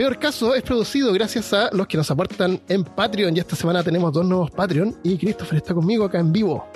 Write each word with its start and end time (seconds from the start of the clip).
Peor 0.00 0.18
Caso 0.18 0.54
es 0.54 0.62
producido 0.62 1.12
gracias 1.12 1.52
a 1.52 1.68
los 1.74 1.86
que 1.86 1.98
nos 1.98 2.10
aportan 2.10 2.58
en 2.70 2.84
Patreon. 2.84 3.36
Y 3.36 3.40
esta 3.40 3.54
semana 3.54 3.82
tenemos 3.82 4.10
dos 4.14 4.24
nuevos 4.24 4.50
Patreon. 4.50 4.98
Y 5.02 5.18
Christopher 5.18 5.58
está 5.58 5.74
conmigo 5.74 6.06
acá 6.06 6.18
en 6.18 6.32
vivo. 6.32 6.66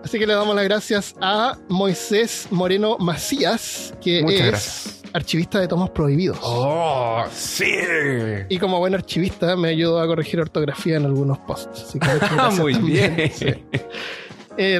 Así 0.04 0.16
que 0.16 0.28
le 0.28 0.32
damos 0.32 0.54
las 0.54 0.62
gracias 0.62 1.16
a 1.20 1.58
Moisés 1.68 2.46
Moreno 2.52 2.98
Macías, 2.98 3.92
que 4.00 4.20
es 4.20 5.02
archivista 5.12 5.58
de 5.58 5.66
tomos 5.66 5.90
prohibidos. 5.90 6.38
¡Oh, 6.40 7.24
sí! 7.32 7.74
Y 8.48 8.56
como 8.60 8.78
buen 8.78 8.94
archivista 8.94 9.56
me 9.56 9.70
ayudó 9.70 10.00
a 10.00 10.06
corregir 10.06 10.38
ortografía 10.38 10.98
en 10.98 11.04
algunos 11.04 11.40
posts. 11.40 11.82
Así 11.82 11.98
que 11.98 12.06
Muy 12.60 12.74
bien. 12.74 13.32
Eh, 14.56 14.78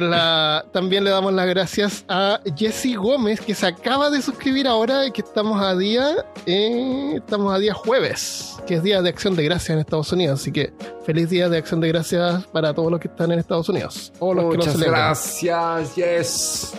también 0.71 1.03
le 1.03 1.09
damos 1.09 1.33
las 1.33 1.47
gracias 1.47 2.05
a 2.07 2.39
Jesse 2.55 2.95
Gómez, 2.95 3.41
que 3.41 3.55
se 3.55 3.65
acaba 3.65 4.09
de 4.09 4.21
suscribir 4.21 4.67
ahora 4.67 5.07
y 5.07 5.11
que 5.11 5.21
estamos 5.21 5.61
a 5.61 5.75
día, 5.75 6.25
eh, 6.45 7.13
estamos 7.15 7.53
a 7.53 7.57
día 7.57 7.73
jueves, 7.73 8.57
que 8.67 8.75
es 8.75 8.83
Día 8.83 9.01
de 9.01 9.09
Acción 9.09 9.35
de 9.35 9.43
Gracias 9.43 9.69
en 9.71 9.79
Estados 9.79 10.11
Unidos. 10.11 10.41
Así 10.41 10.51
que 10.51 10.73
feliz 11.05 11.29
Día 11.29 11.49
de 11.49 11.57
Acción 11.57 11.79
de 11.79 11.87
Gracias 11.87 12.45
para 12.47 12.73
todos 12.73 12.91
los 12.91 12.99
que 12.99 13.07
están 13.07 13.31
en 13.31 13.39
Estados 13.39 13.69
Unidos. 13.69 14.11
O 14.19 14.33
los 14.33 14.45
Muchas 14.45 14.73
que 14.73 14.85
lo 14.85 14.91
gracias, 14.91 15.95
Yes. 15.95 16.73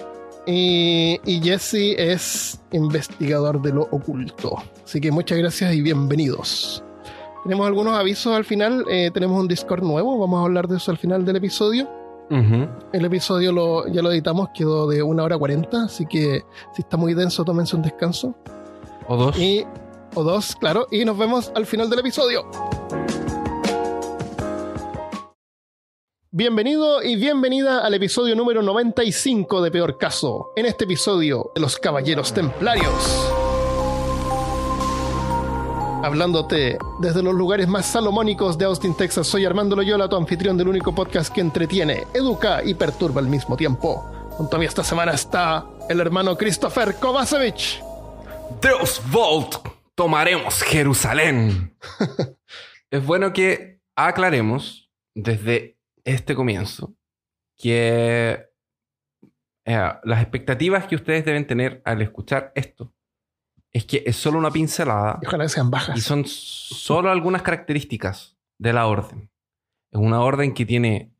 Y, 0.46 1.20
y 1.24 1.40
Jesse 1.40 1.94
es 1.96 2.60
investigador 2.72 3.62
de 3.62 3.72
lo 3.72 3.82
oculto. 3.90 4.56
Así 4.84 5.00
que 5.00 5.10
muchas 5.10 5.38
gracias 5.38 5.72
y 5.74 5.80
bienvenidos. 5.80 6.84
Tenemos 7.44 7.66
algunos 7.66 7.96
avisos 7.98 8.34
al 8.34 8.44
final. 8.44 8.84
Eh, 8.88 9.10
tenemos 9.12 9.40
un 9.40 9.48
Discord 9.48 9.82
nuevo. 9.82 10.18
Vamos 10.18 10.40
a 10.40 10.44
hablar 10.44 10.68
de 10.68 10.76
eso 10.76 10.90
al 10.90 10.98
final 10.98 11.24
del 11.24 11.36
episodio. 11.36 11.88
El 12.92 13.04
episodio 13.04 13.52
lo, 13.52 13.86
ya 13.88 14.00
lo 14.00 14.10
editamos, 14.10 14.48
quedó 14.54 14.88
de 14.88 15.02
una 15.02 15.22
hora 15.22 15.36
cuarenta, 15.36 15.84
así 15.84 16.06
que 16.06 16.44
si 16.74 16.82
está 16.82 16.96
muy 16.96 17.14
denso, 17.14 17.44
tómense 17.44 17.76
un 17.76 17.82
descanso. 17.82 18.34
O 19.06 19.16
dos. 19.16 19.38
Y, 19.38 19.64
o 20.14 20.22
dos, 20.22 20.56
claro. 20.56 20.86
Y 20.90 21.04
nos 21.04 21.18
vemos 21.18 21.52
al 21.54 21.66
final 21.66 21.90
del 21.90 21.98
episodio. 21.98 22.48
Bienvenido 26.30 27.02
y 27.02 27.16
bienvenida 27.16 27.84
al 27.84 27.92
episodio 27.92 28.34
número 28.34 28.62
95 28.62 29.60
de 29.60 29.70
Peor 29.70 29.98
Caso. 29.98 30.52
En 30.56 30.64
este 30.64 30.84
episodio 30.84 31.52
de 31.54 31.60
los 31.60 31.76
Caballeros 31.76 32.32
Templarios. 32.32 33.31
Hablándote 36.02 36.78
desde 36.98 37.22
los 37.22 37.32
lugares 37.32 37.68
más 37.68 37.86
salomónicos 37.86 38.58
de 38.58 38.64
Austin, 38.64 38.96
Texas, 38.96 39.24
soy 39.24 39.44
Armando 39.44 39.76
Loyola, 39.76 40.08
tu 40.08 40.16
anfitrión 40.16 40.56
del 40.56 40.66
único 40.66 40.92
podcast 40.92 41.32
que 41.32 41.40
entretiene, 41.40 42.08
educa 42.12 42.64
y 42.64 42.74
perturba 42.74 43.20
al 43.20 43.28
mismo 43.28 43.56
tiempo. 43.56 44.02
Junto 44.32 44.56
a 44.56 44.58
mí 44.58 44.66
esta 44.66 44.82
semana 44.82 45.12
está 45.12 45.64
el 45.88 46.00
hermano 46.00 46.36
Christopher 46.36 46.96
Kovacevic. 46.96 47.80
Deus 48.60 49.00
Volt, 49.12 49.54
tomaremos 49.94 50.60
Jerusalén. 50.62 51.76
es 52.90 53.06
bueno 53.06 53.32
que 53.32 53.80
aclaremos 53.94 54.90
desde 55.14 55.78
este 56.02 56.34
comienzo 56.34 56.96
que 57.56 58.48
eh, 59.64 59.92
las 60.02 60.20
expectativas 60.20 60.88
que 60.88 60.96
ustedes 60.96 61.24
deben 61.24 61.46
tener 61.46 61.80
al 61.84 62.02
escuchar 62.02 62.50
esto 62.56 62.92
es 63.72 63.84
que 63.84 64.02
es 64.06 64.16
solo 64.16 64.38
una 64.38 64.50
pincelada. 64.50 65.18
Y 65.22 65.26
ojalá 65.26 65.48
sean 65.48 65.70
bajas. 65.70 65.96
Y 65.96 66.00
son 66.00 66.24
solo 66.26 67.10
algunas 67.10 67.42
características 67.42 68.36
de 68.58 68.72
la 68.72 68.86
orden. 68.86 69.30
Es 69.90 70.00
una 70.00 70.20
orden 70.20 70.54
que 70.54 70.66
tiene 70.66 71.12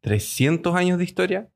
300 0.00 0.74
años 0.74 0.98
de 0.98 1.04
historia, 1.04 1.48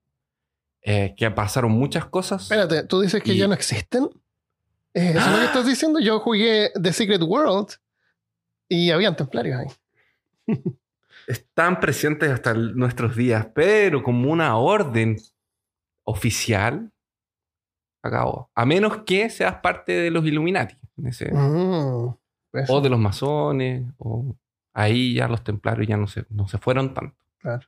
eh, 0.82 1.14
que 1.16 1.30
pasaron 1.30 1.72
muchas 1.72 2.06
cosas. 2.06 2.42
Espérate, 2.42 2.84
¿tú 2.84 3.00
dices 3.00 3.22
que 3.22 3.36
ya 3.36 3.48
no 3.48 3.54
existen? 3.54 4.08
¿Es 4.92 5.16
eso 5.16 5.30
lo 5.30 5.38
que 5.38 5.44
estás 5.44 5.66
diciendo? 5.66 6.00
Yo 6.00 6.20
jugué 6.20 6.70
The 6.80 6.92
Secret 6.92 7.22
World 7.22 7.74
y 8.68 8.90
habían 8.90 9.16
templarios 9.16 9.60
ahí. 9.60 9.66
Están 11.26 11.80
presentes 11.80 12.30
hasta 12.30 12.54
nuestros 12.54 13.16
días, 13.16 13.48
pero 13.54 14.02
como 14.02 14.30
una 14.30 14.56
orden 14.56 15.16
oficial, 16.04 16.92
acabó. 18.06 18.50
A 18.54 18.64
menos 18.64 18.98
que 19.04 19.30
seas 19.30 19.56
parte 19.56 19.92
de 19.92 20.10
los 20.10 20.24
Illuminati. 20.24 20.76
Mm, 20.96 22.08
o 22.68 22.80
de 22.80 22.88
los 22.88 22.98
masones. 22.98 23.84
O 23.98 24.36
ahí 24.74 25.14
ya 25.14 25.28
los 25.28 25.42
templarios 25.42 25.88
ya 25.88 25.96
no 25.96 26.06
se, 26.06 26.24
no 26.30 26.48
se 26.48 26.58
fueron 26.58 26.94
tanto. 26.94 27.16
Claro. 27.38 27.66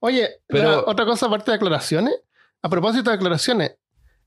Oye, 0.00 0.28
Pero, 0.46 0.84
otra 0.86 1.04
cosa 1.04 1.26
aparte 1.26 1.50
de 1.50 1.56
aclaraciones. 1.56 2.14
A 2.62 2.68
propósito 2.68 3.08
de 3.10 3.16
aclaraciones, 3.16 3.76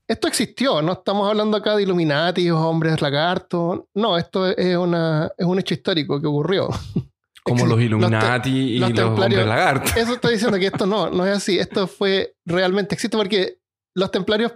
esto 0.06 0.28
existió, 0.28 0.82
no 0.82 0.92
estamos 0.92 1.28
hablando 1.28 1.56
acá 1.56 1.76
de 1.76 1.82
Illuminati 1.82 2.50
o 2.50 2.60
hombres 2.60 3.00
lagartos. 3.00 3.84
No, 3.94 4.18
esto 4.18 4.46
es, 4.46 4.76
una, 4.76 5.30
es 5.36 5.46
un 5.46 5.58
hecho 5.58 5.74
histórico 5.74 6.20
que 6.20 6.26
ocurrió. 6.26 6.68
Como 7.44 7.66
los 7.66 7.80
Illuminati 7.80 8.50
y 8.50 8.78
los, 8.78 8.98
hombres 8.98 9.46
lagartos. 9.46 9.94
Eso 9.96 10.14
estoy 10.14 10.32
diciendo 10.32 10.58
que 10.58 10.66
esto 10.66 10.86
no, 10.86 11.10
no 11.10 11.26
es 11.26 11.36
así. 11.36 11.58
Esto 11.58 11.86
fue 11.86 12.34
realmente 12.46 12.94
existe 12.94 13.18
porque 13.18 13.58
los 13.94 14.10
templarios 14.10 14.52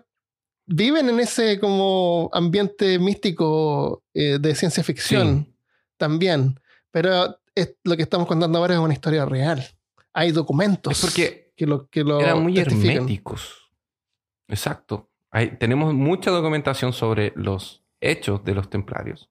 viven 0.68 1.08
en 1.08 1.18
ese 1.18 1.58
como 1.58 2.30
ambiente 2.32 2.98
místico 2.98 4.04
eh, 4.14 4.38
de 4.38 4.54
ciencia 4.54 4.84
ficción 4.84 5.52
también. 5.96 6.60
Pero 6.90 7.38
lo 7.84 7.96
que 7.96 8.02
estamos 8.02 8.28
contando 8.28 8.58
ahora 8.58 8.74
es 8.74 8.80
una 8.80 8.92
historia 8.92 9.24
real. 9.24 9.64
Hay 10.12 10.30
documentos. 10.30 11.00
porque 11.00 11.52
que 11.56 11.66
lo, 11.66 11.88
que 11.88 12.04
lo 12.04 12.20
eran 12.20 12.42
muy 12.42 12.56
herméticos. 12.58 13.70
Exacto. 14.46 15.10
Hay, 15.30 15.56
tenemos 15.56 15.92
mucha 15.92 16.30
documentación 16.30 16.92
sobre 16.92 17.32
los 17.34 17.84
hechos 18.00 18.44
de 18.44 18.54
los 18.54 18.70
templarios. 18.70 19.30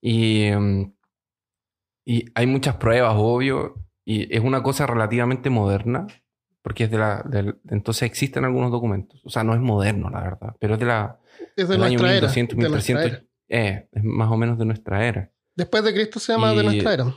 Y, 0.00 0.42
em, 0.42 0.92
y 2.04 2.26
hay 2.34 2.46
muchas 2.46 2.76
pruebas, 2.76 3.14
obvio. 3.16 3.74
Y 4.04 4.34
es 4.34 4.42
una 4.42 4.62
cosa 4.62 4.86
relativamente 4.86 5.50
moderna 5.50 6.06
porque 6.68 6.84
es 6.84 6.90
de 6.90 6.98
la. 6.98 7.24
entonces 7.70 8.02
existen 8.02 8.44
algunos 8.44 8.70
documentos. 8.70 9.22
O 9.24 9.30
sea, 9.30 9.42
no 9.42 9.54
es 9.54 9.60
moderno, 9.60 10.10
la 10.10 10.20
verdad, 10.20 10.54
pero 10.60 10.74
es 10.74 10.80
de 10.80 10.84
la. 10.84 11.18
Es 11.56 11.66
de 11.66 11.78
nuestra 11.78 12.14
era. 12.14 12.28
1300. 12.28 13.22
Eh, 13.48 13.88
es 13.90 14.04
más 14.04 14.30
o 14.30 14.36
menos 14.36 14.58
de 14.58 14.66
nuestra 14.66 15.02
era. 15.08 15.32
Después 15.56 15.82
de 15.82 15.94
Cristo 15.94 16.20
se 16.20 16.30
llama 16.30 16.52
de 16.52 16.62
nuestra 16.62 16.92
era. 16.92 17.14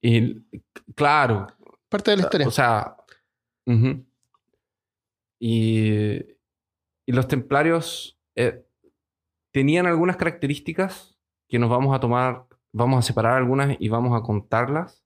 Y 0.00 0.44
claro. 0.94 1.48
Parte 1.88 2.12
de 2.12 2.18
la 2.18 2.22
historia. 2.22 2.46
O 2.46 2.52
sea. 2.52 2.98
y, 5.40 5.90
y, 7.04 7.12
los 7.12 7.26
templarios 7.26 8.16
eh, 8.36 8.64
tenían 9.50 9.86
algunas 9.86 10.16
características 10.16 11.18
que 11.48 11.58
nos 11.58 11.68
vamos 11.68 11.96
a 11.96 11.98
tomar, 11.98 12.46
vamos 12.70 13.00
a 13.00 13.02
separar 13.02 13.36
algunas 13.36 13.76
y 13.80 13.88
vamos 13.88 14.16
a 14.16 14.22
contarlas 14.22 15.05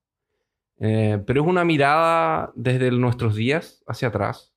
eh, 0.83 1.21
pero 1.27 1.43
es 1.43 1.47
una 1.47 1.63
mirada 1.63 2.51
desde 2.55 2.89
nuestros 2.89 3.35
días 3.35 3.83
hacia 3.87 4.07
atrás. 4.07 4.51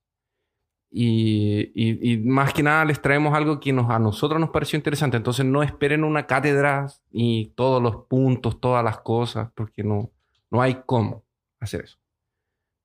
Y, 0.91 2.23
más 2.25 2.55
que 2.55 2.63
nada 2.63 2.85
les 2.85 3.03
traemos 3.03 3.35
algo 3.35 3.59
que 3.61 3.71
a 3.71 3.99
nosotros 3.99 4.41
nos 4.41 4.51
pareció 4.51 4.79
interesante. 4.79 5.19
Entonces 5.19 5.45
no 5.45 5.63
esperen 5.63 6.03
una 6.03 6.27
cátedra 6.27 6.87
y 7.11 7.49
todos 7.57 7.83
los 7.83 8.07
puntos, 8.07 8.59
todas 8.61 8.83
las 8.83 8.99
cosas, 9.01 9.51
porque 9.55 9.83
no, 9.83 10.13
no 10.51 10.63
hay 10.63 10.83
cómo 10.87 11.25
hacer 11.61 11.85
eso. 11.85 11.99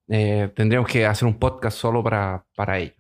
Eh, 0.10 0.52
tendríamos 0.56 0.90
que 0.90 1.06
hacer 1.06 1.28
un 1.28 1.40
podcast 1.40 1.78
solo 1.78 2.04
para, 2.04 2.46
para 2.56 2.80
ellos. 2.80 2.98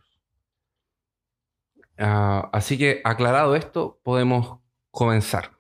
Ah, 1.97 2.49
así 2.53 2.77
que 2.77 3.01
aclarado 3.03 3.55
esto, 3.55 3.99
podemos 4.03 4.59
comenzar. 4.91 5.58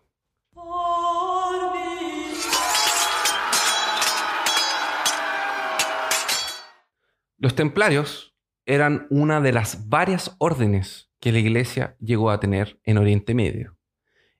Los 7.41 7.55
templarios 7.55 8.35
eran 8.65 9.07
una 9.09 9.39
de 9.39 9.53
las 9.53 9.87
varias 9.87 10.35
órdenes 10.39 11.09
que 11.21 11.31
la 11.31 11.39
iglesia 11.39 11.95
llegó 12.01 12.31
a 12.31 12.41
tener 12.41 12.81
en 12.83 12.97
Oriente 12.97 13.33
Medio 13.33 13.77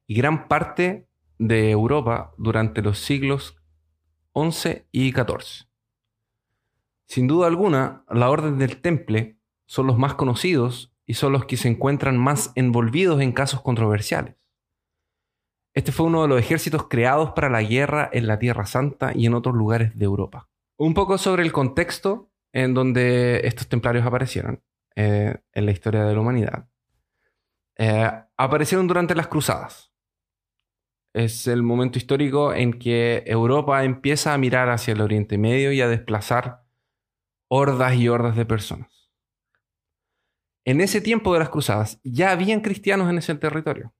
y 0.06 0.16
gran 0.16 0.50
parte 0.50 1.08
de 1.38 1.72
Europa 1.72 2.34
durante 2.38 2.82
los 2.82 3.00
siglos 3.00 3.56
XI 4.34 4.84
y 4.92 5.14
XIV. 5.14 5.70
Sin 7.06 7.28
duda 7.28 7.48
alguna, 7.48 8.04
la 8.10 8.30
orden 8.30 8.58
del 8.58 8.82
temple 8.82 9.38
son 9.66 9.88
los 9.88 9.98
más 9.98 10.16
conocidos 10.16 10.94
y 11.06 11.14
son 11.14 11.32
los 11.32 11.46
que 11.46 11.56
se 11.56 11.70
encuentran 11.70 12.18
más 12.18 12.52
envolvidos 12.56 13.22
en 13.22 13.32
casos 13.32 13.62
controversiales. 13.62 14.36
Este 15.74 15.94
fue 15.94 16.08
uno 16.08 16.24
de 16.24 16.28
los 16.28 16.40
ejércitos 16.40 16.90
creados 16.90 17.32
para 17.32 17.50
la 17.50 17.64
guerra 17.64 18.10
en 18.12 18.28
la 18.28 18.40
Tierra 18.40 18.66
Santa 18.66 19.14
y 19.16 19.26
en 19.26 19.36
otros 19.36 19.56
lugares 19.56 19.98
de 19.98 20.04
Europa. 20.04 20.50
Un 20.76 20.94
poco 20.94 21.18
sobre 21.18 21.44
el 21.44 21.54
contexto 21.54 22.29
en 22.54 22.74
donde 22.74 23.42
estos 23.46 23.68
templarios 23.68 24.06
aparecieron 24.06 24.64
eh, 24.96 25.38
en 25.54 25.66
la 25.66 25.72
historia 25.72 26.04
de 26.04 26.14
la 26.14 26.20
humanidad. 26.22 26.68
Eh, 27.78 28.12
aparecieron 28.38 28.88
durante 28.88 29.16
las 29.16 29.28
cruzadas. 29.28 29.94
Es 31.14 31.48
el 31.48 31.64
momento 31.64 31.98
histórico 31.98 32.54
en 32.54 32.74
que 32.74 33.24
Europa 33.26 33.84
empieza 33.84 34.34
a 34.34 34.38
mirar 34.38 34.70
hacia 34.70 34.94
el 34.94 35.02
Oriente 35.02 35.38
Medio 35.38 35.72
y 35.72 35.82
a 35.82 35.88
desplazar 35.88 36.66
hordas 37.50 37.96
y 37.96 38.08
hordas 38.10 38.36
de 38.36 38.46
personas. 38.46 38.92
en 40.66 40.82
ese 40.82 41.02
tiempo 41.02 41.34
de 41.34 41.40
las 41.40 41.50
cruzadas 41.50 42.00
ya 42.04 42.32
habían 42.32 42.62
cristianos 42.62 43.10
en 43.10 43.18
ese 43.18 43.34
territorio. 43.36 43.94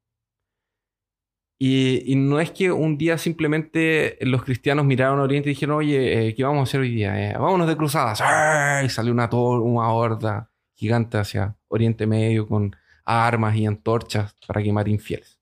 Y, 1.62 2.16
no 2.16 2.40
es 2.40 2.52
que 2.52 2.72
un 2.72 2.98
día 2.98 3.18
simplemente 3.18 4.18
los 4.22 4.44
cristianos 4.44 4.86
miraron 4.86 5.20
a 5.20 5.24
Oriente 5.24 5.50
y 5.50 5.54
dijeron, 5.54 5.76
oye, 5.76 6.30
eh, 6.30 6.34
¿qué 6.34 6.44
vamos 6.46 6.62
a 6.62 6.64
hacer 6.64 6.80
hoy 6.80 6.92
día? 6.96 7.32
Eh, 7.32 7.34
vámonos 7.38 7.68
de 7.68 7.76
cruzadas. 7.76 8.24
Y 8.86 8.90
salió 8.90 9.12
una, 9.12 9.30
una 9.30 9.90
horda 9.90 10.50
gigante 10.74 11.18
hacia 11.18 11.58
Oriente 11.68 12.08
Medio 12.08 12.48
con 12.48 12.74
armas 13.04 13.58
y 13.58 13.66
antorchas 13.66 14.34
para 14.48 14.64
quemar 14.64 14.88
infieles. 14.88 15.38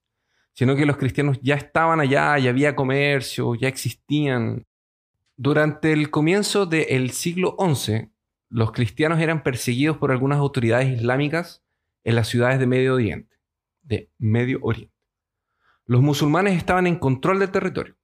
Sino 0.53 0.75
que 0.75 0.87
los 0.87 0.97
cristianos 0.97 1.37
ya 1.43 1.53
estaban 1.53 1.99
allá, 1.99 2.39
ya 2.39 2.49
había 2.49 2.75
comercio, 2.75 3.53
ya 3.53 3.67
existían. 3.67 4.65
Durante 5.35 5.93
el 5.93 6.09
comienzo 6.09 6.65
del 6.65 7.11
siglo 7.11 7.55
XI, 7.59 8.09
los 8.49 8.71
cristianos 8.71 9.19
eran 9.19 9.43
perseguidos 9.43 9.97
por 9.97 10.11
algunas 10.11 10.39
autoridades 10.39 10.89
islámicas 10.97 11.63
en 12.03 12.15
las 12.15 12.27
ciudades 12.27 12.57
de 12.57 12.65
Medio 12.65 12.95
Oriente. 12.95 13.35
De 13.83 14.09
Medio 14.17 14.57
Oriente. 14.63 14.96
Los 15.87 16.01
musulmanes 16.01 16.57
estaban 16.57 16.85
en 16.85 16.99
control 16.99 17.39
del 17.39 17.49
territorio, 17.49 17.95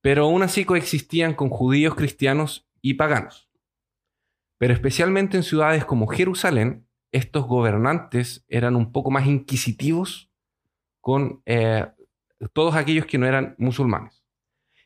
pero 0.00 0.24
aún 0.24 0.42
así 0.42 0.64
coexistían 0.64 1.34
con 1.34 1.50
judíos, 1.50 1.94
cristianos 1.94 2.66
y 2.80 2.94
paganos. 2.94 3.50
Pero 4.56 4.72
especialmente 4.72 5.36
en 5.36 5.42
ciudades 5.42 5.84
como 5.84 6.06
Jerusalén, 6.06 6.88
estos 7.12 7.46
gobernantes 7.46 8.46
eran 8.48 8.76
un 8.76 8.92
poco 8.92 9.10
más 9.10 9.26
inquisitivos 9.26 10.30
con 11.02 11.42
eh, 11.44 11.86
todos 12.54 12.74
aquellos 12.74 13.04
que 13.04 13.18
no 13.18 13.26
eran 13.26 13.54
musulmanes. 13.58 14.24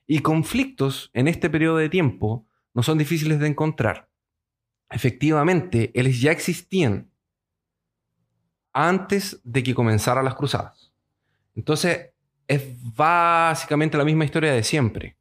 Y 0.04 0.18
conflictos 0.18 1.10
en 1.14 1.28
este 1.28 1.48
periodo 1.48 1.76
de 1.76 1.88
tiempo 1.88 2.44
no 2.74 2.82
son 2.82 2.98
difíciles 2.98 3.38
de 3.38 3.46
encontrar. 3.46 4.10
Efectivamente, 4.90 5.92
ellos 5.94 6.20
ya 6.20 6.32
existían 6.32 7.12
antes 8.72 9.40
de 9.44 9.62
que 9.62 9.74
comenzaran 9.74 10.24
las 10.24 10.34
cruzadas. 10.34 10.89
Entonces, 11.54 12.10
es 12.46 12.62
básicamente 12.96 13.96
la 13.96 14.04
misma 14.04 14.24
historia 14.24 14.52
de 14.52 14.62
siempre. 14.62 15.16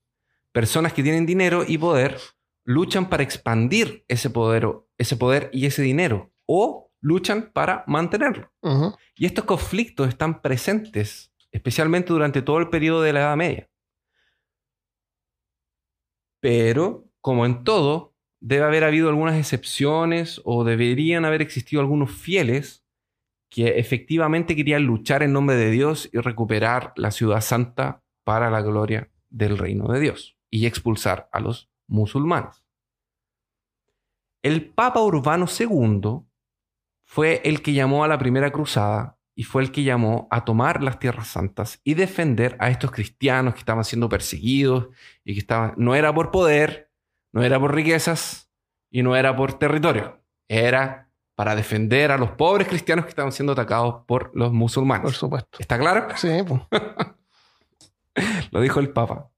Personas 0.51 0.93
que 0.93 1.03
tienen 1.03 1.25
dinero 1.25 1.63
y 1.67 1.77
poder 1.77 2.17
luchan 2.63 3.09
para 3.09 3.23
expandir 3.23 4.03
ese 4.07 4.29
poder, 4.29 4.67
ese 4.97 5.15
poder 5.15 5.49
y 5.53 5.65
ese 5.65 5.81
dinero, 5.81 6.31
o 6.45 6.91
luchan 7.01 7.51
para 7.53 7.83
mantenerlo. 7.87 8.51
Y 9.15 9.25
estos 9.25 9.45
conflictos 9.45 10.07
están 10.07 10.41
presentes, 10.41 11.31
especialmente 11.51 12.13
durante 12.13 12.41
todo 12.41 12.57
el 12.59 12.69
periodo 12.69 13.01
de 13.01 13.13
la 13.13 13.19
Edad 13.21 13.37
Media. 13.37 13.69
Pero, 16.39 17.05
como 17.21 17.45
en 17.45 17.63
todo, 17.63 18.15
debe 18.39 18.65
haber 18.65 18.83
habido 18.83 19.09
algunas 19.09 19.35
excepciones 19.35 20.41
o 20.45 20.63
deberían 20.63 21.25
haber 21.25 21.41
existido 21.41 21.81
algunos 21.81 22.11
fieles 22.11 22.85
que 23.49 23.79
efectivamente 23.79 24.55
querían 24.55 24.83
luchar 24.83 25.23
en 25.23 25.33
nombre 25.33 25.55
de 25.55 25.71
Dios 25.71 26.09
y 26.13 26.19
recuperar 26.19 26.93
la 26.95 27.11
ciudad 27.11 27.41
santa 27.41 28.03
para 28.23 28.49
la 28.51 28.61
gloria 28.61 29.09
del 29.29 29.57
reino 29.57 29.87
de 29.87 29.99
Dios 29.99 30.37
y 30.49 30.65
expulsar 30.65 31.29
a 31.31 31.39
los 31.39 31.69
musulmanes. 31.87 32.63
El 34.41 34.69
Papa 34.69 35.01
Urbano 35.01 35.47
II 35.47 36.21
fue 37.03 37.41
el 37.43 37.61
que 37.61 37.73
llamó 37.73 38.03
a 38.03 38.07
la 38.07 38.19
primera 38.19 38.51
cruzada 38.51 39.17
y 39.35 39.43
fue 39.43 39.63
el 39.63 39.71
que 39.71 39.83
llamó 39.83 40.27
a 40.31 40.45
tomar 40.45 40.83
las 40.83 40.99
tierras 40.99 41.29
santas 41.29 41.81
y 41.83 41.95
defender 41.95 42.55
a 42.59 42.69
estos 42.69 42.91
cristianos 42.91 43.53
que 43.53 43.61
estaban 43.61 43.83
siendo 43.83 44.09
perseguidos 44.09 44.89
y 45.23 45.33
que 45.33 45.39
estaban 45.39 45.73
no 45.77 45.95
era 45.95 46.13
por 46.13 46.29
poder, 46.29 46.91
no 47.31 47.43
era 47.43 47.59
por 47.59 47.73
riquezas 47.73 48.51
y 48.91 49.01
no 49.01 49.15
era 49.15 49.35
por 49.35 49.57
territorio, 49.57 50.21
era 50.47 51.08
para 51.39 51.55
defender 51.55 52.11
a 52.11 52.17
los 52.17 52.31
pobres 52.31 52.67
cristianos 52.67 53.05
que 53.05 53.11
estaban 53.11 53.31
siendo 53.31 53.53
atacados 53.53 54.03
por 54.05 54.29
los 54.35 54.51
musulmanes. 54.51 55.03
Por 55.03 55.13
supuesto. 55.13 55.57
¿Está 55.57 55.79
claro? 55.79 56.05
Sí, 56.17 56.27
pues. 56.45 56.63
Lo 58.51 58.59
dijo 58.59 58.81
el 58.81 58.91
Papa. 58.91 59.31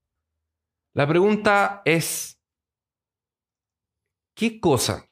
La 0.96 1.08
pregunta 1.08 1.84
es, 1.86 2.42
¿qué 4.36 4.60
cosa, 4.60 5.12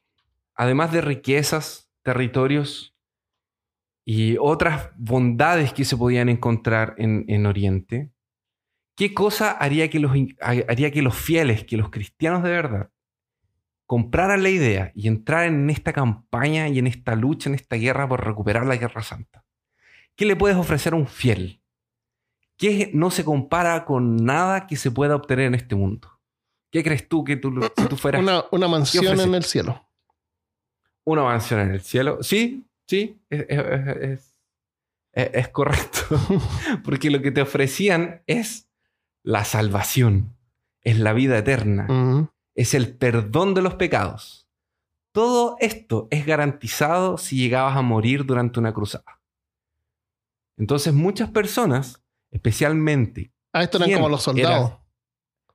además 0.55 0.91
de 0.91 1.01
riquezas, 1.01 1.91
territorios 2.01 2.97
y 4.03 4.37
otras 4.39 4.89
bondades 4.95 5.73
que 5.73 5.85
se 5.85 5.95
podían 5.95 6.27
encontrar 6.27 6.95
en, 6.97 7.23
en 7.27 7.45
Oriente, 7.45 8.11
qué 8.95 9.13
cosa 9.13 9.51
haría 9.51 9.91
que, 9.91 9.99
los, 9.99 10.11
haría 10.41 10.89
que 10.89 11.03
los 11.03 11.15
fieles, 11.15 11.65
que 11.65 11.77
los 11.77 11.91
cristianos 11.91 12.41
de 12.41 12.49
verdad, 12.49 12.89
compraran 13.89 14.43
la 14.43 14.49
idea 14.49 14.91
y 14.93 15.07
entraran 15.07 15.55
en 15.55 15.69
esta 15.71 15.93
campaña 15.93 16.67
y 16.67 16.77
en 16.77 16.85
esta 16.85 17.15
lucha, 17.15 17.49
en 17.49 17.55
esta 17.55 17.75
guerra 17.75 18.07
por 18.07 18.23
recuperar 18.23 18.67
la 18.67 18.75
Guerra 18.75 19.01
Santa? 19.01 19.43
¿Qué 20.15 20.25
le 20.25 20.35
puedes 20.35 20.55
ofrecer 20.57 20.93
a 20.93 20.95
un 20.95 21.07
fiel? 21.07 21.63
¿Qué 22.55 22.91
no 22.93 23.09
se 23.09 23.23
compara 23.25 23.85
con 23.85 24.15
nada 24.17 24.67
que 24.67 24.75
se 24.75 24.91
pueda 24.91 25.15
obtener 25.15 25.45
en 25.47 25.55
este 25.55 25.73
mundo? 25.73 26.19
¿Qué 26.71 26.83
crees 26.83 27.09
tú 27.09 27.23
que 27.23 27.35
tú, 27.35 27.51
si 27.75 27.85
tú 27.87 27.97
fueras 27.97 28.21
Una, 28.21 28.43
una 28.51 28.67
mansión 28.67 29.19
en 29.19 29.33
el 29.33 29.43
cielo. 29.43 29.89
una 31.03 31.23
mansión 31.23 31.59
en 31.61 31.71
el 31.71 31.81
cielo? 31.81 32.21
Sí, 32.21 32.67
sí, 32.87 33.19
es, 33.31 33.45
es- 33.49 33.87
es- 33.87 34.35
es- 35.13 35.29
es 35.33 35.47
correcto. 35.49 35.99
Porque 36.83 37.09
lo 37.09 37.23
que 37.23 37.31
te 37.31 37.41
ofrecían 37.41 38.21
es 38.27 38.69
la 39.23 39.45
salvación, 39.45 40.35
es 40.83 40.99
la 40.99 41.13
vida 41.13 41.39
eterna. 41.39 41.87
Es 42.59 42.73
el 42.73 42.95
perdón 42.97 43.53
de 43.53 43.61
los 43.61 43.75
pecados. 43.75 44.47
Todo 45.13 45.55
esto 45.59 46.07
es 46.11 46.25
garantizado 46.25 47.17
si 47.17 47.37
llegabas 47.37 47.77
a 47.77 47.81
morir 47.81 48.25
durante 48.25 48.59
una 48.59 48.73
cruzada. 48.73 49.21
Entonces 50.57 50.93
muchas 50.93 51.29
personas, 51.31 52.01
especialmente 52.31 53.31
Ah, 53.53 53.63
estos 53.63 53.79
eran 53.79 53.87
¿Quién 53.87 53.97
como 53.99 54.09
los 54.09 54.21
soldados. 54.23 54.73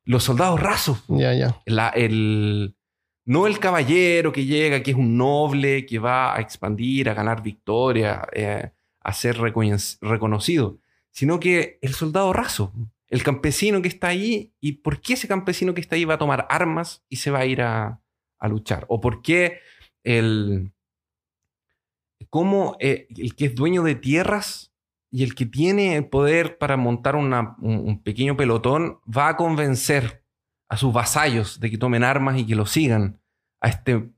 los 0.05 0.25
soldados 0.25 0.61
rasos, 0.61 1.03
Ya, 1.09 1.33
ya. 1.35 1.61
la- 1.67 1.91
el, 1.91 2.75
no 3.27 3.47
el 3.47 3.59
caballero 3.59 4.33
que 4.33 4.45
llega, 4.47 4.83
que 4.83 4.91
es 4.91 4.97
un 4.97 5.17
noble, 5.17 5.87
que 5.87 5.99
va 5.99 6.35
a 6.35 6.41
expandir, 6.41 7.09
a 7.09 7.15
ganar 7.15 7.43
victoria, 7.43 8.27
eh, 8.33 8.71
a 9.01 9.13
ser 9.13 9.37
recono- 9.39 9.99
reconocido, 10.01 10.79
sino 11.11 11.39
que 11.39 11.79
el 11.83 11.95
soldado 11.95 12.33
raso, 12.33 12.73
el 13.15 13.23
campesino 13.23 13.81
que 13.81 13.87
está 13.87 14.09
ahí, 14.09 14.53
y 14.61 14.73
por 14.73 15.01
qué 15.01 15.13
ese 15.13 15.29
campesino 15.29 15.73
que 15.73 15.81
está 15.81 15.95
ahí 15.95 16.05
va 16.05 16.15
a 16.15 16.19
tomar 16.19 16.49
armas 16.51 17.05
y 17.09 17.17
se 17.17 17.31
va 17.31 17.39
a 17.39 17.47
ir 17.47 17.63
a, 17.63 18.01
a 18.41 18.49
luchar, 18.49 18.87
o 18.89 19.01
por 19.01 19.23
qué 19.23 19.61
el, 20.03 20.73
cómo 22.29 22.77
eh, 22.81 23.07
el 23.17 23.37
que 23.37 23.47
es 23.47 23.55
dueño 23.55 23.85
de 23.85 23.95
tierras 23.95 24.73
y 25.13 25.23
el 25.23 25.37
que 25.37 25.47
tiene 25.47 25.95
el 25.95 26.09
poder 26.09 26.59
para 26.59 26.77
montar 26.77 27.15
un, 27.15 27.33
un 27.61 28.03
pequeño 28.03 28.37
pelotón 28.37 28.99
va 29.07 29.29
a 29.29 29.37
convencer 29.37 30.25
a 30.69 30.77
sus 30.77 30.93
vasallos 30.93 31.61
de 31.61 31.71
que 31.71 31.79
tomen 31.79 32.03
armas 32.03 32.37
y 32.37 32.45
que 32.45 32.57
lo 32.57 32.67
sigan 32.67 33.21
a, 33.61 33.69
este, 33.69 34.11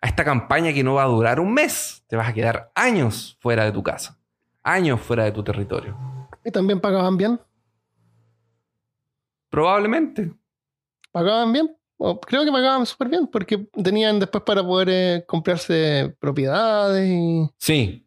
a 0.00 0.06
esta 0.06 0.24
campaña 0.24 0.72
que 0.72 0.84
no 0.84 0.94
va 0.94 1.02
a 1.02 1.06
durar 1.06 1.40
un 1.40 1.52
mes. 1.52 2.04
Te 2.06 2.14
vas 2.14 2.28
a 2.28 2.32
quedar 2.32 2.70
años 2.76 3.36
fuera 3.40 3.64
de 3.64 3.72
tu 3.72 3.82
casa, 3.82 4.16
años 4.62 5.00
fuera 5.00 5.24
de 5.24 5.32
tu 5.32 5.42
territorio. 5.42 5.98
Y 6.44 6.52
también 6.52 6.80
pagaban 6.80 7.16
bien. 7.16 7.40
Probablemente. 9.54 10.32
¿Pagaban 11.12 11.52
bien? 11.52 11.76
O 11.96 12.20
creo 12.20 12.44
que 12.44 12.50
pagaban 12.50 12.84
súper 12.86 13.08
bien 13.08 13.28
porque 13.28 13.68
tenían 13.84 14.18
después 14.18 14.42
para 14.42 14.64
poder 14.64 14.88
eh, 14.90 15.24
comprarse 15.28 16.12
propiedades 16.18 17.08
y... 17.08 17.48
Sí. 17.58 18.00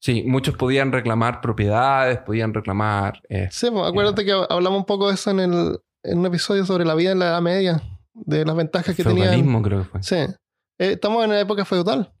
Sí, 0.00 0.22
muchos 0.24 0.54
podían 0.54 0.92
reclamar 0.92 1.40
propiedades, 1.40 2.18
podían 2.18 2.52
reclamar... 2.52 3.22
eh, 3.30 3.48
Sí, 3.50 3.70
pues, 3.70 3.88
acuérdate 3.88 4.22
que 4.24 4.32
hablamos 4.50 4.80
un 4.80 4.84
poco 4.84 5.08
de 5.08 5.14
eso 5.14 5.30
en, 5.30 5.40
el, 5.40 5.80
en 6.02 6.18
un 6.18 6.26
episodio 6.26 6.66
sobre 6.66 6.84
la 6.84 6.94
vida 6.94 7.12
en 7.12 7.20
la 7.20 7.28
Edad 7.28 7.40
Media, 7.40 7.82
de 8.12 8.44
las 8.44 8.54
ventajas 8.54 8.94
que 8.94 9.02
tenían. 9.02 9.28
feudalismo, 9.28 9.62
creo 9.62 9.78
que 9.78 9.88
fue. 9.88 10.02
Sí. 10.02 10.16
Eh, 10.16 10.92
estamos 10.92 11.24
en 11.24 11.30
la 11.30 11.40
época 11.40 11.64
feudal. 11.64 12.12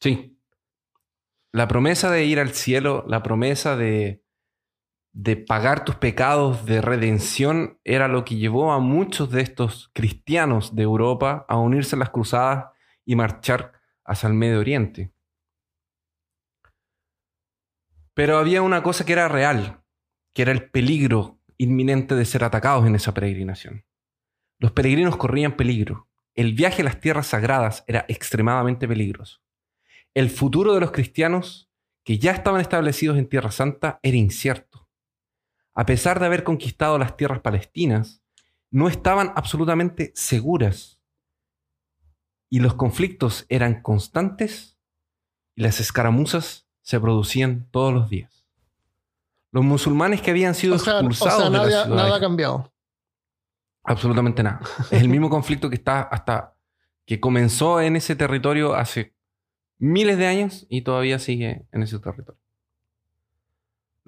Sí. 0.00 0.40
La 1.52 1.68
promesa 1.68 2.10
de 2.10 2.24
ir 2.24 2.40
al 2.40 2.54
cielo, 2.54 3.04
la 3.06 3.22
promesa 3.22 3.76
de, 3.76 4.24
de 5.20 5.34
pagar 5.36 5.84
tus 5.84 5.96
pecados 5.96 6.64
de 6.64 6.80
redención 6.80 7.80
era 7.82 8.06
lo 8.06 8.24
que 8.24 8.36
llevó 8.36 8.70
a 8.70 8.78
muchos 8.78 9.32
de 9.32 9.40
estos 9.40 9.90
cristianos 9.92 10.76
de 10.76 10.84
Europa 10.84 11.44
a 11.48 11.56
unirse 11.56 11.96
a 11.96 11.98
las 11.98 12.10
cruzadas 12.10 12.66
y 13.04 13.16
marchar 13.16 13.72
hacia 14.04 14.28
el 14.28 14.34
Medio 14.34 14.60
Oriente. 14.60 15.12
Pero 18.14 18.38
había 18.38 18.62
una 18.62 18.84
cosa 18.84 19.04
que 19.04 19.12
era 19.12 19.26
real, 19.26 19.82
que 20.34 20.42
era 20.42 20.52
el 20.52 20.70
peligro 20.70 21.40
inminente 21.56 22.14
de 22.14 22.24
ser 22.24 22.44
atacados 22.44 22.86
en 22.86 22.94
esa 22.94 23.12
peregrinación. 23.12 23.84
Los 24.60 24.70
peregrinos 24.70 25.16
corrían 25.16 25.56
peligro. 25.56 26.06
El 26.36 26.54
viaje 26.54 26.82
a 26.82 26.84
las 26.84 27.00
tierras 27.00 27.26
sagradas 27.26 27.82
era 27.88 28.04
extremadamente 28.06 28.86
peligroso. 28.86 29.40
El 30.14 30.30
futuro 30.30 30.74
de 30.74 30.80
los 30.80 30.92
cristianos 30.92 31.72
que 32.04 32.20
ya 32.20 32.30
estaban 32.30 32.60
establecidos 32.60 33.18
en 33.18 33.28
Tierra 33.28 33.50
Santa 33.50 33.98
era 34.04 34.16
incierto. 34.16 34.87
A 35.78 35.86
pesar 35.86 36.18
de 36.18 36.26
haber 36.26 36.42
conquistado 36.42 36.98
las 36.98 37.16
tierras 37.16 37.38
palestinas, 37.40 38.20
no 38.68 38.88
estaban 38.88 39.32
absolutamente 39.36 40.10
seguras. 40.16 41.00
Y 42.50 42.58
los 42.58 42.74
conflictos 42.74 43.46
eran 43.48 43.80
constantes 43.80 44.76
y 45.54 45.62
las 45.62 45.78
escaramuzas 45.78 46.66
se 46.82 46.98
producían 46.98 47.68
todos 47.70 47.94
los 47.94 48.10
días. 48.10 48.44
Los 49.52 49.64
musulmanes 49.64 50.20
que 50.20 50.32
habían 50.32 50.56
sido 50.56 50.74
O 50.74 50.78
sea, 50.80 50.94
o 50.94 50.96
expulsados 50.96 51.42
sea, 51.42 51.50
de 51.50 51.56
la 51.56 51.64
ciudad 51.64 51.86
nada 51.86 52.16
ha 52.16 52.20
cambiado. 52.20 52.72
Absolutamente 53.84 54.42
nada. 54.42 54.60
Es 54.90 55.00
el 55.00 55.08
mismo 55.08 55.30
conflicto 55.30 55.70
que 55.70 55.76
está 55.76 56.00
hasta 56.00 56.56
que 57.06 57.20
comenzó 57.20 57.80
en 57.80 57.94
ese 57.94 58.16
territorio 58.16 58.74
hace 58.74 59.14
miles 59.78 60.18
de 60.18 60.26
años 60.26 60.66
y 60.68 60.82
todavía 60.82 61.20
sigue 61.20 61.68
en 61.70 61.84
ese 61.84 62.00
territorio. 62.00 62.40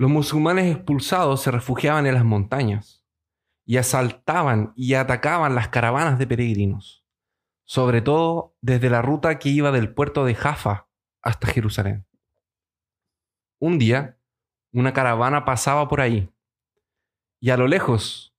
Los 0.00 0.10
musulmanes 0.10 0.74
expulsados 0.74 1.42
se 1.42 1.50
refugiaban 1.50 2.06
en 2.06 2.14
las 2.14 2.24
montañas 2.24 3.04
y 3.66 3.76
asaltaban 3.76 4.72
y 4.74 4.94
atacaban 4.94 5.54
las 5.54 5.68
caravanas 5.68 6.18
de 6.18 6.26
peregrinos, 6.26 7.04
sobre 7.66 8.00
todo 8.00 8.56
desde 8.62 8.88
la 8.88 9.02
ruta 9.02 9.38
que 9.38 9.50
iba 9.50 9.70
del 9.72 9.92
puerto 9.92 10.24
de 10.24 10.34
Jaffa 10.34 10.88
hasta 11.20 11.48
Jerusalén. 11.48 12.06
Un 13.58 13.78
día, 13.78 14.18
una 14.72 14.94
caravana 14.94 15.44
pasaba 15.44 15.86
por 15.86 16.00
ahí 16.00 16.32
y 17.38 17.50
a 17.50 17.58
lo 17.58 17.68
lejos 17.68 18.34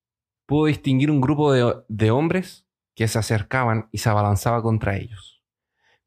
pudo 0.47 0.65
distinguir 0.65 1.11
un 1.11 1.21
grupo 1.21 1.53
de, 1.53 2.09
hombres 2.09 2.67
que 2.95 3.07
se 3.07 3.19
acercaban 3.19 3.87
y 3.91 3.99
se 3.99 4.09
abalanzaba 4.09 4.63
contra 4.63 4.97
ellos. 4.97 5.43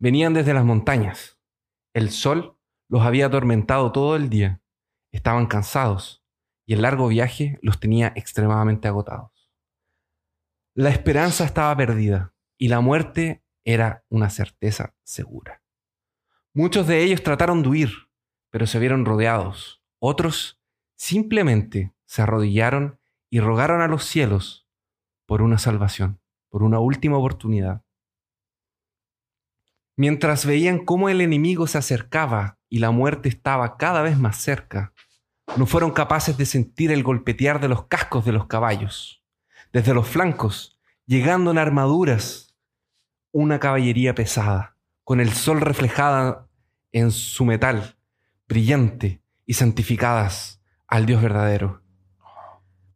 Venían 0.01 0.35
desde 0.35 0.53
las 0.53 0.65
montañas. 0.65 1.39
El 1.93 2.11
sol 2.11 2.59
los 2.89 3.03
había 3.03 3.27
atormentado 3.27 3.93
todo 3.93 4.17
el 4.17 4.29
día. 4.29 4.61
Estaban 5.15 5.47
cansados 5.47 6.25
y 6.67 6.75
el 6.75 6.83
largo 6.83 7.07
viaje 7.07 7.61
los 7.63 7.79
tenía 7.79 8.13
extremadamente 8.17 8.89
agotados. 8.89 9.49
La 10.75 10.91
esperanza 10.91 11.45
estaba 11.45 11.77
perdida 11.77 12.35
y 12.59 12.67
la 12.67 12.81
muerte 12.81 13.45
era 13.65 14.05
una 14.09 14.29
certeza 14.29 14.97
segura. 15.05 15.63
Muchos 16.53 16.89
de 16.89 17.05
ellos 17.05 17.23
trataron 17.23 17.63
de 17.63 17.69
huir, 17.69 17.91
pero 18.51 18.67
se 18.67 18.81
vieron 18.81 19.05
rodeados. 19.05 19.85
Otros 20.01 20.61
simplemente 20.97 21.95
se 22.07 22.23
arrodillaron 22.23 22.99
y 23.31 23.39
rogaron 23.39 23.83
a 23.83 23.87
los 23.87 24.03
cielos 24.03 24.69
por 25.27 25.43
una 25.43 25.59
salvación, 25.59 26.21
por 26.49 26.65
una 26.65 26.81
última 26.81 27.19
oportunidad. 27.19 27.85
Mientras 29.97 30.45
veían 30.45 30.85
cómo 30.85 31.09
el 31.09 31.21
enemigo 31.21 31.69
se 31.69 31.79
acercaba 31.79 32.59
y 32.75 32.81
la 32.81 32.91
muerte 32.91 33.29
estaba 33.29 33.77
cada 33.77 34.03
vez 34.03 34.19
más 34.19 34.37
cerca, 34.37 34.93
no 35.57 35.65
fueron 35.65 35.93
capaces 35.93 36.37
de 36.37 36.45
sentir 36.45 36.91
el 36.91 37.05
golpetear 37.05 37.61
de 37.61 37.69
los 37.69 37.87
cascos 37.87 38.25
de 38.25 38.33
los 38.33 38.49
caballos. 38.49 39.23
Desde 39.73 39.95
los 39.95 40.09
flancos, 40.09 40.77
llegando 41.07 41.53
en 41.53 41.59
armaduras, 41.59 42.57
una 43.31 43.61
caballería 43.61 44.17
pesada, 44.17 44.77
con 45.05 45.21
el 45.21 45.33
sol 45.33 45.61
reflejada 45.61 46.49
en 46.91 47.13
su 47.13 47.45
metal, 47.45 47.97
brillante 48.49 49.23
y 49.47 49.55
santificadas 49.55 50.61
al 50.89 51.07
Dios 51.07 51.23
verdadero. 51.23 51.81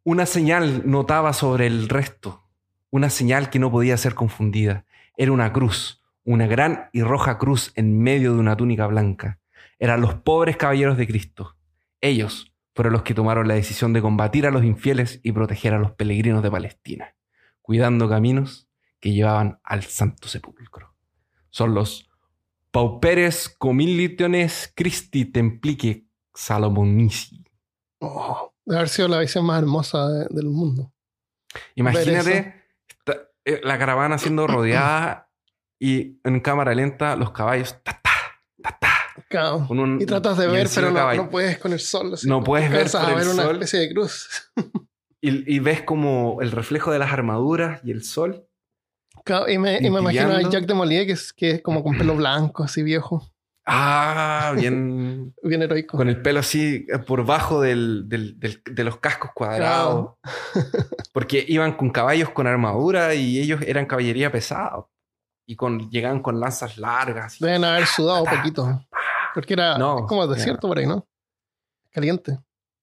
Una 0.02 0.26
señal 0.26 0.90
notaba 0.90 1.32
sobre 1.32 1.68
el 1.68 1.88
resto, 1.88 2.42
una 2.90 3.11
señal 3.11 3.49
que 3.49 3.61
no 3.61 3.70
podía 3.70 3.97
ser 3.97 4.16
confundida. 4.16 4.87
Era 5.16 5.30
una 5.30 5.52
cruz, 5.52 6.02
una 6.25 6.49
gran 6.49 6.90
y 6.92 7.02
roja 7.02 7.38
cruz 7.38 7.70
en 7.76 8.02
medio 8.02 8.32
de 8.32 8.40
una 8.40 8.56
túnica 8.56 8.88
blanca. 8.88 9.38
Eran 9.78 10.00
los 10.00 10.14
pobres 10.14 10.56
caballeros 10.56 10.97
de 10.97 11.06
Cristo. 11.06 11.56
Ellos 12.00 12.52
fueron 12.75 12.92
los 12.92 13.02
que 13.02 13.14
tomaron 13.14 13.49
la 13.49 13.54
decisión 13.54 13.92
de 13.92 14.00
combatir 14.02 14.47
a 14.47 14.50
los 14.50 14.64
infieles 14.64 15.20
y 15.23 15.32
proteger 15.32 15.75
a 15.75 15.78
los 15.78 15.92
peregrinos 15.92 16.42
de 16.42 16.50
Palestina, 16.50 17.14
cuidando 17.62 18.08
caminos 18.08 18.68
que 19.00 19.12
llevaban 19.12 19.61
al 19.64 19.82
Santo 19.85 20.28
Sepulcro. 20.28 20.94
Son 21.50 21.75
los 21.75 22.08
Pauperes 22.70 23.49
Comilitiones 23.49 24.73
Christi 24.76 25.25
Templique 25.25 26.06
Salomonici. 26.35 27.44
Oh, 28.00 28.52
debe 28.64 28.78
haber 28.78 28.88
sido 28.88 29.08
la 29.08 29.18
visión 29.20 29.44
más 29.47 29.58
hermosa 29.61 30.08
de- 30.08 30.26
del 30.30 30.47
mundo. 30.49 30.92
Imagínate 31.75 32.54
esta- 32.88 33.28
eh, 33.44 33.61
la 33.64 33.78
caravana 33.78 34.18
siendo 34.18 34.47
rodeada 34.47 35.30
y 35.80 36.20
en 36.25 36.40
cámara 36.40 36.75
lenta 36.75 37.16
los 37.16 37.30
caballos 37.32 37.76
ta, 37.82 37.99
ta, 38.02 38.08
un- 39.70 39.99
Y 40.00 40.06
tratas 40.06 40.38
de 40.38 40.47
ver, 40.47 40.68
pero 40.75 40.90
no, 40.90 41.14
no 41.14 41.30
puedes 41.30 41.58
con 41.58 41.73
el 41.73 41.80
sol. 41.80 42.14
así. 42.14 42.28
No 42.28 42.42
puedes 42.42 42.70
ver 42.70 42.90
por 42.90 43.00
a 43.00 43.08
el 43.11 43.14
ver 43.16 43.28
una 43.28 43.42
sol. 43.42 43.52
especie 43.56 43.80
de 43.80 43.92
cruz. 43.92 44.50
y, 45.20 45.54
y 45.54 45.58
ves 45.58 45.82
como 45.82 46.38
el 46.40 46.50
reflejo 46.52 46.90
de 46.92 46.99
las 46.99 47.12
armaduras 47.12 47.80
y 47.85 47.90
el 47.90 48.02
sol. 48.04 48.44
Claro, 49.25 49.49
y, 49.50 49.58
me, 49.58 49.76
y 49.78 49.90
me 49.90 50.00
imagino 50.00 50.32
a. 50.35 50.42
Jack 50.49 50.64
de 50.66 50.75
Molía, 50.75 51.04
que 51.04 51.12
es, 51.12 51.32
que 51.32 51.50
es 51.50 51.62
como 51.62 51.82
con 51.82 51.99
pelo 51.99 52.14
blanco, 52.16 52.62
así 52.64 52.82
viejo, 52.82 53.28
Ah, 53.70 54.54
bien. 54.56 55.35
bien 55.42 55.61
heroico. 55.62 55.99
con 55.99 56.08
el 56.08 56.23
pelo 56.23 56.40
así 56.40 56.87
eh, 56.90 56.99
por 57.00 57.26
bajo 57.26 57.61
del, 57.61 58.08
del- 58.08 58.38
del- 58.40 58.62
de 58.64 58.85
los 58.85 58.97
cascos 58.99 59.32
cuadrados. 59.35 60.14
Porque 61.12 61.44
iban 61.47 61.76
con 61.76 61.90
caballos 61.90 62.30
con 62.30 62.47
armadura 62.47 63.14
y 63.14 63.38
ellos 63.38 63.61
eran 63.66 63.85
caballería 63.87 64.32
pesada. 64.32 64.87
Y 65.47 65.56
con, 65.56 65.90
llegaban 65.90 66.20
con 66.20 66.38
lanzas 66.40 66.76
largas. 66.78 67.38
Deben 67.40 67.64
haber 67.64 67.87
sudado 67.87 68.23
un 68.23 68.30
poquito. 68.30 68.85
Porque 69.38 69.54
era 69.54 69.78
No, 69.78 70.00
es 70.00 70.04
como 70.07 70.26
desierto 70.26 70.66
por 70.66 70.78
ahí, 70.78 70.87
¿no? 70.87 71.07
Caliente. 71.92 72.38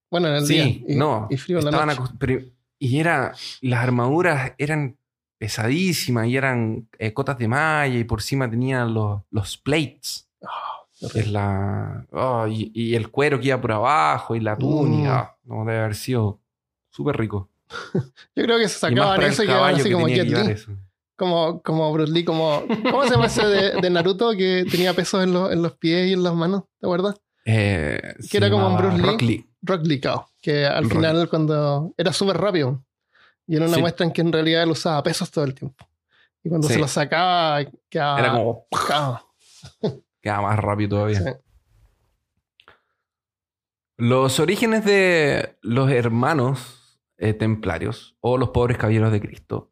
Bueno, 0.10 0.30
en 0.30 0.36
el 0.36 0.48
día. 0.48 0.64
Sí, 0.64 0.86
Y, 0.88 0.96
no. 0.96 1.28
y 1.30 1.36
frío 1.38 1.60
en 1.60 1.66
la 1.66 1.86
noche. 1.86 2.00
pero- 2.18 2.42
y 2.80 3.00
era, 3.00 3.34
las 3.62 3.84
armaduras 3.84 4.54
eran 4.58 4.98
pesadísimas 5.38 6.28
y 6.28 6.38
eran 6.38 6.88
eh, 6.98 7.14
cotas 7.14 7.38
de 7.38 7.48
malla 7.50 7.94
y 7.98 8.04
por 8.06 8.20
encima 8.20 8.50
tenían 8.50 8.94
los, 8.94 9.22
los 9.32 9.58
plates. 9.58 10.30
Qué 11.12 11.20
Es 11.20 11.28
la, 11.30 12.06
oh, 12.12 12.48
y, 12.48 12.72
y 12.74 12.96
el 12.96 13.10
cuero 13.12 13.38
que 13.40 13.48
iba 13.48 13.60
por 13.60 13.74
abajo 13.74 14.34
y 14.36 14.40
la 14.40 14.58
túnica. 14.58 15.36
Mm. 15.44 15.50
No, 15.54 15.66
debe 15.66 15.80
haber 15.80 15.96
sido 15.96 16.40
súper 16.90 17.18
rico. 17.18 17.50
Yo 17.94 18.44
creo 18.44 18.58
que 18.58 18.70
se 18.70 18.80
sacaban 18.80 19.22
eso 19.24 19.44
y 19.44 19.48
quedaban 19.48 19.76
así 19.76 19.84
que 19.84 19.94
como 19.94 20.08
Jet 20.08 20.30
Como, 21.18 21.62
como 21.62 21.92
Bruce 21.94 22.12
Lee, 22.12 22.26
como. 22.26 22.64
¿Cómo 22.92 23.04
se 23.06 23.12
llama 23.12 23.28
ese 23.28 23.46
de, 23.46 23.72
de 23.82 23.90
Naruto 23.90 24.32
que 24.32 24.66
tenía 24.70 24.94
pesos 24.94 25.24
en, 25.24 25.32
los- 25.34 25.52
en 25.52 25.62
los 25.62 25.74
pies 25.78 26.10
y 26.10 26.14
en 26.14 26.24
las 26.24 26.34
manos? 26.36 26.64
¿Te 26.80 26.86
acuerdas? 26.88 27.16
Eh, 27.46 28.16
Que 28.30 28.38
era 28.38 28.50
como 28.50 28.68
un 28.68 28.78
Bruce 28.78 28.98
Lee. 28.98 29.04
Rock 29.04 29.22
Lee. 29.22 29.50
Rock 29.62 29.82
Lee, 29.86 30.00
claro, 30.02 30.28
Que 30.42 30.66
al 30.66 30.84
Rock 30.86 30.94
final, 30.94 31.30
cuando. 31.30 31.94
Era 31.98 32.12
súper 32.12 32.38
rápido. 32.38 32.84
Y 33.48 33.56
era 33.56 33.66
una 33.66 33.76
Sí. 33.76 33.82
muestra 33.82 34.06
en 34.06 34.12
que 34.12 34.22
en 34.22 34.34
realidad 34.34 34.64
él 34.64 34.72
usaba 34.72 35.02
pesos 35.04 35.30
todo 35.32 35.46
el 35.46 35.54
tiempo. 35.54 35.88
Y 36.44 36.50
cuando 36.50 36.68
Sí. 36.68 36.74
se 36.74 36.80
los 36.80 36.92
sacaba, 36.92 37.60
quedaba. 37.90 38.20
Era 38.20 38.32
como, 38.34 38.68
quedaba 40.22 40.42
más 40.50 40.60
rápido 40.60 40.90
todavía. 40.90 41.20
sí. 41.20 41.30
Los 43.98 44.40
orígenes 44.40 44.84
de 44.84 45.58
los 45.62 45.90
hermanos 45.90 47.00
eh, 47.18 47.34
templarios 47.34 48.18
o 48.20 48.38
los 48.38 48.50
pobres 48.50 48.78
caballeros 48.78 49.12
de 49.12 49.22
Cristo 49.22 49.72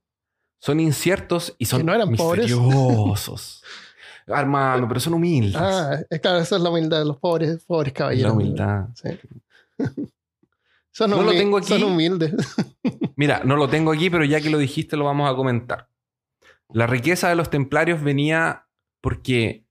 son 0.63 0.79
inciertos 0.79 1.53
y 1.57 1.65
son 1.65 1.85
no 1.85 1.93
eran 1.93 2.15
pobres. 2.15 2.45
misteriosos. 2.49 3.63
Armando, 4.27 4.87
pero 4.87 5.01
son 5.01 5.15
humildes. 5.15 5.55
Ah, 5.61 5.97
claro, 6.21 6.39
esa 6.39 6.55
es 6.55 6.61
la 6.61 6.69
humildad 6.69 6.99
de 6.99 7.05
los 7.05 7.17
pobres, 7.17 7.65
pobres 7.65 7.91
Es 7.91 7.97
caballeros. 7.97 8.29
la 8.31 8.33
humildad. 8.33 8.85
Sí. 8.95 9.09
Son, 10.95 11.09
No 11.09 11.23
lo 11.23 11.31
tengo 11.31 11.57
aquí. 11.57 11.67
son 11.69 11.83
humildes. 11.83 12.33
Mira, 13.17 13.41
no 13.43 13.55
lo 13.57 13.67
tengo 13.67 13.91
aquí, 13.91 14.09
pero 14.11 14.23
ya 14.23 14.39
que 14.39 14.51
lo 14.51 14.59
dijiste, 14.59 14.95
lo 14.95 15.05
vamos 15.05 15.29
a 15.29 15.35
comentar. 15.35 15.89
La 16.69 16.85
riqueza 16.87 17.27
de 17.29 17.35
los 17.35 17.49
templarios 17.49 18.01
venía 18.03 18.67
porque 19.01 19.65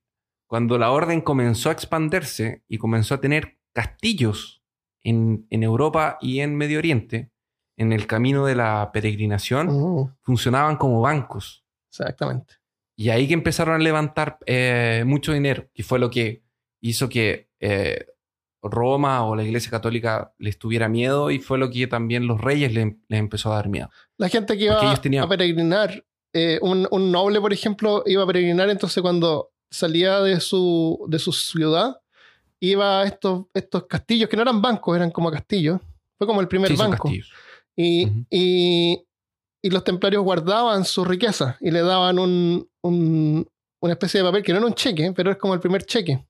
cuando 0.48 0.76
la 0.78 0.90
orden 0.90 1.20
comenzó 1.22 1.68
a 1.70 1.72
expandirse 1.72 2.64
y 2.68 2.76
comenzó 2.76 3.14
a 3.14 3.20
tener 3.20 3.56
castillos 3.72 4.62
en, 5.04 5.46
en 5.48 5.62
Europa 5.62 6.18
y 6.20 6.40
en 6.40 6.56
Medio 6.56 6.78
Oriente, 6.78 7.30
en 7.76 7.92
el 7.92 8.06
camino 8.06 8.44
de 8.46 8.54
la 8.54 8.90
peregrinación, 8.92 9.68
Mm, 9.68 10.14
funcionaban 10.22 10.76
como 10.76 11.00
bancos. 11.00 11.64
exactamente. 11.90 12.54
Y 12.96 13.08
ahí 13.10 13.26
que 13.26 13.34
empezaron 13.34 13.74
a 13.74 13.78
levantar 13.78 14.38
eh, 14.46 15.02
mucho 15.06 15.32
dinero, 15.32 15.68
que 15.74 15.82
fue 15.82 15.98
lo 15.98 16.10
que 16.10 16.42
hizo 16.80 17.08
que 17.08 17.48
eh, 17.60 18.06
Roma 18.62 19.24
o 19.26 19.34
la 19.34 19.42
Iglesia 19.42 19.70
Católica 19.70 20.32
les 20.38 20.58
tuviera 20.58 20.88
miedo 20.88 21.30
y 21.30 21.38
fue 21.40 21.58
lo 21.58 21.70
que 21.70 21.86
también 21.86 22.26
los 22.26 22.40
reyes 22.40 22.72
le- 22.72 22.98
les 23.08 23.18
empezó 23.20 23.52
a 23.52 23.56
dar 23.56 23.68
miedo. 23.68 23.90
La 24.18 24.28
gente 24.28 24.56
que 24.56 24.64
iba 24.64 24.80
ellos 24.82 25.00
tenían- 25.00 25.24
a 25.24 25.28
peregrinar, 25.28 26.04
eh, 26.32 26.58
un, 26.62 26.86
un 26.90 27.10
noble, 27.10 27.40
por 27.40 27.52
ejemplo, 27.52 28.02
iba 28.06 28.22
a 28.22 28.26
peregrinar, 28.26 28.70
entonces 28.70 29.02
cuando 29.02 29.50
salía 29.70 30.20
de 30.20 30.38
su, 30.40 31.04
de 31.08 31.18
su 31.18 31.32
ciudad, 31.32 31.96
iba 32.60 33.00
a 33.00 33.04
estos, 33.04 33.46
estos 33.54 33.86
castillos, 33.86 34.28
que 34.28 34.36
no 34.36 34.42
eran 34.42 34.62
bancos, 34.62 34.94
eran 34.96 35.10
como 35.10 35.30
castillos. 35.30 35.80
Fue 36.16 36.26
como 36.26 36.40
el 36.40 36.46
primer 36.46 36.68
Sí, 36.70 36.76
son 36.76 36.90
banco. 36.90 37.04
castillos. 37.08 37.32
Y, 37.76 38.06
y, 38.30 39.02
y 39.62 39.70
los 39.70 39.82
templarios 39.84 40.22
guardaban 40.22 40.84
su 40.84 41.04
riqueza 41.04 41.56
y 41.60 41.70
le 41.70 41.80
daban 41.82 42.18
un, 42.18 42.68
un- 42.82 43.48
una 43.80 43.92
especie 43.94 44.20
de 44.20 44.26
papel 44.28 44.42
que 44.42 44.52
no 44.52 44.58
era 44.58 44.66
un 44.68 44.74
cheque, 44.74 45.12
pero 45.14 45.30
es 45.32 45.36
como 45.38 45.54
el 45.54 45.60
primer 45.60 45.84
cheque, 45.84 46.24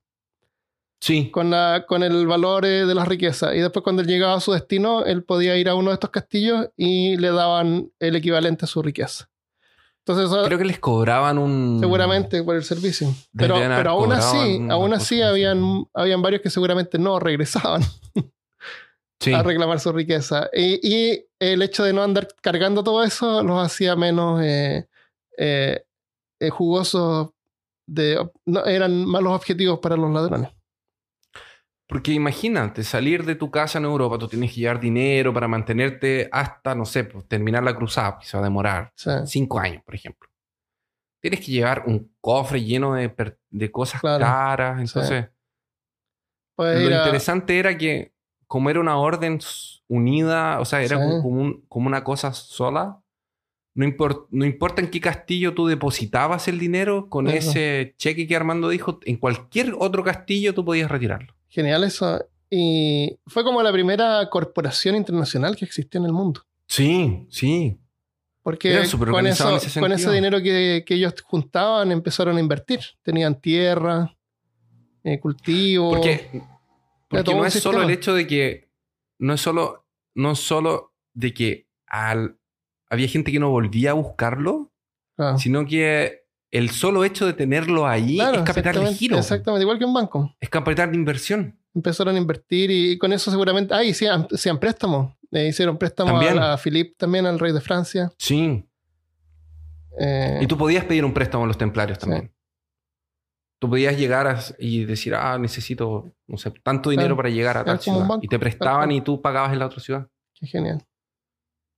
Sí, 0.99 1.29
con, 1.31 1.49
la, 1.49 1.83
con 1.85 2.01
el 2.01 2.25
valor 2.25 2.65
eh, 2.65 2.85
de 2.85 2.95
las 2.95 3.05
riquezas. 3.07 3.53
Y 3.55 3.59
después 3.59 3.83
cuando 3.83 4.01
él 4.01 4.07
llegaba 4.07 4.35
a 4.35 4.39
su 4.39 4.53
destino, 4.53 5.03
él 5.03 5.23
podía 5.25 5.57
ir 5.57 5.67
a 5.67 5.75
uno 5.75 5.89
de 5.89 5.95
estos 5.95 6.09
castillos 6.11 6.69
y 6.77 7.17
le 7.17 7.29
daban 7.31 7.91
el 7.99 8.15
equivalente 8.15 8.63
a 8.63 8.67
su 8.69 8.81
riqueza. 8.81 9.29
Entonces, 10.05 10.29
Creo 10.45 10.57
que 10.57 10.63
les 10.65 10.79
cobraban 10.79 11.37
un. 11.37 11.77
seguramente 11.81 12.41
por 12.43 12.55
el 12.55 12.63
servicio. 12.63 13.13
Pero, 13.35 13.55
pero 13.55 13.89
aún 13.91 14.13
así, 14.13 14.61
aún 14.69 14.93
así. 14.93 15.21
habían, 15.21 15.85
habían 15.93 16.21
varios 16.21 16.41
que 16.41 16.49
seguramente 16.49 16.97
no 16.97 17.19
regresaban 17.19 17.81
Sí. 19.23 19.33
a 19.33 19.43
reclamar 19.43 19.79
su 19.79 19.91
riqueza. 19.91 20.49
Y, 20.53 20.79
y 20.83 21.25
el 21.39 21.61
hecho 21.61 21.83
de 21.83 21.93
no 21.93 22.03
andar 22.03 22.27
cargando 22.41 22.83
todo 22.83 23.03
eso 23.03 23.43
los 23.43 23.63
hacía 23.63 23.95
menos 23.95 24.41
eh, 24.41 24.87
eh, 25.37 25.83
eh, 26.39 26.49
jugosos. 26.49 27.29
De, 27.85 28.17
no, 28.45 28.65
eran 28.65 29.05
malos 29.05 29.33
objetivos 29.33 29.79
para 29.79 29.97
los 29.97 30.11
ladrones. 30.11 30.49
Porque 31.87 32.11
imagínate, 32.11 32.83
salir 32.83 33.25
de 33.25 33.35
tu 33.35 33.51
casa 33.51 33.77
en 33.77 33.85
Europa, 33.85 34.17
tú 34.17 34.27
tienes 34.27 34.53
que 34.53 34.61
llevar 34.61 34.79
dinero 34.79 35.33
para 35.33 35.47
mantenerte 35.47 36.29
hasta, 36.31 36.73
no 36.73 36.85
sé, 36.85 37.03
pues, 37.03 37.27
terminar 37.27 37.61
la 37.63 37.75
cruzada, 37.75 38.17
que 38.19 38.25
se 38.25 38.37
va 38.37 38.41
a 38.41 38.45
demorar 38.45 38.93
cinco 39.25 39.59
años, 39.59 39.83
por 39.83 39.93
ejemplo. 39.93 40.29
Tienes 41.21 41.41
que 41.41 41.51
llevar 41.51 41.83
un 41.85 42.15
cofre 42.19 42.63
lleno 42.63 42.95
de, 42.95 43.71
cosas 43.71 44.01
Claro. 44.01 44.23
caras. 44.23 44.79
Entonces, 44.79 45.29
lo 46.57 46.89
interesante 46.89 47.59
era 47.59 47.77
que, 47.77 48.13
como 48.53 48.69
era 48.69 48.79
una 48.79 48.97
orden 48.99 49.39
unida, 49.87 50.59
o 50.59 50.65
sea, 50.65 50.83
era 50.83 50.97
Sí. 50.97 51.03
como, 51.03 51.21
como 51.23 51.41
un- 51.41 51.61
como 51.67 51.87
una 51.87 52.03
cosa 52.03 52.33
sola, 52.33 52.99
no, 53.73 53.83
impor- 53.83 54.27
no 54.29 54.45
importa 54.45 54.79
en 54.79 54.91
qué 54.91 55.01
castillo 55.01 55.55
tú 55.55 55.65
depositabas 55.65 56.47
el 56.47 56.59
dinero, 56.59 57.09
con 57.09 57.27
Eso. 57.27 57.49
ese 57.49 57.95
cheque 57.97 58.27
que 58.27 58.35
Armando 58.35 58.69
dijo, 58.69 58.99
en 59.05 59.17
cualquier 59.17 59.73
otro 59.79 60.03
castillo 60.03 60.53
tú 60.53 60.63
podías 60.63 60.91
retirarlo. 60.91 61.33
Genial 61.49 61.83
eso. 61.83 62.23
Y 62.51 63.17
fue 63.25 63.43
como 63.43 63.63
la 63.63 63.71
primera 63.71 64.29
corporación 64.29 64.95
internacional 64.97 65.55
que 65.55 65.65
existió 65.65 65.99
en 65.99 66.05
el 66.05 66.13
mundo. 66.13 66.41
Sí, 66.67 67.25
sí. 67.31 67.79
Porque 68.43 68.69
con, 69.09 69.25
eso, 69.25 69.55
ese 69.57 69.79
con 69.79 69.91
ese 69.93 70.03
sentido. 70.03 70.11
dinero 70.11 70.37
que, 70.43 70.83
que 70.85 70.93
ellos 70.93 71.15
juntaban 71.23 71.91
empezaron 71.91 72.37
a 72.37 72.39
invertir. 72.39 72.81
Tenían 73.01 73.41
tierra, 73.41 74.15
eh, 75.03 75.19
cultivo. 75.19 75.89
Porque, 75.95 76.29
porque 77.13 77.35
no 77.35 77.45
es 77.45 77.53
solo 77.53 77.83
el 77.83 77.89
hecho 77.89 78.13
de 78.13 78.27
que. 78.27 78.69
No 79.19 79.33
es 79.33 79.41
solo, 79.41 79.85
no 80.15 80.31
es 80.31 80.39
solo 80.39 80.93
de 81.13 81.33
que 81.33 81.67
al, 81.87 82.37
había 82.89 83.07
gente 83.07 83.31
que 83.31 83.39
no 83.39 83.49
volvía 83.49 83.91
a 83.91 83.93
buscarlo, 83.93 84.71
sino 85.37 85.65
que 85.65 86.23
el 86.51 86.69
solo 86.71 87.03
hecho 87.03 87.25
de 87.25 87.33
tenerlo 87.33 87.87
ahí 87.87 88.15
claro, 88.15 88.39
es 88.39 88.43
capital 88.43 88.83
de 88.85 88.93
giro. 88.93 89.17
Exactamente, 89.17 89.63
igual 89.63 89.79
que 89.79 89.85
un 89.85 89.93
banco. 89.93 90.35
Es 90.39 90.49
capital 90.49 90.91
de 90.91 90.97
inversión. 90.97 91.57
Empezaron 91.75 92.15
a 92.15 92.17
invertir 92.19 92.69
y 92.69 92.97
con 92.97 93.13
eso 93.13 93.31
seguramente. 93.31 93.73
Ah, 93.73 93.83
y 93.83 93.91
hacían, 93.91 94.27
hacían 94.31 94.59
préstamos. 94.59 95.13
Eh, 95.31 95.47
hicieron 95.47 95.77
préstamos 95.77 96.13
También. 96.13 96.37
a, 96.37 96.53
a 96.53 96.57
Philippe 96.57 96.93
también, 96.97 97.25
al 97.25 97.39
rey 97.39 97.51
de 97.51 97.61
Francia. 97.61 98.11
Sí. 98.19 98.63
Eh, 99.99 100.39
Y 100.41 100.47
tú 100.47 100.57
podías 100.57 100.85
pedir 100.85 101.05
un 101.05 101.13
préstamo 101.13 101.45
a 101.45 101.47
los 101.47 101.57
templarios 101.57 101.97
Sí. 102.01 102.09
Tú 103.63 103.69
podías 103.69 103.97
llegar 103.97 104.27
a- 104.27 104.43
y 104.59 104.83
decir, 104.83 105.15
ah, 105.15 105.37
necesito, 105.37 106.11
no 106.27 106.37
sé, 106.37 106.51
tanto 106.51 106.89
dinero 106.89 107.07
Claro. 107.07 107.15
para 107.15 107.29
llegar 107.29 107.55
a 107.55 107.63
tal 107.63 107.79
ciudad. 107.79 107.99
banco, 108.05 108.19
Y 108.21 108.27
te 108.27 108.37
prestaban 108.37 108.89
cual. 108.89 108.91
y 108.97 108.99
tú 109.01 109.21
pagabas 109.21 109.53
en 109.53 109.59
la 109.59 109.67
otra 109.67 109.79
ciudad. 109.79 110.05
Qué 110.33 110.47
genial. 110.47 110.85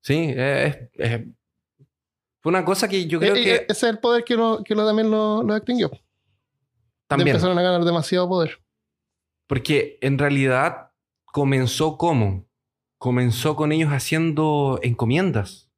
Sí, 0.02 0.34
es, 0.36 0.78
es- 0.94 1.22
fue 2.42 2.50
una 2.50 2.66
cosa 2.66 2.88
que 2.88 3.06
yo 3.06 3.20
creo 3.20 3.36
Eh, 3.36 3.40
eh, 3.40 3.44
que 3.44 3.54
ese 3.72 3.72
es 3.72 3.84
el 3.84 4.00
poder 4.00 4.24
que, 4.24 4.36
lo, 4.36 4.64
que 4.64 4.74
lo 4.74 4.84
también 4.84 5.12
lo, 5.12 5.44
lo 5.44 5.56
extinguió. 5.56 5.92
también. 7.08 7.28
Empezaron 7.36 7.60
a 7.60 7.62
ganar 7.62 7.84
demasiado 7.86 8.28
poder. 8.28 8.60
Porque 9.46 10.00
en 10.02 10.18
realidad 10.18 10.90
comenzó 11.26 11.98
como? 12.00 12.48
Comenzó 12.98 13.56
con 13.56 13.72
ellos 13.72 13.92
haciendo 13.92 14.80
encomiendas. 14.82 15.70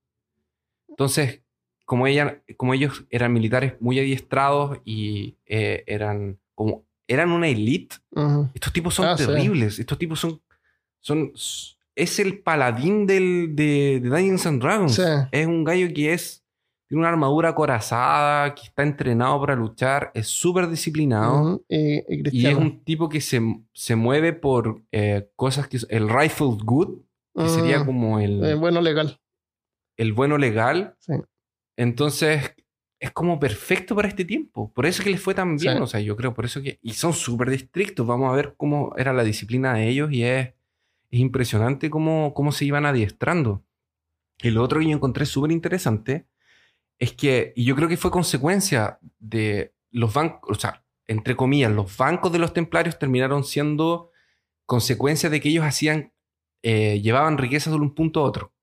Entonces, 0.87 1.41
como, 1.87 2.05
ella, 2.05 2.43
como 2.57 2.73
ellos 2.73 3.05
eran 3.09 3.31
militares 3.31 3.75
muy 3.79 3.97
adiestrados 3.97 4.77
y 4.83 5.37
eh, 5.45 5.85
eran 5.87 6.37
como 6.53 6.83
eran 7.07 7.31
una 7.31 7.47
elite, 7.47 7.95
estos 8.53 8.73
tipos 8.73 8.93
son 8.93 9.05
Ah, 9.07 9.17
sí. 9.17 9.25
terribles. 9.25 9.79
Estos 9.79 9.97
tipos 9.97 10.19
son, 10.19 10.41
son. 10.99 11.31
Es 11.95 12.19
el 12.19 12.39
paladín 12.39 13.07
del, 13.07 13.55
de, 13.55 14.01
de 14.03 14.09
Dungeons 14.09 14.45
and 14.45 14.61
Dragons. 14.61 14.95
Sí. 14.95 15.01
Es 15.31 15.47
un 15.47 15.63
gallo 15.63 15.87
que 15.93 16.11
es. 16.13 16.43
Tiene 16.89 16.99
una 16.99 17.09
armadura 17.09 17.49
acorazada, 17.49 18.53
que 18.55 18.63
está 18.63 18.83
entrenado 18.83 19.39
para 19.39 19.55
luchar, 19.55 20.11
es 20.13 20.27
súper 20.27 20.69
disciplinado. 20.69 21.61
Y, 21.69 22.45
es 22.47 22.55
un 22.55 22.81
tipo 22.83 23.07
que 23.07 23.21
se, 23.21 23.41
se 23.73 23.95
mueve 23.95 24.31
por 24.33 24.81
eh, 24.93 25.29
cosas 25.35 25.67
que... 25.67 25.77
El 25.89 26.07
rifle 26.09 26.55
good, 26.63 26.99
que 27.35 27.49
sería 27.49 27.85
como 27.85 28.19
el, 28.19 28.43
eh, 28.43 28.53
bueno, 28.55 28.79
legal. 28.81 29.19
el 29.97 30.13
bueno 30.13 30.37
legal. 30.37 30.95
Sí. 30.99 31.13
Entonces, 31.77 32.55
es 32.99 33.11
como 33.11 33.39
perfecto 33.39 33.95
para 33.95 34.07
este 34.09 34.25
tiempo. 34.25 34.73
Por 34.73 34.85
eso 34.85 35.03
que 35.03 35.11
les 35.11 35.21
fue 35.21 35.33
tan 35.33 35.55
bien, 35.55 35.77
Sí. 35.77 35.81
o 35.83 35.87
sea, 35.87 35.99
yo 36.01 36.15
creo, 36.17 36.33
por 36.33 36.43
eso 36.45 36.61
que... 36.61 36.79
Y 36.81 36.93
son 36.93 37.13
súper 37.13 37.49
estrictos. 37.49 38.05
Vamos 38.05 38.31
a 38.31 38.35
ver 38.35 38.55
cómo 38.57 38.93
era 38.97 39.13
la 39.13 39.23
disciplina 39.23 39.73
de 39.75 39.87
ellos 39.87 40.11
y 40.11 40.23
es, 40.23 40.49
es 41.11 41.19
impresionante 41.19 41.89
cómo, 41.89 42.33
cómo 42.33 42.51
se 42.51 42.65
iban 42.65 42.85
adiestrando. 42.85 43.63
Y 44.41 44.49
lo 44.49 44.63
otro 44.63 44.79
que 44.79 44.87
yo 44.87 44.91
encontré 44.91 45.25
súper 45.25 45.51
interesante 45.51 46.27
es 46.99 47.13
que, 47.13 47.53
y 47.55 47.63
yo 47.65 47.75
creo 47.75 47.87
que 47.87 47.97
fue 47.97 48.11
consecuencia 48.11 48.99
de 49.19 49.73
los 49.91 50.13
bancos, 50.13 50.57
o 50.57 50.59
sea, 50.59 50.83
entre 51.05 51.35
comillas, 51.35 51.71
los 51.71 51.95
bancos 51.95 52.31
de 52.31 52.39
los 52.39 52.53
templarios 52.53 52.99
terminaron 52.99 53.43
siendo 53.43 54.11
consecuencia 54.65 55.29
de 55.29 55.39
que 55.39 55.49
ellos 55.49 55.63
hacían, 55.63 56.11
eh, 56.63 56.99
llevaban 57.01 57.37
riquezas 57.37 57.71
de 57.71 57.79
un 57.79 57.93
punto 57.95 58.19
a 58.19 58.23
otro. 58.23 58.53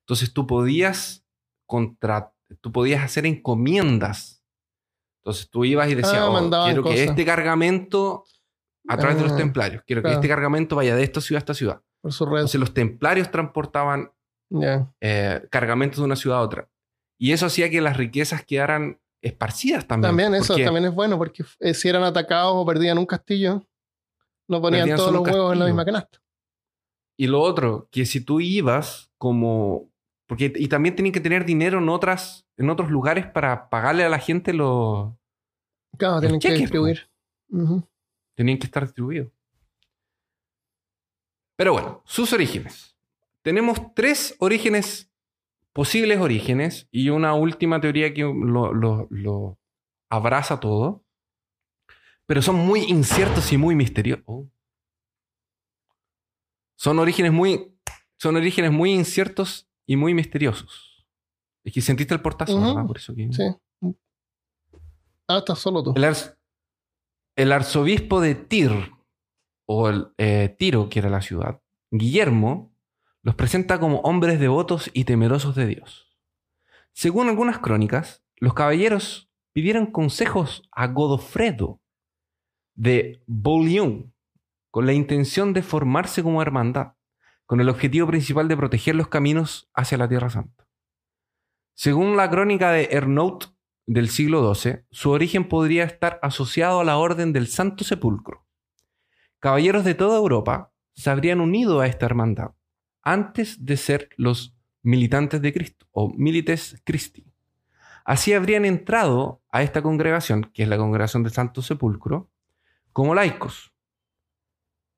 Entonces 0.00 0.32
tú 0.32 0.46
podías 0.46 1.26
contra, 1.66 2.32
tú 2.60 2.72
podías 2.72 3.02
hacer 3.02 3.26
encomiendas. 3.26 4.42
Entonces 5.22 5.48
tú 5.50 5.64
ibas 5.64 5.88
y 5.90 5.94
decías, 5.94 6.16
Ah, 6.18 6.30
"Oh, 6.30 6.64
quiero 6.66 6.84
que 6.84 7.04
este 7.04 7.24
cargamento, 7.24 8.24
a 8.88 8.96
través 8.98 9.16
de 9.16 9.22
los 9.22 9.32
Ah, 9.32 9.36
templarios, 9.36 9.82
quiero 9.86 10.02
claro. 10.02 10.14
que 10.16 10.20
este 10.20 10.28
cargamento 10.28 10.76
vaya 10.76 10.94
de 10.94 11.02
esta 11.02 11.20
ciudad 11.20 11.38
a 11.38 11.42
esta 11.42 11.54
ciudad. 11.54 11.80
Por 12.02 12.12
su 12.12 12.26
red. 12.26 12.36
Entonces 12.40 12.60
los 12.60 12.74
templarios 12.74 13.30
transportaban 13.30 14.12
eh, 15.00 15.42
cargamentos 15.50 15.98
de 15.98 16.04
una 16.04 16.16
ciudad 16.16 16.38
a 16.38 16.42
otra. 16.42 16.68
Y 17.18 17.32
eso 17.32 17.46
hacía 17.46 17.70
que 17.70 17.80
las 17.80 17.96
riquezas 17.96 18.44
quedaran 18.44 19.00
esparcidas 19.22 19.86
también. 19.86 20.10
También 20.10 20.34
eso 20.34 20.52
porque 20.52 20.64
también 20.64 20.84
es 20.84 20.94
bueno 20.94 21.16
porque 21.16 21.44
eh, 21.60 21.72
si 21.72 21.88
eran 21.88 22.02
atacados 22.04 22.52
o 22.54 22.66
perdían 22.66 22.98
un 22.98 23.06
castillo, 23.06 23.66
no 24.48 24.60
ponían 24.60 24.94
todos 24.94 25.12
los 25.12 25.22
huevos 25.22 25.54
en 25.54 25.58
la 25.60 25.64
misma 25.64 25.84
canasta. 25.86 26.20
Y 27.16 27.26
lo 27.28 27.40
otro, 27.40 27.88
que 27.90 28.04
si 28.04 28.20
tú 28.20 28.40
ibas 28.40 29.10
como... 29.16 29.88
Porque, 30.36 30.52
y 30.56 30.68
también 30.68 30.96
tenían 30.96 31.12
que 31.12 31.20
tener 31.20 31.44
dinero 31.44 31.78
en, 31.78 31.88
otras, 31.88 32.46
en 32.56 32.68
otros 32.70 32.90
lugares 32.90 33.26
para 33.26 33.68
pagarle 33.68 34.04
a 34.04 34.08
la 34.08 34.18
gente 34.18 34.52
los... 34.52 35.14
Claro, 35.96 36.20
tienen 36.20 36.40
que 36.40 36.54
distribuir. 36.54 37.08
Ujú. 37.50 37.86
Tenían 38.34 38.58
que 38.58 38.66
estar 38.66 38.82
distribuidos. 38.84 39.28
Pero 41.56 41.72
bueno, 41.72 42.02
sus 42.04 42.32
orígenes. 42.32 42.96
Tenemos 43.42 43.94
tres 43.94 44.34
orígenes, 44.40 45.08
posibles 45.72 46.18
orígenes, 46.18 46.88
y 46.90 47.10
una 47.10 47.34
última 47.34 47.80
teoría 47.80 48.12
que 48.12 48.22
lo, 48.22 48.72
lo- 48.72 49.06
lo 49.10 49.58
abraza 50.10 50.58
todo. 50.58 51.04
Pero 52.26 52.42
son 52.42 52.56
muy 52.56 52.80
inciertos 52.80 53.52
y 53.52 53.56
muy 53.56 53.76
misteriosos. 53.76 54.24
Oh. 54.26 54.48
Son 56.76 56.98
orígenes 56.98 57.32
muy. 57.32 57.70
Son 58.16 58.34
orígenes 58.34 58.72
muy 58.72 58.92
inciertos 58.92 59.68
y 59.86 59.96
muy 59.96 60.14
misteriosos. 60.14 61.06
Es 61.64 61.72
que 61.72 61.80
sentiste 61.80 62.14
el 62.14 62.20
portazo. 62.20 62.86
Por 62.86 62.96
eso 62.98 63.14
que. 63.14 63.30
Sí. 63.32 63.42
Ah, 65.28 65.38
estás 65.38 65.58
solo 65.58 65.82
tú. 65.82 65.92
El, 65.96 66.04
arz- 66.04 66.36
el 67.36 67.52
arzobispo 67.52 68.20
de 68.20 68.34
Tir, 68.34 68.70
o 69.66 69.88
el, 69.88 70.08
eh, 70.18 70.54
Tiro, 70.58 70.88
que 70.90 70.98
era 70.98 71.08
la 71.08 71.22
ciudad, 71.22 71.60
Guillermo, 71.90 72.72
los 73.22 73.34
presenta 73.34 73.80
como 73.80 74.00
hombres 74.00 74.38
devotos 74.38 74.90
y 74.92 75.04
temerosos 75.04 75.54
de 75.54 75.66
Dios. 75.66 76.14
Según 76.92 77.28
algunas 77.28 77.58
crónicas, 77.58 78.22
los 78.36 78.52
caballeros 78.52 79.30
pidieron 79.52 79.86
consejos 79.86 80.62
a 80.72 80.88
Godofredo 80.88 81.80
de 82.74 83.22
Bouillon 83.26 84.12
con 84.70 84.84
la 84.86 84.92
intención 84.92 85.52
de 85.54 85.62
formarse 85.62 86.22
como 86.22 86.42
hermandad, 86.42 86.93
con 87.46 87.60
el 87.60 87.68
objetivo 87.68 88.06
principal 88.06 88.48
de 88.48 88.56
proteger 88.56 88.94
los 88.94 89.08
caminos 89.08 89.70
hacia 89.74 89.98
la 89.98 90.08
Tierra 90.08 90.30
Santa. 90.30 90.66
Según 91.74 92.16
la 92.16 92.30
crónica 92.30 92.70
de 92.70 92.88
Ernaut 92.92 93.54
del 93.86 94.08
siglo 94.08 94.54
XII, 94.54 94.84
su 94.90 95.10
origen 95.10 95.48
podría 95.48 95.84
estar 95.84 96.18
asociado 96.22 96.80
a 96.80 96.84
la 96.84 96.96
Orden 96.96 97.32
del 97.32 97.48
Santo 97.48 97.84
Sepulcro. 97.84 98.46
Caballeros 99.40 99.84
de 99.84 99.94
toda 99.94 100.16
Europa 100.16 100.72
se 100.94 101.10
habrían 101.10 101.40
unido 101.40 101.80
a 101.80 101.86
esta 101.86 102.06
hermandad 102.06 102.52
antes 103.02 103.64
de 103.64 103.76
ser 103.76 104.08
los 104.16 104.56
militantes 104.82 105.42
de 105.42 105.52
Cristo 105.52 105.86
o 105.90 106.10
milites 106.14 106.80
Christi. 106.84 107.26
Así 108.04 108.32
habrían 108.32 108.64
entrado 108.64 109.42
a 109.50 109.62
esta 109.62 109.82
congregación, 109.82 110.50
que 110.54 110.62
es 110.62 110.68
la 110.68 110.78
congregación 110.78 111.22
del 111.22 111.32
Santo 111.32 111.60
Sepulcro, 111.60 112.30
como 112.92 113.14
laicos. 113.14 113.73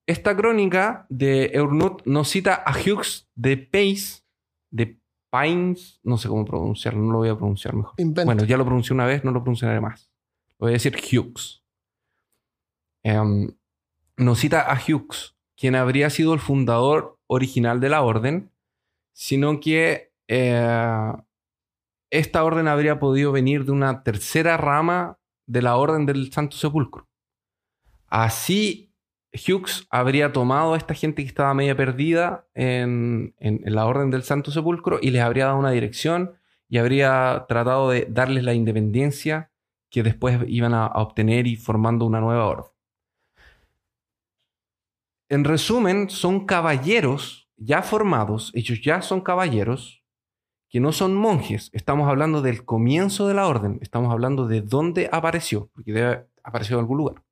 Esta 0.06 0.36
crónica 0.36 1.06
de 1.08 1.50
Eurnut 1.52 2.04
nos 2.06 2.28
cita 2.28 2.54
a 2.54 2.72
Hughes 2.72 3.28
de 3.34 3.56
Pace, 3.56 4.22
de 4.70 5.00
Pines, 5.30 6.00
no 6.04 6.16
sé 6.16 6.28
cómo 6.28 6.44
pronunciarlo, 6.44 7.02
no 7.02 7.12
lo 7.12 7.18
voy 7.18 7.28
a 7.28 7.36
pronunciar 7.36 7.74
mejor. 7.74 7.94
Bueno, 8.24 8.44
ya 8.44 8.56
lo 8.56 8.64
pronuncié 8.64 8.94
una 8.94 9.06
vez, 9.06 9.24
no 9.24 9.32
lo 9.32 9.42
pronunciaré 9.42 9.80
más. 9.80 10.08
Voy 10.58 10.70
a 10.70 10.72
decir 10.74 10.96
Hughes. 10.96 11.64
Em, 13.02 13.50
nos 14.16 14.38
cita 14.38 14.62
a 14.62 14.74
Hughes, 14.76 15.36
quien 15.56 15.74
habría 15.74 16.08
sido 16.10 16.34
el 16.34 16.40
fundador 16.40 17.18
original 17.26 17.80
de 17.80 17.88
la 17.88 18.02
orden, 18.02 18.50
sino 19.12 19.58
que 19.60 20.12
eh, 20.28 21.12
esta 22.10 22.44
orden 22.44 22.68
habría 22.68 22.98
podido 22.98 23.32
venir 23.32 23.64
de 23.64 23.72
una 23.72 24.02
tercera 24.02 24.56
rama 24.56 25.18
de 25.46 25.62
la 25.62 25.76
orden 25.76 26.06
del 26.06 26.32
Santo 26.32 26.56
Sepulcro. 26.56 27.08
Así, 28.06 28.85
Hughes 29.36 29.86
habría 29.90 30.32
tomado 30.32 30.74
a 30.74 30.76
esta 30.76 30.94
gente 30.94 31.22
que 31.22 31.28
estaba 31.28 31.54
media 31.54 31.76
perdida 31.76 32.46
en, 32.54 33.34
la 33.40 33.86
orden 33.86 34.10
del 34.10 34.22
Santo 34.22 34.50
Sepulcro 34.50 34.98
y 35.00 35.10
les 35.10 35.22
habría 35.22 35.46
dado 35.46 35.58
una 35.58 35.70
dirección 35.70 36.34
y 36.68 36.78
habría 36.78 37.44
tratado 37.48 37.90
de 37.90 38.06
darles 38.10 38.44
la 38.44 38.54
independencia 38.54 39.50
que 39.90 40.02
después 40.02 40.40
iban 40.48 40.74
a, 40.74 40.86
obtener 40.88 41.46
y 41.46 41.56
formando 41.56 42.04
una 42.04 42.20
nueva 42.20 42.46
orden. 42.46 42.70
En 45.28 45.44
resumen, 45.44 46.08
son 46.10 46.46
caballeros 46.46 47.48
ya 47.56 47.82
formados, 47.82 48.52
ellos 48.54 48.80
ya 48.82 49.02
son 49.02 49.20
caballeros, 49.20 50.04
que 50.68 50.80
no 50.80 50.92
son 50.92 51.14
monjes. 51.14 51.70
Estamos 51.72 52.08
hablando 52.08 52.42
del 52.42 52.64
comienzo 52.64 53.28
de 53.28 53.34
la 53.34 53.46
orden, 53.46 53.78
estamos 53.80 54.12
hablando 54.12 54.46
de 54.46 54.60
dónde 54.60 55.08
apareció, 55.10 55.70
porque 55.72 55.92
debe 55.92 56.06
haber 56.06 56.30
aparecido 56.42 56.78
en 56.78 56.84
algún 56.84 56.98
lugar. 56.98 57.25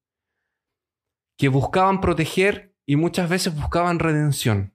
Que 1.37 1.49
buscaban 1.49 2.01
proteger 2.01 2.75
y 2.87 2.97
muchas 2.97 3.29
veces 3.29 3.55
buscaban 3.55 3.99
redención. 3.99 4.75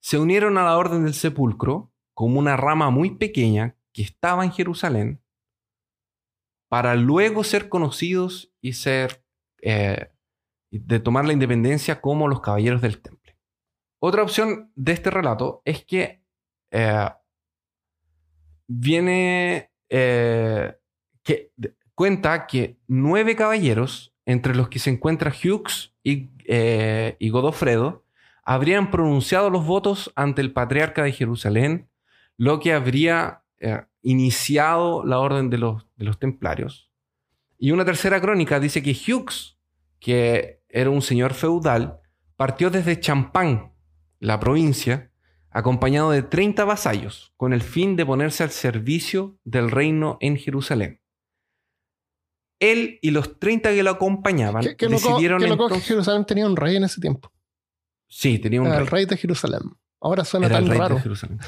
Se 0.00 0.18
unieron 0.18 0.58
a 0.58 0.64
la 0.64 0.76
orden 0.76 1.04
del 1.04 1.14
sepulcro 1.14 1.92
como 2.12 2.38
una 2.38 2.56
rama 2.56 2.90
muy 2.90 3.16
pequeña 3.16 3.76
que 3.92 4.02
estaba 4.02 4.44
en 4.44 4.52
Jerusalén 4.52 5.22
para 6.68 6.96
luego 6.96 7.44
ser 7.44 7.68
conocidos 7.68 8.52
y 8.60 8.72
ser 8.72 9.24
eh, 9.62 10.10
de 10.70 11.00
tomar 11.00 11.24
la 11.24 11.32
independencia 11.32 12.00
como 12.00 12.28
los 12.28 12.40
caballeros 12.40 12.82
del 12.82 13.00
temple. 13.00 13.38
Otra 14.00 14.22
opción 14.22 14.72
de 14.74 14.92
este 14.92 15.10
relato 15.10 15.62
es 15.64 15.84
que 15.84 16.22
eh, 16.72 17.10
viene 18.66 19.70
eh, 19.88 20.76
que 21.22 21.52
cuenta 21.94 22.46
que 22.46 22.78
nueve 22.86 23.36
caballeros, 23.36 24.13
entre 24.26 24.54
los 24.54 24.68
que 24.68 24.78
se 24.78 24.90
encuentra 24.90 25.32
Hughes 25.32 25.94
y, 26.02 26.30
eh, 26.46 27.16
y 27.18 27.28
Godofredo, 27.30 28.04
habrían 28.44 28.90
pronunciado 28.90 29.50
los 29.50 29.64
votos 29.66 30.12
ante 30.16 30.42
el 30.42 30.52
patriarca 30.52 31.02
de 31.02 31.12
Jerusalén, 31.12 31.88
lo 32.36 32.60
que 32.60 32.72
habría 32.72 33.42
eh, 33.58 33.82
iniciado 34.02 35.04
la 35.04 35.18
orden 35.18 35.48
de 35.48 35.58
los, 35.58 35.86
templarios. 36.18 36.90
Y 37.58 37.70
una 37.70 37.84
tercera 37.84 38.20
crónica 38.20 38.60
dice 38.60 38.82
que 38.82 38.92
Hughes, 38.92 39.56
que 40.00 40.60
era 40.68 40.90
un 40.90 41.00
señor 41.00 41.32
feudal, 41.32 42.00
partió 42.36 42.68
desde 42.68 43.00
Champagne, 43.00 43.72
la 44.20 44.38
provincia, 44.40 45.10
acompañado 45.50 46.10
de 46.10 46.22
30 46.22 46.64
vasallos, 46.64 47.32
con 47.36 47.54
el 47.54 47.62
fin 47.62 47.96
de 47.96 48.04
ponerse 48.04 48.42
al 48.42 48.50
servicio 48.50 49.38
del 49.44 49.70
reino 49.70 50.18
en 50.20 50.36
Jerusalén. 50.36 51.00
Él 52.72 52.98
y 53.02 53.10
los 53.10 53.38
30 53.38 53.70
que 53.70 53.82
lo 53.82 53.90
acompañaban 53.90 54.62
Que, 54.62 54.76
que 54.76 54.88
decidieron 54.88 55.40
que 55.40 55.80
Jerusalén 55.80 56.24
tenía 56.24 56.46
un 56.46 56.56
rey 56.56 56.76
en 56.76 56.84
ese 56.84 57.00
tiempo. 57.00 57.32
Sí, 58.08 58.38
tenía 58.38 58.60
un 58.60 58.66
Era 58.68 58.76
rey. 58.76 58.84
el 58.84 58.90
rey 58.90 59.04
de 59.06 59.16
Jerusalén. 59.16 59.60
Ahora 60.00 60.24
suena 60.24 60.46
Era 60.46 60.58
el 60.58 60.64
tan 60.64 60.70
rey 60.70 60.78
raro. 60.78 60.94
de 60.96 61.00
Jerusalén. 61.02 61.38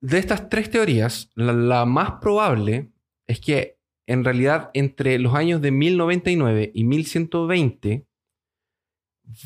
De 0.00 0.18
estas 0.18 0.48
tres 0.48 0.70
teorías, 0.70 1.30
la, 1.34 1.52
la 1.52 1.84
más 1.84 2.12
probable 2.20 2.90
es 3.26 3.40
que 3.40 3.78
en 4.06 4.24
realidad 4.24 4.70
entre 4.74 5.18
los 5.18 5.34
años 5.34 5.60
de 5.60 5.70
1099 5.70 6.70
y 6.74 6.84
1120, 6.84 8.06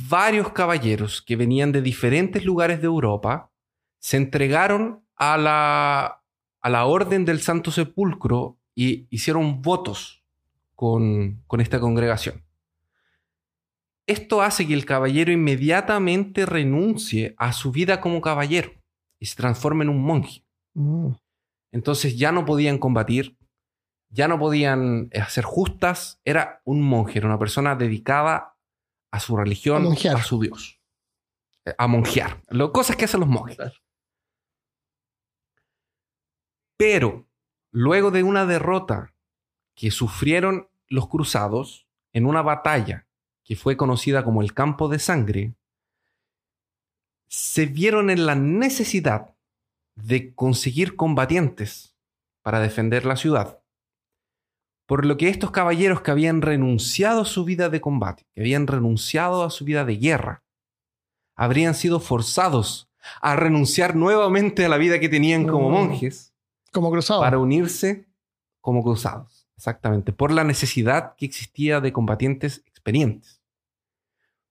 varios 0.09 0.53
caballeros 0.53 1.21
que 1.23 1.37
venían 1.37 1.73
de 1.73 1.83
diferentes 1.83 2.45
lugares 2.45 2.81
de 2.81 2.87
Europa 2.87 3.51
se 4.01 4.17
entregaron 4.17 5.05
a 5.17 5.37
la, 5.37 6.23
a 6.61 6.71
la 6.71 6.85
orden 6.87 7.25
del 7.25 7.41
Santo 7.41 7.71
Sepulcro 7.71 8.59
y 8.75 9.07
hicieron 9.11 9.63
votos 9.63 10.22
con, 10.83 11.45
con 11.47 11.61
esta 11.61 11.79
congregación. 11.79 12.45
Esto 14.05 14.43
hace 14.43 14.67
que 14.67 14.75
el 14.75 14.85
caballero 14.85 15.31
inmediatamente 15.31 16.45
renuncie 16.45 17.37
a 17.39 17.53
su 17.53 17.71
vida 17.71 18.01
como 18.01 18.21
caballero 18.21 18.73
y 19.21 19.27
se 19.27 19.37
transforme 19.37 19.85
en 19.85 19.91
un 19.91 20.03
monje. 20.03 20.45
Mm. 20.75 21.13
Entonces 21.71 22.19
ya 22.19 22.33
no 22.33 22.45
podían 22.45 22.79
combatir, 22.79 23.39
ya 24.09 24.27
no 24.27 24.41
podían 24.41 25.09
hacer 25.15 25.45
justas, 25.45 26.21
era 26.25 26.61
un 26.65 26.83
monje, 26.83 27.19
era 27.19 27.29
una 27.29 27.39
persona 27.39 27.77
dedicada 27.77 28.57
a 29.13 29.21
su 29.21 29.37
religión, 29.37 29.87
A 29.87 30.17
a 30.17 30.23
su 30.25 30.41
Dios, 30.41 30.81
Eh, 31.65 31.75
a 31.79 31.87
monjear, 31.87 32.43
lo, 32.49 32.73
cosas 32.73 32.97
que 32.97 33.05
hacen 33.05 33.21
los 33.21 33.29
monjes. 33.29 33.57
Pero 36.77 37.29
luego 37.71 38.11
de 38.11 38.25
una 38.25 38.47
derrota 38.47 39.15
que 39.77 39.93
sufrieron 39.93 40.72
los 40.93 41.09
cruzados 41.09 41.87
en 42.13 42.27
una 42.27 42.43
batalla 42.43 43.07
que 43.45 43.57
fue 43.57 43.77
conocida 43.77 44.25
como 44.25 44.43
el 44.43 44.53
Campo 44.55 44.89
de 44.89 44.99
Sangre, 44.99 45.55
se 47.29 47.67
vieron 47.67 48.11
en 48.11 48.27
la 48.27 48.35
necesidad 48.35 49.35
de 49.95 50.35
conseguir 50.35 50.97
combatientes 50.97 51.97
para 52.43 52.61
defender 52.61 53.07
la 53.07 53.17
ciudad. 53.17 53.63
Por 54.87 55.07
lo 55.07 55.17
que 55.17 55.29
estos 55.29 55.51
caballeros 55.51 56.03
que 56.03 56.11
habían 56.11 56.43
renunciado 56.43 57.23
a 57.23 57.25
su 57.25 57.45
vida 57.45 57.69
de 57.71 57.81
combate, 57.81 58.27
que 58.35 58.43
habían 58.43 58.67
renunciado 58.67 59.45
a 59.45 59.51
su 59.51 59.65
vida 59.65 59.85
de 59.85 59.97
guerra, 59.97 60.45
habrían 61.35 61.75
sido 61.75 62.01
forzados 62.01 62.91
a 63.21 63.35
renunciar 63.35 63.97
nuevamente 63.97 64.65
a 64.65 64.69
la 64.69 64.77
vida 64.77 65.01
que 65.01 65.09
tenían 65.09 65.47
como 65.49 65.71
Mm. 65.71 65.73
monjes 65.73 66.35
Como 66.71 66.91
cruzado. 66.91 67.21
para 67.21 67.39
unirse 67.39 68.07
como 68.61 68.83
cruzados. 68.83 69.42
Exactamente, 69.63 70.13
por 70.13 70.33
la 70.33 70.43
necesidad 70.43 71.15
que 71.15 71.25
existía 71.25 71.81
de 71.81 71.93
combatientes 71.93 72.65
experientes. 72.67 73.41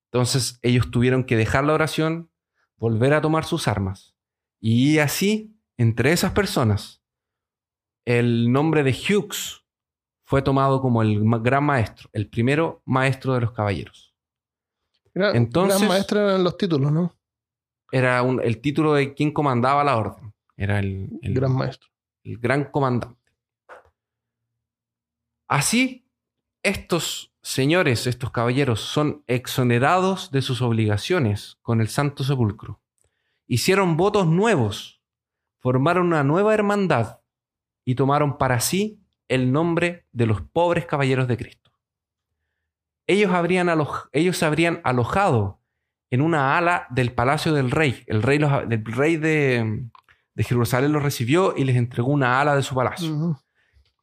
Entonces 0.10 0.58
ellos 0.62 0.90
tuvieron 0.90 1.26
que 1.26 1.36
dejar 1.36 1.66
la 1.66 1.74
oración, 1.74 2.30
volver 2.78 3.14
a 3.14 3.20
tomar 3.20 3.44
sus 3.44 3.68
armas. 3.68 4.16
Y 4.62 5.00
así, 5.00 5.54
entre 5.76 6.14
esas 6.14 6.32
personas, 6.32 7.04
el 8.06 8.54
nombre 8.54 8.84
de 8.84 8.92
Hughes 8.94 9.66
fue 10.24 10.42
tomado 10.42 10.82
como 10.82 11.02
el 11.02 11.20
gran 11.42 11.66
maestro, 11.66 12.10
el 12.14 12.30
primero 12.30 12.82
maestro 12.86 13.34
de 13.34 13.42
los 13.42 13.52
caballeros. 13.52 14.16
Entonces- 15.36 15.78
gran 15.80 15.90
maestro 15.90 16.22
eran 16.22 16.42
los 16.42 16.56
títulos, 16.58 16.90
¿no? 16.90 17.14
Era 17.92 18.22
un- 18.22 18.42
el 18.42 18.62
título 18.62 18.94
de 18.94 19.14
quien 19.14 19.34
comandaba 19.34 19.84
la 19.84 19.98
orden. 19.98 20.34
Era 20.56 20.80
el, 20.80 21.10
el- 21.22 21.34
Gran 21.34 21.52
maestro. 21.54 21.90
el 22.24 22.38
gran 22.38 22.64
comandante. 22.72 23.20
Así, 25.52 26.08
estos 26.64 27.34
señores, 27.42 28.08
estos 28.08 28.32
caballeros, 28.32 28.80
son 28.80 29.22
exonerados 29.28 30.32
de 30.32 30.42
sus 30.42 30.62
obligaciones 30.62 31.58
con 31.62 31.82
el 31.82 31.90
Santo 31.90 32.24
Sepulcro. 32.24 32.80
Hicieron 33.48 33.98
votos 33.98 34.28
nuevos, 34.28 35.02
formaron 35.60 36.08
una 36.08 36.24
nueva 36.24 36.54
hermandad 36.54 37.20
y 37.84 37.96
tomaron 37.96 38.38
para 38.38 38.62
sí 38.62 39.02
el 39.28 39.52
nombre 39.52 40.06
de 40.14 40.26
los 40.26 40.42
pobres 40.42 40.86
caballeros 40.86 41.28
de 41.28 41.36
Cristo. 41.36 41.74
Ellos, 43.06 43.34
habrían 43.34 43.68
ellos 44.14 44.38
se 44.38 44.46
habrían 44.46 44.80
alojado 44.86 45.60
en 46.12 46.22
una 46.22 46.58
ala 46.58 46.88
del 46.92 47.12
palacio 47.12 47.52
del 47.52 47.72
rey. 47.72 48.06
El 48.08 48.24
rey, 48.24 48.40
los- 48.40 48.52
rey 48.86 49.18
de, 49.18 49.84
Jerusalén 50.38 50.94
los 50.94 51.04
recibió 51.04 51.56
y 51.58 51.66
les 51.66 51.76
entregó 51.76 52.10
una 52.10 52.40
ala 52.40 52.56
de 52.56 52.64
su 52.64 52.74
palacio. 52.74 53.38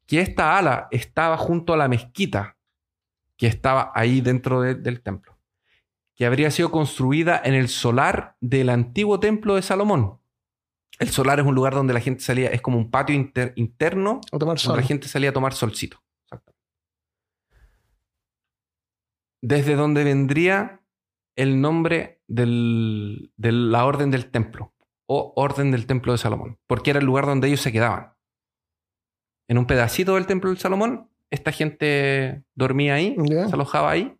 Que 0.09 0.21
esta 0.23 0.57
ala 0.59 0.89
estaba 0.91 1.37
junto 1.37 1.73
a 1.73 1.77
la 1.77 1.87
mezquita 1.87 2.57
que 3.37 3.47
estaba 3.47 3.93
ahí 3.95 4.21
dentro 4.21 4.63
de- 4.63 4.75
del 4.75 5.01
templo, 5.03 5.39
que 6.17 6.27
habría 6.27 6.51
sido 6.51 6.71
construida 6.73 7.41
en 7.45 7.55
el 7.55 7.69
solar 7.69 8.35
del 8.41 8.71
antiguo 8.71 9.21
templo 9.21 9.55
de 9.55 9.63
Salomón. 9.63 10.19
El 10.99 11.11
solar 11.11 11.39
es 11.39 11.47
un 11.47 11.55
lugar 11.55 11.75
donde 11.75 11.93
la 11.95 12.01
gente 12.01 12.23
salía, 12.25 12.49
es 12.49 12.61
como 12.61 12.79
un 12.79 12.91
patio 12.91 13.15
inter- 13.15 13.53
interno 13.55 14.21
tomar 14.31 14.41
donde 14.57 14.59
sol. 14.63 14.77
la 14.77 14.83
gente 14.83 15.07
salía 15.07 15.31
a 15.31 15.33
tomar 15.33 15.53
solcito. 15.53 16.03
Desde 19.41 19.77
donde 19.77 20.03
vendría 20.03 20.81
el 21.37 21.61
nombre 21.61 22.21
del- 22.27 23.31
de 23.37 23.53
la 23.53 23.85
orden 23.85 24.11
del 24.11 24.31
templo 24.31 24.75
o 25.07 25.33
orden 25.37 25.71
del 25.71 25.87
templo 25.87 26.13
de 26.13 26.19
Salomón, 26.19 26.59
porque 26.67 26.91
era 26.91 26.99
el 26.99 27.07
lugar 27.07 27.27
donde 27.27 27.47
ellos 27.47 27.61
se 27.61 27.71
quedaban. 27.71 28.15
En 29.49 29.57
un 29.57 29.67
pedacito 29.67 30.15
del 30.15 30.27
templo 30.27 30.51
de 30.51 30.57
Salomón, 30.57 31.09
esta 31.31 31.53
gente 31.53 32.45
dormía 32.55 32.95
ahí, 32.95 33.17
se 33.27 33.55
alojaba 33.55 33.91
ahí. 33.91 34.15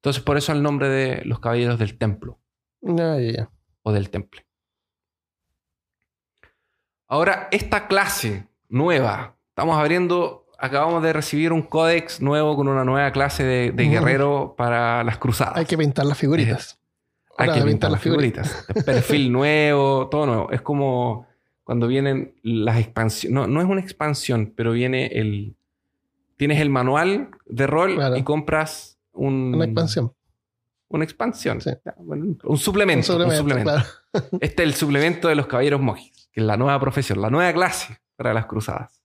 Entonces, 0.00 0.22
por 0.22 0.36
eso 0.36 0.52
el 0.52 0.62
nombre 0.62 0.88
de 0.88 1.22
los 1.24 1.40
caballeros 1.40 1.78
del 1.78 1.98
templo 1.98 2.38
o 2.80 3.92
del 3.92 4.10
temple. 4.10 4.46
Ahora, 7.08 7.48
esta 7.52 7.86
clase 7.86 8.48
nueva, 8.68 9.36
estamos 9.50 9.78
abriendo, 9.78 10.46
acabamos 10.58 11.02
de 11.02 11.12
recibir 11.12 11.52
un 11.52 11.62
códex 11.62 12.20
nuevo 12.20 12.56
con 12.56 12.68
una 12.68 12.84
nueva 12.84 13.12
clase 13.12 13.44
de, 13.44 13.70
guerrero 13.72 14.54
para 14.56 15.04
las 15.04 15.18
cruzadas. 15.18 15.56
Hay 15.56 15.66
que 15.66 15.78
pintar 15.78 16.06
las 16.06 16.18
figuritas. 16.18 16.78
Hay 17.38 17.52
que 17.52 17.62
pintar 17.62 17.90
las 17.90 18.00
figuritas. 18.00 18.66
Perfil 18.84 19.30
nuevo, 19.32 20.08
todo 20.08 20.26
nuevo. 20.26 20.50
Es 20.50 20.62
como 20.62 21.26
cuando 21.66 21.88
vienen 21.88 22.36
las 22.44 22.78
expansiones. 22.78 23.34
No, 23.34 23.48
no 23.48 23.60
es 23.60 23.66
una 23.66 23.80
expansión, 23.80 24.52
pero 24.56 24.70
viene 24.70 25.06
el. 25.08 25.56
Tienes 26.36 26.60
el 26.60 26.70
manual 26.70 27.30
de 27.46 27.66
rol 27.66 27.96
Claro. 27.96 28.16
y 28.16 28.22
compras 28.22 29.00
un, 29.12 29.52
Una 29.52 29.64
expansión. 29.64 30.12
Una 30.88 31.02
expansión. 31.02 31.60
Sí. 31.60 31.70
Bueno, 31.98 32.36
un 32.44 32.56
suplemento. 32.56 33.16
Un 33.16 33.22
un 33.22 33.28
suplemento, 33.32 33.36
suplemento. 33.36 33.70
claro. 33.72 33.84
Este 34.40 34.62
es 34.62 34.68
el 34.68 34.74
suplemento 34.74 35.26
de 35.26 35.34
los 35.34 35.48
caballeros 35.48 35.80
monjes, 35.80 36.28
que 36.30 36.40
es 36.40 36.46
la 36.46 36.56
nueva 36.56 36.78
profesión, 36.78 37.20
la 37.20 37.30
nueva 37.30 37.52
clase 37.52 37.98
para 38.14 38.32
las 38.32 38.46
cruzadas. 38.46 39.02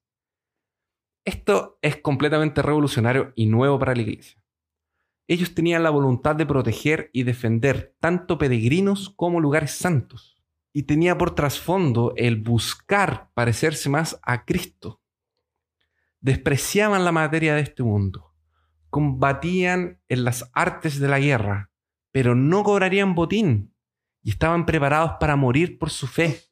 Esto 1.25 1.79
es 1.81 1.97
completamente 1.97 2.61
revolucionario 2.61 3.31
y 3.35 3.47
nuevo 3.47 3.79
para 3.79 3.95
la 3.95 4.01
iglesia. 4.03 4.39
Ellos 5.27 5.55
tenían 5.55 5.81
la 5.81 5.89
voluntad 5.89 6.35
de 6.35 6.45
proteger 6.45 7.09
y 7.13 7.23
defender 7.23 7.95
tanto 7.99 8.37
peregrinos 8.37 9.09
como 9.09 9.39
lugares 9.39 9.71
santos. 9.71 10.40
Y 10.73 10.83
tenía 10.83 11.17
por 11.17 11.35
trasfondo 11.35 12.13
el 12.15 12.37
buscar 12.41 13.29
parecerse 13.33 13.89
más 13.89 14.19
a 14.23 14.45
Cristo. 14.45 15.01
Despreciaban 16.19 17.03
la 17.03 17.11
materia 17.11 17.55
de 17.55 17.61
este 17.61 17.83
mundo. 17.83 18.33
Combatían 18.89 20.01
en 20.07 20.23
las 20.23 20.49
artes 20.53 20.99
de 20.99 21.07
la 21.07 21.19
guerra, 21.19 21.71
pero 22.11 22.35
no 22.35 22.63
cobrarían 22.63 23.15
botín. 23.15 23.73
Y 24.23 24.29
estaban 24.31 24.65
preparados 24.65 25.13
para 25.19 25.35
morir 25.35 25.77
por 25.79 25.89
su 25.89 26.07
fe. 26.07 26.41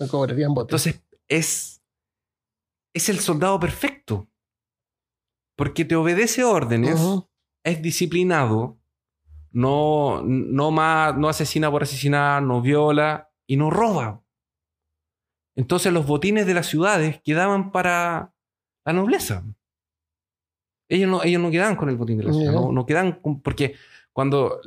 No 0.00 0.06
cobrarían 0.06 0.54
votos. 0.54 0.86
Entonces 0.86 1.04
es, 1.26 1.82
es 2.94 3.08
el 3.08 3.18
soldado 3.18 3.58
perfecto. 3.58 4.28
Porque 5.56 5.84
te 5.84 5.96
obedece 5.96 6.44
órdenes, 6.44 7.00
es 7.64 7.82
disciplinado, 7.82 8.78
no, 9.50 10.22
no, 10.24 10.70
ma- 10.70 11.12
no 11.18 11.28
asesina 11.28 11.68
por 11.68 11.82
asesinar, 11.82 12.40
no 12.44 12.62
viola 12.62 13.27
y 13.48 13.56
no 13.56 13.70
roba. 13.70 14.22
Entonces 15.56 15.92
los 15.92 16.06
botines 16.06 16.46
de 16.46 16.54
las 16.54 16.66
ciudades 16.66 17.20
quedaban 17.24 17.72
para 17.72 18.32
la 18.84 18.92
nobleza. 18.92 19.42
Ellos 20.88 21.10
no, 21.10 21.22
ellos 21.24 21.42
no 21.42 21.50
quedaban 21.50 21.74
con 21.76 21.88
el 21.88 21.96
botín 21.96 22.18
de 22.18 22.24
la 22.24 22.32
ciudad, 22.32 22.52
no, 22.52 22.70
no 22.72 22.86
quedaban 22.86 23.20
con- 23.20 23.40
porque 23.42 23.74
cuando, 24.12 24.60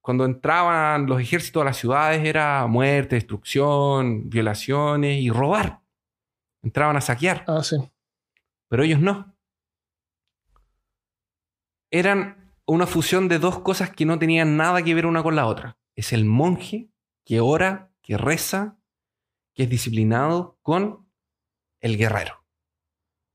cuando 0.00 0.24
entraban 0.24 1.06
los 1.06 1.20
ejércitos 1.20 1.60
a 1.62 1.64
las 1.64 1.76
ciudades 1.76 2.24
era 2.24 2.66
muerte, 2.66 3.16
destrucción, 3.16 4.28
violaciones 4.30 5.20
y 5.20 5.30
robar. 5.30 5.80
Entraban 6.62 6.96
a 6.96 7.00
saquear, 7.00 7.44
Ah, 7.48 7.62
sí. 7.62 7.76
pero 8.68 8.82
ellos 8.84 9.00
no. 9.00 9.34
Eran 11.90 12.52
una 12.66 12.86
fusión 12.86 13.28
de 13.28 13.38
dos 13.38 13.60
cosas 13.60 13.90
que 13.90 14.04
no 14.06 14.18
tenían 14.18 14.56
nada 14.56 14.82
que 14.82 14.94
ver 14.94 15.06
una 15.06 15.22
con 15.22 15.36
la 15.36 15.46
otra. 15.46 15.78
Es 15.94 16.12
el 16.12 16.24
monje 16.24 16.88
que 17.24 17.40
ora, 17.40 17.92
que 18.06 18.16
reza, 18.16 18.78
que 19.52 19.64
es 19.64 19.68
disciplinado 19.68 20.58
con 20.62 21.06
el 21.80 21.98
guerrero. 21.98 22.42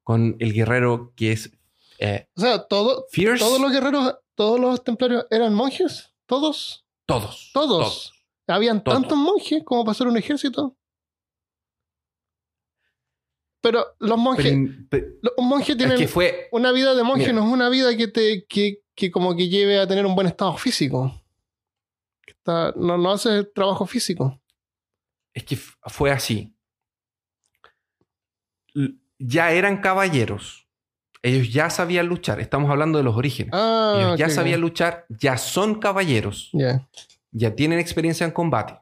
Con 0.03 0.35
el 0.39 0.53
guerrero 0.53 1.13
que 1.15 1.33
es 1.33 1.51
eh, 1.99 2.27
O 2.35 2.41
sea, 2.41 2.67
todo, 2.67 3.05
fierce. 3.11 3.43
todos 3.43 3.61
los 3.61 3.71
guerreros, 3.71 4.15
todos 4.33 4.59
los 4.59 4.83
templarios 4.83 5.27
eran 5.29 5.53
monjes. 5.53 6.11
Todos. 6.25 6.83
Todos. 7.05 7.51
Todos. 7.53 8.13
Habían 8.47 8.83
Todos. 8.83 8.99
tantos 9.01 9.17
monjes 9.17 9.61
como 9.63 9.85
para 9.85 10.09
un 10.09 10.17
ejército. 10.17 10.75
Pero 13.61 13.85
los 13.99 14.17
monjes, 14.17 14.51
Pero- 14.51 14.87
pero- 14.89 15.07
los 15.21 15.45
monjes 15.45 15.77
tienen 15.77 15.93
es 15.95 16.01
que 16.01 16.07
fue. 16.07 16.47
una 16.51 16.71
vida 16.71 16.95
de 16.95 17.03
monje, 17.03 17.31
no 17.31 17.45
es 17.45 17.53
una 17.53 17.69
vida 17.69 17.95
que 17.95 18.07
te, 18.07 18.45
que, 18.47 18.83
que 18.95 19.11
como 19.11 19.35
que 19.35 19.49
lleve 19.49 19.79
a 19.79 19.87
tener 19.87 20.05
un 20.05 20.15
buen 20.15 20.25
estado 20.27 20.57
físico. 20.57 21.13
Que 22.25 22.31
está- 22.31 22.73
no, 22.75 22.97
no 22.97 23.11
hace 23.11 23.43
trabajo 23.43 23.85
físico. 23.85 24.40
Es 25.33 25.43
que 25.43 25.55
fue 25.55 26.11
así. 26.11 26.55
Ya 29.19 29.51
eran 29.51 29.77
caballeros. 29.81 30.67
Ellos 31.21 31.53
ya 31.53 31.69
sabían 31.69 32.07
luchar. 32.07 32.39
Estamos 32.39 32.71
hablando 32.71 32.97
de 32.97 33.03
los 33.03 33.15
orígenes. 33.15 33.51
Ah, 33.53 33.95
Ellos 33.97 34.19
ya 34.19 34.29
sabían 34.29 34.61
luchar, 34.61 35.05
ya 35.09 35.37
son 35.37 35.79
caballeros, 35.79 36.49
Ya. 36.53 36.87
ya 37.31 37.53
tienen 37.55 37.77
experiencia 37.79 38.25
en 38.25 38.31
combate. 38.31 38.79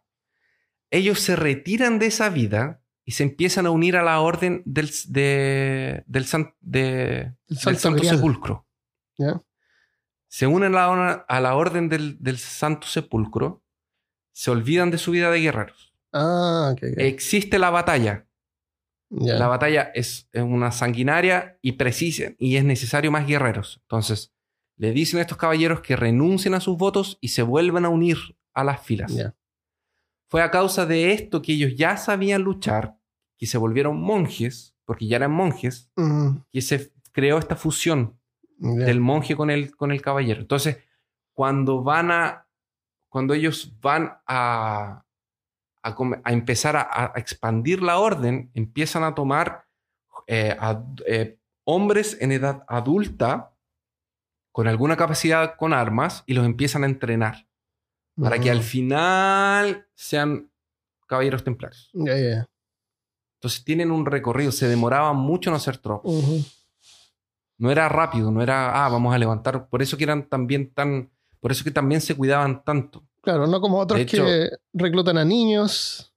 Ellos 0.90 1.20
se 1.20 1.36
retiran 1.36 2.00
de 2.00 2.06
esa 2.08 2.30
vida 2.30 2.82
y 3.04 3.12
se 3.12 3.24
empiezan 3.24 3.66
a 3.66 3.72
unir 3.72 3.98
a 3.98 4.04
la 4.04 4.22
orden 4.22 4.62
del, 4.66 4.90
de- 5.08 6.04
del, 6.08 6.26
san- 6.26 6.56
de- 6.62 7.20
El 7.22 7.36
del 7.48 7.58
Santo. 7.78 8.04
Sepulcro. 8.16 8.68
Se 10.30 10.48
unen 10.48 10.76
a 10.76 10.88
la, 10.96 11.12
a 11.28 11.40
la 11.42 11.56
orden 11.56 11.90
del, 11.90 12.18
del 12.24 12.38
Santo 12.38 12.88
Sepulcro, 12.88 13.64
se 14.32 14.52
olvidan 14.52 14.92
de 14.92 14.98
su 15.00 15.12
vida 15.12 15.30
de 15.32 15.42
guerreros. 15.42 15.89
Ah. 16.12 16.76
Existe 16.82 17.60
la 17.60 17.70
batalla. 17.70 18.26
La 19.10 19.48
batalla 19.48 19.92
es 19.96 20.30
una 20.36 20.72
sanguinaria 20.72 21.58
y 21.64 21.74
precisa 21.74 22.34
y 22.38 22.58
es 22.58 22.64
necesario 22.64 23.12
más 23.12 23.26
guerreros. 23.26 23.80
Entonces, 23.82 24.32
le 24.78 24.92
dicen 24.92 25.18
a 25.20 25.24
estos 25.24 25.38
caballeros 25.38 25.82
que 25.82 25.96
renuncien 25.96 26.54
a 26.54 26.60
sus 26.60 26.78
votos 26.78 27.18
y 27.20 27.30
se 27.30 27.42
vuelvan 27.42 27.86
a 27.86 27.90
unir 27.90 28.18
a 28.54 28.64
las 28.64 28.82
filas. 28.82 29.14
Ya. 29.14 29.36
Fue 30.30 30.44
a 30.44 30.52
causa 30.52 30.86
de 30.86 31.12
esto 31.12 31.42
que 31.42 31.54
ellos 31.54 31.74
ya 31.76 31.98
sabían 31.98 32.44
luchar, 32.44 32.98
que 33.38 33.48
se 33.48 33.58
volvieron 33.58 34.00
monjes, 34.00 34.76
porque 34.86 35.08
ya 35.08 35.18
eran 35.18 35.32
monjes, 35.32 35.90
Mm, 35.96 36.38
que 36.52 36.62
se 36.62 36.94
creó 37.12 37.40
esta 37.40 37.56
fusión 37.56 38.20
del 38.58 39.00
monje 39.00 39.36
con 39.36 39.50
el, 39.50 39.76
con 39.76 39.92
el 39.92 40.02
caballero. 40.02 40.42
Entonces, 40.42 40.78
cuando 41.34 41.82
van 41.82 42.12
a, 42.12 42.48
cuando 43.08 43.34
ellos 43.34 43.74
van 43.82 44.18
a, 44.28 45.04
a, 45.84 46.32
empezar 46.32 46.76
a, 46.76 46.82
a 46.92 47.14
expandir 47.16 47.82
la 47.82 47.98
orden, 48.00 48.52
empiezan 48.54 49.04
a 49.04 49.16
tomar 49.16 49.66
eh, 50.28 50.56
a- 50.60 50.84
eh, 51.08 51.40
hombres 51.64 52.18
en 52.20 52.32
edad 52.32 52.64
adulta 52.68 53.52
con 54.52 54.68
alguna 54.68 54.98
capacidad 54.98 55.56
con 55.56 55.74
armas 55.74 56.24
y 56.26 56.34
los 56.34 56.46
empiezan 56.46 56.84
a 56.84 56.88
entrenar 56.88 57.48
para 58.16 58.40
que 58.40 58.52
al 58.52 58.62
final 58.64 59.88
sean 59.96 60.52
caballeros 61.08 61.44
templarios. 61.44 61.90
Entonces 63.38 63.64
tienen 63.64 63.92
un 63.92 64.06
recorrido, 64.06 64.52
se 64.52 64.68
demoraban 64.68 65.16
mucho 65.16 65.50
en 65.50 65.56
hacer 65.56 65.78
tropas. 65.78 66.12
No 67.58 67.72
era 67.72 67.88
rápido, 67.90 68.32
no 68.32 68.42
era, 68.42 68.86
ah, 68.86 68.90
vamos 68.90 69.14
a 69.14 69.18
levantar. 69.18 69.68
Por 69.70 69.82
eso 69.82 69.96
que 69.98 70.04
eran 70.04 70.28
también 70.28 70.74
tan, 70.74 71.10
por 71.40 71.52
eso 71.52 71.64
que 71.64 71.72
también 71.72 72.02
se 72.02 72.16
cuidaban 72.16 72.64
tanto. 72.64 73.04
Claro, 73.22 73.48
no 73.48 73.60
como 73.62 73.80
otros 73.80 74.00
hecho- 74.00 74.26
que 74.26 74.50
reclutan 74.74 75.18
a 75.18 75.26
niños 75.26 76.14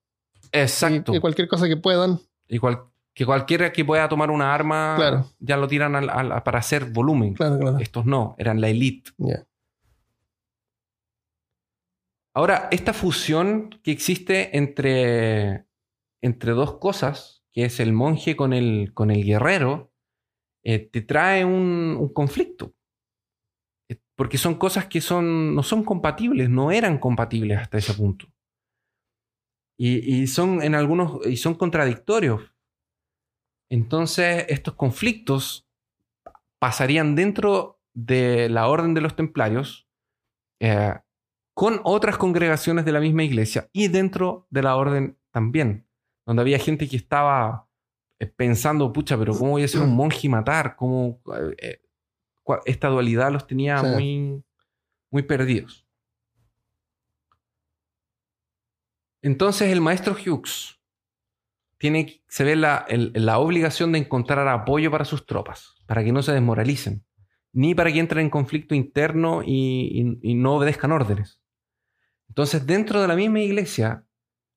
y, 0.53 0.59
Exacto. 0.59 1.12
y 1.12 1.17
Y, 1.17 1.21
cualquier 1.21 1.49
cosa 1.49 1.67
que 1.69 1.77
puedan. 1.77 2.21
cual- 2.61 2.85
que 3.15 3.27
cualquiera 3.27 3.73
que 3.73 3.85
pueda 3.85 4.09
tomar 4.09 4.31
una 4.31 4.55
arma, 4.55 4.95
Claro. 4.97 5.27
ya 5.38 5.57
lo 5.59 5.69
tiran 5.69 5.95
al- 5.97 6.09
al- 6.09 6.43
para 6.43 6.61
hacer 6.61 6.87
volumen. 6.87 7.35
Claro, 7.35 7.59
claro. 7.59 7.79
Estos 7.79 8.07
no, 8.07 8.35
eran 8.38 8.61
la 8.61 8.69
elite. 8.69 9.11
Ahora, 12.35 12.69
esta 12.71 12.95
fusión 12.95 13.79
que 13.83 13.91
existe 13.93 14.57
entre, 14.57 15.67
entre 16.23 16.53
dos 16.53 16.79
cosas, 16.79 17.45
que 17.53 17.67
es 17.67 17.79
el 17.81 17.93
monje 17.93 18.37
con 18.37 18.55
el, 18.55 18.93
con 18.95 19.11
el 19.11 19.25
guerrero, 19.25 19.93
eh, 20.65 20.79
te 20.79 21.03
trae 21.03 21.45
un, 21.45 21.97
un 22.01 22.09
conflicto. 22.15 22.73
Porque 24.23 24.39
son 24.39 24.55
cosas 24.55 24.87
que 24.87 25.01
son, 25.01 25.53
no 25.53 25.65
son 25.65 25.83
compatibles, 25.83 26.49
no 26.49 26.71
eran 26.71 26.99
compatibles 26.99 27.59
hasta 27.59 27.79
ese 27.79 27.93
punto. 27.93 28.29
Y, 29.77 30.29
son 30.29 30.63
en 30.63 30.77
algunos, 30.77 31.27
y 31.27 31.37
son 31.37 31.57
contradictorios. 31.57 32.55
Entonces, 33.69 34.47
estos 34.49 34.75
conflictos 34.75 35.69
pasarían 36.61 37.17
dentro 37.17 37.81
de 37.95 38.49
la 38.49 38.69
orden 38.69 38.95
de 38.95 39.01
los 39.01 39.17
templarios 39.17 39.89
eh, 40.61 40.95
con 41.53 41.81
otras 41.83 42.17
congregaciones 42.17 42.85
de 42.85 42.93
la 42.93 43.01
misma 43.01 43.25
iglesia 43.25 43.69
y 43.73 43.89
dentro 43.89 44.47
de 44.51 44.63
la 44.63 44.77
orden 44.77 45.19
también, 45.33 45.89
donde 46.25 46.43
había 46.43 46.61
gente 46.61 46.89
que 46.89 46.95
estaba 46.97 47.67
eh, 48.21 48.27
pensando, 48.29 48.93
pucha, 48.93 49.19
pero 49.19 49.37
¿cómo 49.37 49.51
voy 49.51 49.65
a 49.65 49.69
ser 49.69 49.81
un 49.81 49.97
monje 49.97 50.29
y 50.29 50.31
matar? 50.31 50.77
¿Cómo, 50.77 51.21
eh, 51.59 51.82
esta 52.66 52.88
dualidad 52.88 53.33
los 53.33 53.46
tenía 53.46 53.78
Sí. 53.78 53.87
muy, 53.87 54.44
muy 55.11 55.22
perdidos. 55.22 55.87
Entonces 59.22 59.70
el 59.70 59.81
maestro 59.81 60.14
Hughes 60.14 60.78
tiene, 61.78 62.22
se 62.28 62.44
ve 62.44 62.57
la, 62.57 62.85
el- 62.88 63.12
la 63.14 63.38
obligación 63.38 63.92
de 63.92 63.98
encontrar 63.98 64.46
apoyo 64.48 64.90
para 64.90 65.05
sus 65.05 65.26
tropas, 65.26 65.74
para 65.87 66.02
que 66.05 66.12
no 66.12 66.22
se 66.22 66.33
desmoralicen, 66.33 67.05
ni 67.52 67.74
para 67.74 67.92
que 67.92 67.98
entren 68.00 68.26
en 68.26 68.31
conflicto 68.31 68.74
interno 68.74 69.42
y, 69.44 70.18
y- 70.22 70.31
y 70.31 70.35
no 70.35 70.57
obedezcan 70.57 70.92
órdenes. 70.92 71.40
Entonces, 72.28 72.66
dentro 72.66 73.00
de 73.00 73.09
la 73.09 73.14
misma 73.16 73.40
iglesia, 73.40 74.07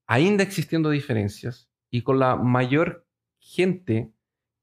ainda 0.08 0.44
existiendo 0.44 0.90
diferencias, 0.90 1.70
y 1.90 2.02
con 2.04 2.20
la 2.20 2.36
mayor 2.36 3.06
gente 3.40 4.12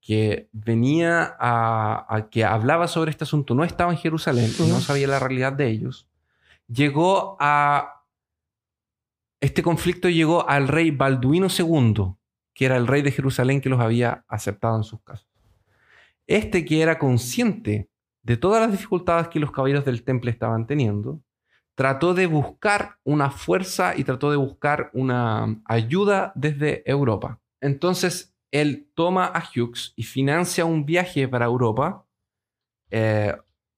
que 0.03 0.49
venía 0.53 1.37
a, 1.39 2.05
a- 2.15 2.29
que 2.29 2.45
hablaba 2.45 2.89
sobre 2.89 3.11
este 3.13 3.25
asunto, 3.25 3.55
no 3.55 3.63
estaba 3.65 3.93
en 3.93 3.99
Jerusalén, 3.99 4.51
y 4.59 4.63
no 4.69 4.81
sabía 4.81 5.07
la 5.07 5.19
realidad 5.21 5.53
de 5.55 5.69
ellos, 5.69 6.09
llegó 6.67 7.37
a... 7.41 8.01
Este 9.41 9.63
conflicto 9.63 10.09
llegó 10.09 10.49
al 10.49 10.69
rey 10.69 10.91
Balduino 10.91 11.47
II, 11.49 12.15
que 12.55 12.67
era 12.67 12.77
el 12.77 12.87
rey 12.87 13.03
de 13.03 13.11
Jerusalén 13.13 13.61
que 13.61 13.69
los 13.69 13.81
había 13.81 14.25
aceptado 14.29 14.77
en 14.77 14.85
sus 14.85 15.01
casas. 15.03 15.27
Este 16.27 16.65
que 16.65 16.83
era 16.83 16.99
consciente 16.99 17.89
de 18.23 18.37
todas 18.37 18.61
las 18.61 18.71
dificultades 18.71 19.29
que 19.29 19.41
los 19.41 19.51
caballeros 19.51 19.85
del 19.85 20.05
temple 20.05 20.31
estaban 20.31 20.67
teniendo, 20.67 21.21
trató 21.75 22.15
de 22.15 22.27
buscar 22.27 22.99
una 23.03 23.31
fuerza 23.31 23.97
y 23.97 24.05
trató 24.05 24.31
de 24.31 24.37
buscar 24.37 24.91
una 24.93 25.61
ayuda 25.65 26.33
desde 26.37 26.89
Europa. 26.89 27.41
Entonces, 27.61 28.32
él 28.53 28.93
toma 28.95 29.27
a 29.27 29.43
Hughes 29.43 29.95
y 29.97 30.05
financia 30.05 30.65
un 30.65 30.85
viaje 30.85 31.27
para 31.27 31.47
Europa, 31.47 32.07
eh, 32.91 33.35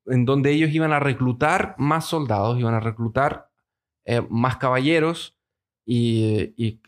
en 0.07 0.25
donde 0.27 0.51
ellos 0.51 0.71
iban 0.71 0.93
a 0.93 1.01
reclutar 1.01 1.77
más 1.79 2.05
soldados, 2.05 2.59
iban 2.59 2.75
a 2.75 2.81
reclutar 2.81 3.51
eh, 4.05 4.21
más 4.29 4.59
caballeros 4.59 5.39
y, 5.87 6.81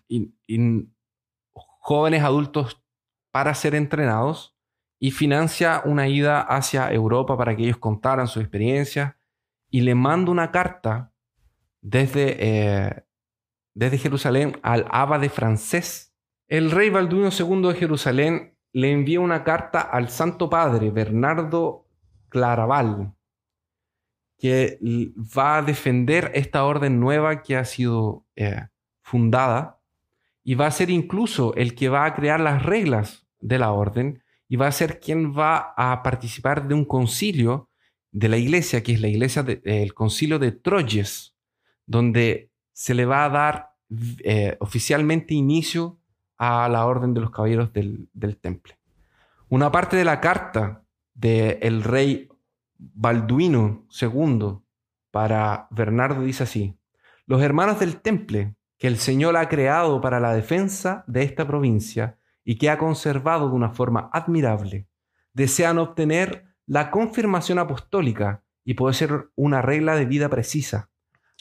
jóvenes 1.81 2.25
adultos 2.25 2.83
para 3.31 3.55
ser 3.55 3.77
entrenados 3.77 4.57
y 4.99 5.13
financia 5.13 5.83
una 5.85 6.09
ida 6.09 6.41
hacia 6.41 6.93
Europa 6.93 7.37
para 7.37 7.55
que 7.55 7.63
ellos 7.63 7.77
contaran 7.77 8.27
sus 8.27 8.43
experiencias 8.43 9.15
y 9.71 9.83
le 9.83 9.95
manda 9.95 10.33
una 10.33 10.51
carta 10.51 11.13
desde, 11.81 12.37
eh, 12.41 13.05
desde 13.75 13.99
Jerusalén 13.99 14.59
al 14.63 14.87
abade 14.91 15.29
francés. 15.29 16.06
El 16.49 16.71
rey 16.71 16.91
Balduino 16.91 17.31
II 17.37 17.69
de 17.69 17.75
Jerusalén 17.75 18.57
le 18.73 18.93
envía 18.93 19.21
una 19.21 19.43
carta 19.43 19.81
al 19.81 20.11
Santo 20.11 20.49
Padre 20.49 20.91
Bernardo 20.91 21.89
Claraval, 22.29 23.15
que 24.39 24.79
va 25.37 25.59
a 25.59 25.63
defender 25.63 26.31
esta 26.35 26.65
orden 26.65 27.01
nueva 27.01 27.43
que 27.43 27.57
ha 27.57 27.65
sido 27.65 28.27
eh, 28.37 28.69
fundada 29.03 29.81
y 30.45 30.55
va 30.55 30.67
a 30.69 30.71
ser 30.71 30.91
incluso 30.91 31.55
el 31.57 31.75
que 31.75 31.89
va 31.89 32.05
a 32.05 32.15
crear 32.15 32.39
las 32.39 32.63
reglas 32.63 33.27
de 33.41 33.59
la 33.59 33.73
orden 33.73 34.23
y 34.49 34.55
va 34.55 34.69
a 34.69 34.73
ser 34.73 35.01
quien 35.01 35.37
va 35.37 35.75
a 35.77 36.03
participar 36.05 36.69
de 36.69 36.75
un 36.75 36.85
concilio 36.85 37.71
de 38.13 38.29
la 38.29 38.37
iglesia, 38.37 38.85
que 38.85 38.93
es 38.93 39.01
la 39.01 39.09
iglesia 39.09 39.43
del 39.43 39.95
concilio 39.95 40.39
de 40.39 40.53
Troyes, 40.53 41.35
donde 41.87 42.53
se 42.73 42.95
le 42.95 43.05
va 43.05 43.25
a 43.25 43.31
dar 43.31 43.71
eh, 44.23 44.57
oficialmente 44.61 45.35
inicio 45.35 45.99
a 46.39 46.69
la 46.69 46.87
orden 46.87 47.15
de 47.15 47.21
los 47.21 47.31
caballeros 47.31 47.73
del, 47.73 48.09
del 48.13 48.37
temple. 48.37 48.79
Una 49.49 49.71
parte 49.71 49.97
de 49.97 50.05
la 50.05 50.21
carta 50.21 50.83
del 51.15 51.83
rey 51.83 52.29
Balduino 52.79 53.87
II 54.01 54.59
para 55.11 55.69
Bernardo 55.71 56.23
dice 56.23 56.43
así, 56.43 56.79
los 57.27 57.43
hermanos 57.43 57.81
del 57.81 58.01
temple 58.01 58.55
que 58.79 58.87
el 58.87 58.99
Señor 58.99 59.37
ha 59.37 59.49
creado 59.49 60.01
para 60.01 60.21
la 60.21 60.35
defensa 60.35 61.05
de 61.07 61.23
esta 61.23 61.47
provincia 61.47 62.19
y 62.45 62.59
que 62.59 62.71
ha 62.71 62.79
conservado 62.79 63.49
de 63.49 63.55
una 63.55 63.71
forma 63.71 64.11
admirable, 64.13 64.89
desean 65.33 65.79
obtener 65.79 66.47
la 66.67 66.91
confirmación 66.91 67.59
apostólica 67.59 68.45
y 68.65 68.75
poder 68.75 68.95
ser 68.95 69.31
una 69.37 69.63
regla 69.63 69.97
de 69.97 70.05
vida 70.05 70.29
precisa. 70.29 70.91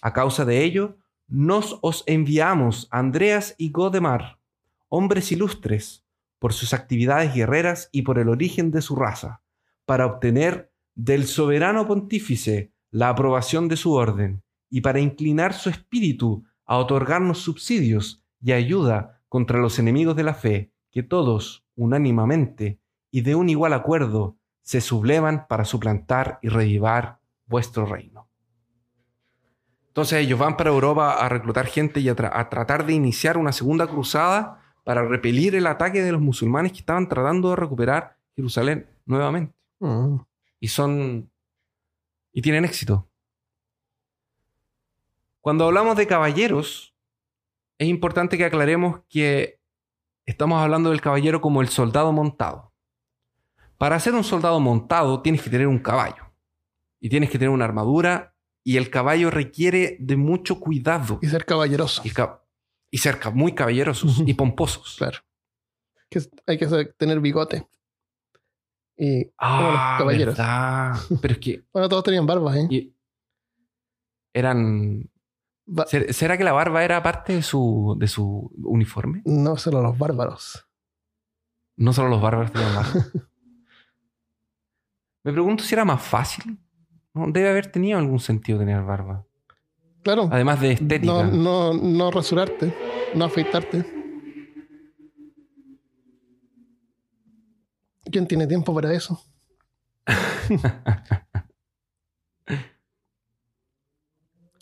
A 0.01 0.13
causa 0.13 0.45
de 0.45 0.63
ello, 0.63 0.97
nos 1.27 1.79
os 1.81 2.03
enviamos 2.05 2.87
Andreas 2.91 3.55
y 3.57 3.71
Godemar, 3.71 4.34
hombres 4.95 5.33
ilustres, 5.33 6.05
por 6.39 6.53
sus 6.53 6.73
actividades 6.73 7.33
guerreras 7.33 7.89
y 7.91 8.03
por 8.03 8.17
el 8.17 8.29
origen 8.29 8.71
de 8.71 8.81
su 8.81 8.95
raza, 8.95 9.41
para 9.85 10.05
obtener 10.05 10.71
del 10.95 11.25
soberano 11.25 11.85
pontífice 11.85 12.71
la 12.91 13.09
aprobación 13.09 13.67
de 13.67 13.75
su 13.75 13.91
orden 13.91 14.41
y 14.69 14.79
para 14.79 15.01
inclinar 15.01 15.53
su 15.53 15.69
espíritu 15.69 16.45
a 16.65 16.77
otorgarnos 16.77 17.39
subsidios 17.39 18.23
y 18.41 18.53
ayuda 18.53 19.21
contra 19.27 19.59
los 19.59 19.79
enemigos 19.79 20.15
de 20.15 20.23
la 20.23 20.33
fe, 20.33 20.71
que 20.91 21.03
todos, 21.03 21.65
unánimamente 21.75 22.79
y 23.11 23.21
de 23.21 23.35
un 23.35 23.49
igual 23.49 23.73
acuerdo, 23.73 24.37
se 24.61 24.79
sublevan 24.79 25.45
para 25.47 25.65
suplantar 25.65 26.39
y 26.41 26.47
revivar 26.47 27.19
vuestro 27.47 27.85
reino. 27.85 28.29
Entonces 29.89 30.19
ellos 30.19 30.39
van 30.39 30.55
para 30.55 30.69
Europa 30.69 31.13
a 31.13 31.27
reclutar 31.27 31.67
gente 31.67 31.99
y 31.99 32.07
a, 32.07 32.15
a, 32.17 32.49
tratar 32.49 32.85
de 32.85 32.93
iniciar 32.93 33.37
una 33.37 33.51
segunda 33.51 33.87
cruzada 33.87 34.61
para 34.85 35.03
repelir 35.03 35.55
el 35.55 35.65
ataque 35.65 36.03
de 36.03 36.11
los 36.11 36.21
musulmanes 36.21 36.71
que 36.71 36.77
estaban 36.77 37.09
tratando 37.09 37.49
de 37.49 37.55
recuperar 37.55 38.17
Jerusalén 38.35 38.87
nuevamente. 39.05 39.53
Mm. 39.79 40.17
Y 40.59 40.67
son... 40.67 41.31
y 42.31 42.41
tienen 42.41 42.63
éxito. 42.63 43.09
Cuando 45.41 45.65
hablamos 45.65 45.97
de 45.97 46.05
caballeros, 46.05 46.95
es 47.79 47.87
importante 47.87 48.37
que 48.37 48.45
aclaremos 48.45 49.01
que 49.09 49.59
estamos 50.25 50.61
hablando 50.61 50.91
del 50.91 51.01
caballero 51.01 51.41
como 51.41 51.61
el 51.61 51.69
soldado 51.69 52.11
montado. 52.11 52.71
Para 53.79 53.99
ser 53.99 54.13
un 54.13 54.23
soldado 54.23 54.59
montado 54.59 55.21
tienes 55.21 55.41
que 55.41 55.49
tener 55.49 55.67
un 55.67 55.79
caballo 55.79 56.31
y 56.99 57.09
tienes 57.09 57.31
que 57.31 57.39
tener 57.39 57.49
una 57.49 57.65
armadura 57.65 58.35
y 58.63 58.77
el 58.77 58.91
caballo 58.91 59.31
requiere 59.31 59.97
de 59.99 60.15
mucho 60.15 60.59
cuidado 60.59 61.19
Y 61.23 61.27
ser 61.27 61.45
caballeroso. 61.45 62.03
y, 62.05 62.11
y 62.95 62.97
ser 62.97 63.19
muy 63.33 63.53
caballerosos 63.53 64.23
y 64.25 64.33
pomposos. 64.35 64.95
Claro. 64.97 65.19
Que 66.09 66.21
hay 66.47 66.57
que 66.57 66.65
tener 66.97 67.19
bigote. 67.19 67.67
Y 68.97 69.25
como 69.25 69.71
los 69.71 69.75
Ah, 69.77 69.95
caballeros. 69.97 70.37
Pero 71.21 71.33
es 71.33 71.39
que 71.39 71.65
Bueno, 71.73 71.89
todos 71.89 72.03
tenían 72.05 72.25
barba, 72.25 72.57
¿eh? 72.57 72.67
y- 72.69 72.95
eran 74.33 75.09
Ba- 75.67 75.85
¿Ser- 75.87 76.13
¿Será 76.13 76.37
que 76.37 76.43
la 76.43 76.53
barba 76.53 76.83
era 76.83 77.01
parte 77.01 77.33
de 77.33 77.41
su, 77.41 77.95
de 77.99 78.07
su 78.07 78.51
uniforme? 78.63 79.23
no 79.25 79.57
solo 79.57 79.81
los 79.81 79.97
bárbaros. 79.97 80.65
No 81.75 81.91
solo 81.91 82.07
los 82.09 82.21
bárbaros 82.21 82.51
tenían 82.53 82.75
barba. 82.75 82.93
Me 85.23 85.31
pregunto 85.33 85.63
si 85.63 85.73
era 85.73 85.83
más 85.83 86.01
fácil. 86.03 86.59
No, 87.13 87.25
debe 87.31 87.49
haber 87.49 87.71
tenido 87.71 87.97
algún 87.97 88.19
sentido 88.19 88.59
tener 88.59 88.81
barba. 88.83 89.25
Claro. 90.05 90.29
Además 90.31 90.61
de 90.61 90.73
estética. 90.73 91.23
No, 91.23 91.23
no, 91.23 91.73
no 91.73 92.11
rasurarte, 92.11 92.71
no 93.15 93.25
afeitarte. 93.25 93.83
¿Quién 98.11 98.27
tiene 98.27 98.45
tiempo 98.45 98.71
para 98.75 98.93
eso? 98.93 99.19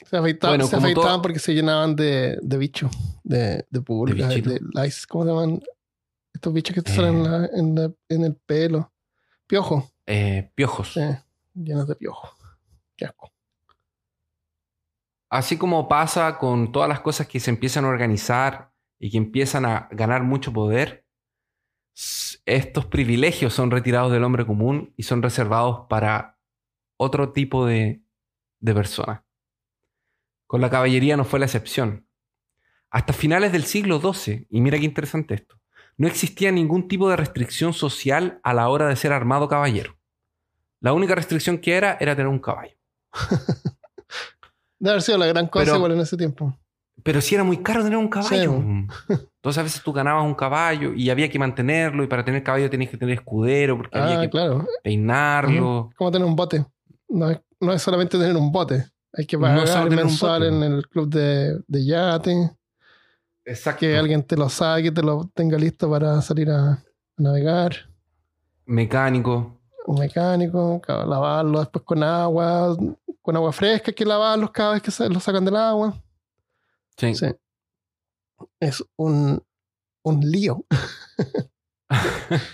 se 0.05 0.17
afeitaban, 0.17 0.53
Bueno, 0.57 0.65
se 0.67 0.75
como 0.75 0.85
afeitaban 0.85 1.09
todo- 1.11 1.21
porque 1.23 1.39
se 1.39 1.53
llenaban 1.53 1.95
de, 1.97 2.37
de 2.41 2.57
bichos, 2.57 2.91
de, 3.25 3.65
de 3.69 3.81
pulgas, 3.81 4.29
de, 4.29 4.61
lice, 4.73 5.05
¿cómo 5.09 5.25
se 5.25 5.29
llaman? 5.31 5.61
Estos 6.33 6.53
bichos 6.53 6.73
que 6.73 6.81
te 6.81 6.91
Eh. 6.91 6.95
salen 6.95 7.15
en, 7.17 7.23
la- 7.23 7.45
en 7.53 7.75
la- 7.75 7.93
en 8.07 8.23
el 8.23 8.35
pelo. 8.35 8.93
Piojo, 9.45 9.91
Eh, 10.05 10.51
piojos. 10.55 10.93
sí, 10.93 11.01
llenos 11.53 11.85
de 11.89 11.95
piojo. 11.95 12.29
Qué 12.95 13.03
asco. 13.05 13.32
Así 15.33 15.57
como 15.57 15.87
pasa 15.87 16.37
con 16.37 16.71
todas 16.71 16.87
las 16.87 16.99
cosas 16.99 17.25
que 17.25 17.39
se 17.39 17.49
empiezan 17.49 17.85
a 17.85 17.87
organizar 17.87 18.71
y 18.99 19.09
que 19.09 19.17
empiezan 19.17 19.65
a 19.65 19.87
ganar 19.89 20.21
mucho 20.21 20.53
poder, 20.53 21.07
estos 22.45 22.85
privilegios 22.85 23.51
son 23.51 23.71
retirados 23.71 24.11
del 24.11 24.25
hombre 24.25 24.45
común 24.45 24.93
y 24.95 25.01
son 25.01 25.23
reservados 25.23 25.87
para 25.89 26.37
otro 26.97 27.31
tipo 27.31 27.65
de, 27.65 28.03
de 28.59 28.75
personas. 28.75 29.23
Con 30.45 30.61
la 30.61 30.69
caballería 30.69 31.17
no 31.17 31.25
fue 31.25 31.39
la 31.39 31.47
excepción. 31.47 32.07
Hasta 32.91 33.11
finales 33.11 33.51
del 33.51 33.63
siglo 33.63 33.99
XII, 33.99 34.45
y 34.51 34.61
mira 34.61 34.77
qué 34.77 34.85
interesante 34.85 35.33
esto, 35.33 35.59
no 35.97 36.07
existía 36.07 36.51
ningún 36.51 36.87
tipo 36.87 37.09
de 37.09 37.15
restricción 37.15 37.73
social 37.73 38.39
a 38.43 38.53
la 38.53 38.69
hora 38.69 38.87
de 38.87 38.95
ser 38.95 39.11
armado 39.11 39.47
caballero. 39.47 39.97
La 40.79 40.93
única 40.93 41.15
restricción 41.15 41.57
que 41.57 41.73
era 41.73 41.97
era 41.99 42.15
tener 42.15 42.27
un 42.27 42.37
caballo. 42.37 42.77
Debe 44.83 44.91
haber 44.91 45.01
sido 45.01 45.17
la 45.17 45.27
gran 45.27 45.47
cosa 45.47 45.63
Pero- 45.63 45.77
igual 45.77 45.91
en 45.93 45.99
ese 46.01 46.17
tiempo. 46.17 46.57
Pero 47.03 47.21
si 47.21 47.35
era 47.35 47.43
muy 47.45 47.57
caro 47.57 47.83
tener 47.83 47.97
un 47.97 48.09
caballo. 48.09 48.61
Sí. 48.61 49.15
Entonces 49.37 49.57
a 49.57 49.63
veces 49.63 49.81
tú 49.81 49.93
ganabas 49.93 50.25
un 50.25 50.35
caballo 50.35 50.93
y 50.93 51.09
había 51.09 51.29
que 51.29 51.39
mantenerlo 51.39 52.03
y 52.03 52.07
para 52.07 52.23
tener 52.25 52.43
caballo 52.43 52.69
tenías 52.69 52.91
que 52.91 52.97
tener 52.97 53.15
escudero 53.15 53.77
porque 53.77 53.97
había 53.97 54.19
Ah, 54.19 54.21
que 54.23 54.29
claro. 54.29 54.67
peinarlo. 54.83 55.89
Como 55.97 56.11
tener 56.11 56.27
un 56.27 56.35
bote. 56.35 56.65
No 57.07 57.29
es, 57.29 57.39
no 57.61 57.71
es 57.73 57.81
solamente 57.81 58.17
tener 58.17 58.35
un 58.35 58.51
bote. 58.51 58.85
Hay 59.13 59.25
que 59.25 59.37
No 59.37 59.43
pagar 59.43 59.87
un 59.87 59.95
mensual 59.95 60.43
en 60.43 60.63
el 60.63 60.87
club 60.89 61.07
de, 61.09 61.59
de 61.65 61.85
yate. 61.85 62.51
Exacto. 63.45 63.79
Que 63.79 63.97
alguien 63.97 64.21
te 64.23 64.35
lo 64.35 64.49
saque, 64.49 64.91
te 64.91 65.01
lo 65.01 65.29
tenga 65.33 65.57
listo 65.57 65.89
para 65.89 66.21
salir 66.21 66.49
a, 66.49 66.73
a 66.73 66.83
navegar. 67.17 67.73
Mecánico. 68.65 69.59
Un 69.85 69.99
mecánico, 69.99 70.81
lavarlo 70.87 71.59
después 71.59 71.83
con 71.83 72.01
agua, 72.03 72.77
con 73.23 73.35
agua 73.35 73.51
fresca, 73.51 73.87
hay 73.87 73.95
que 73.95 74.05
lavarlos 74.05 74.51
cada 74.51 74.73
vez 74.73 74.83
que 74.83 74.91
se 74.91 75.09
lo 75.09 75.19
sacan 75.19 75.45
del 75.45 75.55
agua. 75.55 75.99
Sí. 76.95 77.15
Sí. 77.15 77.27
Es 78.59 78.83
un 78.95 79.41
un 80.03 80.19
lío. 80.19 80.65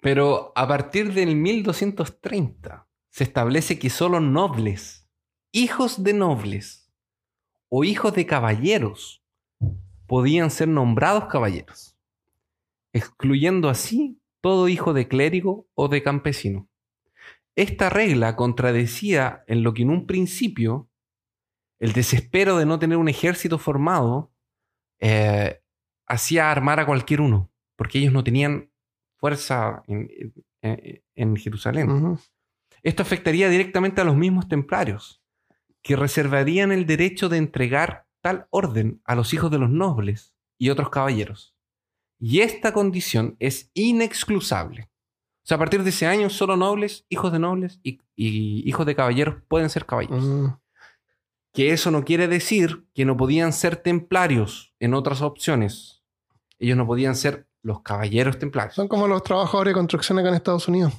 Pero 0.00 0.52
a 0.54 0.68
partir 0.68 1.12
del 1.14 1.36
1230 1.36 2.88
se 3.10 3.24
establece 3.24 3.78
que 3.78 3.90
solo 3.90 4.20
nobles, 4.20 5.08
hijos 5.52 6.02
de 6.02 6.12
nobles 6.12 6.92
o 7.68 7.84
hijos 7.84 8.14
de 8.14 8.26
caballeros 8.26 9.24
podían 10.06 10.50
ser 10.50 10.68
nombrados 10.68 11.26
caballeros, 11.26 11.96
excluyendo 12.92 13.68
así 13.68 14.20
todo 14.40 14.68
hijo 14.68 14.92
de 14.92 15.08
clérigo 15.08 15.68
o 15.74 15.88
de 15.88 16.02
campesino. 16.02 16.68
Esta 17.56 17.90
regla 17.90 18.36
contradecía 18.36 19.44
en 19.46 19.62
lo 19.62 19.74
que 19.74 19.82
en 19.82 19.90
un 19.90 20.06
principio 20.06 20.88
el 21.78 21.92
desespero 21.92 22.56
de 22.56 22.64
no 22.64 22.78
tener 22.78 22.96
un 22.96 23.08
ejército 23.08 23.58
formado 23.58 24.32
eh, 25.00 25.60
hacía 26.06 26.50
armar 26.50 26.78
a 26.78 26.86
cualquier 26.86 27.20
uno, 27.20 27.50
porque 27.76 27.98
ellos 27.98 28.12
no 28.12 28.22
tenían 28.22 28.70
fuerza 29.18 29.82
en, 29.88 31.36
Jerusalén. 31.36 32.18
Esto 32.82 33.02
afectaría 33.02 33.48
directamente 33.48 34.00
a 34.00 34.04
los 34.04 34.16
mismos 34.16 34.48
templarios, 34.48 35.22
que 35.82 35.96
reservarían 35.96 36.70
el 36.70 36.86
derecho 36.86 37.28
de 37.28 37.38
entregar 37.38 38.06
tal 38.20 38.46
orden 38.50 39.00
a 39.04 39.16
los 39.16 39.34
hijos 39.34 39.50
de 39.50 39.58
los 39.58 39.70
nobles 39.70 40.34
y 40.58 40.70
otros 40.70 40.90
caballeros. 40.90 41.56
Y 42.20 42.40
esta 42.40 42.72
condición 42.72 43.36
es 43.40 43.72
inexcusable. 43.74 44.91
O 45.42 45.46
sea, 45.46 45.56
a 45.56 45.58
partir 45.58 45.82
de 45.82 45.90
ese 45.90 46.06
año, 46.06 46.30
solo 46.30 46.56
nobles, 46.56 47.04
hijos 47.08 47.32
de 47.32 47.40
nobles 47.40 47.80
y, 47.82 47.98
hijos 48.16 48.86
de 48.86 48.94
caballeros 48.94 49.36
pueden 49.48 49.70
ser 49.70 49.86
caballeros. 49.86 50.22
Mm. 50.22 50.46
Que 51.52 51.72
eso 51.72 51.90
no 51.90 52.04
quiere 52.04 52.28
decir 52.28 52.86
que 52.94 53.04
no 53.04 53.16
podían 53.16 53.52
ser 53.52 53.76
templarios 53.76 54.72
en 54.78 54.94
otras 54.94 55.20
opciones. 55.20 56.02
Ellos 56.60 56.76
no 56.76 56.86
podían 56.86 57.16
ser 57.16 57.48
los 57.62 57.82
caballeros 57.82 58.38
templarios. 58.38 58.76
Son 58.76 58.86
como 58.86 59.08
los 59.08 59.22
trabajadores 59.24 59.72
de 59.72 59.74
construcción 59.74 60.18
acá 60.18 60.28
en 60.28 60.34
Estados 60.36 60.68
Unidos. 60.68 60.92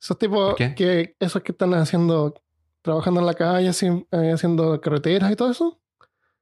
Esos 0.00 0.18
tipos 0.18 0.54
que, 0.54 1.14
esos 1.20 1.42
que 1.42 1.52
están 1.52 1.74
haciendo, 1.74 2.34
trabajando 2.80 3.20
en 3.20 3.26
la 3.26 3.34
calle, 3.34 3.70
eh, 3.70 4.32
haciendo 4.32 4.80
carreteras 4.80 5.30
y 5.30 5.36
todo 5.36 5.50
eso, 5.50 5.78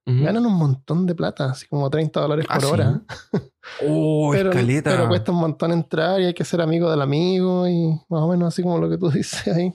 ganan 0.06 0.44
un 0.44 0.54
montón 0.54 1.06
de 1.06 1.14
plata, 1.14 1.46
así 1.50 1.66
como 1.66 1.88
30 1.88 2.20
dólares 2.20 2.46
por 2.46 2.64
ah, 2.64 2.68
hora. 2.68 3.02
Oh, 3.82 4.30
pero, 4.30 4.50
pero 4.84 5.08
cuesta 5.08 5.32
un 5.32 5.38
montón 5.38 5.72
entrar 5.72 6.20
y 6.20 6.26
hay 6.26 6.34
que 6.34 6.44
ser 6.44 6.60
amigo 6.60 6.90
del 6.90 7.00
amigo 7.00 7.66
y 7.66 7.98
más 8.10 8.20
o 8.20 8.28
menos 8.28 8.48
así 8.48 8.62
como 8.62 8.76
lo 8.76 8.90
que 8.90 8.98
tú 8.98 9.10
dices 9.10 9.48
ahí. 9.48 9.74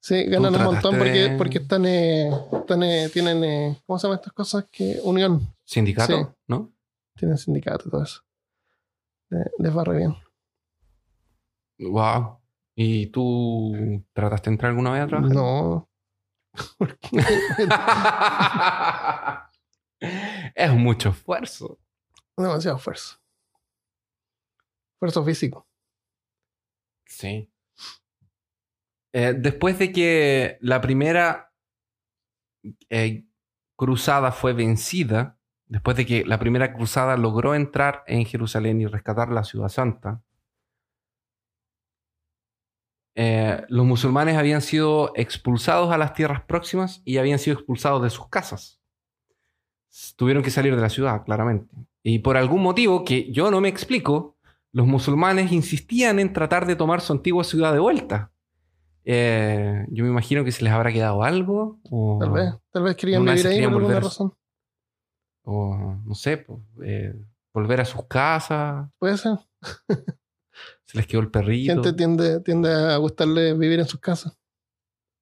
Sí, 0.00 0.24
ganan 0.26 0.54
un 0.54 0.62
montón 0.62 0.96
porque, 0.96 1.34
porque 1.36 1.58
están, 1.58 1.84
eh, 1.84 2.30
están 2.52 2.82
eh, 2.84 3.10
tienen, 3.12 3.44
eh, 3.44 3.76
¿cómo 3.84 3.98
se 3.98 4.06
llaman 4.06 4.20
estas 4.20 4.32
cosas? 4.32 4.64
que 4.70 4.98
Unión. 5.02 5.40
Sindicato, 5.64 6.36
¿no? 6.46 6.72
Tienen 7.16 7.36
sindicato 7.36 7.88
y 7.88 7.90
todo 7.90 8.04
eso. 8.04 8.22
Les, 9.58 9.76
va 9.76 9.84
re 9.84 9.98
bien. 9.98 10.16
Wow. 11.80 12.38
¿Y 12.74 13.08
tú 13.08 14.02
trataste 14.12 14.50
de 14.50 14.54
entrar 14.54 14.70
alguna 14.70 14.92
vez 14.92 15.02
a 15.02 15.06
trabajar? 15.08 15.34
No. 15.34 15.89
es 20.54 20.72
mucho 20.72 21.10
esfuerzo. 21.10 21.78
Demasiado 22.36 22.76
esfuerzo. 22.76 23.20
Esfuerzo 24.94 25.24
físico. 25.24 25.66
Sí. 27.06 27.50
Eh, 29.12 29.34
después 29.36 29.78
de 29.78 29.92
que 29.92 30.58
la 30.60 30.80
primera 30.80 31.52
eh, 32.88 33.24
cruzada 33.76 34.32
fue 34.32 34.52
vencida, 34.52 35.38
después 35.66 35.96
de 35.96 36.06
que 36.06 36.24
la 36.24 36.38
primera 36.38 36.72
cruzada 36.72 37.16
logró 37.16 37.54
entrar 37.54 38.04
en 38.06 38.24
Jerusalén 38.24 38.80
y 38.80 38.86
rescatar 38.86 39.30
la 39.30 39.44
ciudad 39.44 39.68
santa, 39.68 40.22
eh, 43.22 43.66
los 43.68 43.84
musulmanes 43.84 44.38
habían 44.38 44.62
sido 44.62 45.12
expulsados 45.14 45.92
a 45.92 45.98
las 45.98 46.14
tierras 46.14 46.40
próximas 46.44 47.02
y 47.04 47.18
habían 47.18 47.38
sido 47.38 47.58
expulsados 47.58 48.02
de 48.02 48.08
sus 48.08 48.30
casas. 48.30 48.80
Tuvieron 50.16 50.42
que 50.42 50.50
salir 50.50 50.74
de 50.74 50.80
la 50.80 50.88
ciudad, 50.88 51.22
claramente. 51.26 51.76
Y 52.02 52.20
por 52.20 52.38
algún 52.38 52.62
motivo 52.62 53.04
que 53.04 53.30
yo 53.30 53.50
no 53.50 53.60
me 53.60 53.68
explico, 53.68 54.38
los 54.72 54.86
musulmanes 54.86 55.52
insistían 55.52 56.18
en 56.18 56.32
tratar 56.32 56.66
de 56.66 56.76
tomar 56.76 57.02
su 57.02 57.12
antigua 57.12 57.44
ciudad 57.44 57.74
de 57.74 57.80
vuelta. 57.80 58.32
Eh, 59.04 59.84
yo 59.90 60.04
me 60.04 60.10
imagino 60.10 60.42
que 60.42 60.52
se 60.52 60.64
les 60.64 60.72
habrá 60.72 60.90
quedado 60.90 61.22
algo. 61.22 61.78
O 61.90 62.16
tal 62.18 62.30
vez, 62.30 62.54
tal 62.70 62.84
vez 62.84 62.96
querían 62.96 63.22
vivir 63.22 63.46
ahí 63.46 63.62
por 63.64 63.82
alguna 63.82 64.00
razón. 64.00 64.32
O 65.42 65.76
no 66.06 66.14
sé, 66.14 66.38
pues, 66.38 66.58
eh, 66.84 67.14
volver 67.52 67.82
a 67.82 67.84
sus 67.84 68.06
casas. 68.06 68.88
Puede 68.98 69.18
ser. 69.18 69.36
se 70.90 70.98
les 70.98 71.06
quedó 71.06 71.20
el 71.20 71.30
perrito. 71.30 71.72
Gente 71.72 71.92
tiende, 71.92 72.40
tiende 72.40 72.68
a 72.68 72.96
gustarle 72.96 73.54
vivir 73.54 73.78
en 73.78 73.86
sus 73.86 74.00
casas. 74.00 74.36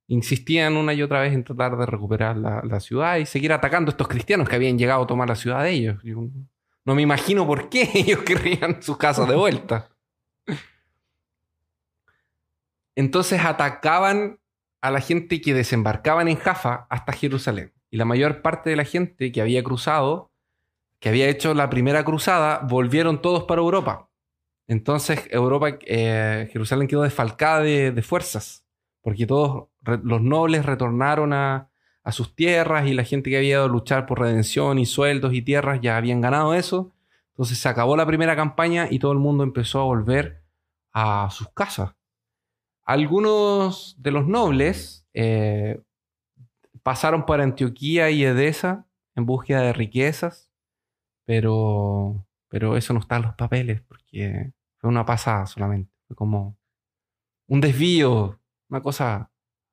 Insistían 0.07 0.79
una 0.79 0.95
y 0.95 1.03
otra 1.03 1.21
vez 1.21 1.35
en 1.35 1.45
tratar 1.45 1.77
de 1.77 1.85
recuperar 1.85 2.39
la, 2.39 2.81
ciudad 2.81 3.19
y 3.19 3.27
seguir 3.27 3.53
atacando 3.53 3.91
a 3.91 3.93
estos 3.93 4.09
cristianos 4.09 4.49
que 4.49 4.57
habían 4.57 4.79
llegado 4.79 5.03
a 5.03 5.07
tomar 5.07 5.29
la 5.29 5.37
ciudad 5.37 5.63
de 5.65 5.73
ellos. 5.73 6.03
no 6.05 6.95
me 6.95 7.03
imagino 7.03 7.47
por 7.47 7.69
qué 7.69 7.91
ellos 7.95 8.21
querrían 8.21 8.83
sus 8.83 8.97
casas 8.97 9.29
de 9.29 9.37
vuelta. 9.37 9.91
Entonces 12.97 13.45
atacaban 13.45 14.41
a 14.81 14.91
la 14.91 15.03
gente 15.03 15.43
que 15.43 15.53
desembarcaban 15.53 16.29
en 16.29 16.37
Jaffa 16.37 16.87
hasta 16.89 17.13
Jerusalén. 17.13 17.75
Y 17.91 17.99
la 17.99 18.07
mayor 18.07 18.41
parte 18.41 18.71
de 18.71 18.77
la 18.77 18.85
gente 18.85 19.33
que 19.33 19.43
había 19.43 19.63
cruzado, 19.63 20.33
que 20.99 21.11
había 21.11 21.29
hecho 21.29 21.53
la 21.53 21.69
primera 21.69 22.05
cruzada, 22.05 22.61
volvieron 22.67 23.21
todos 23.21 23.45
para 23.45 23.61
Europa. 23.61 24.08
Entonces 24.69 25.27
Europa, 25.31 25.79
eh, 25.87 26.49
Jerusalén 26.53 26.89
quedó 26.89 27.03
desfalcada 27.03 27.63
de, 27.63 28.03
fuerzas, 28.03 28.67
porque 29.01 29.27
todos 29.27 29.69
los 30.03 30.21
nobles 30.21 30.67
retornaron 30.67 31.33
a, 31.33 31.71
sus 32.11 32.35
tierras 32.35 32.87
y 32.87 32.95
la 32.95 33.05
gente 33.05 33.29
que 33.29 33.37
había 33.37 33.51
ido 33.51 33.65
a 33.65 33.69
luchar 33.69 34.07
por 34.07 34.21
redención 34.21 34.79
y 34.79 34.87
sueldos 34.87 35.35
y 35.35 35.43
tierras 35.43 35.81
ya 35.83 35.99
habían 35.99 36.23
ganado 36.23 36.55
eso. 36.55 36.95
Entonces 37.33 37.59
se 37.59 37.69
acabó 37.69 37.99
la 37.99 38.07
primera 38.07 38.35
campaña 38.35 38.89
y 38.91 38.99
todo 38.99 39.13
el 39.13 39.19
mundo 39.19 39.45
empezó 39.45 39.81
a 39.81 39.85
volver 39.85 40.43
a 40.95 41.29
sus 41.31 41.51
casas. 41.51 41.95
Algunos 42.85 43.95
de 43.99 44.11
los 44.11 44.27
nobles 44.27 45.07
eh, 45.13 45.83
pasaron 46.83 47.27
por 47.27 47.43
Antioquía 47.43 48.11
y 48.11 48.25
Edesa 48.25 48.87
en 49.15 49.27
búsqueda 49.27 49.61
de 49.61 49.75
riquezas, 49.75 50.51
pero, 51.27 52.27
pero 52.49 52.79
eso 52.79 52.95
no 52.95 53.01
está 53.01 53.17
en 53.17 53.23
los 53.23 53.35
papeles, 53.35 53.83
porque 53.83 54.55
fue 54.79 54.91
una 54.91 55.05
pasada 55.05 55.47
solamente. 55.47 55.93
Fue 56.07 56.17
como 56.17 56.59
un 57.47 57.61
desvío, 57.61 58.41
una 58.69 58.81
cosa. 58.81 59.31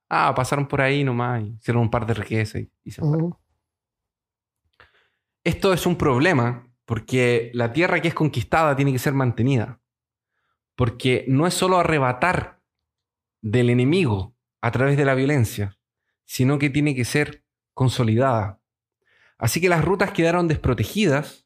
Ah, 0.09 0.33
pasaron 0.35 0.67
por 0.67 0.81
ahí 0.81 1.03
nomás 1.03 1.41
y 1.43 1.55
hicieron 1.59 1.83
un 1.83 1.89
par 1.89 2.05
de 2.05 2.13
riquezas 2.13 2.63
y, 2.83 2.91
se 2.91 3.01
fueron. 3.01 3.35
Esto 5.43 5.73
es 5.73 5.85
un 5.85 5.95
problema 5.95 6.67
porque 6.85 7.51
la 7.53 7.73
tierra 7.73 8.01
que 8.01 8.07
es 8.07 8.13
conquistada 8.13 8.75
tiene 8.75 8.91
que 8.91 8.99
ser 8.99 9.13
mantenida. 9.13 9.79
Porque 10.75 11.25
no 11.27 11.47
es 11.47 11.53
solo 11.53 11.77
arrebatar 11.77 12.61
del 13.41 13.69
enemigo 13.69 14.35
a 14.61 14.71
través 14.71 14.97
de 14.97 15.05
la 15.05 15.15
violencia, 15.15 15.77
sino 16.25 16.59
que 16.59 16.69
tiene 16.69 16.95
que 16.95 17.05
ser 17.05 17.45
consolidada. 17.73 18.59
Así 19.37 19.61
que 19.61 19.69
las 19.69 19.85
rutas 19.85 20.11
quedaron 20.11 20.47
desprotegidas 20.47 21.44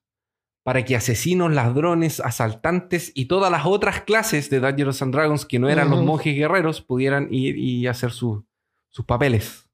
para 0.63 0.85
que 0.85 0.95
asesinos, 0.95 1.51
ladrones, 1.53 2.19
asaltantes 2.19 3.11
y 3.15 3.25
todas 3.25 3.51
las 3.51 3.65
otras 3.65 4.01
clases 4.01 4.49
de 4.49 4.59
Dungeons 4.59 5.01
and 5.01 5.13
Dragons 5.13 5.45
que 5.45 5.59
no 5.59 5.69
eran 5.69 5.89
los 5.89 6.03
monjes 6.03 6.35
guerreros 6.35 6.81
pudieran 6.81 7.27
ir 7.31 7.57
y 7.57 7.87
hacer 7.87 8.11
sus 8.11 8.43
papeles. 9.05 9.69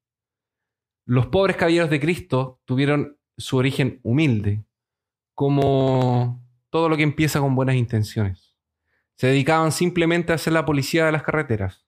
Los 1.05 1.27
pobres 1.27 1.57
caballeros 1.57 1.89
de 1.89 1.99
Cristo 1.99 2.59
tuvieron 2.65 3.17
su 3.37 3.57
origen 3.57 3.99
humilde, 4.03 4.63
como 5.33 6.43
todo 6.69 6.89
lo 6.89 6.97
que 6.97 7.03
empieza 7.03 7.39
con 7.39 7.55
buenas 7.55 7.75
intenciones. 7.75 8.55
Se 9.15 9.27
dedicaban 9.27 9.71
simplemente 9.71 10.33
a 10.33 10.37
ser 10.37 10.53
la 10.53 10.65
policía 10.65 11.05
de 11.05 11.11
las 11.11 11.23
carreteras. 11.23 11.85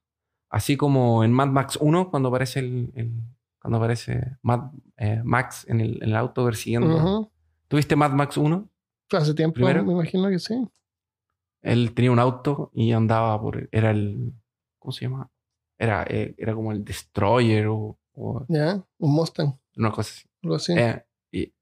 Así 0.50 0.78
como 0.78 1.24
en 1.24 1.34
Mad 1.34 1.48
Max 1.48 1.78
1, 1.82 2.10
cuando 2.10 2.30
aparece 2.30 2.60
el, 2.60 3.12
cuando 3.60 3.78
aparece 3.78 4.38
Mad, 4.42 4.72
eh, 4.98 5.22
Max 5.24 5.66
en 5.68 5.82
el, 5.82 6.16
auto 6.16 6.46
persiguiendo. 6.46 7.32
¿Tuviste 7.68 7.96
Mad 7.96 8.12
Max 8.12 8.38
1? 8.38 8.70
Hace 9.12 9.34
tiempo, 9.34 9.62
me 9.62 9.94
imagino 9.94 10.30
que 10.30 10.40
sí. 10.40 10.68
Él 11.62 11.94
tenía 11.94 12.12
un 12.12 12.20
auto 12.20 12.72
y 12.74 12.92
andaba 12.92 13.40
por. 13.42 13.70
Era 13.72 13.92
el. 13.92 14.34
¿Cómo 14.80 14.92
se 14.92 15.06
llama? 15.06 15.30
Era, 15.78 16.06
eh, 16.10 16.36
era 16.38 16.54
como 16.54 16.72
el 16.72 16.84
Destroyer 16.84 17.68
o. 17.68 17.98
ya, 18.48 18.84
un 18.98 19.14
Mustang. 19.14 19.58
Una 19.76 19.92
cosa 19.92 20.12
así. 20.12 20.28
Algo 20.44 20.56
así. 20.56 20.74
Eh, 20.78 21.06
y, 21.32 21.54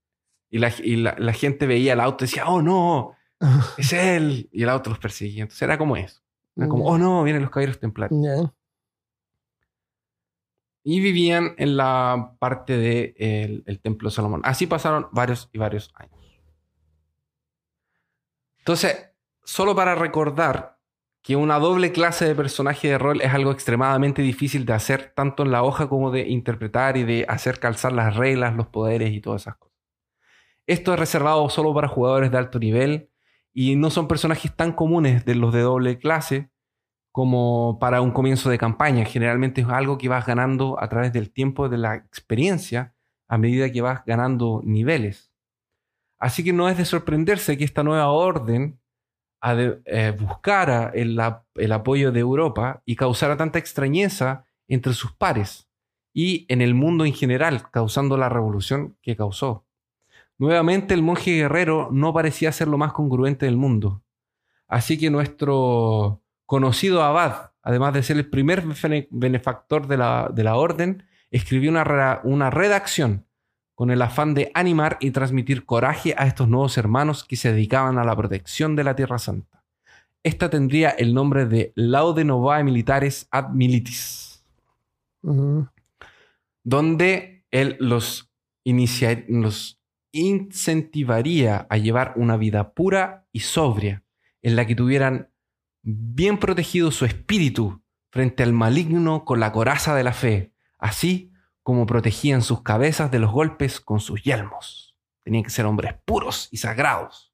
y, 0.50 0.58
la, 0.60 0.74
y 0.84 0.96
la, 0.96 1.34
gente 1.34 1.68
veía 1.68 1.94
el 1.94 2.00
auto 2.00 2.24
y 2.24 2.28
decía, 2.28 2.48
oh 2.48 2.62
no, 2.62 3.16
es 3.78 3.94
él. 3.94 4.50
Y 4.52 4.64
el 4.64 4.70
auto 4.70 4.90
los 4.90 5.00
perseguía. 5.00 5.44
Entonces 5.44 5.62
era 5.62 5.78
como 5.78 5.98
eso. 5.98 6.22
Era 6.56 6.68
como, 6.68 6.86
oh 6.86 6.98
no, 6.98 7.24
vienen 7.24 7.42
los 7.42 7.52
caballeros 7.52 7.80
templarios. 7.80 8.20
Ya 8.24 8.54
y 10.88 11.00
vivían 11.00 11.56
en 11.58 11.78
la 11.78 12.36
parte 12.38 12.78
del 12.78 13.16
de 13.18 13.64
el, 13.66 13.80
Templo 13.80 14.08
de 14.08 14.16
Salomón. 14.16 14.42
Así 14.44 14.68
pasaron 14.68 15.08
varios 15.12 15.50
y 15.52 15.58
varios 15.58 15.92
años. 15.96 16.15
Entonces, 18.66 19.12
solo 19.44 19.76
para 19.76 19.94
recordar 19.94 20.80
que 21.22 21.36
una 21.36 21.60
doble 21.60 21.92
clase 21.92 22.26
de 22.26 22.34
personaje 22.34 22.88
de 22.88 22.98
rol 22.98 23.22
es 23.22 23.32
algo 23.32 23.52
extremadamente 23.52 24.24
difícil 24.24 24.66
de 24.66 24.74
hacer, 24.74 25.14
tanto 25.16 25.44
en 25.44 25.52
la 25.52 25.62
hoja 25.62 25.88
como 25.88 26.10
de 26.10 26.28
interpretar 26.28 26.98
y 26.98 27.04
de 27.04 27.28
hacer 27.30 27.60
calzar 27.60 27.92
las 27.92 28.16
reglas, 28.16 28.56
los 28.56 28.66
poderes 28.66 29.12
y 29.12 29.22
todas 29.22 29.44
esas 29.44 29.58
cosas. 29.58 29.78
Esto 30.66 30.94
es 30.94 31.00
reservado 31.00 31.48
solo 31.48 31.76
para 31.76 31.88
jugadores 31.88 32.32
de 32.32 32.40
alto 32.40 32.58
nivel 32.58 33.12
y 33.54 33.76
no 33.76 33.92
son 33.92 34.08
personajes 34.08 34.56
tan 34.56 34.72
comunes 34.72 35.26
de 35.26 35.36
los 35.36 35.54
de 35.54 35.62
doble 35.62 36.00
clase 36.00 36.50
como 37.12 37.78
para 37.80 38.02
un 38.02 38.10
comienzo 38.10 38.50
de 38.50 38.58
campaña. 38.58 39.06
Generalmente 39.06 39.62
es 39.62 39.68
algo 39.68 40.00
que 40.00 40.10
vas 40.10 40.26
ganando 40.26 40.82
a 40.82 40.90
través 40.90 41.14
del 41.14 41.32
tiempo, 41.32 41.70
de 41.70 41.78
la 41.78 41.94
experiencia, 41.94 42.96
a 43.28 43.38
medida 43.38 43.72
que 43.72 43.82
vas 43.82 44.04
ganando 44.06 44.62
niveles. 44.66 45.35
Así 46.26 46.44
que 46.44 46.54
no 46.54 46.68
es 46.70 46.76
de 46.76 46.86
sorprenderse 46.86 47.56
que 47.56 47.64
esta 47.64 47.84
nueva 47.84 48.10
orden 48.10 48.80
eh, 49.46 50.18
buscara 50.20 50.92
el, 50.96 51.20
apoyo 51.20 52.12
de 52.12 52.20
Europa 52.20 52.82
y 52.84 52.96
causara 52.96 53.38
tanta 53.38 53.60
extrañeza 53.60 54.48
entre 54.68 54.94
sus 54.94 55.12
pares 55.12 55.70
y 56.16 56.48
en 56.52 56.64
el 56.64 56.74
mundo 56.74 57.06
en 57.06 57.14
general, 57.14 57.70
causando 57.70 58.18
la 58.18 58.28
revolución 58.28 58.98
que 59.04 59.16
causó. 59.16 59.68
Nuevamente 60.40 60.96
el 60.96 61.04
monje 61.04 61.30
guerrero 61.30 61.90
no 61.92 62.12
parecía 62.12 62.52
ser 62.52 62.70
lo 62.70 62.80
más 62.80 62.92
congruente 62.92 63.46
del 63.46 63.58
mundo. 63.58 64.02
Así 64.68 64.98
que 64.98 65.12
nuestro 65.12 66.24
conocido 66.48 67.04
abad, 67.04 67.52
además 67.62 67.94
de 67.94 68.02
ser 68.02 68.18
el 68.18 68.32
primer 68.32 68.64
benefactor 69.12 69.86
de 69.86 69.98
la, 69.98 70.32
de 70.34 70.44
la 70.44 70.56
orden, 70.56 71.04
escribió 71.30 71.70
una 71.70 72.50
redacción 72.50 73.28
con 73.76 73.92
el 73.92 74.02
afán 74.02 74.34
de 74.34 74.52
animar 74.54 74.98
y 75.02 75.12
transmitir 75.12 75.66
coraje 75.66 76.16
a 76.18 76.26
estos 76.26 76.48
nuevos 76.48 76.78
hermanos 76.78 77.26
que 77.26 77.36
se 77.36 77.52
dedicaban 77.52 77.98
a 77.98 78.06
la 78.06 78.16
protección 78.16 78.76
de 78.76 78.86
la 78.86 78.96
Tierra 78.96 79.20
Santa. 79.20 79.64
Esta 80.24 80.50
tendría 80.50 80.90
el 80.90 81.14
nombre 81.14 81.46
de 81.46 81.72
Laude 81.76 82.24
Novae 82.24 82.64
Militares 82.64 83.28
ad 83.30 83.50
Militis, 83.50 84.44
donde 86.64 87.46
él 87.52 87.78
los, 87.80 88.32
los 89.28 89.80
incentivaría 90.12 91.68
a 91.70 91.78
llevar 91.78 92.14
una 92.16 92.38
vida 92.38 92.74
pura 92.74 93.28
y 93.32 93.42
sobria, 93.42 94.04
en 94.42 94.56
la 94.56 94.66
que 94.66 94.76
tuvieran 94.76 95.30
bien 95.84 96.40
protegido 96.40 96.92
su 96.92 97.06
espíritu 97.06 97.84
frente 98.10 98.42
al 98.42 98.54
maligno 98.54 99.26
con 99.26 99.40
la 99.40 99.52
coraza 99.52 99.94
de 99.94 100.04
la 100.04 100.14
fe, 100.14 100.54
así 100.80 101.35
como 101.66 101.88
protegían 101.88 102.44
sus 102.44 102.62
cabezas 102.62 103.10
de 103.10 103.18
los 103.18 103.32
golpes 103.32 103.82
con 103.82 104.00
sus 104.00 104.22
yelmos. 104.22 104.96
Tenían 105.24 105.44
que 105.44 105.50
ser 105.50 105.66
hombres 105.66 105.96
puros 106.06 106.48
y 106.52 106.58
sagrados 106.58 107.34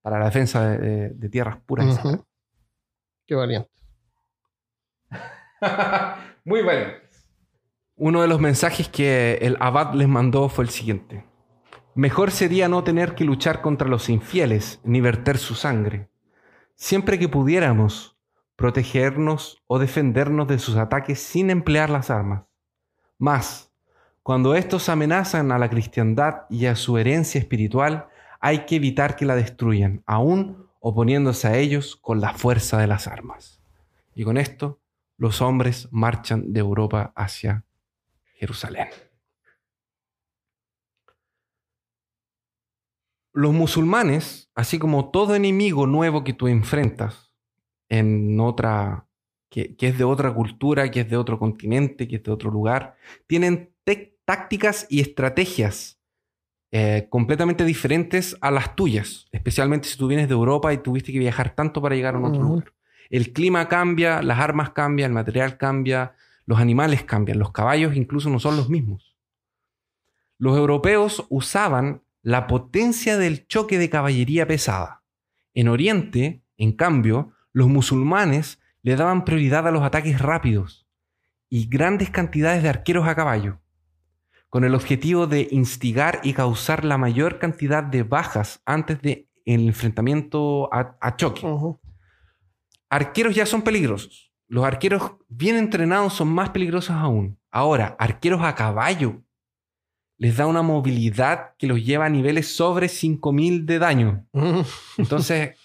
para 0.00 0.20
la 0.20 0.26
defensa 0.26 0.64
de, 0.64 1.28
tierras 1.28 1.58
puras 1.66 2.00
Qué 3.26 3.34
valiente. 3.34 3.68
Muy 6.44 6.62
valiente. 6.62 7.02
Uno 7.96 8.22
de 8.22 8.28
los 8.28 8.38
mensajes 8.38 8.88
que 8.88 9.40
el 9.42 9.56
abad 9.58 9.92
les 9.94 10.06
mandó 10.06 10.48
fue 10.48 10.62
el 10.62 10.70
siguiente. 10.70 11.26
Mejor 11.96 12.30
sería 12.30 12.68
no 12.68 12.84
tener 12.84 13.16
que 13.16 13.24
luchar 13.24 13.60
contra 13.60 13.88
los 13.88 14.08
infieles 14.08 14.80
ni 14.84 15.00
verter 15.00 15.36
su 15.36 15.56
sangre. 15.56 16.08
Siempre 16.76 17.18
que 17.18 17.28
pudiéramos 17.28 18.16
protegernos 18.54 19.64
o 19.66 19.80
defendernos 19.80 20.46
de 20.46 20.60
sus 20.60 20.76
ataques 20.76 21.18
sin 21.18 21.50
emplear 21.50 21.90
las 21.90 22.08
armas. 22.08 22.44
Más, 23.18 23.72
cuando 24.22 24.54
estos 24.54 24.88
amenazan 24.88 25.52
a 25.52 25.58
la 25.58 25.68
cristiandad 25.68 26.42
y 26.48 26.66
a 26.66 26.76
su 26.76 26.98
herencia 26.98 27.38
espiritual, 27.38 28.08
hay 28.40 28.66
que 28.66 28.76
evitar 28.76 29.16
que 29.16 29.24
la 29.24 29.36
destruyan, 29.36 30.02
aún 30.06 30.68
oponiéndose 30.80 31.48
a 31.48 31.56
ellos 31.56 31.96
con 31.96 32.20
la 32.20 32.34
fuerza 32.34 32.78
de 32.78 32.86
las 32.86 33.06
armas. 33.06 33.60
Y 34.14 34.24
con 34.24 34.36
esto, 34.36 34.80
los 35.16 35.40
hombres 35.40 35.88
marchan 35.90 36.52
de 36.52 36.60
Europa 36.60 37.12
hacia 37.16 37.64
Jerusalén. 38.36 38.88
Los 43.32 43.52
musulmanes, 43.52 44.50
así 44.54 44.78
como 44.78 45.10
todo 45.10 45.34
enemigo 45.34 45.86
nuevo 45.86 46.22
que 46.22 46.34
tú 46.34 46.46
enfrentas 46.46 47.32
en 47.88 48.38
otra 48.40 49.06
que, 49.54 49.86
es 49.86 49.98
de 49.98 50.02
otra 50.02 50.34
cultura, 50.34 50.90
que 50.90 51.00
es 51.00 51.08
de 51.08 51.16
otro 51.16 51.38
continente, 51.38 52.08
que 52.08 52.16
es 52.16 52.24
de 52.24 52.32
otro 52.32 52.50
lugar, 52.50 52.96
tienen 53.28 53.70
tácticas 54.24 54.84
y 54.90 55.00
estrategias 55.00 56.00
eh, 56.72 57.06
completamente 57.08 57.64
diferentes 57.64 58.36
a 58.40 58.50
las 58.50 58.74
tuyas, 58.74 59.28
especialmente 59.30 59.86
si 59.86 59.96
tú 59.96 60.08
vienes 60.08 60.26
de 60.26 60.34
Europa 60.34 60.72
y 60.72 60.78
tuviste 60.78 61.12
que 61.12 61.20
viajar 61.20 61.54
tanto 61.54 61.80
para 61.80 61.94
llegar 61.94 62.16
a 62.16 62.18
un 62.18 62.24
otro 62.24 62.42
lugar. 62.42 62.72
El 63.10 63.32
clima 63.32 63.68
cambia, 63.68 64.22
las 64.22 64.40
armas 64.40 64.70
cambian, 64.70 65.12
el 65.12 65.14
material 65.14 65.56
cambia, 65.56 66.16
los 66.46 66.58
animales 66.58 67.04
cambian, 67.04 67.38
los 67.38 67.52
caballos 67.52 67.94
incluso 67.94 68.30
no 68.30 68.40
son 68.40 68.56
los 68.56 68.68
mismos. 68.68 69.14
Los 70.36 70.56
europeos 70.56 71.26
usaban 71.28 72.02
la 72.22 72.48
potencia 72.48 73.18
del 73.18 73.46
choque 73.46 73.78
de 73.78 73.88
caballería 73.88 74.48
pesada. 74.48 75.04
En 75.52 75.68
Oriente, 75.68 76.42
en 76.56 76.72
cambio, 76.72 77.34
los 77.52 77.68
musulmanes 77.68 78.58
le 78.84 78.96
daban 78.96 79.24
prioridad 79.24 79.66
a 79.66 79.70
los 79.70 79.82
ataques 79.82 80.20
rápidos 80.20 80.86
y 81.48 81.66
grandes 81.66 82.10
cantidades 82.10 82.62
de 82.62 82.68
arqueros 82.68 83.08
a 83.08 83.14
caballo, 83.14 83.58
con 84.50 84.62
el 84.62 84.74
objetivo 84.74 85.26
de 85.26 85.48
instigar 85.50 86.20
y 86.22 86.34
causar 86.34 86.84
la 86.84 86.98
mayor 86.98 87.38
cantidad 87.38 87.82
de 87.82 88.02
bajas 88.02 88.60
antes 88.66 89.00
del 89.00 89.26
enfrentamiento 89.46 90.68
a, 90.70 91.16
choque. 91.16 91.40
Arqueros 92.90 93.34
ya 93.34 93.46
son 93.46 93.62
peligrosos. 93.62 94.30
Los 94.48 94.66
arqueros 94.66 95.12
bien 95.28 95.56
entrenados 95.56 96.12
son 96.12 96.28
más 96.28 96.50
peligrosos 96.50 96.94
aún. 96.94 97.38
Ahora, 97.50 97.96
arqueros 97.98 98.42
a 98.42 98.54
caballo 98.54 99.22
les 100.18 100.36
da 100.36 100.46
una 100.46 100.62
movilidad 100.62 101.56
que 101.56 101.66
los 101.66 101.82
lleva 101.82 102.04
a 102.04 102.10
niveles 102.10 102.54
sobre 102.54 102.88
5000 102.88 103.64
de 103.64 103.78
daño. 103.78 104.26
Entonces, 104.98 105.56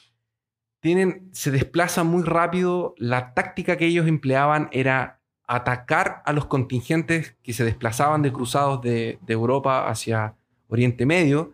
tienen, 0.80 1.30
se 1.34 1.51
desplazan 1.51 2.07
muy 2.07 2.23
rápido. 2.23 2.95
La 2.97 3.34
táctica 3.34 3.77
que 3.77 3.86
ellos 3.86 4.07
empleaban 4.07 4.69
era 4.71 5.19
atacar 5.47 6.21
a 6.25 6.34
los 6.34 6.45
contingentes 6.45 7.36
que 7.43 7.53
se 7.53 7.65
desplazaban 7.65 8.21
de 8.21 8.32
cruzados 8.32 8.82
de, 8.82 9.19
Europa 9.27 9.89
hacia 9.89 10.36
Oriente 10.67 11.05
Medio. 11.05 11.53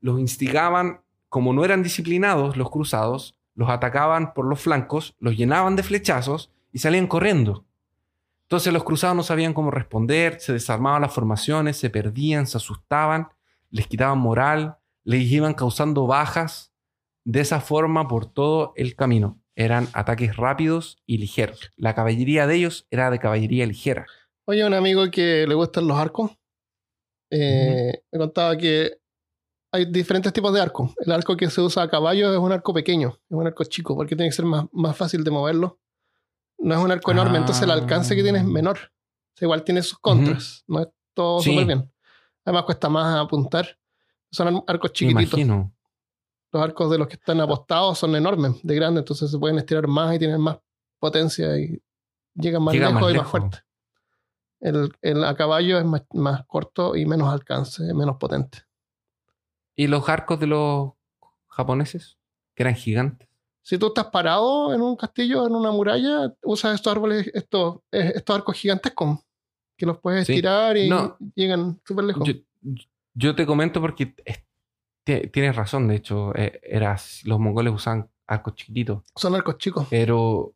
Los 0.00 0.20
instigaban, 0.20 1.00
como 1.28 1.52
no 1.52 1.64
eran 1.64 1.82
disciplinados 1.82 2.56
los 2.56 2.70
cruzados, 2.70 3.34
los 3.54 3.70
atacaban 3.70 4.34
por 4.34 4.46
los 4.46 4.60
flancos, 4.60 5.16
los 5.18 5.36
llenaban 5.36 5.76
de 5.76 5.82
flechazos 5.82 6.52
y 6.72 6.78
salían 6.78 7.06
corriendo. 7.06 7.64
Entonces 8.42 8.72
los 8.72 8.84
cruzados 8.84 9.16
no 9.16 9.22
sabían 9.22 9.54
cómo 9.54 9.70
responder, 9.70 10.40
se 10.40 10.52
desarmaban 10.52 11.02
las 11.02 11.14
formaciones, 11.14 11.76
se 11.76 11.88
perdían, 11.90 12.46
se 12.46 12.56
asustaban, 12.56 13.28
les 13.70 13.86
quitaban 13.86 14.18
moral, 14.18 14.76
les 15.04 15.22
iban 15.22 15.54
causando 15.54 16.06
bajas 16.06 16.69
de 17.30 17.40
esa 17.40 17.60
forma 17.60 18.08
por 18.08 18.26
todo 18.26 18.72
el 18.74 18.96
camino. 18.96 19.40
Eran 19.54 19.88
ataques 19.92 20.36
rápidos 20.36 20.98
y 21.06 21.18
ligeros. 21.18 21.70
La 21.76 21.94
caballería 21.94 22.48
de 22.48 22.56
ellos 22.56 22.86
era 22.90 23.10
de 23.10 23.20
caballería 23.20 23.66
ligera. 23.66 24.06
Oye, 24.46 24.64
un 24.64 24.74
amigo 24.74 25.08
que 25.12 25.46
le 25.46 25.54
gustan 25.54 25.86
los 25.86 25.96
arcos 25.96 26.32
eh, 27.30 28.02
me 28.10 28.18
contaba 28.18 28.56
que 28.56 28.98
hay 29.72 29.84
diferentes 29.84 30.32
tipos 30.32 30.52
de 30.52 30.60
arcos. 30.60 30.90
El 30.98 31.12
arco 31.12 31.36
que 31.36 31.48
se 31.48 31.60
usa 31.60 31.84
a 31.84 31.88
caballo 31.88 32.32
es 32.32 32.38
un 32.38 32.50
arco 32.50 32.74
pequeño, 32.74 33.10
es 33.10 33.36
un 33.36 33.46
arco 33.46 33.62
chico, 33.62 33.94
porque 33.94 34.16
tiene 34.16 34.30
que 34.30 34.34
ser 34.34 34.44
más, 34.44 34.64
más 34.72 34.96
fácil 34.96 35.22
de 35.22 35.30
moverlo. 35.30 35.78
No 36.58 36.74
es 36.74 36.80
un 36.80 36.90
arco 36.90 37.12
enorme, 37.12 37.38
entonces 37.38 37.62
el 37.62 37.70
alcance 37.70 38.16
que 38.16 38.24
tiene 38.24 38.38
es 38.38 38.44
ah. 38.44 38.48
menor. 38.48 38.92
igual 39.40 39.62
tiene 39.62 39.82
sus 39.82 40.00
contras, 40.00 40.64
no 40.66 40.80
es 40.80 40.88
todo 41.14 41.40
súper 41.40 41.66
bien. 41.66 41.92
Además 42.44 42.64
cuesta 42.64 42.88
más 42.88 43.24
apuntar. 43.24 43.78
Son 44.32 44.64
arcos 44.66 44.92
chiquititos. 44.92 45.38
Imagino 45.38 45.72
los 46.52 46.62
arcos 46.62 46.90
de 46.90 46.98
los 46.98 47.08
que 47.08 47.14
están 47.14 47.40
apostados 47.40 47.98
son 47.98 48.16
enormes, 48.16 48.54
de 48.62 48.74
grandes, 48.74 49.02
entonces 49.02 49.30
se 49.30 49.38
pueden 49.38 49.58
estirar 49.58 49.86
más 49.86 50.14
y 50.14 50.18
tienen 50.18 50.40
más 50.40 50.58
potencia 50.98 51.58
y 51.58 51.80
llegan 52.34 52.62
más 52.62 52.74
lejos 52.74 53.12
y 53.12 53.16
más 53.16 53.28
fuerte. 53.28 53.58
El, 54.60 55.24
a 55.24 55.34
caballo 55.34 55.78
es 55.78 55.84
más, 56.12 56.44
corto 56.46 56.94
y 56.94 57.06
menos 57.06 57.32
alcance, 57.32 57.94
menos 57.94 58.16
potente. 58.18 58.58
¿Y 59.74 59.86
los 59.86 60.08
arcos 60.08 60.38
de 60.38 60.48
los 60.48 60.92
japoneses? 61.48 62.18
Que 62.54 62.64
eran 62.64 62.74
gigantes. 62.74 63.28
Si 63.62 63.78
tú 63.78 63.88
estás 63.88 64.06
parado 64.06 64.74
en 64.74 64.82
un 64.82 64.96
castillo, 64.96 65.46
en 65.46 65.54
una 65.54 65.70
muralla, 65.70 66.34
usas 66.42 66.74
estos 66.74 66.92
árboles, 66.92 67.30
estos, 67.32 67.80
estos 67.90 68.36
arcos 68.36 68.56
gigantescos, 68.56 69.20
que 69.76 69.86
los 69.86 69.98
puedes 69.98 70.28
estirar 70.28 70.76
y 70.76 70.90
llegan 71.34 71.80
súper 71.86 72.04
lejos. 72.04 72.26
Yo, 72.26 72.34
yo, 73.14 73.34
te 73.34 73.46
comento 73.46 73.80
porque 73.80 74.14
Tienes 75.04 75.56
razón, 75.56 75.88
de 75.88 75.96
hecho, 75.96 76.32
eh, 76.36 76.60
los 77.24 77.38
mongoles 77.40 77.72
usan 77.74 78.10
arcos 78.26 78.54
chiquititos. 78.54 79.02
Son 79.16 79.34
arcos 79.34 79.58
chicos. 79.58 79.86
Pero 79.90 80.54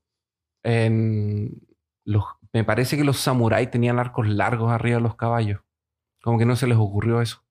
los, 0.62 2.24
me 2.52 2.64
parece 2.64 2.96
que 2.96 3.04
los 3.04 3.18
samuráis 3.18 3.70
tenían 3.70 3.98
arcos 3.98 4.28
largos 4.28 4.70
arriba 4.72 4.96
de 4.98 5.02
los 5.02 5.16
caballos. 5.16 5.60
Como 6.22 6.38
que 6.38 6.46
no 6.46 6.56
se 6.56 6.66
les 6.66 6.78
ocurrió 6.78 7.20
eso. 7.20 7.42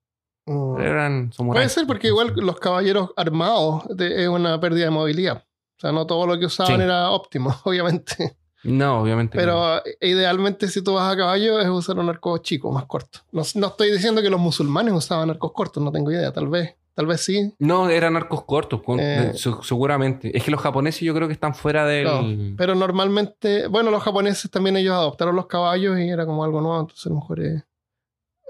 Mm. 0.46 0.80
Eran 0.80 1.20
Puede 1.28 1.32
samuráis. 1.36 1.72
ser 1.72 1.86
porque 1.86 2.08
igual 2.08 2.32
los 2.36 2.58
caballeros 2.58 3.10
armados 3.16 3.84
de- 3.88 4.22
es 4.22 4.28
una 4.28 4.58
pérdida 4.60 4.84
de 4.86 4.90
movilidad. 4.90 5.44
O 5.76 5.80
sea, 5.80 5.92
no 5.92 6.06
todo 6.06 6.26
lo 6.26 6.38
que 6.38 6.46
usaban 6.46 6.76
Sí. 6.76 6.82
era 6.82 7.10
óptimo, 7.10 7.54
obviamente. 7.64 8.36
No, 8.62 9.00
obviamente. 9.02 9.36
no. 9.36 9.42
Pero 9.42 9.76
eh, 9.84 9.96
idealmente 10.08 10.68
si 10.68 10.82
tú 10.82 10.94
vas 10.94 11.12
a 11.12 11.16
caballo 11.16 11.60
es 11.60 11.68
usar 11.68 11.98
un 11.98 12.08
arco 12.08 12.38
chico, 12.38 12.72
más 12.72 12.86
corto. 12.86 13.20
No, 13.32 13.42
no 13.56 13.66
estoy 13.68 13.90
diciendo 13.90 14.22
que 14.22 14.30
los 14.30 14.40
musulmanes 14.40 14.94
usaban 14.94 15.30
arcos 15.30 15.52
cortos, 15.52 15.82
no 15.82 15.92
tengo 15.92 16.10
idea, 16.10 16.32
tal 16.32 16.48
vez. 16.48 16.74
Tal 16.94 17.06
vez 17.06 17.22
sí. 17.22 17.52
No, 17.58 17.88
eran 17.90 18.16
arcos 18.16 18.44
cortos, 18.44 18.80
con- 18.82 19.00
Eh. 19.00 19.32
seguramente. 19.62 20.36
Es 20.36 20.44
que 20.44 20.50
los 20.52 20.60
japoneses 20.60 21.00
yo 21.00 21.12
creo 21.14 21.26
que 21.26 21.34
están 21.34 21.54
fuera 21.54 21.84
del... 21.86 22.04
No, 22.04 22.56
pero 22.56 22.74
normalmente, 22.76 23.66
bueno, 23.66 23.90
los 23.90 24.02
japoneses 24.02 24.48
también 24.50 24.76
ellos 24.76 24.94
adoptaron 24.94 25.34
los 25.34 25.46
caballos 25.46 25.98
y 25.98 26.08
era 26.08 26.24
como 26.24 26.44
algo 26.44 26.60
nuevo, 26.60 26.80
entonces 26.80 27.06
a 27.06 27.08
lo 27.08 27.16
mejor 27.16 27.40
es... 27.40 27.64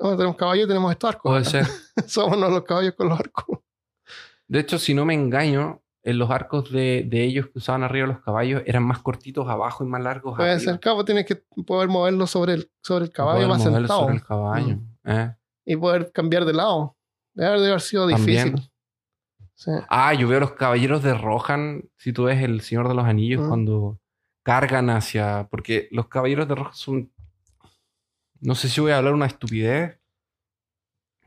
Bueno, 0.01 0.17
tenemos 0.17 0.37
caballos 0.37 0.65
y 0.67 0.69
tenemos 0.69 0.93
estos 0.93 1.09
arcos. 1.09 1.31
Puede 1.31 1.45
ser. 1.45 1.67
Somos 2.07 2.37
los 2.39 2.63
caballos 2.65 2.95
con 2.95 3.09
los 3.09 3.19
arcos. 3.19 3.61
De 4.47 4.61
hecho, 4.61 4.79
si 4.79 4.93
no 4.93 5.07
me 5.07 5.15
engaño, 5.15 5.81
en 6.03 6.19
los 6.19 6.31
arcos 6.31 6.71
de, 6.71 7.07
de 7.09 7.25
ellos 7.25 7.47
que 7.47 7.59
usaban 7.61 7.83
arriba 7.83 8.07
los 8.07 8.21
caballos 8.21 8.63
eran 8.67 8.83
más 8.83 8.99
cortitos 8.99 9.49
abajo 9.49 9.85
y 9.85 9.87
más 9.87 10.03
largos 10.03 10.37
Puede 10.37 10.51
arriba. 10.53 10.73
ser 10.73 10.81
cabo, 10.81 11.03
tienes 11.07 11.25
que 11.25 11.37
poder 11.67 11.89
moverlo 11.89 12.27
sobre 12.27 12.53
el, 12.53 12.71
sobre 12.83 13.07
el 13.07 13.11
caballo 13.11 13.37
Poder 13.47 13.49
más 13.49 13.59
moverlo 13.61 13.79
sentado. 13.79 14.01
sobre 14.01 14.15
el 14.17 14.23
caballo. 14.23 14.77
Mm. 14.77 15.11
¿eh? 15.11 15.37
Y 15.65 15.77
poder 15.77 16.13
cambiar 16.13 16.45
de 16.45 16.53
lado. 16.53 16.95
Debe 17.35 17.49
haber- 17.49 17.61
debe 17.61 17.71
haber 17.73 17.81
sido 17.81 18.09
También. 18.09 18.45
difícil. 18.55 18.71
Sí. 19.55 19.71
Ah, 19.89 20.13
yo 20.15 20.27
veo 20.29 20.41
los 20.41 20.53
caballeros 20.53 21.03
de 21.03 21.15
Rohan, 21.15 21.89
si 21.97 22.13
tú 22.13 22.25
ves 22.25 22.43
el 22.43 22.61
Señor 22.61 22.89
de 22.89 22.95
los 22.95 23.05
Anillos, 23.05 23.43
Mm. 23.45 23.49
cuando 23.49 24.01
cargan 24.43 24.91
hacia... 24.91 25.49
Porque 25.51 25.89
los 25.91 26.09
caballeros 26.09 26.49
de 26.49 26.55
Rohan 26.55 26.75
son... 26.75 27.13
No 28.41 28.55
sé 28.55 28.69
si 28.69 28.81
voy 28.81 28.91
a 28.93 28.99
hablar 28.99 29.15
una 29.15 29.27
estupidez, 29.27 29.99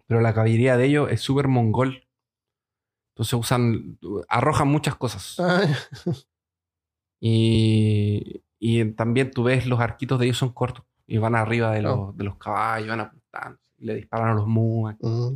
pero 0.08 0.22
la 0.22 0.34
caballería 0.34 0.78
de 0.78 0.86
ellos 0.86 1.10
es 1.12 1.22
súper 1.22 1.48
mongol. 1.48 2.08
Entonces 3.16 3.34
usan... 3.34 3.98
Arrojan 4.30 4.68
muchas 4.68 4.96
cosas. 4.96 5.38
Y, 7.20 8.44
y 8.60 8.86
también 8.92 9.32
tú 9.32 9.44
ves 9.44 9.66
los 9.66 9.80
arquitos 9.80 10.20
de 10.20 10.26
ellos 10.26 10.38
son 10.38 10.54
cortos 10.54 10.86
y 11.08 11.18
van 11.18 11.36
arriba 11.36 11.72
de, 11.72 11.82
los, 11.82 11.98
Oh. 11.98 12.14
de 12.16 12.24
los 12.24 12.38
caballos, 12.38 12.90
van 12.90 13.00
apuntando. 13.00 13.60
Y 13.78 13.86
le 13.86 13.96
disparan 13.96 14.30
a 14.30 14.34
los 14.36 14.48
muas. 14.48 14.96
mm. 15.02 15.34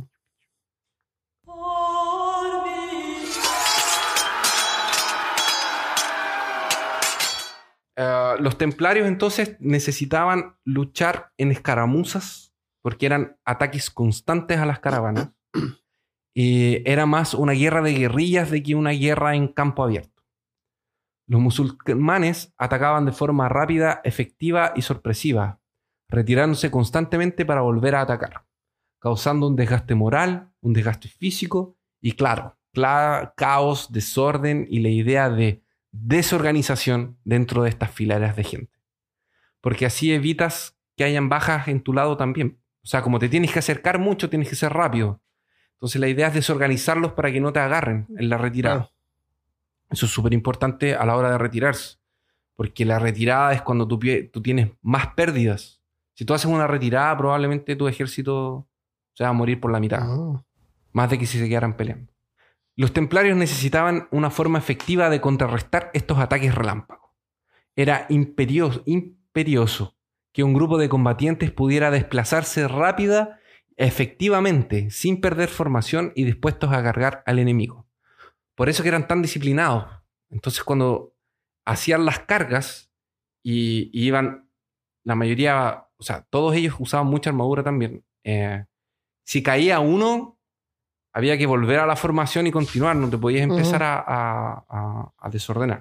Eh, 7.96 8.34
los 8.40 8.56
templarios 8.58 9.06
entonces 9.06 9.56
necesitaban 9.60 10.56
luchar 10.64 11.32
en 11.36 11.50
escaramuzas 11.50 12.54
porque 12.82 13.06
eran 13.06 13.38
ataques 13.44 13.90
constantes 13.90 14.58
a 14.58 14.66
las 14.66 14.80
caravanas. 14.80 15.30
y 16.34 16.88
era 16.90 17.06
más 17.06 17.34
una 17.34 17.52
guerra 17.52 17.82
de 17.82 17.92
guerrillas 17.92 18.50
de 18.50 18.62
que 18.62 18.74
una 18.74 18.90
guerra 18.90 19.34
en 19.34 19.48
campo 19.48 19.84
abierto. 19.84 20.22
Los 21.28 21.40
musulmanes 21.40 22.52
atacaban 22.58 23.06
de 23.06 23.12
forma 23.12 23.48
rápida, 23.48 24.00
efectiva 24.04 24.72
y 24.74 24.82
sorpresiva, 24.82 25.60
retirándose 26.08 26.70
constantemente 26.70 27.46
para 27.46 27.60
volver 27.60 27.94
a 27.94 28.02
atacar, 28.02 28.44
causando 29.00 29.46
un 29.46 29.56
desgaste 29.56 29.94
moral, 29.94 30.52
un 30.60 30.72
desgaste 30.72 31.08
físico 31.08 31.78
y 32.02 32.12
claro, 32.12 32.58
cla- 32.74 33.32
caos, 33.36 33.92
desorden 33.92 34.66
y 34.68 34.80
la 34.80 34.88
idea 34.88 35.30
de 35.30 35.61
desorganización 35.92 37.18
dentro 37.24 37.62
de 37.62 37.68
estas 37.68 37.90
fileras 37.90 38.34
de 38.36 38.44
gente. 38.44 38.78
Porque 39.60 39.86
así 39.86 40.12
evitas 40.12 40.76
que 40.96 41.04
hayan 41.04 41.28
bajas 41.28 41.68
en 41.68 41.82
tu 41.82 41.92
lado 41.92 42.16
también. 42.16 42.58
O 42.82 42.86
sea, 42.86 43.02
como 43.02 43.18
te 43.18 43.28
tienes 43.28 43.52
que 43.52 43.60
acercar 43.60 43.98
mucho, 43.98 44.28
tienes 44.28 44.48
que 44.48 44.56
ser 44.56 44.72
rápido. 44.72 45.20
Entonces 45.74 46.00
la 46.00 46.08
idea 46.08 46.28
es 46.28 46.34
desorganizarlos 46.34 47.12
para 47.12 47.30
que 47.30 47.40
no 47.40 47.52
te 47.52 47.60
agarren 47.60 48.06
en 48.18 48.28
la 48.28 48.38
retirada. 48.38 48.76
Claro. 48.76 48.92
Eso 49.90 50.06
es 50.06 50.12
súper 50.12 50.32
importante 50.32 50.94
a 50.94 51.04
la 51.04 51.16
hora 51.16 51.30
de 51.30 51.38
retirarse. 51.38 51.98
Porque 52.54 52.84
la 52.84 52.98
retirada 52.98 53.52
es 53.52 53.62
cuando 53.62 53.86
tú, 53.86 53.98
tienes 54.42 54.70
más 54.80 55.08
pérdidas. 55.14 55.82
Si 56.14 56.24
tú 56.24 56.34
haces 56.34 56.46
una 56.46 56.66
retirada, 56.66 57.16
probablemente 57.16 57.76
tu 57.76 57.88
ejército 57.88 58.68
se 59.14 59.24
va 59.24 59.30
a 59.30 59.34
morir 59.34 59.60
por 59.60 59.70
la 59.70 59.80
mitad 59.80 60.02
Mm. 60.02 60.42
más 60.92 61.10
de 61.10 61.18
que 61.18 61.26
si 61.26 61.38
se 61.38 61.48
quedaran 61.48 61.76
peleando. 61.76 62.11
Los 62.74 62.92
templarios 62.92 63.36
necesitaban 63.36 64.08
una 64.10 64.30
forma 64.30 64.58
efectiva 64.58 65.10
de 65.10 65.20
contrarrestar 65.20 65.90
estos 65.92 66.18
ataques 66.18 66.54
relámpagos. 66.54 67.10
Era 67.76 68.06
imperioso, 68.08 69.96
que 70.32 70.42
un 70.42 70.54
grupo 70.54 70.78
de 70.78 70.88
combatientes 70.88 71.50
pudiera 71.50 71.90
desplazarse 71.90 72.66
rápida, 72.68 73.40
efectivamente, 73.76 74.90
sin 74.90 75.20
perder 75.20 75.48
formación 75.48 76.12
y 76.14 76.24
dispuestos 76.24 76.72
a 76.72 76.82
cargar 76.82 77.22
al 77.26 77.38
enemigo. 77.38 77.86
Por 78.54 78.68
eso 78.68 78.82
eran 78.84 79.06
tan 79.06 79.22
disciplinados. 79.22 79.86
Entonces 80.30 80.64
cuando 80.64 81.14
hacían 81.66 82.04
las 82.04 82.20
cargas 82.20 82.90
y, 83.42 83.90
y 83.92 84.06
iban, 84.06 84.48
la 85.04 85.14
mayoría, 85.14 85.88
o 85.96 86.02
sea, 86.02 86.22
todos 86.30 86.54
ellos 86.54 86.74
usaban 86.78 87.06
mucha 87.06 87.30
armadura 87.30 87.62
también. 87.62 88.04
eh, 88.24 88.64
si 89.24 89.42
caía 89.42 89.80
uno, 89.80 90.38
había 91.12 91.36
que 91.36 91.46
volver 91.46 91.78
a 91.80 91.86
la 91.86 91.96
formación 91.96 92.46
y 92.46 92.50
continuar, 92.52 92.96
no 92.96 93.08
te 93.10 93.18
podías 93.18 93.42
empezar 93.42 93.82
a, 93.82 93.98
a- 93.98 94.64
a- 94.68 95.12
a 95.18 95.30
desordenar. 95.30 95.80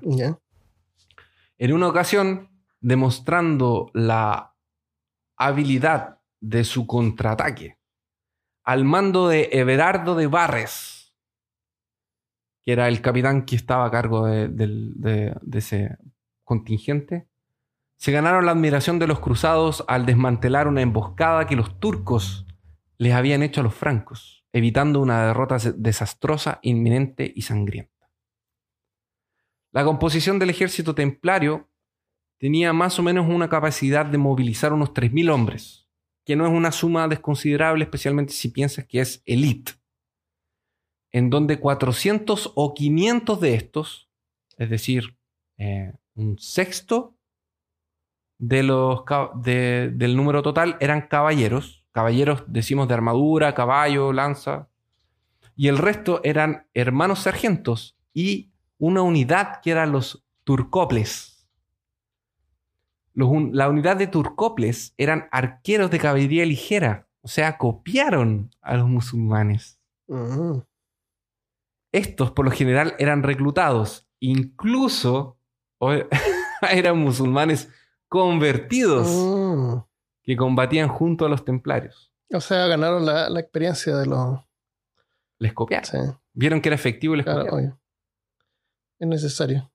En 1.58 1.74
una 1.74 1.88
ocasión, 1.88 2.50
demostrando 2.80 3.92
la 3.94 4.56
habilidad 5.38 6.20
de 6.40 6.64
su 6.64 6.86
contraataque, 6.88 7.78
al 8.64 8.84
mando 8.84 9.28
de 9.28 9.50
Everardo 9.54 10.16
de 10.16 10.28
Barres, 10.28 11.16
que 12.64 12.74
era 12.74 12.88
el 12.88 13.02
capitán 13.02 13.46
que 13.46 13.56
estaba 13.56 13.86
a 13.86 13.92
cargo 13.92 14.26
de, 14.26 14.48
del- 14.48 14.94
de- 14.96 15.36
de 15.42 15.60
ese 15.60 15.98
contingente, 16.44 17.28
se 17.98 18.12
ganaron 18.12 18.46
la 18.46 18.52
admiración 18.52 18.98
de 19.00 19.08
los 19.08 19.20
cruzados 19.20 19.84
al 19.88 20.06
desmantelar 20.06 20.68
una 20.68 20.82
emboscada 20.82 21.46
que 21.48 21.56
los 21.56 21.80
turcos 21.80 22.46
les 22.98 23.14
habían 23.14 23.44
hecho 23.44 23.62
a 23.62 23.64
los 23.64 23.74
francos, 23.76 24.41
evitando 24.54 25.00
una 25.00 25.28
derrota 25.28 25.58
desastrosa, 25.76 26.60
inminente 26.62 27.32
y 27.34 27.44
sangrienta. 27.44 28.10
La 29.72 29.86
composición 29.86 30.40
del 30.40 30.50
ejército 30.50 30.94
templario 30.94 31.70
tenía 32.38 32.74
más 32.74 33.00
o 33.00 33.04
menos 33.04 33.30
una 33.30 33.50
capacidad 33.50 34.06
de 34.06 34.18
movilizar 34.18 34.74
unos 34.74 34.94
3.000 34.94 35.32
hombres, 35.32 35.88
que 36.26 36.36
no 36.36 36.46
es 36.46 36.52
una 36.52 36.72
suma 36.72 37.08
desconsiderable, 37.08 37.84
especialmente 37.84 38.34
si 38.34 38.50
piensas 38.50 38.86
que 38.86 39.00
es 39.00 39.22
elite, 39.26 39.74
en 41.12 41.30
donde 41.30 41.60
400 41.60 42.52
o 42.56 42.74
500 42.74 43.40
de 43.40 43.54
estos, 43.54 44.10
es 44.58 44.70
decir, 44.70 45.18
eh, 45.58 45.94
un 46.16 46.38
sexto 46.40 47.16
de 48.40 48.64
los, 48.64 49.04
del 49.44 50.16
número 50.18 50.42
total, 50.42 50.78
eran 50.80 51.08
caballeros, 51.08 51.81
caballeros 51.92 52.44
decimos 52.48 52.88
de 52.88 52.94
armadura, 52.94 53.54
caballo, 53.54 54.14
lanza, 54.14 54.68
y 55.56 55.68
el 55.68 55.78
resto 55.78 56.22
eran 56.24 56.68
hermanos 56.74 57.20
sargentos 57.20 57.98
y 58.14 58.52
una 58.78 59.02
unidad 59.02 59.62
que 59.62 59.72
eran 59.72 59.92
los 59.92 60.24
turcoples. 60.44 61.48
Los 63.14 63.28
un- 63.30 63.52
la 63.56 63.70
unidad 63.70 63.98
de 63.98 64.08
turcoples 64.08 64.94
eran 64.98 65.28
arqueros 65.32 65.92
de 65.92 66.00
caballería 66.00 66.46
ligera, 66.46 67.08
o 67.22 67.28
sea, 67.28 67.58
copiaron 67.58 68.50
a 68.62 68.76
los 68.78 68.88
musulmanes. 68.88 69.80
Estos 71.92 72.32
por 72.32 72.46
lo 72.46 72.52
general 72.52 72.96
eran 73.00 73.22
reclutados, 73.22 74.08
incluso 74.20 75.38
eran 76.72 76.98
musulmanes 77.00 77.70
convertidos. 78.08 79.08
Que 80.24 80.36
combatían 80.38 80.88
junto 80.88 81.26
a 81.26 81.30
los 81.30 81.44
templarios. 81.46 82.12
O 82.34 82.40
sea, 82.42 82.68
ganaron 82.68 83.06
la, 83.06 83.30
la 83.30 83.40
experiencia 83.40 83.96
de 83.98 84.06
los. 84.06 84.40
Les 85.40 85.54
copiaron. 85.54 85.86
Sí, 85.86 85.98
Vieron 86.34 86.62
que 86.62 86.70
era 86.70 86.76
efectivo 86.76 87.14
y 87.14 87.18
les 87.18 87.26
claro, 87.26 87.42
copiaron. 87.42 87.60
obvio. 87.72 87.82
Es 89.00 89.08
necesario. 89.08 89.72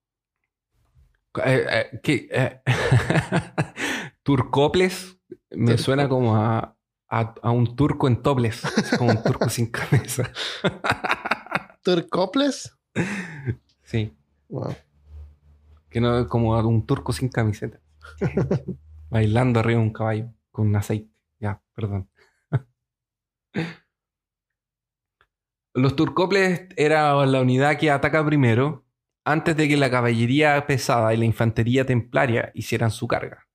Eh, 1.44 1.66
eh, 1.70 2.00
¿qué? 2.02 2.28
Eh, 2.30 2.62
Turcoples 4.22 5.18
me 5.50 5.76
suena 5.78 6.08
como 6.08 6.36
a, 6.36 6.76
a- 7.08 7.34
a 7.42 7.50
un 7.50 7.76
turco 7.76 8.08
en 8.08 8.22
toples, 8.22 8.62
como 8.98 9.10
un 9.10 9.22
turco 9.22 9.48
sin 9.50 9.66
cabeza. 9.70 10.30
¿Turcoples? 11.82 12.76
Sí, 13.82 14.12
Wow. 14.48 14.74
que 15.90 16.00
no 16.00 16.26
como 16.28 16.56
un 16.58 16.86
turco 16.86 17.12
sin 17.12 17.28
camiseta. 17.28 17.80
Bailando 19.10 19.60
arriba 19.60 19.80
de 19.80 19.86
un 19.86 19.92
caballo 19.92 20.32
con 20.50 20.74
aceite. 20.74 21.10
Ya, 21.38 21.62
perdón. 21.74 22.10
Los 25.74 25.94
turcoples 25.96 26.68
era 26.76 27.26
la 27.26 27.40
unidad 27.40 27.78
que 27.78 27.90
ataca 27.90 28.24
primero 28.24 28.84
antes 29.24 29.56
de 29.56 29.68
que 29.68 29.76
la 29.76 29.90
caballería 29.90 30.66
pesada 30.66 31.12
y 31.12 31.16
la 31.16 31.24
infantería 31.24 31.84
templaria 31.84 32.50
hicieran 32.54 32.90
su 32.90 33.06
carga. 33.08 33.46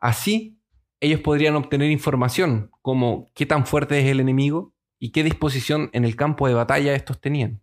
Así, 0.00 0.60
ellos 1.00 1.20
podrían 1.20 1.54
obtener 1.56 1.90
información 1.90 2.70
como 2.82 3.30
qué 3.34 3.46
tan 3.46 3.66
fuerte 3.66 4.00
es 4.00 4.06
el 4.06 4.20
enemigo, 4.20 4.74
y 4.98 5.10
qué 5.10 5.22
disposición 5.22 5.90
en 5.92 6.04
el 6.04 6.16
campo 6.16 6.48
de 6.48 6.54
batalla 6.54 6.94
estos 6.94 7.20
tenían. 7.20 7.62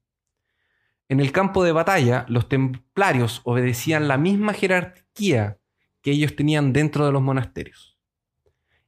En 1.07 1.19
el 1.19 1.31
campo 1.31 1.63
de 1.63 1.71
batalla, 1.71 2.25
los 2.29 2.49
templarios 2.49 3.41
obedecían 3.43 4.07
la 4.07 4.17
misma 4.17 4.53
jerarquía 4.53 5.59
que 6.05 6.11
ellos 6.11 6.35
tenían 6.35 6.71
dentro 6.71 7.03
de 7.03 7.11
los 7.11 7.23
monasterios. 7.23 7.97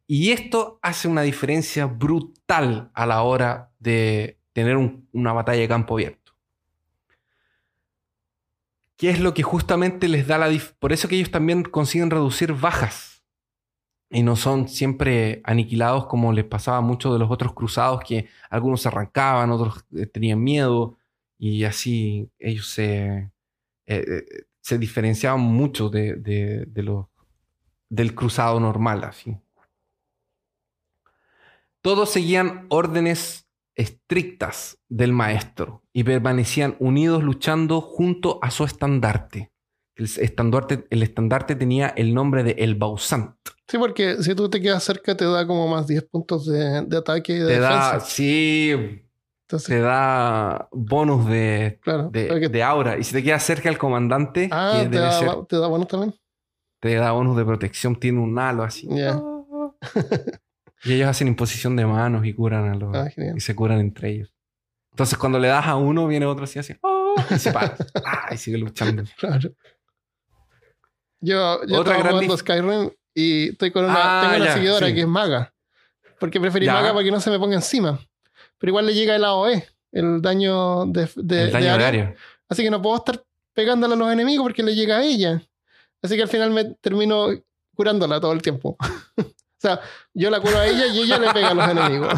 Y 0.06 0.30
esto 0.34 0.78
hace 0.84 1.08
una 1.08 1.24
diferencia 1.24 1.88
brutal 1.88 2.92
a 2.94 3.08
la 3.08 3.24
hora 3.24 3.72
de 3.80 4.38
tener 4.54 4.78
una 5.12 5.34
batalla 5.34 5.62
de 5.62 5.68
campo 5.68 5.96
abierto. 5.96 6.34
¿Qué 8.98 9.10
es 9.10 9.20
lo 9.20 9.34
que 9.34 9.42
justamente 9.42 10.08
les 10.08 10.28
da 10.28 10.38
la... 10.38 10.56
Por 10.78 10.94
eso 10.94 11.08
que 11.08 11.16
ellos 11.16 11.32
también 11.32 11.64
consiguen 11.64 12.12
reducir 12.12 12.54
bajas 12.54 13.24
y 14.12 14.22
no 14.22 14.36
son 14.36 14.68
siempre 14.68 15.42
aniquilados 15.44 16.06
como 16.06 16.32
les 16.32 16.46
pasaba 16.46 16.78
a 16.78 16.82
muchos 16.82 17.14
de 17.14 17.18
los 17.18 17.32
otros 17.32 17.54
cruzados 17.54 18.02
que 18.08 18.28
algunos 18.52 18.86
arrancaban, 18.86 19.50
otros 19.50 19.84
eh, 19.96 20.06
tenían 20.06 20.44
miedo 20.44 21.00
y 21.40 21.64
así 21.64 22.30
ellos 22.38 22.68
se, 22.68 23.08
eh, 23.08 23.32
eh, 23.88 24.44
se 24.68 24.78
diferenciaban 24.78 25.40
mucho 25.40 25.88
de, 25.88 26.16
de, 26.18 26.84
los, 26.84 27.06
del 27.88 28.14
cruzado 28.14 28.60
normal. 28.60 29.06
Así. 29.06 29.38
Todos 31.82 32.10
seguían 32.10 32.66
órdenes 32.68 33.48
estrictas 33.76 34.78
del 34.90 35.14
maestro 35.14 35.84
y 35.94 36.04
permanecían 36.04 36.76
unidos 36.80 37.24
luchando 37.24 37.80
junto 37.80 38.40
a 38.42 38.52
su 38.52 38.66
estandarte. 38.66 39.54
El 39.96 40.04
estandarte, 40.04 40.86
el 40.90 41.02
estandarte 41.02 41.56
tenía 41.56 41.88
el 41.88 42.14
nombre 42.14 42.44
de 42.44 42.52
El 42.60 42.76
Bausant. 42.76 43.38
Sí, 43.70 43.78
porque 43.78 44.22
si 44.22 44.36
tú 44.36 44.50
te 44.50 44.60
quedas 44.60 44.84
cerca 44.84 45.16
te 45.16 45.24
da 45.24 45.48
como 45.48 45.70
más 45.70 45.88
10 45.88 46.04
puntos 46.12 46.46
de, 46.46 46.82
de 46.82 46.98
ataque 46.98 47.32
y 47.32 47.40
de 47.40 47.46
te 47.46 47.54
defensa. 47.54 47.94
Da, 47.94 48.00
sí, 48.02 49.02
te 49.48 49.80
da 49.80 50.68
bonus 50.72 51.26
de, 51.28 51.80
de, 52.12 52.64
aura. 52.64 52.98
Y 52.98 53.04
si 53.04 53.14
te 53.14 53.24
quedas 53.24 53.44
cerca 53.44 53.70
del 53.70 53.78
comandante, 53.78 54.50
ah, 54.52 54.86
te, 54.90 54.98
da, 54.98 55.46
te 55.48 55.58
da 55.58 55.68
bonus 55.68 55.88
también. 55.88 56.14
Te 56.82 56.96
da 56.96 57.12
bonus 57.12 57.38
de 57.38 57.46
protección, 57.46 57.96
tiene 57.96 58.20
un 58.20 58.38
halo 58.38 58.64
así. 58.64 58.90
y 60.84 60.94
ellos 60.94 61.08
hacen 61.08 61.30
imposición 61.30 61.76
de 61.78 61.86
manos 61.86 62.26
y 62.26 62.34
curan 62.34 62.70
a 62.70 62.76
los. 62.76 62.96
Ah, 62.96 63.10
y 63.36 63.40
se 63.40 63.56
curan 63.56 63.80
entre 63.80 64.10
ellos. 64.12 64.34
Entonces, 64.92 65.18
cuando 65.18 65.40
le 65.40 65.48
das 65.48 65.66
a 65.66 65.76
uno, 65.76 66.08
viene 66.08 66.26
otro 66.26 66.44
así, 66.44 66.60
así. 66.60 66.76
¡Oh! 66.82 67.16
Y 67.30 67.40
se 67.40 67.52
para. 67.52 67.76
Ah, 68.06 68.34
y 68.34 68.38
sigue 68.38 68.58
luchando. 68.58 69.04
Claro. 69.18 69.52
Yo, 71.20 71.66
yo 71.66 71.80
Otra 71.80 71.96
jugando 71.96 72.38
Skyrim 72.38 72.92
y 73.14 73.50
estoy 73.50 73.72
con 73.72 73.86
una, 73.86 73.96
ah, 73.96 74.22
tengo 74.30 74.44
una 74.44 74.54
seguidora 74.54 74.94
que 74.94 75.02
es 75.02 75.08
maga. 75.08 75.54
Porque 76.20 76.40
preferí 76.40 76.68
maga 76.68 76.94
para 76.94 77.04
que 77.04 77.12
no 77.12 77.20
se 77.20 77.30
me 77.30 77.40
ponga 77.40 77.56
encima 77.56 78.00
pero 78.58 78.72
igual 78.72 78.86
le 78.86 78.94
llega 78.94 79.16
el 79.16 79.24
AOE, 79.24 79.68
el 79.92 80.22
daño 80.22 80.86
de, 80.86 81.10
de, 81.16 81.44
el 81.44 81.52
daño 81.52 82.16
Así 82.50 82.64
que 82.64 82.72
no 82.72 82.82
puedo 82.82 82.98
estar 82.98 83.24
pegándole 83.54 83.94
a 83.94 83.98
los 83.98 84.12
enemigos 84.12 84.44
porque 84.44 84.64
le 84.64 84.76
llega 84.76 84.98
a 84.98 85.04
ella. 85.04 85.42
Así 86.02 86.16
que 86.16 86.22
al 86.22 86.28
final 86.28 86.52
me 86.52 86.66
termino 86.66 87.28
curándola 87.76 88.20
todo 88.20 88.34
el 88.34 88.42
tiempo. 88.42 88.78
o 89.18 89.26
sea, 89.58 89.80
yo 90.14 90.30
la 90.30 90.40
curo 90.40 90.58
a 90.58 90.68
ella 90.68 90.88
y 90.88 91.00
ella 91.00 91.18
le 91.18 91.34
pega 91.34 91.50
a 91.50 91.54
los 91.54 91.68
enemigos. 91.68 92.14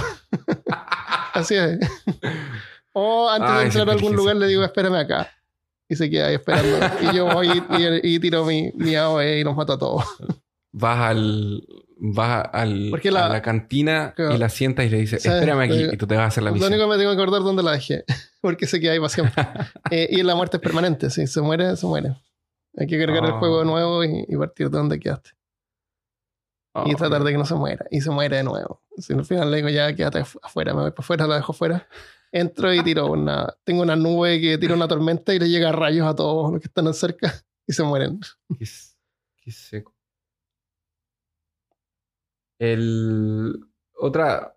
Así 1.34 1.56
es. 1.56 1.80
o 2.94 3.30
antes 3.30 3.56
de 3.56 3.64
entrar 3.64 3.90
a 3.90 3.94
algún 3.94 4.16
lugar 4.16 4.36
le 4.36 4.48
digo, 4.48 4.64
espérame 4.64 4.96
acá. 4.96 5.32
Y 5.88 5.96
se 5.96 6.10
queda 6.10 6.28
ahí 6.28 6.36
esperando. 6.36 6.78
y 7.02 7.16
yo 7.16 7.26
voy 7.26 7.64
y, 8.04 8.20
tiro 8.20 8.46
mi, 8.46 8.72
mi 8.76 8.96
AOE 8.96 9.40
y 9.40 9.44
los 9.44 9.56
mato 9.56 9.74
a 9.74 9.80
todos. 9.80 10.06
Vas 10.72 11.00
al, 11.00 11.64
vas 11.98 12.48
al, 12.54 12.94
a 12.94 13.30
la 13.30 13.42
cantina 13.42 14.14
y 14.18 14.38
la 14.38 14.50
sientas 14.50 14.86
y 14.86 14.90
le 14.90 14.98
dices, 14.98 15.26
espérame 15.26 15.62
aquí 15.62 15.88
y 15.92 15.98
tú 15.98 16.08
te 16.08 16.16
vas 16.16 16.26
a 16.26 16.28
hacer 16.28 16.44
la 16.44 16.52
misión. 16.52 16.70
Lo 16.70 16.76
único 16.76 16.90
que 16.90 16.96
me 16.96 17.02
tengo 17.02 17.16
que 17.16 17.22
acordar 17.22 17.42
dónde 17.42 17.64
la 17.64 17.72
dejé, 17.72 18.06
porque 18.42 18.68
sé 18.68 18.80
que 18.80 18.90
hay 18.90 19.00
para 19.00 19.10
siempre. 19.10 19.44
Eh, 19.92 20.08
y 20.12 20.24
la 20.24 20.36
muerte 20.36 20.58
es 20.58 20.64
permanente, 20.64 21.10
si 21.10 21.26
se 21.26 21.42
muere, 21.42 21.76
se 21.76 21.88
muere. 21.88 22.16
Hay 22.78 22.86
que 22.86 23.00
cargar 23.00 23.26
el 23.26 23.32
juego 23.32 23.58
de 23.58 23.62
ah. 23.64 23.66
nuevo 23.66 24.04
y, 24.04 24.26
partir 24.38 24.70
de 24.70 24.78
donde 24.78 25.00
quedaste. 25.00 25.32
y 26.86 26.92
ah, 26.92 26.96
tratar 26.96 27.24
de 27.24 27.32
que 27.32 27.38
no 27.38 27.46
se 27.46 27.56
muera. 27.56 27.86
Y 27.90 28.02
se 28.02 28.12
muere 28.12 28.38
de 28.38 28.44
nuevo. 28.44 28.84
Si 28.98 29.14
al 29.14 29.26
final 29.26 29.50
le 29.50 29.58
digo, 29.58 29.70
ya 29.70 29.94
quédate 29.96 30.20
afuera, 30.20 30.74
me 30.74 30.82
voy 30.82 30.92
para 30.92 31.04
afuera, 31.04 31.28
la 31.28 31.36
dejo 31.36 31.52
afuera. 31.54 31.88
Entro 32.32 32.72
y 32.72 32.84
tiro 32.84 33.08
una. 33.08 33.52
Tengo 33.64 33.82
una 33.82 33.96
nube 33.96 34.40
que 34.40 34.58
tira 34.60 34.76
una 34.76 34.88
tormenta 34.88 35.34
y 35.34 35.40
le 35.40 35.50
llega 35.50 35.72
rayos 35.72 36.08
a 36.08 36.16
todos 36.16 36.52
los 36.52 36.62
que 36.62 36.68
están 36.68 36.94
cerca 36.94 37.34
y 37.66 37.74
se 37.74 37.82
mueren. 37.82 38.20
Qué, 38.60 38.66
qué 39.44 39.52
seco. 39.52 39.99
El, 42.60 43.56
otra, 43.96 44.56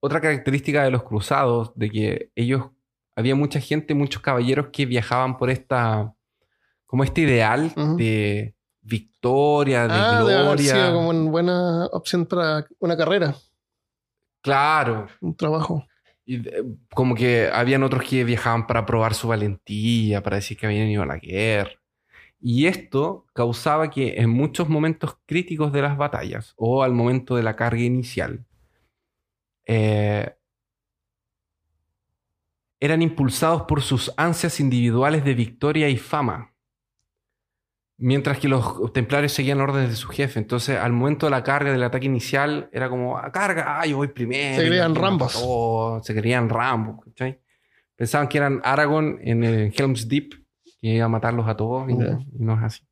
otra 0.00 0.20
característica 0.20 0.84
de 0.84 0.90
los 0.90 1.02
cruzados, 1.02 1.72
de 1.74 1.90
que 1.90 2.30
ellos, 2.36 2.70
había 3.16 3.34
mucha 3.34 3.60
gente, 3.60 3.94
muchos 3.94 4.22
caballeros 4.22 4.68
que 4.72 4.86
viajaban 4.86 5.36
por 5.36 5.50
esta, 5.50 6.14
como 6.86 7.02
este 7.02 7.22
ideal 7.22 7.72
de 7.96 8.54
victoria, 8.82 9.88
de 9.88 9.94
ah, 9.94 10.20
gloria. 10.22 10.92
como 10.92 11.10
una 11.10 11.30
buena 11.30 11.86
opción 11.86 12.26
para 12.26 12.66
una 12.78 12.96
carrera. 12.96 13.34
Claro. 14.42 15.08
Un 15.20 15.36
trabajo. 15.36 15.84
Y 16.24 16.42
como 16.94 17.14
que 17.14 17.50
habían 17.52 17.82
otros 17.82 18.04
que 18.04 18.24
viajaban 18.24 18.66
para 18.66 18.86
probar 18.86 19.14
su 19.14 19.28
valentía, 19.28 20.22
para 20.22 20.36
decir 20.36 20.56
que 20.56 20.66
habían 20.66 20.88
ido 20.88 21.02
a 21.02 21.06
la 21.06 21.18
guerra. 21.18 21.79
Y 22.40 22.66
esto 22.66 23.26
causaba 23.34 23.90
que 23.90 24.20
en 24.20 24.30
muchos 24.30 24.68
momentos 24.68 25.18
críticos 25.26 25.72
de 25.72 25.82
las 25.82 25.98
batallas 25.98 26.54
o 26.56 26.82
al 26.82 26.92
momento 26.92 27.36
de 27.36 27.42
la 27.42 27.54
carga 27.54 27.82
inicial, 27.82 28.46
eh, 29.66 30.34
eran 32.80 33.02
impulsados 33.02 33.62
por 33.62 33.82
sus 33.82 34.10
ansias 34.16 34.58
individuales 34.58 35.22
de 35.22 35.34
victoria 35.34 35.90
y 35.90 35.98
fama, 35.98 36.54
mientras 37.98 38.38
que 38.38 38.48
los 38.48 38.90
templarios 38.94 39.32
seguían 39.32 39.60
órdenes 39.60 39.90
de 39.90 39.96
su 39.96 40.08
jefe. 40.08 40.40
Entonces, 40.40 40.78
al 40.78 40.92
momento 40.92 41.26
de 41.26 41.30
la 41.30 41.44
carga 41.44 41.70
del 41.70 41.82
ataque 41.82 42.06
inicial, 42.06 42.70
era 42.72 42.88
como, 42.88 43.18
ah, 43.18 43.30
carga, 43.30 43.78
ah, 43.78 43.86
yo 43.86 43.98
voy 43.98 44.08
primero. 44.08 44.56
Se 44.56 44.66
creían 44.66 44.94
rambos. 44.94 46.00
se 46.02 46.14
creían 46.14 46.48
rambos. 46.48 47.04
Pensaban 47.94 48.28
que 48.28 48.38
eran 48.38 48.62
Aragorn 48.64 49.18
en 49.20 49.44
el 49.44 49.74
Helm's 49.76 50.08
Deep 50.08 50.40
que 50.80 50.88
iba 50.88 51.04
a 51.04 51.08
matarlos 51.08 51.48
a 51.48 51.56
todos 51.56 51.88
y, 51.90 51.94
no 51.94 52.54
es 52.54 52.62
así. 52.62 52.82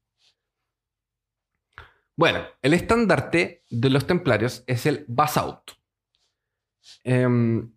Bueno, 2.16 2.40
el 2.62 2.74
estandarte 2.74 3.62
de 3.70 3.90
los 3.90 4.06
templarios 4.06 4.64
es 4.66 4.86
el 4.86 5.04
Basaut. 5.06 5.70
Em, 7.04 7.70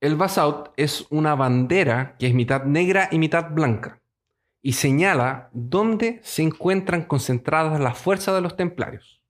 el 0.00 0.16
Basaut 0.16 0.72
es 0.76 1.06
una 1.10 1.34
bandera 1.34 2.16
que 2.18 2.28
es 2.28 2.34
mitad 2.34 2.64
negra 2.64 3.08
y 3.12 3.18
mitad 3.18 3.50
blanca 3.50 4.00
y 4.62 4.72
señala 4.72 5.50
dónde 5.52 6.20
se 6.22 6.42
encuentran 6.42 7.04
concentradas 7.04 7.78
las 7.80 7.98
fuerzas 7.98 8.34
de 8.34 8.40
los 8.40 8.56
templarios. 8.56 9.20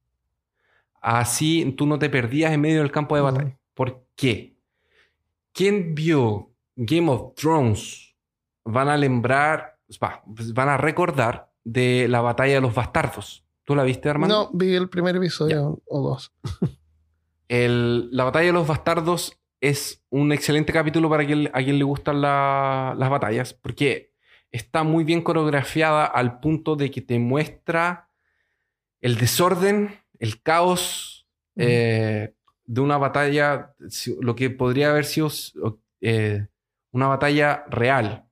Así 1.01 1.75
tú 1.77 1.87
no 1.87 1.99
te 1.99 2.11
perdías 2.11 2.53
en 2.53 2.61
medio 2.61 2.81
del 2.81 2.93
campo 2.93 3.17
de 3.17 3.23
batalla. 3.23 3.59
¿Por 3.75 4.07
qué? 4.15 4.57
¿Quién 5.53 5.95
vio 5.95 6.53
Game 6.77 7.11
of 7.11 7.35
Thrones 7.35 8.10
van 8.71 8.89
a 8.89 8.97
lembrar, 8.97 9.79
pues 10.35 10.53
van 10.55 10.69
a 10.69 10.77
recordar 10.77 11.51
de 11.65 12.07
la 12.09 12.21
batalla 12.21 12.55
de 12.55 12.61
los 12.61 12.75
bastardos. 12.75 13.45
¿Tú 13.65 13.75
la 13.75 13.85
viste, 13.85 14.09
hermano? 14.09 14.35
No, 14.35 14.51
vi 14.53 14.75
el 14.75 14.89
primer 14.89 15.17
episodio 15.17 15.81
o 15.87 16.01
dos. 16.01 16.33
la 17.49 18.25
batalla 18.25 18.47
de 18.47 18.53
los 18.53 18.67
bastardos 18.67 19.41
es 19.61 20.03
un 20.09 20.33
excelente 20.33 20.73
capítulo 20.73 21.11
para 21.11 21.27
quien, 21.27 21.51
a 21.53 21.63
quien 21.63 21.79
le 21.79 21.85
gustan 21.85 22.21
las 22.21 23.11
batallas, 23.11 23.55
porque 23.55 24.13
está 24.51 24.83
muy 24.83 25.05
bien 25.05 25.23
coreografiada 25.23 26.07
al 26.07 26.41
punto 26.41 26.77
de 26.77 26.91
que 26.91 27.01
te 27.01 27.19
muestra 27.19 28.09
el 29.01 29.17
desorden, 29.17 29.95
el 30.19 30.43
caos 30.43 31.27
eh, 31.57 32.35
de 32.65 32.81
una 32.81 32.99
batalla, 32.99 33.75
lo 34.21 34.35
que 34.35 34.51
podría 34.51 34.91
haber 34.91 35.05
sido 35.05 35.31
eh, 36.01 36.47
una 36.93 37.09
batalla 37.09 37.65
real. 37.69 38.27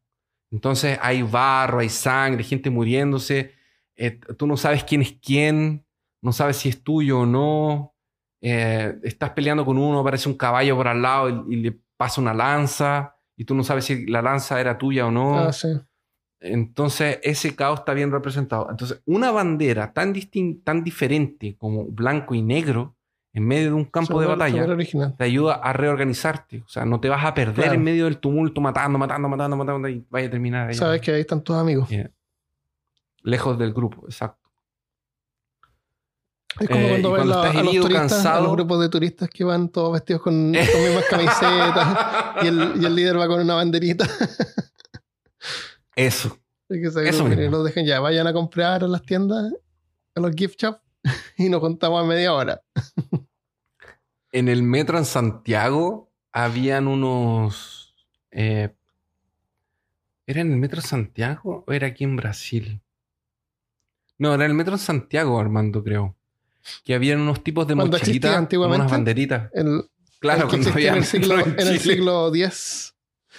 Entonces 0.51 0.99
hay 1.03 1.23
barro, 1.23 1.81
hay 1.81 1.89
sangre, 1.89 2.43
gente 2.43 2.71
muriéndose. 2.71 3.53
Eh, 3.97 4.19
tú 4.37 4.47
no 4.47 4.57
sabes 4.57 4.85
quién 4.85 5.03
es 5.03 5.13
quién, 5.13 5.85
no 6.23 6.33
sabes 6.33 6.57
si 6.57 6.69
es 6.69 6.83
tuyo 6.83 7.21
o 7.21 7.27
no. 7.27 7.95
Eh, 8.41 8.97
estás 9.03 9.31
peleando 9.31 9.65
con 9.65 9.79
uno, 9.79 10.01
aparece 10.01 10.29
un 10.29 10.37
caballo 10.37 10.77
por 10.77 10.89
al 10.89 11.03
lado 11.03 11.47
y, 11.49 11.57
le 11.57 11.81
pasa 11.97 12.21
una 12.21 12.33
lanza 12.33 13.17
y 13.37 13.45
tú 13.45 13.55
no 13.55 13.65
sabes 13.65 13.85
si 13.85 14.07
la 14.07 14.23
lanza 14.23 14.61
era 14.61 14.79
tuya 14.79 15.07
o 15.07 15.11
no. 15.11 15.39
Ah, 15.39 15.51
Entonces 16.41 17.19
ese 17.23 17.57
caos 17.57 17.81
está 17.81 17.95
bien 17.95 18.13
representado. 18.13 18.69
Entonces 18.71 19.03
una 19.05 19.31
bandera 19.33 19.93
tan, 19.93 20.15
tan 20.63 20.85
diferente 20.85 21.57
como 21.57 21.85
blanco 21.87 22.35
y 22.35 22.43
negro 22.43 22.98
en 23.33 23.47
medio 23.47 23.67
de 23.69 23.73
un 23.75 23.85
campo 23.85 24.21
de 24.21 24.27
batalla, 24.27 24.67
te 25.17 25.25
ayuda 25.25 25.55
a 25.55 25.73
reorganizarte. 25.73 26.63
O 26.65 26.69
sea, 26.69 26.85
no 26.85 26.99
te 27.01 27.09
vas 27.09 27.25
a 27.25 27.35
perder 27.35 27.75
en 27.75 27.83
medio 27.83 28.05
del 28.07 28.19
tumulto 28.19 28.61
matando, 28.61 28.99
matando, 28.99 29.29
matando, 29.29 29.57
matando 29.57 29.89
y 29.89 30.05
vaya 30.11 30.27
a 30.27 30.31
terminar 30.31 30.69
ahí. 30.69 30.75
Sabes 30.75 31.01
que 31.01 31.13
ahí 31.13 31.21
están 31.21 31.43
tus 31.43 31.57
amigos. 31.57 31.89
Lejos 33.23 33.59
del 33.59 33.73
grupo, 33.73 34.05
exacto. 34.07 34.49
Es 36.61 36.67
como 36.69 36.81
Eh, 36.81 36.89
cuando 36.89 37.09
y 37.09 37.13
ves 37.13 37.19
cuando 37.21 37.35
la- 37.35 37.37
estás 38.07 38.27
a 38.27 38.41
los 38.41 38.51
a 38.51 38.53
grupos 38.55 38.81
de 38.81 38.89
turistas 38.89 39.29
que 39.29 39.45
van 39.45 39.69
todos 39.69 39.93
vestidos 39.93 40.23
con, 40.23 40.35
con 40.53 40.83
mismas 40.83 41.05
camisetas 41.11 42.43
y 42.43 42.47
el, 42.49 42.73
y 42.83 42.85
el 42.87 42.95
líder 42.97 43.19
va 43.19 43.29
con 43.29 43.41
una 43.41 43.55
banderita. 43.55 44.07
Eso. 45.95 46.37
Y 46.69 46.81
que 46.81 46.89
Eso 47.09 47.25
mismo. 47.25 47.51
los 47.51 47.65
dejen 47.65 47.87
ya, 47.87 48.01
vayan 48.01 48.27
a 48.27 48.33
comprar 48.33 48.83
a 48.85 48.89
las 48.89 49.03
tiendas, 49.03 49.53
a 50.15 50.21
los 50.21 50.33
gift 50.35 50.61
shops 50.61 50.81
y 51.37 51.49
nos 51.49 51.61
contamos 51.61 52.03
a 52.03 52.07
media 52.07 52.33
hora. 52.33 52.63
En 54.33 54.49
el 54.49 54.63
metro 54.63 54.99
en 54.99 55.05
Santiago 55.05 56.11
habían 56.33 56.87
unos. 56.89 57.95
eh, 58.31 58.75
¿Era 60.27 60.43
en 60.43 60.53
el 60.53 60.59
metro 60.59 60.83
Santiago 60.83 61.65
o 61.67 61.73
era 61.73 61.87
aquí 61.87 62.05
en 62.05 62.17
Brasil? 62.17 62.83
No, 64.19 64.35
era 64.35 64.45
en 64.45 64.51
el 64.51 64.57
metro 64.57 64.75
en 64.75 64.79
Santiago, 64.79 65.41
Armando, 65.41 65.83
creo. 65.83 66.17
Que 66.85 66.95
habían 66.95 67.21
unos 67.21 67.43
tipos 67.43 67.67
de 67.67 67.75
mochilitas 67.75 68.37
antiguamente. 68.37 68.83
unas 68.83 68.93
banderitas. 68.93 69.51
El, 69.55 69.89
Claro, 70.21 70.43
el 70.43 70.49
cuando 70.49 70.71
había 70.71 70.91
en 70.91 70.97
el 70.99 71.05
siglo, 71.05 71.39
en 71.39 71.59
el 71.61 71.79
Chile. 71.79 71.95
siglo 71.95 72.29
X. 72.35 72.95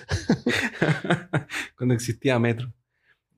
cuando 1.78 1.94
existía 1.94 2.40
metro. 2.40 2.72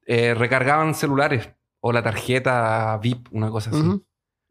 Eh, 0.05 0.33
recargaban 0.33 0.93
celulares 0.95 1.49
o 1.79 1.91
la 1.91 2.03
tarjeta 2.03 2.97
VIP, 3.01 3.27
una 3.31 3.49
cosa 3.49 3.71
así. 3.71 4.01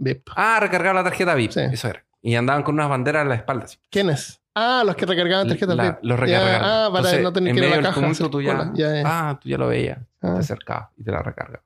Vip. 0.03 0.27
Ah, 0.35 0.59
recargar 0.61 0.95
la 0.95 1.05
tarjeta 1.05 1.35
VIP, 1.35 1.53
Sí. 1.53 1.61
eso 1.61 1.89
era. 1.89 2.05
Y 2.23 2.35
andaban 2.35 2.63
con 2.63 2.75
unas 2.75 2.89
banderas 2.89 3.23
en 3.23 3.29
la 3.29 3.35
espalda. 3.35 3.65
así. 3.67 3.79
¿Quiénes? 3.91 4.41
Ah, 4.55 4.83
los 4.85 4.97
que 4.97 5.05
recargaban 5.07 5.47
tarjetas 5.47 5.77
La- 5.77 5.83
VIP. 5.85 5.99
los 6.03 6.19
Ya, 6.19 6.25
recargaban. 6.25 6.63
ah, 6.65 6.89
para 6.91 6.99
Entonces, 6.99 7.23
no 7.23 7.33
tener 7.33 7.51
en 7.51 7.57
que 7.57 7.67
ir 7.69 7.73
a 7.73 7.77
la 7.77 7.83
caja. 7.83 8.01
tumulto 8.01 8.31
tú 8.31 8.41
ya. 8.43 8.71
Ya, 8.75 8.95
ya. 8.95 9.03
Ah, 9.05 9.39
tú 9.41 9.49
ya 9.49 9.59
lo 9.59 9.69
veías. 9.69 9.99
Ah. 10.23 10.33
Te 10.35 10.39
acercabas 10.41 10.89
y 10.97 11.05
te 11.05 11.11
la 11.13 11.23
recargaba. 11.23 11.63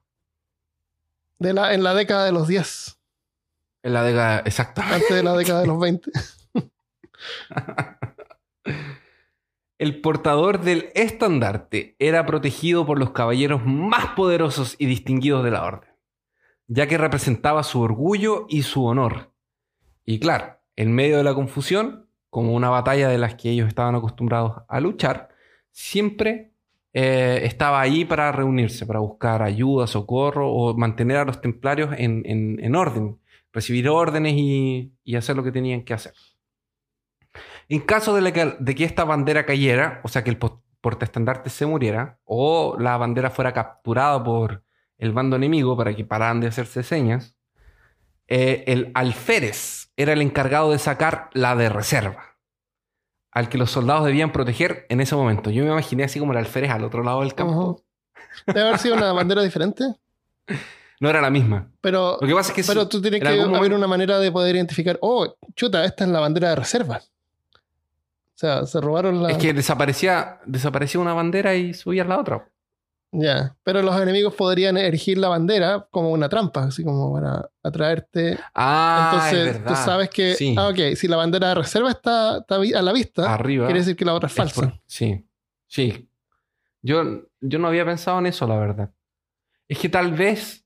De 1.39 1.53
la, 1.53 1.74
en 1.74 1.82
la 1.82 1.95
década 1.95 2.24
de 2.26 2.32
los 2.32 2.47
10, 2.49 2.99
En 3.82 3.93
la 3.93 4.03
década, 4.03 4.43
exactamente. 4.45 4.97
antes 4.97 5.16
de 5.16 5.22
la 5.22 5.32
década 5.37 5.61
de 5.61 5.66
los 5.66 5.78
20. 5.80 6.11
El 9.78 10.01
portador 10.01 10.61
del 10.61 10.91
estandarte 10.95 11.97
era 11.99 12.24
protegido 12.26 12.87
por 12.87 12.99
los 12.99 13.11
caballeros 13.11 13.61
más 13.64 14.07
poderosos 14.14 14.76
y 14.78 14.87
distinguidos 14.87 15.45
de 15.45 15.51
la 15.51 15.64
orden, 15.64 15.91
ya 16.67 16.87
que 16.87 16.99
representaba 16.99 17.62
su 17.62 17.81
orgullo 17.81 18.47
y 18.49 18.62
su 18.62 18.85
honor. 18.85 19.33
Y 20.05 20.19
claro, 20.19 20.59
en 20.77 20.93
medio 20.93 21.17
de 21.19 21.25
la 21.25 21.35
confusión, 21.35 22.09
como 22.31 22.53
una 22.55 22.69
batalla 22.71 23.09
de 23.09 23.19
las 23.19 23.35
que 23.37 23.51
ellos 23.51 23.69
estaban 23.69 23.95
acostumbrados 23.95 24.62
a 24.69 24.81
luchar, 24.81 25.29
siempre 25.71 26.53
eh, 26.93 27.41
estaba 27.45 27.81
ahí 27.81 28.05
para 28.05 28.33
reunirse, 28.33 28.87
para 28.87 29.01
buscar 29.01 29.43
ayuda, 29.43 29.87
socorro 29.87 30.53
o 30.53 30.77
mantener 30.77 31.19
a 31.19 31.25
los 31.25 31.41
templarios 31.41 31.95
en, 31.97 32.23
en- 32.27 32.59
en 32.62 32.75
orden, 32.77 33.19
recibir 33.53 33.89
órdenes 33.89 34.35
y, 34.37 34.93
hacer 35.17 35.37
lo 35.37 35.45
que 35.45 35.53
tenían 35.53 35.85
que 35.85 35.95
hacer. 35.95 36.15
En 37.69 37.81
caso 37.81 38.15
de, 38.15 38.33
que, 38.33 38.57
de 38.59 38.75
que 38.75 38.85
esta 38.85 39.05
bandera 39.05 39.47
cayera, 39.47 40.01
o 40.05 40.09
sea 40.09 40.23
que 40.25 40.31
el 40.31 40.39
po- 40.39 40.62
portaestandarte 40.81 41.51
se 41.51 41.67
muriera, 41.67 42.19
o 42.25 42.77
la 42.79 42.97
bandera 42.97 43.31
fuera 43.31 43.53
capturada 43.53 44.23
por 44.23 44.64
el 44.99 45.12
bando 45.12 45.36
enemigo 45.36 45.76
para 45.76 45.95
que 45.95 46.05
pararan 46.05 46.40
de 46.40 46.47
hacerse 46.49 46.82
señas, 46.82 47.36
eh, 48.28 48.64
el 48.66 48.90
alférez 48.95 49.90
era 49.97 50.12
el 50.12 50.22
encargado 50.22 50.70
de 50.70 50.78
sacar 50.78 51.30
la 51.34 51.55
de 51.57 51.68
reserva, 51.68 52.36
al 53.30 53.49
que 53.49 53.59
los 53.59 53.70
soldados 53.70 54.05
debían 54.07 54.32
proteger 54.32 54.86
en 54.88 55.01
ese 55.01 55.14
momento. 55.14 55.51
Yo 55.51 55.64
me 55.64 55.70
imaginé 55.70 56.05
así 56.05 56.18
como 56.18 56.32
el 56.32 56.38
alférez 56.38 56.70
al 56.70 56.84
otro 56.84 57.03
lado 57.03 57.20
del 57.20 57.34
campo. 57.34 57.82
Debe 58.47 58.62
haber 58.62 58.78
sido 58.78 58.97
una 58.97 59.12
bandera 59.12 59.42
diferente. 59.42 59.84
No 61.01 61.11
era 61.11 61.20
la 61.20 61.28
misma. 61.28 61.70
Pero, 61.80 62.16
Lo 62.20 62.26
que 62.26 62.32
pasa 62.32 62.53
es 62.53 62.55
que 62.57 62.62
pero 62.64 62.84
sí, 62.84 62.88
tú 62.88 63.03
tienes 63.03 63.20
en 63.20 63.26
que 63.26 63.28
haber 63.34 63.49
momento- 63.49 63.76
una 63.76 63.88
manera 63.88 64.18
de 64.20 64.30
poder 64.30 64.55
identificar, 64.55 64.97
oh, 65.03 65.34
chuta, 65.55 65.84
esta 65.84 66.05
es 66.05 66.11
la 66.11 66.20
bandera 66.20 66.51
de 66.51 66.55
reserva. 66.57 67.03
O 67.53 68.36
sea, 68.36 68.64
se 68.64 68.80
robaron 68.80 69.22
la... 69.22 69.30
es 69.30 69.36
que 69.36 69.53
desaparecía, 69.53 70.40
desaparecía 70.47 71.01
una 71.01 71.12
bandera 71.12 71.57
y 71.57 71.74
subía 71.74 72.05
la 72.05 72.18
otra. 72.20 72.49
Ya, 73.17 73.55
pero 73.62 73.81
los 73.83 74.01
enemigos 74.01 74.35
podrían 74.35 74.77
erigir 74.77 75.19
la 75.19 75.29
bandera 75.29 75.87
como 75.91 76.11
una 76.11 76.29
trampa, 76.29 76.65
así 76.65 76.83
como 76.83 77.12
para 77.12 77.49
atraerte. 77.62 78.37
Ah, 78.55 79.11
Entonces, 79.12 79.39
es 79.39 79.53
verdad. 79.61 79.69
tú 79.69 79.75
sabes 79.85 80.11
que, 80.11 80.35
Sí. 80.35 80.55
ah, 80.59 80.69
ok, 80.69 80.97
si 80.97 81.07
la 81.07 81.17
bandera 81.17 81.49
de 81.51 81.55
reserva 81.55 81.91
está, 81.91 82.37
a 82.39 82.83
la 82.83 82.93
vista, 82.93 83.33
Arriba. 83.33 83.67
quiere 83.67 83.81
decir 83.81 83.95
que 83.95 84.05
la 84.05 84.15
otra 84.15 84.27
es 84.27 84.33
Es 84.33 84.37
falsa. 84.37 84.61
por- 84.62 84.81
Sí, 84.87 85.25
sí. 85.69 86.09
Yo, 86.83 87.03
yo 87.41 87.59
no 87.61 87.69
había 87.69 87.85
pensado 87.85 88.19
en 88.19 88.27
eso, 88.27 88.47
la 88.49 88.57
verdad. 88.57 88.91
Es 89.69 89.79
que 89.79 89.89
tal 89.89 90.12
vez. 90.12 90.65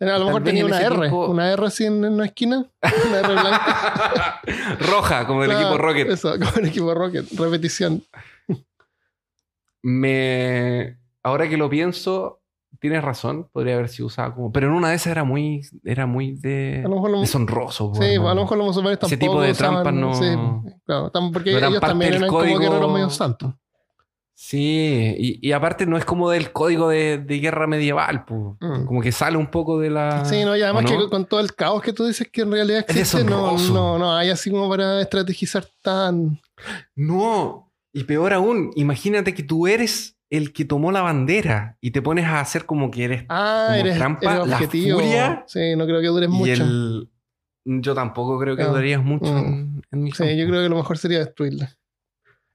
A 0.00 0.18
lo 0.18 0.24
mejor 0.26 0.42
tenía 0.42 0.62
en 0.62 0.66
una 0.66 0.80
R, 0.80 0.96
tiempo- 0.98 1.26
una 1.28 1.52
R 1.52 1.66
así 1.66 1.84
en, 1.84 2.04
en 2.04 2.14
una 2.14 2.24
esquina, 2.24 2.66
una 3.06 3.18
R 3.20 3.28
blanca. 3.32 4.40
Roja, 4.80 5.26
como 5.26 5.44
el 5.44 5.50
Claro, 5.50 5.66
equipo 5.66 5.78
Rocket. 5.78 6.08
Eso, 6.10 6.32
como 6.38 6.50
el 6.56 6.66
equipo 6.66 6.94
Rocket, 6.94 7.26
repetición. 7.38 8.02
Me. 9.82 10.96
Ahora 11.22 11.48
que 11.48 11.56
lo 11.56 11.68
pienso, 11.70 12.40
tienes 12.80 13.02
razón. 13.02 13.48
Podría 13.52 13.74
haber 13.74 13.88
sido 13.88 14.06
usada 14.06 14.34
como. 14.34 14.50
Pero 14.52 14.68
en 14.68 14.72
una 14.74 14.90
de 14.90 14.96
esas 14.96 15.08
era 15.12 15.24
muy. 15.24 15.62
Era 15.84 16.06
muy 16.06 16.32
de. 16.32 16.84
Lo 16.88 17.20
deshonroso. 17.20 17.92
Sí, 17.94 18.18
po, 18.18 18.28
a 18.28 18.34
lo 18.34 18.42
mejor 18.42 18.58
los 18.58 18.66
musulmanes 18.68 18.98
Ese 19.02 19.16
tampoco 19.16 19.32
tipo 19.32 19.42
de 19.42 19.54
trampas 19.54 19.94
no- 19.94 20.14
sí, 20.14 20.26
claro, 20.84 21.10
porque 21.32 21.52
no 21.52 21.58
ellos 21.68 21.80
también 21.80 22.14
eran 22.14 22.28
código- 22.28 22.54
como 22.56 22.58
guerreros 22.70 22.92
medio 22.92 23.10
santos. 23.10 23.54
Sí, 24.34 25.14
y, 25.18 25.46
y 25.48 25.52
aparte 25.52 25.86
no 25.86 25.96
es 25.96 26.04
como 26.04 26.28
del 26.30 26.52
código 26.52 26.88
de, 26.88 27.18
de 27.18 27.38
guerra 27.38 27.68
medieval, 27.68 28.24
po. 28.24 28.56
Mm. 28.60 28.86
como 28.86 29.00
que 29.00 29.12
sale 29.12 29.36
un 29.36 29.46
poco 29.46 29.78
de 29.78 29.90
la. 29.90 30.24
Sí, 30.24 30.44
no, 30.44 30.56
y 30.56 30.62
además 30.62 30.84
¿o 30.90 30.94
no? 30.94 30.98
que 31.04 31.08
con 31.10 31.26
todo 31.26 31.38
el 31.38 31.54
caos 31.54 31.80
que 31.82 31.92
tú 31.92 32.06
dices 32.06 32.28
que 32.32 32.40
en 32.42 32.50
realidad 32.50 32.84
Es 32.88 32.96
existe, 32.96 33.22
no, 33.24 33.52
deshonroso. 33.52 33.72
no, 33.74 33.98
no 33.98 34.16
hay 34.16 34.30
así 34.30 34.50
como 34.50 34.68
para 34.68 35.00
estrategizar 35.00 35.64
tan... 35.82 36.40
No, 36.96 37.70
y 37.92 38.02
peor 38.04 38.32
aún, 38.32 38.72
imagínate 38.74 39.32
que 39.34 39.42
tú 39.44 39.66
eres 39.68 40.11
el 40.38 40.52
que 40.52 40.64
tomó 40.64 40.90
la 40.92 41.02
bandera 41.02 41.76
y 41.80 41.90
te 41.92 42.00
pones 42.02 42.24
a 42.24 42.40
hacer 42.40 42.64
como 42.66 42.90
que 42.90 43.04
eres 43.04 43.24
Ah, 43.28 43.66
Como 43.68 43.80
eres, 43.80 43.96
trampa, 43.98 44.46
la 44.46 44.58
furia 44.58 45.44
Sí, 45.46 45.76
no 45.76 45.84
creo 45.86 46.00
que 46.00 46.06
dures 46.08 46.28
y 46.28 46.32
mucho. 46.32 46.64
el 46.64 47.08
yo 47.64 47.94
tampoco 47.94 48.38
creo 48.40 48.56
que 48.56 48.62
Ah, 48.62 48.66
durarías 48.68 49.04
mucho 49.04 49.30
mm. 49.32 49.38
en, 49.38 49.82
en 49.92 50.02
mi 50.02 50.10
Sí, 50.10 50.18
campo. 50.18 50.32
yo 50.34 50.46
creo 50.48 50.62
que 50.62 50.68
lo 50.68 50.76
mejor 50.76 50.98
sería 50.98 51.18
destruirla. 51.20 51.70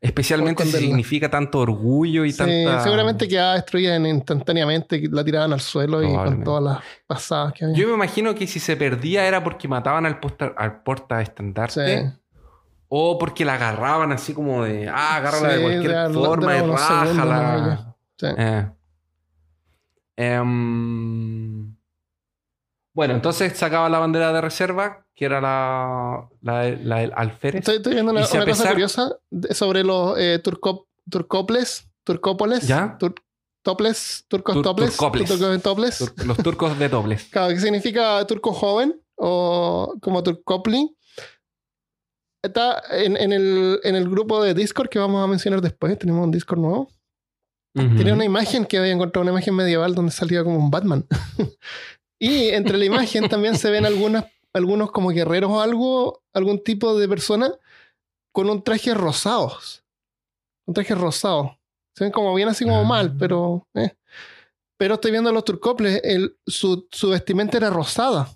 especialmente 0.02 0.64
si 0.66 0.72
significa 0.72 1.30
tanto 1.30 1.60
orgullo 1.60 2.24
y 2.26 2.32
Sí, 2.32 2.38
tanta 2.38 2.80
seguramente 2.82 3.28
quedaba 3.28 3.54
destruida 3.56 3.96
en- 3.96 4.06
instantáneamente, 4.06 5.02
la 5.12 5.24
tiraban 5.24 5.54
al 5.54 5.60
suelo 5.62 6.04
y 6.04 6.14
con 6.14 6.44
todas 6.44 6.64
las 6.64 6.80
pasadas 7.08 7.54
que 7.54 7.66
había. 7.66 7.78
Yo 7.78 7.88
me 7.88 7.94
imagino 7.96 8.36
que 8.36 8.46
si 8.48 8.60
se 8.60 8.76
perdía 8.78 9.28
era 9.28 9.44
porque 9.44 9.68
mataban 9.68 10.06
al 10.06 10.20
posta, 10.20 10.54
al 10.58 10.84
porta 10.84 11.22
estandarte 11.22 12.04
Sí. 12.04 12.20
O 12.90 13.18
porque 13.20 13.44
la 13.46 13.56
agarraban 13.56 14.12
así 14.12 14.34
como 14.34 14.64
de 14.64 14.88
ah, 14.90 15.16
agárrala 15.18 15.50
Sí, 15.50 15.56
de 15.56 15.62
cualquier 15.62 15.92
de- 15.92 16.08
de 16.08 16.14
forma 16.14 16.58
y 16.58 16.62
unos 16.62 16.82
segundos 16.82 17.16
nomás 17.16 17.28
rájala. 17.42 17.96
Sí. 18.18 18.28
Eh. 18.38 18.68
Bueno, 22.94 23.14
entonces 23.14 23.56
sacaba 23.58 23.90
la 23.90 24.00
bandera 24.00 24.34
de 24.34 24.42
reserva, 24.42 25.06
que 25.14 25.26
era 25.26 25.40
la, 25.40 26.28
la, 26.42 26.64
la 26.72 26.98
del 26.98 27.14
alférez. 27.16 27.60
Estoy, 27.60 27.76
estoy 27.78 27.94
viendo 27.94 28.12
una, 28.12 28.22
Y 28.22 28.24
cosa 28.24 28.70
curiosa 28.72 29.16
de- 29.30 29.54
sobre 29.54 29.84
los 29.84 30.18
eh, 30.18 30.40
turco- 30.44 30.88
turcoples, 31.10 31.88
turcópoles, 32.04 32.68
¿Ya? 32.68 32.98
tur- 33.00 33.14
toples, 33.62 34.26
turcos 34.28 34.56
Tur- 34.56 34.64
toples, 34.64 34.98
turcoples. 34.98 35.30
turcos 35.30 35.62
toples. 35.62 36.00
Tur- 36.00 36.26
los 36.26 36.38
turcos 36.38 36.80
de 36.80 36.90
dobles. 36.90 37.26
Claro, 37.32 37.50
que 37.54 37.60
significa 37.60 38.26
turco 38.26 38.52
joven 38.54 39.00
o 39.16 39.94
como 40.02 40.24
turcopli. 40.24 40.97
Está 42.44 42.82
en, 42.92 43.18
en 43.18 43.34
el, 43.34 43.80
en 43.84 43.96
el 43.96 44.10
grupo 44.10 44.42
de 44.44 44.54
Discord 44.54 44.90
que 44.90 45.00
vamos 45.00 45.24
a 45.24 45.28
mencionar 45.28 45.62
después. 45.62 45.98
Tenemos 45.98 46.24
un 46.24 46.32
Discord 46.32 46.60
nuevo. 46.60 46.92
Tenía 47.74 48.14
una 48.16 48.26
imagen 48.26 48.66
que 48.66 48.80
había 48.80 48.92
encontrado, 48.92 49.22
una 49.22 49.32
imagen 49.34 49.54
medieval 49.56 49.94
donde 49.94 50.12
salía 50.12 50.44
como 50.44 50.58
un 50.58 50.72
Batman. 50.72 51.06
y 52.20 52.50
entre 52.50 52.76
la 52.78 52.86
imagen 52.86 53.30
también 53.30 53.56
se 53.56 53.70
ven 53.70 53.86
algunas, 53.86 54.26
algunos 54.54 54.92
como 54.92 55.10
guerreros 55.10 55.52
o 55.52 55.62
algo, 55.62 56.24
algún 56.34 56.64
tipo 56.64 56.98
de 56.98 57.08
persona 57.08 57.52
con 58.32 58.50
un 58.50 58.64
traje 58.64 58.96
rosados. 58.96 59.84
Un 60.66 60.74
traje 60.74 60.96
rosado. 60.96 61.60
Se 61.96 62.04
ven 62.04 62.12
como 62.12 62.34
bien 62.34 62.50
así 62.50 62.64
como 62.66 62.80
Ah. 62.82 62.84
mal, 62.84 63.16
pero... 63.18 63.68
eh. 63.76 63.92
Pero 64.80 64.96
estoy 64.96 65.10
viendo 65.12 65.30
a 65.32 65.34
los 65.34 65.44
turcoples, 65.44 66.02
el, 66.04 66.38
su, 66.46 66.88
su 66.92 67.10
vestimenta 67.10 67.58
era 67.58 67.70
rosada. 67.72 68.30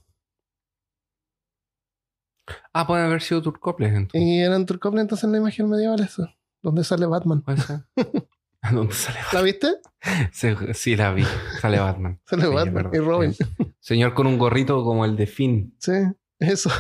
Ah, 2.73 2.87
pueden 2.87 3.05
haber 3.05 3.21
sido 3.21 3.41
turcoples 3.41 3.93
entonces. 3.93 4.21
Y 4.21 4.39
eran 4.41 4.65
turcoples 4.65 5.01
entonces 5.01 5.23
en 5.25 5.31
la 5.33 5.37
imagen 5.39 5.69
medieval 5.69 5.99
eso. 6.01 6.27
Donde 6.61 6.83
sale 6.83 7.05
Batman. 7.05 7.41
¿Puede 7.41 7.57
ser? 7.59 7.81
¿A 8.61 8.71
¿Dónde 8.71 8.93
sale 8.93 9.17
Batman? 9.19 9.33
¿La 9.33 9.41
viste? 9.41 9.67
Sí, 10.31 10.47
sí, 10.73 10.95
la 10.95 11.13
vi. 11.13 11.23
Sale 11.59 11.79
Batman. 11.79 12.19
Sale 12.25 12.43
Sí, 12.43 12.53
Batman 12.53 12.89
y 12.93 12.97
Robin. 12.97 13.35
Señor 13.79 14.13
con 14.15 14.25
un 14.27 14.37
gorrito 14.37 14.83
como 14.83 15.05
el 15.05 15.15
de 15.15 15.27
Finn 15.27 15.75
Sí, 15.79 15.91
eso. 16.39 16.71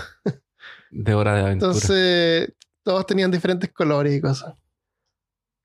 de 0.89 1.13
Hora 1.13 1.35
de 1.35 1.41
Aventura. 1.41 1.71
Entonces, 1.71 2.53
todos 2.83 3.05
tenían 3.05 3.29
diferentes 3.31 3.71
colores 3.71 4.15
y 4.15 4.21
cosas. 4.21 4.55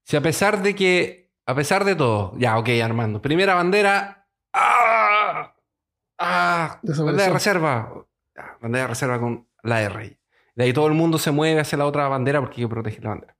Si 0.04 0.16
a 0.16 0.20
pesar 0.20 0.62
de 0.62 0.74
que, 0.74 1.32
a 1.46 1.54
pesar 1.54 1.84
de 1.84 1.96
todo, 1.96 2.34
ya, 2.38 2.58
ok, 2.58 2.68
Armando, 2.84 3.20
primera 3.22 3.54
bandera, 3.54 4.28
¡ah! 4.52 5.54
¡ah! 6.18 6.80
Bandera 6.82 7.24
de 7.28 7.32
reserva. 7.32 8.06
Bandera 8.60 8.82
de 8.84 8.88
reserva 8.88 9.18
con 9.18 9.48
la 9.66 9.78
de 9.78 9.88
rey. 9.88 10.18
De 10.54 10.64
ahí 10.64 10.72
todo 10.72 10.86
el 10.86 10.94
mundo 10.94 11.18
se 11.18 11.30
mueve 11.30 11.60
hacia 11.60 11.76
la 11.78 11.86
otra 11.86 12.08
bandera 12.08 12.40
porque 12.40 12.56
hay 12.60 12.64
que 12.66 12.68
proteger 12.74 13.04
la 13.04 13.10
bandera. 13.10 13.36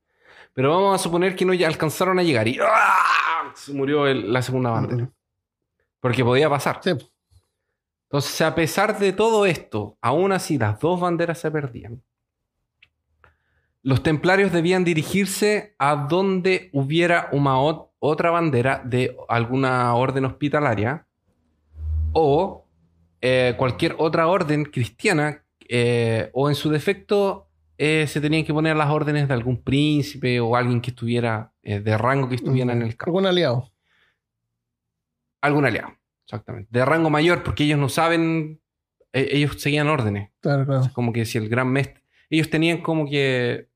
Pero 0.53 0.69
vamos 0.71 0.95
a 0.99 1.03
suponer 1.03 1.35
que 1.35 1.45
no 1.45 1.53
alcanzaron 1.53 2.19
a 2.19 2.23
llegar 2.23 2.47
y 2.47 2.59
¡ah! 2.61 3.51
se 3.55 3.73
murió 3.73 4.07
el- 4.07 4.31
la 4.31 4.41
segunda 4.41 4.69
bandera. 4.71 5.09
Porque 5.99 6.23
podía 6.23 6.49
pasar. 6.49 6.79
Sí, 6.83 6.91
Entonces, 8.03 8.41
a 8.41 8.53
pesar 8.55 8.97
de 8.99 9.13
todo 9.13 9.45
esto, 9.45 9.97
aún 10.01 10.31
así 10.31 10.57
las 10.57 10.79
dos 10.79 10.99
banderas 10.99 11.39
se 11.39 11.49
perdían. 11.51 12.01
Los 13.83 14.03
templarios 14.03 14.51
debían 14.51 14.83
dirigirse 14.83 15.75
a 15.79 15.95
donde 15.95 16.69
hubiera 16.73 17.29
una 17.31 17.55
ot- 17.57 17.89
otra 17.99 18.31
bandera 18.31 18.81
de 18.83 19.15
alguna 19.29 19.93
orden 19.95 20.25
hospitalaria 20.25 21.05
o 22.13 22.65
eh, 23.21 23.55
cualquier 23.57 23.95
otra 23.97 24.27
orden 24.27 24.65
cristiana 24.65 25.43
eh, 25.69 26.29
o 26.33 26.49
en 26.49 26.55
su 26.55 26.69
defecto 26.69 27.49
eh, 27.77 28.05
se 28.07 28.19
tenían 28.21 28.43
que 28.45 28.53
poner 28.53 28.75
las 28.75 28.89
órdenes 28.89 29.27
de 29.27 29.33
algún 29.33 29.61
príncipe 29.63 30.39
o 30.39 30.55
alguien 30.55 30.81
que 30.81 30.89
estuviera 30.91 31.53
eh, 31.63 31.79
de 31.79 31.97
rango 31.97 32.27
que 32.29 32.35
estuviera 32.35 32.73
en 32.73 32.81
el 32.81 32.95
campo 32.97 33.09
algún 33.11 33.25
aliado. 33.27 33.71
algún 35.41 35.65
aliado, 35.65 35.89
exactamente. 36.25 36.69
De 36.71 36.83
rango 36.85 37.09
mayor, 37.09 37.43
porque 37.43 37.63
ellos 37.65 37.77
no 37.79 37.89
saben, 37.89 38.59
e- 39.13 39.29
ellos 39.31 39.61
seguían 39.61 39.87
órdenes. 39.87 40.31
Claro, 40.41 40.65
claro. 40.65 40.89
Como 40.93 41.13
que 41.13 41.25
si 41.25 41.37
el 41.37 41.49
gran 41.49 41.69
mestre, 41.71 42.03
ellos 42.29 42.49
tenían 42.49 42.81
como 42.81 43.07
que 43.09 43.69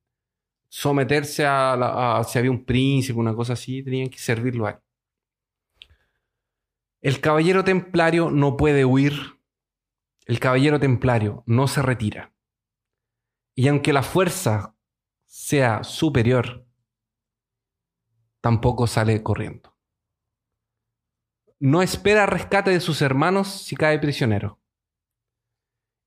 someterse 0.67 1.45
a, 1.45 1.75
la- 1.77 2.17
a- 2.19 2.23
si 2.23 2.39
había 2.39 2.51
un 2.51 2.65
príncipe, 2.65 3.19
una 3.19 3.35
cosa 3.35 3.53
así, 3.53 3.83
tenían 3.83 4.09
que 4.09 4.17
servirlo 4.17 4.65
a 4.65 4.71
él. 4.71 4.77
El 7.01 7.19
caballero 7.19 7.63
templario 7.63 8.29
no 8.31 8.57
puede 8.57 8.85
huir. 8.85 9.13
El 10.26 10.39
caballero 10.39 10.80
templario 10.80 11.43
no 11.45 11.67
se 11.67 11.82
retira. 11.82 12.34
Y 13.55 13.67
aunque 13.67 13.91
la 13.91 14.03
fuerza 14.03 14.76
sea 15.26 15.84
superior, 15.84 16.65
tampoco 18.39 18.88
sale 18.88 19.22
corriendo. 19.24 19.76
No 21.59 21.82
espera 21.82 22.26
rescate 22.26 22.72
de 22.72 22.80
sus 22.80 23.01
hermanos 23.01 23.47
si 23.47 23.76
cae 23.76 23.99
prisionero. 23.99 24.59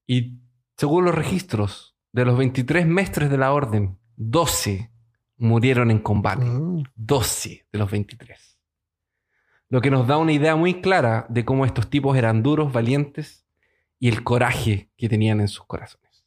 Y 0.07 0.39
según 0.77 1.05
los 1.05 1.15
registros 1.15 1.97
de 2.13 2.25
los 2.25 2.37
23 2.37 2.87
mestres 2.87 3.31
de 3.31 3.39
la 3.39 3.53
orden, 3.53 3.99
12 4.17 4.91
murieron 5.37 5.91
en 5.91 5.99
combate. 5.99 6.45
Mm, 6.45 6.85
12 6.95 7.67
de 7.73 7.79
los 7.79 7.91
23. 7.91 8.59
Lo 9.69 9.81
que 9.81 9.91
nos 9.91 10.07
da 10.07 10.19
una 10.19 10.33
idea 10.33 10.57
muy 10.57 10.81
clara 10.81 11.27
de 11.29 11.45
cómo 11.45 11.65
estos 11.65 11.91
tipos 11.91 12.17
eran 12.17 12.43
duros, 12.43 12.73
valientes 12.73 13.44
y 13.99 14.09
el 14.09 14.23
coraje 14.25 14.91
que 14.97 15.09
tenían 15.09 15.41
en 15.41 15.49
sus 15.49 15.65
corazones. 15.67 16.25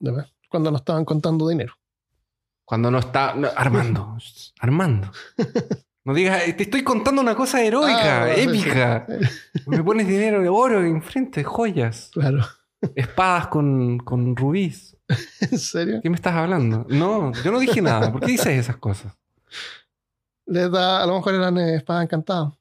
de 0.00 0.10
verdad. 0.12 0.30
Cuando 0.48 0.70
nos 0.70 0.80
estaban 0.80 1.04
contando 1.04 1.46
dinero. 1.48 1.74
Cuando 2.64 2.90
no 2.90 2.98
está... 2.98 3.34
no, 3.34 3.48
Armando, 3.56 4.16
Armando. 4.60 5.10
No 6.04 6.14
digas, 6.14 6.42
te 6.56 6.62
estoy 6.62 6.82
contando 6.82 7.20
una 7.20 7.34
cosa 7.34 7.62
heroica, 7.62 8.24
Ah, 8.24 8.34
épica. 8.34 9.06
Me 9.66 9.82
pones 9.82 10.06
dinero 10.08 10.40
de 10.40 10.48
oro 10.48 10.82
enfrente, 10.84 11.44
joyas, 11.44 12.10
Claro. 12.12 12.44
espadas 12.94 13.48
con, 13.48 13.98
con 13.98 14.34
rubíes. 14.36 14.96
¿En 15.50 15.58
serio? 15.58 16.00
¿Qué 16.02 16.08
me 16.08 16.16
estás 16.16 16.34
hablando? 16.34 16.86
No, 16.88 17.32
yo 17.42 17.50
no 17.52 17.58
dije 17.58 17.82
nada. 17.82 18.10
¿Por 18.12 18.20
qué 18.22 18.28
dices 18.32 18.46
esas 18.48 18.76
cosas? 18.76 19.14
Les 20.46 20.70
da, 20.70 21.02
a 21.02 21.06
lo 21.06 21.14
mejor 21.16 21.34
eran 21.34 21.58
eh, 21.58 21.76
espadas 21.76 22.04
encantadas. 22.04 22.54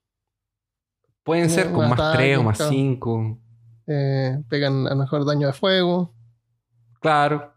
Pueden 1.28 1.50
ser 1.52 1.72
con 1.72 1.90
más 1.90 2.00
Ataque, 2.00 2.18
3 2.18 2.38
o 2.40 2.44
más 2.44 2.58
claro. 2.58 2.72
5. 2.72 3.40
Eh, 3.86 4.44
pegan 4.50 4.88
a 4.88 4.92
lo 4.92 4.96
mejor 4.96 5.26
daño 5.26 5.46
de 5.48 5.54
fuego, 5.54 6.16
Claro. 7.00 7.54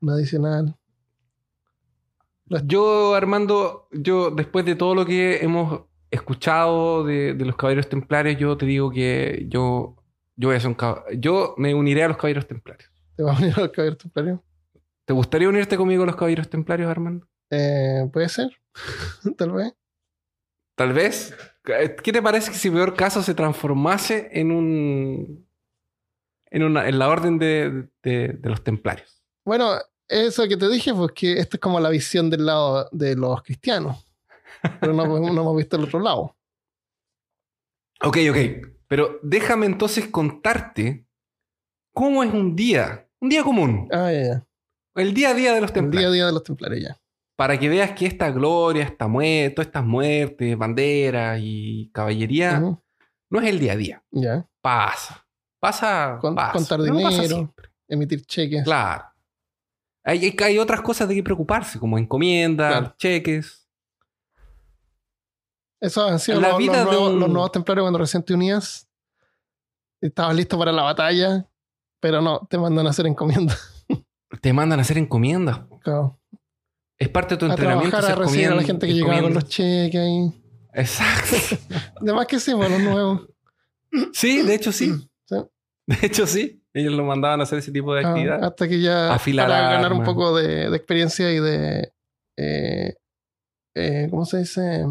un 0.00 0.10
adicional. 0.10 0.74
Yo, 2.64 3.14
Armando, 3.14 3.88
yo 3.92 4.30
después 4.30 4.64
de 4.64 4.74
todo 4.74 4.94
lo 4.94 5.04
que 5.06 5.38
hemos 5.44 5.82
escuchado 6.10 7.04
de, 7.04 7.34
de 7.34 7.44
los 7.44 7.54
caballeros 7.54 7.88
templarios, 7.88 8.36
yo 8.40 8.56
te 8.56 8.66
digo 8.66 8.90
que 8.90 9.46
yo, 9.48 9.96
yo 10.36 10.48
voy 10.48 10.56
a 10.56 10.60
ser 10.60 10.68
un 10.70 10.76
cab- 10.76 11.04
Yo 11.18 11.54
me 11.58 11.74
uniré 11.74 12.02
a 12.02 12.08
los 12.08 12.16
caballeros 12.16 12.48
templarios. 12.48 12.90
¿Te 13.14 13.22
va 13.22 13.32
a 13.34 13.38
unir 13.38 13.54
al 13.56 13.70
caballero 13.70 13.96
templario? 13.96 14.44
¿Te 15.04 15.12
gustaría 15.12 15.48
unirte 15.48 15.76
conmigo 15.76 16.02
a 16.02 16.06
los 16.06 16.16
caballeros 16.16 16.48
templarios, 16.48 16.90
Armando? 16.90 17.26
Eh, 17.50 18.08
Puede 18.12 18.28
ser. 18.28 18.50
Tal 19.38 19.52
vez. 19.52 19.72
Tal 20.80 20.94
vez. 20.94 21.34
¿Qué 21.62 22.10
te 22.10 22.22
parece 22.22 22.50
que 22.50 22.56
si 22.56 22.70
peor 22.70 22.94
caso 22.96 23.22
se 23.22 23.34
transformase 23.34 24.30
en 24.32 24.50
un. 24.50 25.46
en, 26.46 26.62
una, 26.62 26.88
en 26.88 26.98
la 26.98 27.10
orden 27.10 27.38
de, 27.38 27.86
de- 28.02 28.28
de 28.28 28.48
los 28.48 28.64
templarios? 28.64 29.22
Bueno, 29.44 29.74
eso 30.08 30.48
que 30.48 30.56
te 30.56 30.70
dije, 30.70 30.94
pues 30.94 31.12
que 31.12 31.34
esto 31.34 31.58
es 31.58 31.60
como 31.60 31.78
la 31.80 31.90
visión 31.90 32.30
del 32.30 32.46
lado 32.46 32.88
de 32.92 33.14
los 33.14 33.42
cristianos. 33.42 34.08
Pero 34.80 34.94
no, 34.94 35.04
no 35.06 35.28
hemos 35.28 35.56
visto 35.58 35.76
el 35.76 35.84
otro 35.84 36.00
lado. 36.00 36.34
Ok, 38.02 38.16
ok. 38.30 38.38
Pero 38.88 39.18
déjame 39.22 39.66
entonces 39.66 40.08
contarte 40.08 41.06
cómo 41.92 42.24
es 42.24 42.32
un 42.32 42.56
día. 42.56 43.06
Un 43.20 43.28
día 43.28 43.42
común. 43.44 43.86
Ah, 43.92 44.10
ya, 44.10 44.22
ya. 44.22 44.46
El 44.94 45.12
día 45.12 45.28
a 45.28 45.34
día 45.34 45.52
de 45.52 45.60
los 45.60 45.70
El 45.70 45.74
día 45.74 45.80
a 45.80 45.84
templarios. 45.84 46.12
día 46.14 46.26
de 46.26 46.32
los 46.32 46.42
templarios, 46.42 46.82
ya. 46.82 46.99
Para 47.40 47.58
que 47.58 47.70
veas 47.70 47.92
que 47.92 48.04
esta 48.04 48.30
gloria, 48.30 48.82
esta 48.84 49.08
muerte, 49.08 49.54
todas 49.54 49.68
estas 49.68 49.86
muertes, 49.86 50.58
banderas 50.58 51.38
y 51.42 51.90
caballería, 51.90 52.60
no 52.60 53.40
es 53.40 53.46
el 53.48 53.58
día 53.58 53.72
a 53.72 53.76
día. 53.76 54.04
Ya. 54.10 54.46
Pasa. 54.60 55.26
Pasa. 55.58 56.18
Con- 56.20 56.34
pasa. 56.34 56.52
contar 56.52 56.80
Pero 56.80 56.92
no 56.92 57.00
pasa 57.00 57.22
dinero. 57.22 57.54
Emitir 57.88 58.26
cheques. 58.26 58.62
Claro. 58.62 59.04
Hay, 60.04 60.36
hay, 60.38 60.58
otras 60.58 60.82
cosas 60.82 61.08
de 61.08 61.14
que 61.14 61.22
preocuparse, 61.22 61.78
como 61.78 61.96
encomiendas, 61.96 62.72
Claro. 62.72 62.94
cheques. 62.98 63.66
Eso 65.80 66.04
han 66.08 66.18
sido 66.18 66.42
La 66.42 66.50
los, 66.50 66.58
vida 66.58 66.84
los 66.84 66.92
nuevos, 66.92 67.10
un- 67.14 67.20
los 67.20 67.28
nuevos 67.30 67.52
templarios 67.52 67.84
cuando 67.84 68.00
recién 68.00 68.22
te 68.22 68.34
unías. 68.34 68.86
Estabas 70.02 70.36
listo 70.36 70.58
para 70.58 70.72
la 70.72 70.82
batalla, 70.82 71.48
pero 72.00 72.20
no, 72.20 72.46
te 72.50 72.58
mandan 72.58 72.86
a 72.86 72.90
hacer 72.90 73.06
encomiendas. 73.06 73.86
Te 74.42 74.52
mandan 74.52 74.78
a 74.78 74.82
hacer 74.82 74.98
encomiendas. 74.98 75.60
Claro. 75.82 76.19
Es 77.00 77.08
parte 77.08 77.34
de 77.34 77.38
tu 77.38 77.46
A 77.46 77.50
entrenamiento. 77.50 77.90
trabajar, 77.96 78.18
a 78.20 78.22
recibir 78.24 78.48
a 78.48 78.54
la 78.54 78.62
gente 78.62 78.86
que 78.86 78.92
llegaba 78.94 79.20
con 79.22 79.34
los 79.34 79.48
cheques 79.48 80.00
ahí. 80.00 80.32
Exacto. 80.74 81.36
Además 82.00 82.26
que 82.26 82.38
sí, 82.38 82.52
bueno, 82.52 82.78
los 82.78 82.82
nuevos. 82.88 83.26
Sí, 84.12 84.42
de 84.42 84.54
hecho 84.54 84.70
sí. 84.70 84.92
Sí. 85.26 85.36
De 85.86 86.06
hecho 86.06 86.26
sí. 86.26 86.62
Ellos 86.72 86.92
lo 86.92 87.04
mandaban 87.04 87.40
a 87.40 87.42
hacer 87.42 87.58
ese 87.58 87.72
tipo 87.72 87.92
de 87.94 88.04
Ah, 88.04 88.08
actividad. 88.10 88.44
hasta 88.44 88.68
que 88.68 88.80
ya 88.80 89.12
Afilar 89.12 89.48
para 89.48 89.72
ganar 89.72 89.92
un 89.92 90.04
poco 90.04 90.36
de, 90.36 90.70
de 90.70 90.76
experiencia 90.76 91.32
y 91.32 91.40
de 91.40 91.92
eh, 92.36 92.94
eh, 93.74 94.06
¿cómo 94.10 94.24
se 94.24 94.38
dice? 94.38 94.84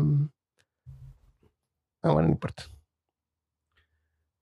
Ah, 2.01 2.11
bueno, 2.11 2.27
no 2.27 2.33
importa. 2.33 2.63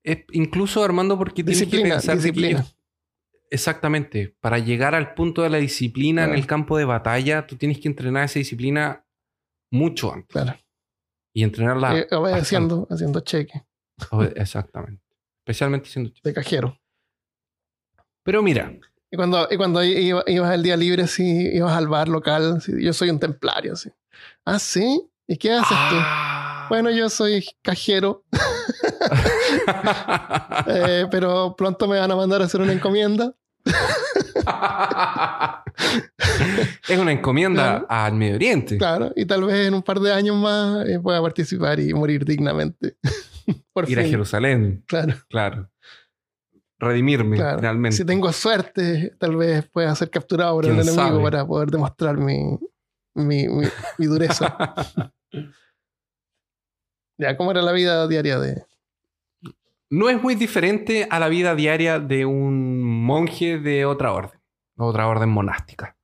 Es- 0.02 0.24
incluso 0.32 0.82
Armando, 0.82 1.16
porque 1.18 1.44
tienes 1.44 1.58
que 1.60 1.64
Disciplina, 1.66 1.96
pensar 1.96 2.16
que 2.16 2.22
disciplina. 2.22 2.66
Exactamente. 3.50 4.36
Para 4.40 4.58
llegar 4.58 4.94
al 4.94 5.14
punto 5.14 5.42
de 5.42 5.50
la 5.50 5.58
disciplina 5.58 6.24
en 6.24 6.34
el 6.34 6.46
campo 6.46 6.76
de 6.76 6.84
batalla, 6.84 7.46
tú 7.46 7.56
tienes 7.56 7.78
que 7.80 7.88
entrenar 7.88 8.24
esa 8.24 8.38
disciplina 8.38 9.04
mucho 9.72 10.12
antes. 10.12 10.28
Claro. 10.30 10.58
Y 11.34 11.42
entrenarla. 11.44 11.98
Eh, 11.98 12.06
obedeciendo, 12.12 12.86
haciendo 12.90 13.20
cheque. 13.20 13.64
Exactamente. 14.36 15.02
Especialmente 15.44 15.88
siendo 15.88 16.10
chico. 16.10 16.28
de 16.28 16.34
cajero. 16.34 16.78
Pero 18.22 18.42
mira, 18.42 18.72
Y 19.10 19.16
cuando, 19.16 19.48
y 19.50 19.56
cuando 19.56 19.82
iba- 19.82 20.22
ibas 20.26 20.54
el 20.54 20.62
día 20.62 20.76
libre, 20.76 21.06
sí, 21.06 21.48
ibas 21.54 21.72
al 21.72 21.88
bar 21.88 22.08
local, 22.08 22.60
yo 22.66 22.92
soy 22.92 23.08
un 23.08 23.18
templario, 23.18 23.74
sí. 23.74 23.90
Ah, 24.44 24.58
sí. 24.58 25.08
¿Y 25.26 25.36
qué 25.38 25.52
haces 25.52 25.68
tú? 25.88 25.96
Ah. 25.98 26.66
Bueno, 26.68 26.90
yo 26.90 27.08
soy 27.08 27.44
cajero, 27.62 28.24
eh, 30.66 31.06
pero 31.10 31.54
pronto 31.56 31.86
me 31.88 31.98
van 31.98 32.10
a 32.10 32.16
mandar 32.16 32.42
a 32.42 32.44
hacer 32.46 32.60
una 32.60 32.72
encomienda. 32.72 33.32
es 36.88 36.98
una 36.98 37.12
encomienda 37.12 37.62
Claro. 37.80 37.86
al 37.88 38.14
Medio 38.14 38.34
Oriente. 38.36 38.78
Claro, 38.78 39.12
y 39.16 39.26
tal 39.26 39.44
vez 39.44 39.66
en 39.66 39.74
un 39.74 39.82
par 39.82 40.00
de 40.00 40.12
años 40.12 40.36
más 40.36 40.86
eh, 40.88 40.98
pueda 41.00 41.20
participar 41.20 41.78
y 41.80 41.92
morir 41.94 42.24
dignamente. 42.24 42.96
Por 43.72 43.88
Ir 43.90 44.00
a. 44.00 44.04
Jerusalén, 44.04 44.84
Claro, 44.86 45.14
claro. 45.28 45.70
Redimirme, 46.80 47.36
claro. 47.36 47.58
finalmente. 47.58 47.96
Si 47.96 48.04
tengo 48.04 48.32
suerte, 48.32 49.12
tal 49.18 49.34
vez 49.36 49.68
pueda 49.68 49.92
ser 49.96 50.10
capturado 50.10 50.54
por 50.54 50.64
el 50.66 50.70
¿Quién 50.74 50.82
enemigo 50.82 51.02
sabe? 51.08 51.22
para 51.24 51.44
poder 51.44 51.70
demostrar 51.70 52.16
mi, 52.16 52.56
mi, 53.14 53.48
mi- 53.48 53.66
mi 53.98 54.06
dureza. 54.06 54.56
ya, 57.18 57.36
¿cómo 57.36 57.50
era 57.50 57.62
la 57.62 57.72
vida 57.72 58.06
diaria 58.06 58.38
de...? 58.38 58.64
No 59.90 60.08
es 60.10 60.22
muy 60.22 60.34
diferente 60.34 61.06
a 61.10 61.18
la 61.18 61.28
vida 61.28 61.54
diaria 61.54 61.98
de 62.00 62.26
un 62.26 62.82
monje 62.82 63.58
de 63.58 63.86
otra 63.86 64.12
orden, 64.12 64.40
otra 64.76 65.06
orden 65.08 65.28
monástica. 65.30 65.96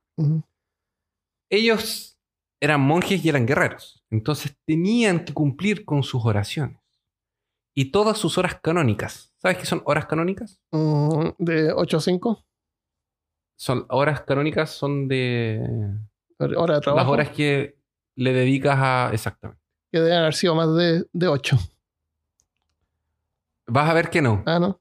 Ellos 1.49 2.19
eran 2.61 2.81
monjes 2.81 3.23
y 3.23 3.29
eran 3.29 3.45
guerreros, 3.45 4.03
entonces 4.09 4.55
tenían 4.65 5.25
que 5.25 5.33
cumplir 5.33 5.85
con 5.85 6.03
sus 6.03 6.25
oraciones. 6.25 6.79
y 7.77 7.91
todas 7.91 8.17
sus 8.17 8.37
horas 8.37 8.57
canónicas. 8.63 9.33
¿Sabes 9.35 9.57
qué 9.57 9.65
son 9.65 9.81
horas 9.83 10.05
canónicas? 10.05 10.61
Mm, 10.71 11.31
de 11.37 11.73
8 11.73 11.97
a 11.97 11.99
5. 11.99 12.45
Son 13.59 13.85
horas 13.89 14.21
canónicas 14.21 14.69
son 14.69 15.09
de 15.09 15.59
Hora 16.39 16.75
de 16.75 16.81
trabajo. 16.81 16.95
las 16.95 17.07
horas 17.07 17.29
que 17.35 17.77
le 18.15 18.31
dedicas 18.31 18.77
a 18.79 19.09
exactamente. 19.11 19.61
Que 19.91 19.99
deben 19.99 20.19
haber 20.19 20.33
sido 20.35 20.55
más 20.55 20.73
de, 20.73 21.03
de 21.11 21.27
8. 21.27 21.57
Vas 23.67 23.89
a 23.89 23.93
ver 23.93 24.09
que 24.09 24.21
no. 24.21 24.43
Ah, 24.45 24.59
¿no? 24.59 24.79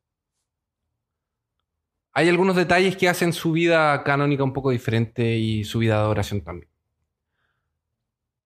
Hay 2.13 2.29
algunos 2.29 2.55
detalles 2.55 2.97
que 2.97 3.09
hacen 3.09 3.33
su 3.33 3.53
vida 3.53 4.05
canónica 4.05 4.45
un 4.45 4.53
poco 4.53 4.71
diferente 4.71 5.37
y 5.37 5.65
su 5.65 5.81
vida 5.81 6.01
de 6.01 6.07
oración 6.09 6.43
también. 6.43 6.71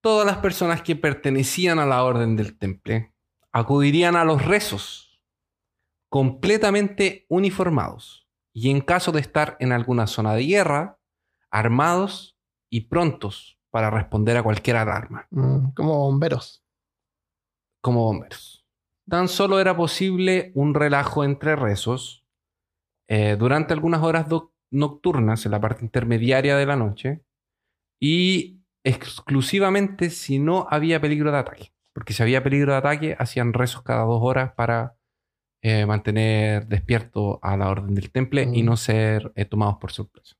Todas 0.01 0.25
las 0.27 0.39
personas 0.39 0.81
que 0.83 0.97
pertenecían 0.97 1.79
a 1.79 1.85
la 1.87 2.03
orden 2.05 2.37
del 2.37 2.57
temple 2.57 3.13
acudirían 3.53 4.17
a 4.17 4.25
los 4.25 4.45
rezos 4.45 5.21
completamente 6.09 7.27
uniformados 7.29 8.27
y 8.55 8.71
en 8.71 8.81
caso 8.81 9.13
de 9.13 9.21
estar 9.21 9.57
en 9.61 9.73
alguna 9.73 10.07
zona 10.07 10.33
de 10.35 10.47
guerra, 10.47 10.99
armados 11.51 12.39
y 12.71 12.83
prontos 12.83 13.59
para 13.71 13.91
responder 13.91 14.37
a 14.39 14.43
cualquier 14.43 14.77
alarma, 14.77 15.27
Mm, 15.31 15.73
como 15.75 15.99
bomberos. 15.99 16.65
como 17.83 18.05
bomberos. 18.05 18.58
Tan 19.09 19.29
solo 19.29 19.59
era 19.61 19.77
posible 19.77 20.53
un 20.55 20.75
relajo 20.75 21.25
entre 21.25 21.57
rezos 21.57 22.25
eh, 23.09 23.37
durante 23.39 23.73
algunas 23.73 24.03
horas 24.03 24.27
nocturnas 24.71 25.47
en 25.47 25.53
la 25.53 25.61
parte 25.61 25.85
intermediaria 25.85 26.57
de 26.57 26.67
la 26.67 26.77
noche 26.77 27.23
y 28.01 28.61
exclusivamente 28.85 30.11
si 30.11 30.39
no 30.39 30.67
había 30.71 31.01
peligro 31.01 31.33
de 31.33 31.39
ataque. 31.39 31.73
Porque 31.95 32.13
si 32.13 32.23
había 32.23 32.43
peligro 32.45 32.73
de 32.73 32.79
ataque, 32.79 33.17
hacían 33.19 33.53
rezos 33.55 33.83
cada 33.83 34.05
dos 34.05 34.21
horas 34.23 34.53
para 34.53 34.97
eh, 35.63 35.87
mantener 35.87 36.67
despierto 36.69 37.41
a 37.43 37.57
la 37.57 37.69
orden 37.69 37.95
del 37.95 38.11
temple 38.13 38.49
y 38.53 38.63
Mm. 38.63 38.67
no 38.67 38.77
ser 38.77 39.33
eh, 39.35 39.45
tomados 39.45 39.79
por 39.79 39.91
sorpresa. 39.91 40.37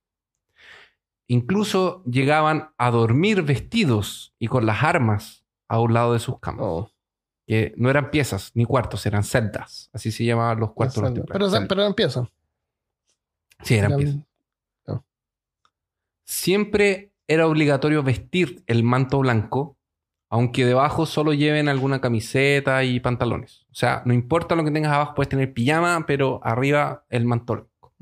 Incluso 1.27 2.05
llegaban 2.05 2.71
a 2.79 2.91
dormir 2.91 3.43
vestidos 3.43 4.35
y 4.39 4.47
con 4.47 4.67
las 4.67 4.83
armas 4.85 5.45
a 5.69 5.81
un 5.81 5.93
lado 5.95 6.13
de 6.13 6.21
sus 6.21 6.39
camas. 6.39 6.65
Oh, 6.65 6.91
Que 7.49 7.73
no 7.79 7.89
eran 7.89 8.11
piezas 8.11 8.51
ni 8.55 8.67
cuartos, 8.67 9.07
eran 9.07 9.25
celdas. 9.25 9.89
Así 9.95 10.13
se 10.13 10.23
llamaban 10.25 10.61
los 10.61 10.73
cuartos. 10.75 11.03
los 11.03 11.13
pero, 11.13 11.25
pero, 11.27 11.49
Celdas. 11.51 11.87
empieza. 11.89 12.29
sí, 13.63 13.75
eran 13.75 13.93
Eran- 13.93 14.05
piezas. 14.05 14.25
Siempre 16.25 17.15
era 17.27 17.47
obligatorio 17.47 18.03
vestir 18.03 18.63
el 18.67 18.83
manto 18.83 19.19
blanco, 19.21 19.79
aunque 20.29 20.67
debajo 20.67 21.07
solo 21.07 21.33
lleven 21.33 21.71
alguna 21.71 22.03
camiseta 22.03 22.85
y 22.85 23.01
pantalones. 23.01 23.65
O 23.71 23.75
sea, 23.75 24.03
no 24.05 24.13
importa 24.13 24.55
lo 24.55 24.63
que 24.63 24.71
tengas 24.71 24.93
abajo, 24.93 25.15
puedes 25.15 25.31
tener 25.31 25.55
pijama, 25.55 26.05
pero 26.07 26.41
arriba 26.45 27.07
el 27.09 27.25
manto 27.25 27.55
blanco. 27.55 27.95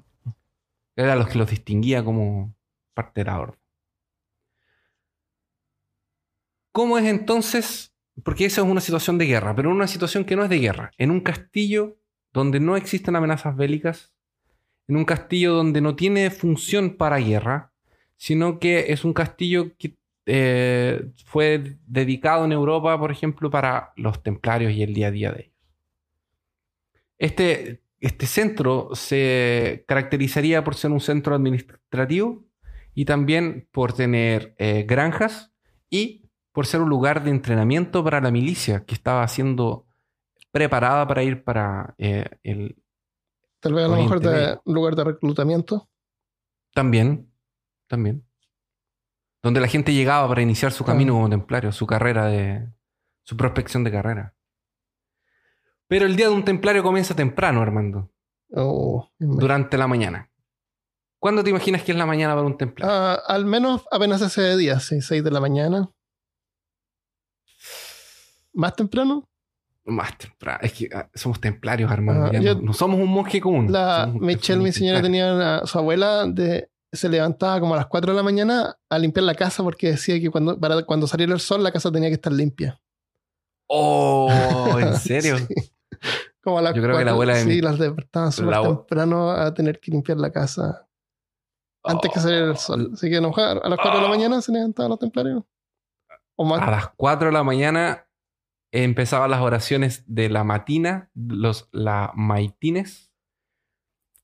Era 0.96 1.14
los 1.14 1.28
que 1.28 1.38
los 1.38 1.48
distinguía 1.48 2.02
como 2.04 2.52
parte 2.94 3.20
de 3.20 3.26
la 3.26 3.38
orden. 3.38 3.60
¿Cómo 6.72 6.98
es 6.98 7.04
entonces? 7.04 7.92
Porque 8.22 8.46
esa 8.46 8.62
es 8.62 8.66
una 8.66 8.80
situación 8.80 9.18
de 9.18 9.26
guerra, 9.26 9.54
pero 9.54 9.70
una 9.70 9.86
situación 9.86 10.24
que 10.24 10.36
no 10.36 10.44
es 10.44 10.50
de 10.50 10.58
guerra. 10.58 10.90
En 10.98 11.10
un 11.10 11.20
castillo 11.20 11.98
donde 12.32 12.60
no 12.60 12.76
existen 12.76 13.16
amenazas 13.16 13.56
bélicas, 13.56 14.12
en 14.88 14.96
un 14.96 15.04
castillo 15.04 15.54
donde 15.54 15.80
no 15.80 15.96
tiene 15.96 16.30
función 16.30 16.96
para 16.96 17.18
guerra, 17.18 17.72
sino 18.16 18.58
que 18.58 18.92
es 18.92 19.04
un 19.04 19.12
castillo 19.12 19.76
que 19.76 19.96
eh, 20.26 21.12
fue 21.24 21.76
dedicado 21.86 22.44
en 22.44 22.52
Europa, 22.52 22.98
por 22.98 23.12
ejemplo, 23.12 23.50
para 23.50 23.92
los 23.96 24.22
templarios 24.22 24.72
y 24.72 24.82
el 24.82 24.94
día 24.94 25.08
a 25.08 25.10
día 25.10 25.32
de 25.32 25.40
ellos. 25.42 25.56
Este, 27.18 27.82
este 28.00 28.26
centro 28.26 28.90
se 28.94 29.84
caracterizaría 29.86 30.64
por 30.64 30.74
ser 30.74 30.90
un 30.90 31.00
centro 31.00 31.34
administrativo 31.34 32.44
y 32.94 33.04
también 33.04 33.68
por 33.72 33.92
tener 33.92 34.54
eh, 34.58 34.84
granjas 34.86 35.52
y 35.90 36.25
por 36.56 36.64
ser 36.64 36.80
un 36.80 36.88
lugar 36.88 37.22
de 37.22 37.28
entrenamiento 37.28 38.02
para 38.02 38.18
la 38.18 38.30
milicia 38.30 38.86
que 38.86 38.94
estaba 38.94 39.28
siendo 39.28 39.86
preparada 40.50 41.06
para 41.06 41.22
ir 41.22 41.44
para 41.44 41.94
eh, 41.98 42.24
el... 42.44 42.82
Tal 43.60 43.74
vez 43.74 43.84
a 43.84 43.88
lo 43.88 43.96
mejor 43.96 44.20
de 44.20 44.58
un 44.64 44.74
lugar 44.74 44.96
de 44.96 45.04
reclutamiento. 45.04 45.90
También, 46.72 47.30
también. 47.88 48.26
Donde 49.42 49.60
la 49.60 49.68
gente 49.68 49.92
llegaba 49.92 50.26
para 50.28 50.40
iniciar 50.40 50.72
su 50.72 50.82
camino 50.82 51.12
Ah. 51.12 51.16
como 51.16 51.28
templario, 51.28 51.72
su 51.72 51.86
carrera 51.86 52.24
de... 52.24 52.72
su 53.22 53.36
prospección 53.36 53.84
de 53.84 53.92
carrera. 53.92 54.34
Pero 55.88 56.06
el 56.06 56.16
día 56.16 56.28
de 56.28 56.34
un 56.34 56.46
templario 56.46 56.82
comienza 56.82 57.14
temprano, 57.14 57.60
Armando. 57.60 58.10
Oh, 58.54 59.10
Durante 59.18 59.76
la 59.76 59.88
mañana. 59.88 60.30
¿Cuándo 61.18 61.44
te 61.44 61.50
imaginas 61.50 61.82
que 61.82 61.92
es 61.92 61.98
la 61.98 62.06
mañana 62.06 62.34
para 62.34 62.46
un 62.46 62.56
templario? 62.56 62.90
Ah, 62.90 63.20
al 63.26 63.44
menos 63.44 63.86
apenas 63.90 64.22
ese 64.22 64.56
día, 64.56 64.80
sí, 64.80 65.02
6 65.02 65.22
de 65.22 65.30
la 65.30 65.40
mañana. 65.40 65.90
¿Más 68.56 68.74
temprano? 68.74 69.28
Más 69.84 70.16
temprano. 70.18 70.58
Es 70.62 70.72
que 70.72 70.88
ah, 70.92 71.08
somos 71.14 71.40
templarios. 71.40 71.90
Ah, 71.92 72.30
ya 72.32 72.40
yo- 72.40 72.54
no, 72.56 72.62
no 72.62 72.72
somos 72.72 72.98
un 72.98 73.08
monje 73.08 73.40
común. 73.40 73.70
La 73.70 74.10
un- 74.12 74.20
Michelle, 74.24 74.60
mi 74.62 74.72
señora, 74.72 75.00
tenía 75.00 75.32
una- 75.32 75.66
su 75.66 75.78
abuela 75.78 76.26
de 76.26 76.68
se 76.92 77.08
levantaba 77.08 77.60
como 77.60 77.74
a 77.74 77.76
las 77.76 77.86
4 77.86 78.12
de 78.12 78.16
la 78.16 78.22
mañana 78.22 78.74
a 78.88 78.98
limpiar 78.98 79.24
la 79.24 79.34
casa 79.34 79.62
porque 79.62 79.88
decía 79.92 80.18
que 80.18 80.30
cuando, 80.30 80.58
para 80.58 80.82
cuando 80.84 81.06
saliera 81.06 81.34
el 81.34 81.40
sol 81.40 81.62
la 81.62 81.70
casa 81.70 81.92
tenía 81.92 82.08
que 82.08 82.14
estar 82.14 82.32
limpia. 82.32 82.80
Oh, 83.68 84.76
¿en 84.80 84.94
serio? 84.98 85.36
Sí. 85.38 85.54
Como 86.42 86.58
a 86.58 86.62
las 86.62 86.74
Yo 86.74 86.82
creo 86.82 86.96
que 86.96 87.04
la 87.04 87.10
abuela 87.10 87.34
de 87.34 87.42
Sí, 87.42 87.48
mi- 87.48 87.60
las 87.60 87.78
despertaban 87.78 88.32
súper 88.32 88.50
la 88.50 88.62
temprano 88.62 89.30
a 89.30 89.52
tener 89.52 89.78
que 89.80 89.90
limpiar 89.90 90.18
la 90.18 90.30
casa 90.30 90.86
antes 91.84 92.10
que 92.12 92.20
saliera 92.20 92.46
el 92.46 92.56
sol. 92.56 92.88
Oh. 92.90 92.94
Así 92.94 93.10
que 93.10 93.16
a, 93.18 93.20
lo 93.20 93.28
mejor 93.28 93.60
a 93.64 93.68
las 93.68 93.78
4 93.78 93.96
de 93.98 94.02
la 94.02 94.08
mañana 94.08 94.40
se 94.40 94.52
levantaban 94.52 94.90
los 94.90 94.98
templarios. 94.98 95.42
O 96.36 96.44
más. 96.44 96.60
A 96.62 96.70
las 96.70 96.88
4 96.96 97.26
de 97.28 97.32
la 97.32 97.42
mañana 97.42 98.05
empezaban 98.84 99.30
las 99.30 99.40
oraciones 99.40 100.04
de 100.06 100.28
la 100.28 100.44
matina, 100.44 101.10
los 101.14 101.68
la 101.72 102.12
maitines, 102.14 103.12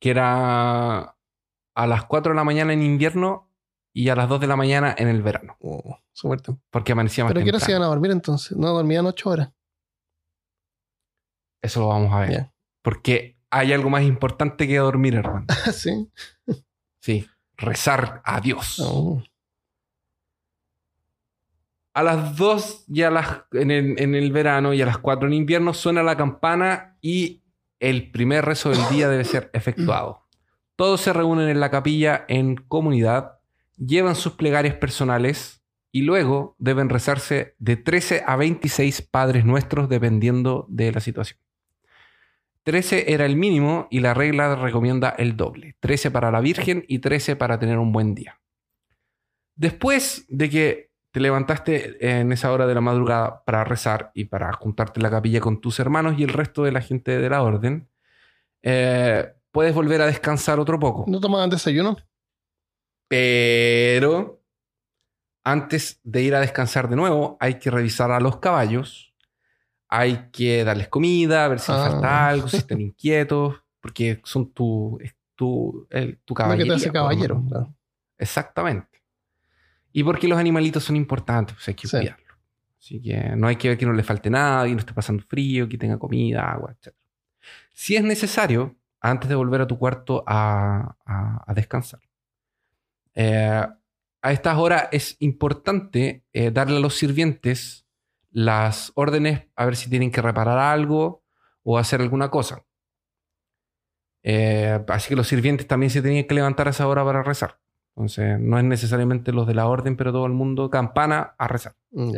que 0.01 0.11
era 0.11 1.17
a 1.75 1.87
las 1.87 2.05
4 2.05 2.33
de 2.33 2.37
la 2.37 2.45
mañana 2.45 2.73
en 2.73 2.83
invierno 2.83 3.51
y 3.95 4.09
a 4.09 4.17
las 4.17 4.29
2 4.29 4.41
de 4.41 4.47
la 4.47 4.57
mañana 4.57 4.95
en 4.97 5.09
el 5.09 5.23
verano, 5.23 5.57
Oh, 5.61 5.99
temprano. 6.15 6.61
porque 6.71 6.93
amanecía 6.93 7.25
más 7.25 7.33
¿Pero 7.33 7.45
qué 7.45 7.51
hora 7.51 7.61
se 7.61 7.71
iban 7.73 7.83
a 7.83 7.87
dormir 7.87 8.11
entonces? 8.11 8.57
No, 8.57 8.69
dormían 8.69 9.07
8 9.07 9.31
horas. 9.31 9.53
Eso 11.63 11.81
lo 11.81 11.89
vamos 11.89 12.13
a 12.13 12.21
ver. 12.21 12.51
Porque 12.83 13.39
hay 13.51 13.73
algo 13.73 13.91
más 13.91 14.03
importante 14.03 14.67
que 14.67 14.79
dormir, 14.79 15.15
hermano. 15.15 15.47
sí. 15.73 16.11
Sí, 17.01 17.29
rezar 17.57 18.23
a 18.25 18.41
Dios. 18.41 18.81
Oh. 18.81 19.23
A 21.95 22.03
las 22.03 22.37
2 22.37 22.85
y 22.89 23.03
a 23.03 23.11
las, 23.11 23.43
en, 23.53 23.71
el, 23.71 24.01
en 24.01 24.15
el 24.15 24.33
verano 24.33 24.73
y 24.73 24.81
a 24.81 24.87
las 24.87 24.99
4 24.99 25.29
en 25.29 25.35
invierno 25.35 25.75
suena 25.75 26.03
la 26.03 26.17
campana 26.17 26.97
y 27.03 27.43
el 27.81 28.11
primer 28.11 28.45
rezo 28.45 28.71
del 28.71 28.81
día 28.91 29.09
debe 29.09 29.25
ser 29.25 29.51
efectuado. 29.55 30.27
Todos 30.77 31.01
se 31.01 31.13
reúnen 31.13 31.49
en 31.49 31.61
la 31.61 31.71
capilla 31.71 32.25
en 32.29 32.57
comunidad, 32.57 33.39
llevan 33.77 34.15
sus 34.15 34.33
plegarias 34.33 34.77
personales 34.77 35.63
y 35.91 36.03
luego 36.03 36.57
deben 36.59 36.89
rezarse 36.89 37.55
de 37.59 37.77
13 37.77 38.25
a 38.27 38.37
26 38.37 39.03
Padres 39.03 39.45
Nuestros 39.45 39.89
dependiendo 39.89 40.67
de 40.71 40.93
la 40.93 41.01
situación. 41.01 41.39
13 42.65 43.13
era 43.13 43.27
el 43.27 43.37
mínimo 43.37 43.89
y 43.91 44.01
la 44.01 44.15
regla 44.15 44.55
recomienda 44.55 45.11
el 45.11 45.37
doble. 45.37 45.77
13 45.81 46.11
para 46.11 46.31
la 46.31 46.41
Virgen 46.41 46.85
y 46.89 47.01
13 47.01 47.37
para 47.37 47.59
tener 47.59 47.79
un 47.79 47.93
buen 47.93 48.15
día. 48.15 48.41
Después 49.57 50.25
de 50.29 50.49
que 50.49 50.92
te 51.13 51.21
levantaste 51.21 52.19
en 52.19 52.33
esa 52.33 52.51
hora 52.53 52.67
de 52.67 52.75
la 52.75 52.81
madrugada 52.81 53.45
para 53.45 53.63
rezar 53.65 54.11
y 54.15 54.25
para 54.25 54.53
juntarte 54.55 54.99
en 54.99 55.05
la 55.05 55.11
capilla 55.11 55.41
con 55.41 55.61
tus 55.61 55.79
hermanos 55.79 56.15
y 56.19 56.25
el 56.25 56.31
resto 56.31 56.65
de 56.65 56.73
la 56.73 56.81
gente 56.81 57.19
de 57.19 57.31
la 57.31 57.43
orden, 57.43 57.89
eh, 58.63 59.33
puedes 59.51 59.75
volver 59.75 60.01
a 60.03 60.07
descansar 60.07 60.59
otro 60.59 60.79
poco. 60.81 61.05
¿No 61.07 61.21
tomaban 61.21 61.51
desayuno? 61.51 61.97
Pero 63.09 64.41
antes 65.45 66.01
de 66.03 66.23
ir 66.23 66.35
a 66.35 66.41
descansar 66.41 66.89
de 66.89 66.97
nuevo, 66.97 67.37
hay 67.41 67.55
que 67.59 67.71
revisar 67.71 68.11
a 68.11 68.21
los 68.21 68.39
caballos. 68.39 69.13
Hay 69.89 70.31
que 70.33 70.65
darles 70.65 70.89
comida, 70.89 71.47
ver 71.49 71.59
si 71.61 71.71
Ah. 71.73 71.91
falta 71.91 72.29
algo, 72.29 72.49
si 72.49 72.57
están 72.57 72.81
inquietos, 72.81 73.63
porque 73.81 74.21
son 74.25 74.51
tu, 74.53 74.99
tu, 75.35 75.87
el- 75.91 76.19
tu 76.25 76.33
Lo 76.33 76.37
que 76.37 76.43
caballería. 76.43 76.73
te 76.73 76.77
hace 76.77 76.91
pues, 76.91 76.93
caballero. 77.03 77.43
claro. 77.49 77.75
Exactamente. 78.17 78.89
Y 79.93 80.03
porque 80.05 80.29
los 80.29 80.39
animalitos 80.39 80.85
son 80.85 80.97
importantes, 80.97 81.55
pues 81.57 81.69
hay 81.69 81.75
que 81.75 81.87
Sí. 81.89 81.97
cuidarlos. 81.99 82.37
Así 82.79 83.01
que 83.01 83.37
no 83.37 83.47
hay 83.47 83.57
que 83.57 83.69
ver 83.69 83.79
que 83.79 83.87
no 83.87 83.93
le 83.93 84.03
falte 84.03 84.29
nada, 84.31 84.65
que 84.67 84.73
no 84.73 84.79
esté 84.79 84.93
pasando 84.93 85.23
frío, 85.23 85.69
que 85.69 85.79
tenga 85.79 85.99
comida, 85.99 86.51
agua, 86.51 86.73
etc. 86.73 86.95
Si 87.73 87.95
es 87.97 88.03
necesario, 88.03 88.77
antes 89.01 89.29
de 89.29 89.35
volver 89.37 89.61
a 89.61 89.67
tu 89.67 89.79
cuarto 89.79 90.25
a, 90.27 90.97
a- 91.07 91.45
a 91.47 91.55
descansar, 91.55 92.01
eh, 93.15 93.67
a 94.25 94.33
estas 94.33 94.57
horas 94.57 94.89
es 94.93 95.17
importante 95.21 96.25
eh, 96.33 96.51
darle 96.51 96.77
a 96.77 96.81
los 96.81 96.97
sirvientes 96.97 97.87
las 98.31 98.93
órdenes 98.95 99.47
a 99.57 99.65
ver 99.67 99.77
si 99.77 99.91
tienen 99.91 100.11
que 100.11 100.23
reparar 100.23 100.59
algo 100.59 101.23
o 101.63 101.79
hacer 101.79 102.01
alguna 102.01 102.31
cosa. 102.31 102.65
Eh, 104.23 104.81
así 104.89 105.09
que 105.09 105.17
los 105.17 105.27
sirvientes 105.29 105.67
también 105.67 105.91
se 105.91 106.01
tenían 106.03 106.25
que 106.27 106.35
levantar 106.35 106.69
a 106.69 106.71
esa 106.71 106.87
hora 106.87 107.05
para 107.05 107.23
rezar. 107.23 107.59
Entonces, 107.95 108.41
no 108.41 108.59
es 108.59 108.65
necesariamente 108.65 109.33
los 109.33 109.47
de 109.47 109.55
la 109.55 109.67
orden, 109.67 109.97
pero 109.97 110.13
todo 110.13 110.27
el 110.27 110.33
mundo 110.33 110.71
campana 110.71 111.35
a 111.39 111.47
rezar. 111.49 111.75
Mm. 111.91 112.13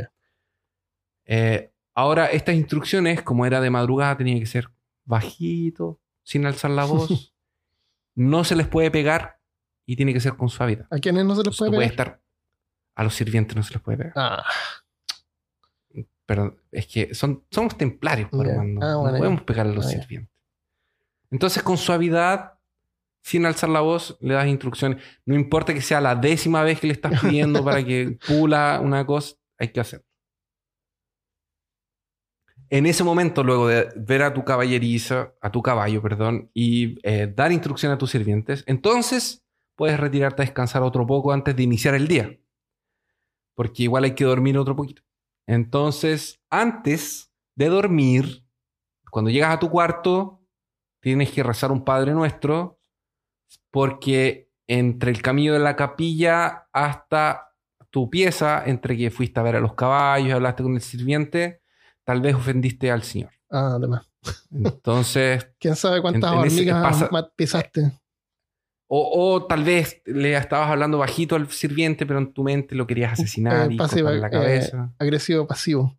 Eh, 1.27 1.73
ahora, 1.95 2.27
estas 2.27 2.55
instrucciones, 2.55 3.23
como 3.23 3.45
era 3.47 3.61
de 3.61 3.71
madrugada, 3.71 4.17
tenían 4.17 4.39
que 4.39 4.47
ser 4.47 4.71
bajito, 5.05 6.01
sin 6.23 6.47
alzar 6.47 6.71
la 6.71 6.85
voz. 6.85 7.35
no 8.15 8.45
se 8.45 8.55
les 8.57 8.69
puede 8.69 8.91
pegar 8.91 9.41
y 9.87 9.97
tiene 9.97 10.13
que 10.13 10.21
ser 10.21 10.37
con 10.37 10.49
suavidad. 10.49 10.87
¿A 10.91 10.99
quiénes 10.99 11.25
no 11.25 11.35
se 11.35 11.43
les 11.43 11.57
puede 11.57 11.71
pegar? 11.73 11.85
estar. 11.91 12.21
A 12.95 13.03
los 13.05 13.15
sirvientes 13.15 13.57
no 13.57 13.63
se 13.65 13.75
les 13.75 13.83
puede 13.83 13.99
pegar. 13.99 14.13
Ah, 14.17 14.45
Pero 16.27 16.57
es 16.71 16.87
que 16.87 17.15
son, 17.15 17.45
somos 17.51 17.77
templarios, 17.77 18.31
pues, 18.31 18.47
Ya. 18.49 18.55
hermano. 18.55 18.81
Ah, 18.83 19.11
no 19.13 19.19
podemos 19.19 19.43
pegar 19.43 19.67
a 19.67 19.71
los 19.71 19.85
Ah, 19.87 19.91
sirvientes. 19.91 20.33
Entonces, 21.31 21.63
con 21.63 21.77
suavidad, 21.77 22.54
sin 23.25 23.47
alzar 23.47 23.71
la 23.71 23.81
voz, 23.81 24.19
le 24.21 24.35
das 24.35 24.47
instrucciones. 24.47 25.03
No 25.25 25.35
importa 25.35 25.73
que 25.73 25.81
sea 25.81 26.01
la 26.01 26.15
décima 26.15 26.63
vez 26.63 26.79
que 26.79 26.89
le 26.89 26.93
estás 26.93 27.19
pidiendo 27.23 27.65
para 27.65 27.83
que 27.83 28.19
pula 28.29 28.81
una 28.83 29.07
cosa, 29.07 29.37
hay 29.59 29.69
que 29.69 29.81
hacerlo. 29.81 30.07
En 32.69 32.85
ese 32.85 33.03
momento, 33.03 33.43
luego 33.43 33.69
de 33.69 33.89
ver 33.97 34.23
a 34.23 34.35
tu 34.35 34.45
caballeriza, 34.45 35.33
a 35.41 35.51
tu 35.51 35.63
caballo, 35.63 36.03
perdón, 36.03 36.51
y 36.53 36.99
eh, 37.03 37.33
dar 37.35 37.51
instrucción 37.51 37.93
a 37.93 37.99
tus 37.99 38.11
sirvientes, 38.11 38.63
entonces 38.67 39.47
puedes 39.75 39.99
retirarte 39.99 40.43
a 40.43 40.45
descansar 40.45 40.83
otro 40.83 41.07
poco 41.07 41.33
antes 41.33 41.57
de 41.57 41.63
iniciar 41.63 41.95
el 41.95 42.09
día. 42.09 42.39
Porque 43.55 43.85
igual 43.85 44.05
hay 44.05 44.15
que 44.15 44.25
dormir 44.25 44.59
otro 44.59 44.77
poquito. 44.77 45.03
Entonces, 45.47 46.43
antes 46.51 47.33
de 47.57 47.69
dormir, 47.69 48.47
cuando 49.11 49.31
llegas 49.31 49.55
a 49.55 49.61
tu 49.61 49.71
cuarto, 49.71 50.43
tienes 51.01 51.31
que 51.31 51.43
rezar 51.43 51.73
un 51.73 51.85
Padre 51.85 52.13
Nuestro, 52.13 52.81
porque 53.75 54.51
entre 54.69 55.11
el 55.11 55.21
camino 55.21 55.53
de 55.53 55.59
la 55.59 55.75
capilla 55.75 56.69
hasta 56.73 57.49
tu 57.91 58.09
pieza, 58.09 58.63
entre 58.65 58.97
que 58.97 59.11
fuiste 59.11 59.41
a 59.41 59.43
ver 59.43 59.57
a 59.57 59.61
los 59.61 59.75
caballos, 59.75 60.33
hablaste 60.33 60.63
con 60.63 60.75
el 60.77 60.81
sirviente, 60.81 61.61
tal 62.05 62.21
vez 62.21 62.37
ofendiste 62.37 62.93
al 62.93 63.03
Señor. 63.03 63.31
ah, 63.51 63.75
además. 63.77 64.09
Entonces, 64.53 65.51
¿Quién 65.59 65.75
sabe 65.75 66.01
cuántas 66.01 66.31
En- 66.31 66.39
en 66.39 66.45
hormigas 66.45 66.83
pasa- 66.83 67.11
pisaste? 67.35 67.91
o, 68.87 69.33
o 69.35 69.47
tal 69.47 69.65
vez 69.65 70.01
le 70.07 70.37
estabas 70.37 70.71
hablando 70.71 70.99
bajito 70.99 71.35
al 71.35 71.51
sirviente, 71.51 72.07
pero 72.07 72.21
en 72.21 72.33
tu 72.33 72.45
mente 72.45 72.77
lo 72.77 72.87
querías 72.87 73.15
asesinar 73.15 73.69
Eh, 73.73 73.75
y 73.75 73.77
cortarle 73.77 74.21
la 74.21 74.29
eh, 74.29 74.31
cabeza. 74.31 74.93
Agresivo 75.01 75.49
pasivo. 75.49 75.99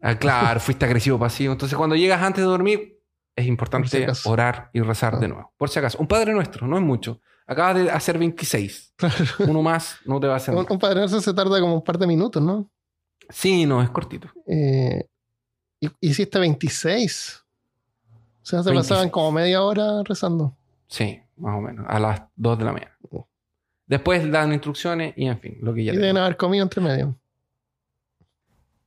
Ah, 0.00 0.16
claro, 0.16 0.60
fuiste 0.60 0.84
agresivo 0.84 1.18
pasivo. 1.18 1.52
Entonces, 1.54 1.76
cuando 1.76 1.96
llegas 1.96 2.22
antes 2.22 2.44
de 2.44 2.48
dormir, 2.48 2.99
es 3.40 3.44
si 3.46 3.48
importante 3.50 4.06
orar 4.24 4.70
y 4.72 4.80
rezar 4.80 5.14
Ah. 5.16 5.18
de 5.18 5.28
nuevo. 5.28 5.52
Por 5.56 5.68
si 5.70 5.78
acaso. 5.78 5.98
Un 5.98 6.06
Padre 6.06 6.32
Nuestro, 6.32 6.66
no 6.66 6.76
es 6.76 6.82
mucho. 6.82 7.20
Acabas 7.46 7.76
de 7.82 7.90
hacer 7.90 8.16
26. 8.18 8.94
Claro. 8.96 9.14
Uno 9.48 9.62
más 9.62 9.96
no 10.04 10.20
te 10.20 10.26
va 10.28 10.34
a 10.34 10.36
hacer 10.36 10.54
Un, 10.56 10.66
un 10.68 10.78
padre 10.78 11.00
Nuestro 11.00 11.20
se 11.20 11.34
tarda 11.34 11.58
como 11.60 11.74
un 11.74 11.82
par 11.84 11.98
de 11.98 12.06
minutos, 12.06 12.40
¿no? 12.42 12.70
Sí, 13.28 13.66
no, 13.66 13.82
es 13.82 13.90
cortito. 13.90 14.28
Eh, 14.46 15.04
hiciste 16.00 16.38
26. 16.38 17.44
O 18.42 18.46
sea, 18.46 18.62
se 18.62 18.70
26. 18.70 18.88
pasaban 18.88 19.10
como 19.10 19.32
media 19.32 19.62
hora 19.62 20.02
rezando. 20.04 20.56
Sí, 20.86 21.20
más 21.36 21.56
o 21.56 21.60
menos. 21.60 21.86
A 21.88 21.98
las 21.98 22.22
2 22.36 22.58
de 22.58 22.64
la 22.64 22.72
mañana. 22.72 22.96
Después 23.86 24.30
dan 24.30 24.52
instrucciones 24.52 25.14
y 25.16 25.26
en 25.26 25.38
fin, 25.40 25.58
lo 25.60 25.74
que 25.74 25.82
ya 25.84 25.92
y 25.92 25.96
deben 25.96 26.16
haber 26.16 26.36
comido 26.36 26.62
entre 26.62 26.80
medio. 26.80 27.18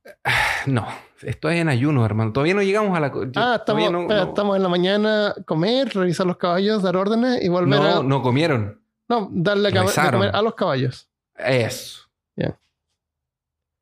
No, 0.66 0.86
esto 1.22 1.50
es 1.50 1.60
en 1.60 1.68
ayuno, 1.68 2.04
hermano. 2.06 2.32
Todavía 2.32 2.54
no 2.54 2.62
llegamos 2.62 2.96
a 2.96 3.00
la... 3.00 3.08
yo- 3.12 3.20
Ah, 3.36 3.56
estamos, 3.58 3.64
todavía 3.66 3.90
no, 3.90 4.02
no- 4.08 4.22
estamos 4.30 4.56
en 4.56 4.62
la 4.62 4.68
mañana, 4.68 5.34
comer, 5.46 5.88
revisar 5.94 6.26
los 6.26 6.36
caballos, 6.38 6.82
dar 6.82 6.96
órdenes 6.96 7.42
y 7.44 7.48
volver 7.48 7.80
no, 7.80 7.98
a. 8.00 8.02
no 8.02 8.22
comieron. 8.22 8.80
No, 9.08 9.28
darle 9.30 9.68
a, 9.68 9.72
de 9.72 9.80
Rezaron. 9.82 10.20
comer 10.20 10.34
a 10.34 10.40
los 10.42 10.54
caballos. 10.54 11.08
Eso. 11.36 12.02
Ya. 12.36 12.58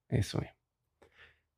Eso 0.09 0.39
mismo. 0.39 0.55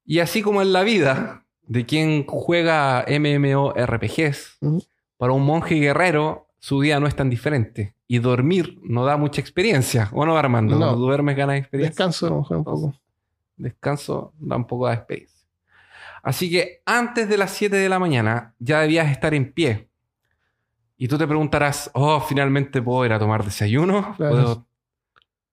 Y 0.04 0.18
así 0.18 0.42
como 0.42 0.60
en 0.60 0.72
la 0.74 0.82
vida 0.82 1.46
de 1.62 1.86
quien 1.86 2.26
juega 2.26 3.06
MMORPGs, 3.08 4.58
Ujú. 4.60 4.82
para 5.16 5.32
un 5.32 5.42
monje 5.46 5.76
guerrero 5.76 6.48
su 6.58 6.80
día 6.82 7.00
no 7.00 7.06
es 7.06 7.16
tan 7.16 7.30
diferente. 7.30 7.94
Y 8.06 8.18
dormir 8.18 8.78
no 8.82 9.06
da 9.06 9.16
mucha 9.16 9.40
experiencia. 9.40 10.10
¿O 10.12 10.26
no, 10.26 10.36
Armando? 10.36 10.74
No. 10.74 10.80
Cuando 10.88 10.98
duermes 10.98 11.36
ganas 11.36 11.56
experiencia. 11.56 11.90
Descanso 11.90 12.46
un 12.50 12.64
poco. 12.64 12.94
Descanso 13.56 14.32
da 14.38 14.56
un 14.56 14.66
poco 14.66 14.88
de 14.88 14.94
experiencia. 14.94 15.46
Así 16.22 16.50
que 16.50 16.82
antes 16.86 17.28
de 17.28 17.36
las 17.36 17.52
7 17.52 17.76
de 17.76 17.88
la 17.88 17.98
mañana 17.98 18.54
ya 18.58 18.80
debías 18.80 19.10
estar 19.10 19.34
en 19.34 19.52
pie. 19.52 19.90
Y 20.96 21.08
tú 21.08 21.18
te 21.18 21.26
preguntarás, 21.26 21.90
oh, 21.94 22.20
finalmente 22.20 22.80
puedo 22.80 23.04
ir 23.04 23.12
a 23.12 23.18
tomar 23.18 23.44
desayuno, 23.44 24.14
Claro. 24.16 24.34
puedo 24.34 24.66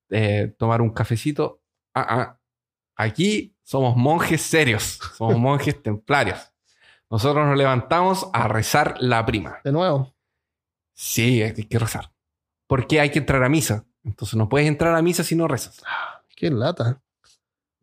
eh, 0.09 0.53
tomar 0.57 0.81
un 0.81 0.91
cafecito. 0.91 1.61
Ah, 1.93 2.05
ah. 2.09 2.37
Aquí 2.95 3.55
somos 3.63 3.95
monjes 3.97 4.41
serios, 4.41 4.99
somos 5.17 5.37
monjes 5.39 5.81
templarios. 5.81 6.51
Nosotros 7.09 7.45
nos 7.45 7.57
levantamos 7.57 8.29
a 8.31 8.47
rezar 8.47 8.95
la 8.99 9.25
prima. 9.25 9.59
De 9.63 9.71
nuevo. 9.71 10.13
Sí, 10.93 11.41
hay 11.41 11.53
que 11.53 11.79
rezar. 11.79 12.11
Porque 12.67 13.01
hay 13.01 13.09
que 13.09 13.19
entrar 13.19 13.43
a 13.43 13.49
misa. 13.49 13.85
Entonces 14.05 14.35
no 14.35 14.47
puedes 14.47 14.67
entrar 14.67 14.95
a 14.95 15.01
misa 15.01 15.23
si 15.23 15.35
no 15.35 15.47
rezas. 15.47 15.81
Qué 16.35 16.49
lata. 16.49 17.01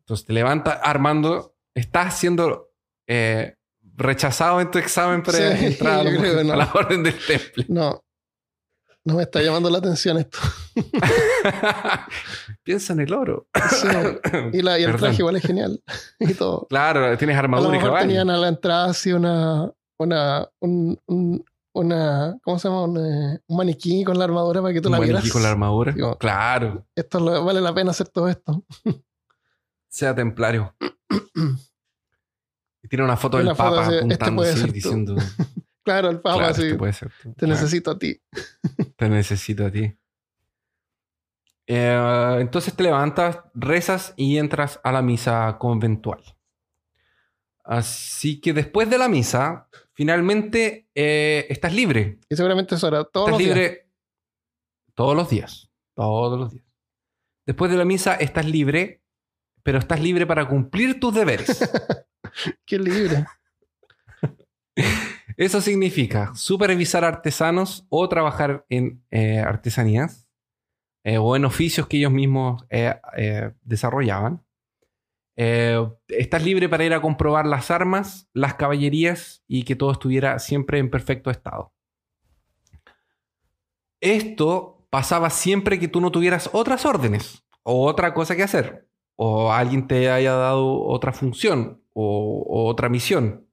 Entonces 0.09 0.25
te 0.25 0.33
levantas, 0.33 0.79
Armando, 0.81 1.53
estás 1.75 2.17
siendo 2.17 2.71
eh, 3.07 3.57
rechazado 3.95 4.59
en 4.59 4.71
tu 4.71 4.79
examen 4.79 5.21
para 5.21 5.55
Sí, 5.55 5.65
entrar 5.67 5.99
a, 5.99 6.03
la- 6.03 6.09
yo 6.11 6.19
creo 6.19 6.37
que 6.39 6.43
no. 6.45 6.53
a 6.53 6.55
la 6.55 6.71
orden 6.73 7.03
del 7.03 7.15
temple. 7.27 7.65
No. 7.69 8.03
No 9.05 9.13
me 9.15 9.21
está 9.23 9.39
llamando 9.43 9.69
la 9.69 9.77
atención 9.77 10.17
esto. 10.17 10.39
Piensa 12.63 12.93
en 12.93 13.01
el 13.01 13.13
oro. 13.13 13.47
Sí. 13.69 13.87
Y, 14.53 14.61
la, 14.63 14.79
y 14.79 14.83
el 14.83 14.95
traje 14.97 15.17
igual 15.19 15.35
es 15.35 15.43
genial. 15.43 15.81
y 16.19 16.33
todo. 16.33 16.65
Claro, 16.69 17.15
tienes 17.17 17.35
A 17.37 17.39
lo 17.41 17.43
armadura 17.45 17.69
y 17.69 17.71
mejor 17.73 17.89
caballo. 17.89 18.07
tenían 18.07 18.29
a 18.31 18.37
la 18.37 18.47
entrada 18.47 18.85
así 18.89 19.11
una. 19.13 19.71
Una. 19.99 20.47
Un, 20.59 20.99
un- 21.07 21.45
una 21.75 22.35
¿Cómo 22.43 22.57
se 22.57 22.67
llama? 22.67 22.83
Un, 22.83 22.97
eh, 22.97 23.39
un 23.47 23.57
maniquí 23.57 24.03
con 24.03 24.17
la 24.17 24.25
armadura 24.25 24.59
para 24.61 24.73
que 24.73 24.81
tú 24.81 24.89
Un 24.89 24.93
la 24.93 24.97
maniquí 24.99 25.13
vieras. 25.13 25.31
con 25.31 25.43
la 25.43 25.51
armadura. 25.51 25.91
Digo, 25.93 26.17
Claro, 26.17 26.85
Esto 26.95 27.19
lo- 27.19 27.45
vale 27.45 27.61
la 27.61 27.73
pena 27.73 27.91
hacer 27.91 28.09
todo 28.09 28.27
esto. 28.27 28.63
Sea 29.89 30.15
templario. 30.15 30.75
Y 32.81 32.87
tiene 32.87 33.03
una 33.03 33.17
foto 33.17 33.35
del 33.37 33.47
una 33.47 33.55
foto 33.55 33.69
Papa 33.71 33.81
así, 33.87 33.95
este 33.95 34.05
apuntando 34.05 34.41
así, 34.43 34.71
diciendo: 34.71 35.15
Claro, 35.83 36.09
el 36.09 36.21
Papa 36.21 36.37
claro, 36.37 36.51
así. 36.53 36.61
este 36.63 36.77
puede 36.77 36.93
ser 36.93 37.11
tú. 37.21 37.33
Te 37.33 37.45
Claro. 37.45 37.53
necesito 37.55 37.91
a 37.91 37.99
ti. 37.99 38.21
Te 38.95 39.09
necesito 39.09 39.65
a 39.65 39.71
ti. 39.71 39.93
Eh, 41.67 42.37
entonces 42.39 42.73
te 42.75 42.83
levantas, 42.83 43.39
rezas 43.53 44.13
y 44.17 44.37
entras 44.37 44.79
a 44.83 44.91
la 44.91 45.01
misa 45.01 45.57
conventual. 45.59 46.23
Así 47.63 48.39
que 48.41 48.53
después 48.53 48.89
de 48.89 48.97
la 48.97 49.07
misa, 49.07 49.67
finalmente 49.93 50.89
eh, 50.95 51.45
estás 51.49 51.73
libre. 51.73 52.19
Y 52.29 52.35
seguramente 52.35 52.75
eso 52.75 52.87
era 52.87 53.03
todos 53.03 53.27
estás 53.27 53.31
los 53.31 53.37
días. 53.39 53.55
libre 53.57 53.89
todos 54.95 55.15
los 55.15 55.29
días. 55.29 55.69
Todos 55.93 56.39
los 56.39 56.51
días. 56.51 56.65
Después 57.45 57.69
de 57.69 57.77
la 57.77 57.85
misa 57.85 58.15
estás 58.15 58.45
libre, 58.45 59.03
pero 59.69 59.77
estás 59.77 60.01
libre 60.01 60.25
para 60.25 60.47
cumplir 60.47 60.99
tus 60.99 61.13
deberes. 61.13 61.69
Qué 62.65 62.79
libre. 62.79 63.23
Eso 65.37 65.61
significa 65.61 66.33
supervisar 66.33 67.05
artesanos 67.05 67.85
o 67.89 68.09
trabajar 68.09 68.65
en 68.69 69.05
eh, 69.11 69.37
artesanías 69.37 70.27
eh, 71.03 71.19
o 71.19 71.35
en 71.35 71.45
oficios 71.45 71.85
que 71.85 71.97
ellos 71.97 72.11
mismos 72.11 72.65
eh, 72.71 72.95
desarrollaban. 73.61 74.43
Estás 75.35 76.43
libre 76.43 76.67
para 76.67 76.85
ir 76.85 76.95
a 76.95 77.01
comprobar 77.01 77.45
las 77.45 77.69
armas, 77.69 78.27
las 78.33 78.55
caballerías 78.55 79.43
y 79.47 79.65
que 79.65 79.75
todo 79.75 79.91
estuviera 79.91 80.39
siempre 80.39 80.79
en 80.79 80.89
perfecto 80.89 81.29
estado. 81.29 81.75
Esto 84.01 84.87
pasaba 84.89 85.29
siempre 85.29 85.77
que 85.77 85.87
tú 85.87 86.01
no 86.01 86.11
tuvieras 86.11 86.49
otras 86.53 86.87
órdenes 86.87 87.45
o 87.61 87.85
otra 87.85 88.15
cosa 88.15 88.35
que 88.35 88.41
hacer 88.41 88.88
o 89.21 89.51
alguien 89.51 89.87
te 89.87 90.09
haya 90.09 90.33
dado 90.33 90.81
otra 90.83 91.11
función 91.13 91.83
o- 91.93 92.45
otra 92.69 92.89
misión. 92.89 93.45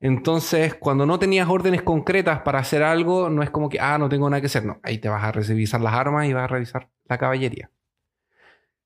Entonces, 0.00 0.74
cuando 0.76 1.06
no 1.06 1.18
tenías 1.18 1.48
órdenes 1.48 1.82
concretas 1.82 2.40
para 2.42 2.60
hacer 2.60 2.82
algo, 2.82 3.30
no 3.30 3.42
es 3.42 3.50
como 3.50 3.68
que, 3.68 3.80
ah, 3.80 3.98
no 3.98 4.08
tengo 4.08 4.28
nada 4.30 4.40
que 4.40 4.46
hacer. 4.48 4.64
No, 4.64 4.80
ahí 4.82 4.98
te 4.98 5.08
vas 5.08 5.24
a 5.24 5.32
revisar 5.32 5.80
las 5.80 5.94
armas 5.94 6.26
y 6.28 6.32
vas 6.34 6.44
a 6.44 6.48
revisar 6.48 6.90
la 7.06 7.18
caballería. 7.18 7.70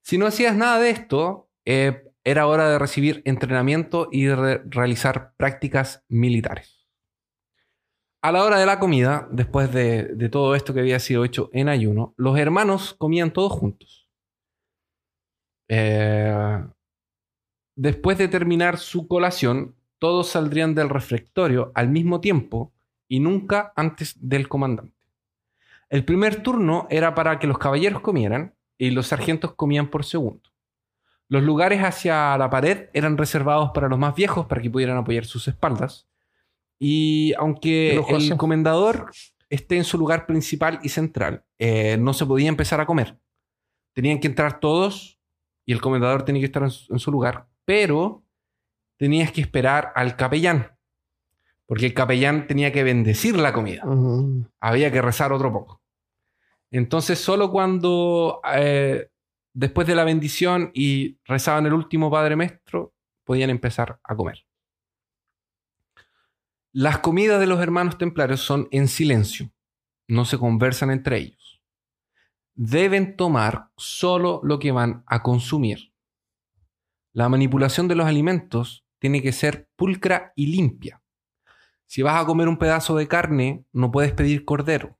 Si 0.03 0.19
no 0.19 0.27
hacías 0.27 0.57
nada 0.57 0.79
de 0.79 0.91
esto, 0.91 1.49
eh, 1.65 2.05
era 2.25 2.47
hora 2.47 2.69
de 2.69 2.79
recibir 2.79 3.23
entrenamiento 3.25 4.09
y 4.11 4.25
de 4.25 4.37
re- 4.37 4.63
realizar 4.67 5.33
prácticas 5.37 6.05
militares. 6.09 6.87
A 8.23 8.33
la 8.33 8.45
hora 8.45 8.59
de 8.59 8.65
la 8.67 8.79
comida, 8.79 9.29
después 9.31 9.73
de, 9.73 10.05
de 10.15 10.29
todo 10.31 10.55
esto 10.55 10.73
que 10.73 10.81
había 10.81 10.99
sido 11.01 11.25
hecho 11.25 11.51
en 11.53 11.69
ayuno, 11.69 12.15
los 12.17 12.39
hermanos 12.39 12.95
comían 12.99 13.31
todos 13.33 13.53
juntos. 13.53 14.00
Eh, 15.73 16.67
después 17.77 18.19
de 18.19 18.27
terminar 18.27 18.77
su 18.77 19.07
colación, 19.07 19.77
todos 20.01 20.29
saldrían 20.29 20.75
del 20.75 20.89
refectorio 20.89 21.71
al 21.77 21.89
mismo 21.89 22.21
tiempo 22.21 22.73
y 23.07 23.21
nunca 23.21 23.73
antes 23.77 24.17
del 24.19 24.49
comandante. 24.49 24.97
El 25.89 26.05
primer 26.05 26.43
turno 26.43 26.89
era 26.91 27.15
para 27.15 27.39
que 27.39 27.47
los 27.47 27.59
caballeros 27.59 28.01
comieran 28.01 28.55
y 28.79 28.91
los 28.91 29.07
sargentos 29.07 29.55
comían 29.55 29.91
por 29.91 30.05
segundo. 30.05 30.51
Los 31.29 31.45
lugares 31.45 31.81
hacia 31.83 32.37
la 32.37 32.51
pared 32.51 32.89
eran 32.93 33.17
reservados 33.17 33.71
para 33.73 33.89
los 33.89 33.99
más 33.99 34.17
viejos 34.17 34.47
para 34.47 34.61
que 34.61 34.71
pudieran 34.71 34.97
apoyar 34.97 35.25
sus 35.25 35.47
espaldas. 35.47 36.09
Y 36.81 37.33
aunque 37.39 38.03
el 38.09 38.37
comendador 38.37 39.13
esté 39.49 39.77
en 39.77 39.85
su 39.85 39.99
lugar 39.99 40.27
principal 40.27 40.81
y 40.83 40.89
central, 40.89 41.45
eh, 41.59 41.97
no 41.97 42.13
se 42.13 42.27
podía 42.27 42.49
empezar 42.49 42.81
a 42.81 42.87
comer. 42.87 43.19
Tenían 43.93 44.19
que 44.19 44.27
entrar 44.27 44.59
todos 44.59 45.20
y 45.65 45.73
el 45.73 45.81
comendador 45.81 46.25
tenía 46.25 46.41
que 46.41 46.47
estar 46.47 46.63
en 46.63 46.99
su 46.99 47.11
lugar, 47.11 47.47
pero 47.65 48.25
tenías 48.97 49.33
que 49.33 49.41
esperar 49.41 49.93
al 49.95 50.17
capellán, 50.17 50.77
porque 51.67 51.87
el 51.87 51.95
capellán 51.95 52.47
tenía 52.47 52.73
que 52.73 52.83
bendecir 52.83 53.37
la 53.37 53.53
comida. 53.53 53.83
Había 54.61 54.91
que 54.93 55.01
rezar 55.01 55.33
otro 55.33 55.53
poco. 55.53 55.81
Entonces, 56.71 57.19
solo 57.19 57.51
cuando 57.51 58.41
eh, 58.55 59.09
después 59.53 59.87
de 59.87 59.95
la 59.95 60.05
bendición 60.05 60.71
y 60.75 61.19
rezaban 61.25 61.67
el 61.67 61.73
último 61.73 62.11
Padre 62.11 62.37
Maestro, 62.37 62.95
podían 63.25 63.51
empezar 63.51 63.99
a 64.03 64.17
comer. 64.17 64.45
Las 66.73 66.99
comidas 66.99 67.41
de 67.41 67.47
los 67.47 67.61
hermanos 67.61 67.99
templarios 67.99 68.41
son 68.41 68.69
en 68.71 68.87
silencio, 68.87 69.51
no 70.09 70.25
se 70.25 70.39
conversan 70.39 70.91
entre 70.91 71.19
ellos. 71.19 71.40
Deben 72.63 73.17
tomar 73.17 73.71
solo 73.79 74.43
lo 74.45 74.59
que 74.59 74.71
van 74.71 75.03
a 75.07 75.23
consumir. 75.23 75.95
La 77.15 77.31
manipulación 77.31 77.89
de 77.89 77.95
los 77.95 78.07
alimentos 78.07 78.85
tiene 78.99 79.23
que 79.23 79.33
ser 79.33 79.71
pulcra 79.77 80.35
y 80.37 80.49
limpia. 80.49 81.03
Si 81.87 82.03
vas 82.03 82.23
a 82.23 82.27
comer 82.27 82.49
un 82.49 82.59
pedazo 82.59 82.99
de 82.99 83.09
carne, 83.09 83.65
no 83.73 83.91
puedes 83.91 84.13
pedir 84.13 84.45
cordero. 84.45 84.99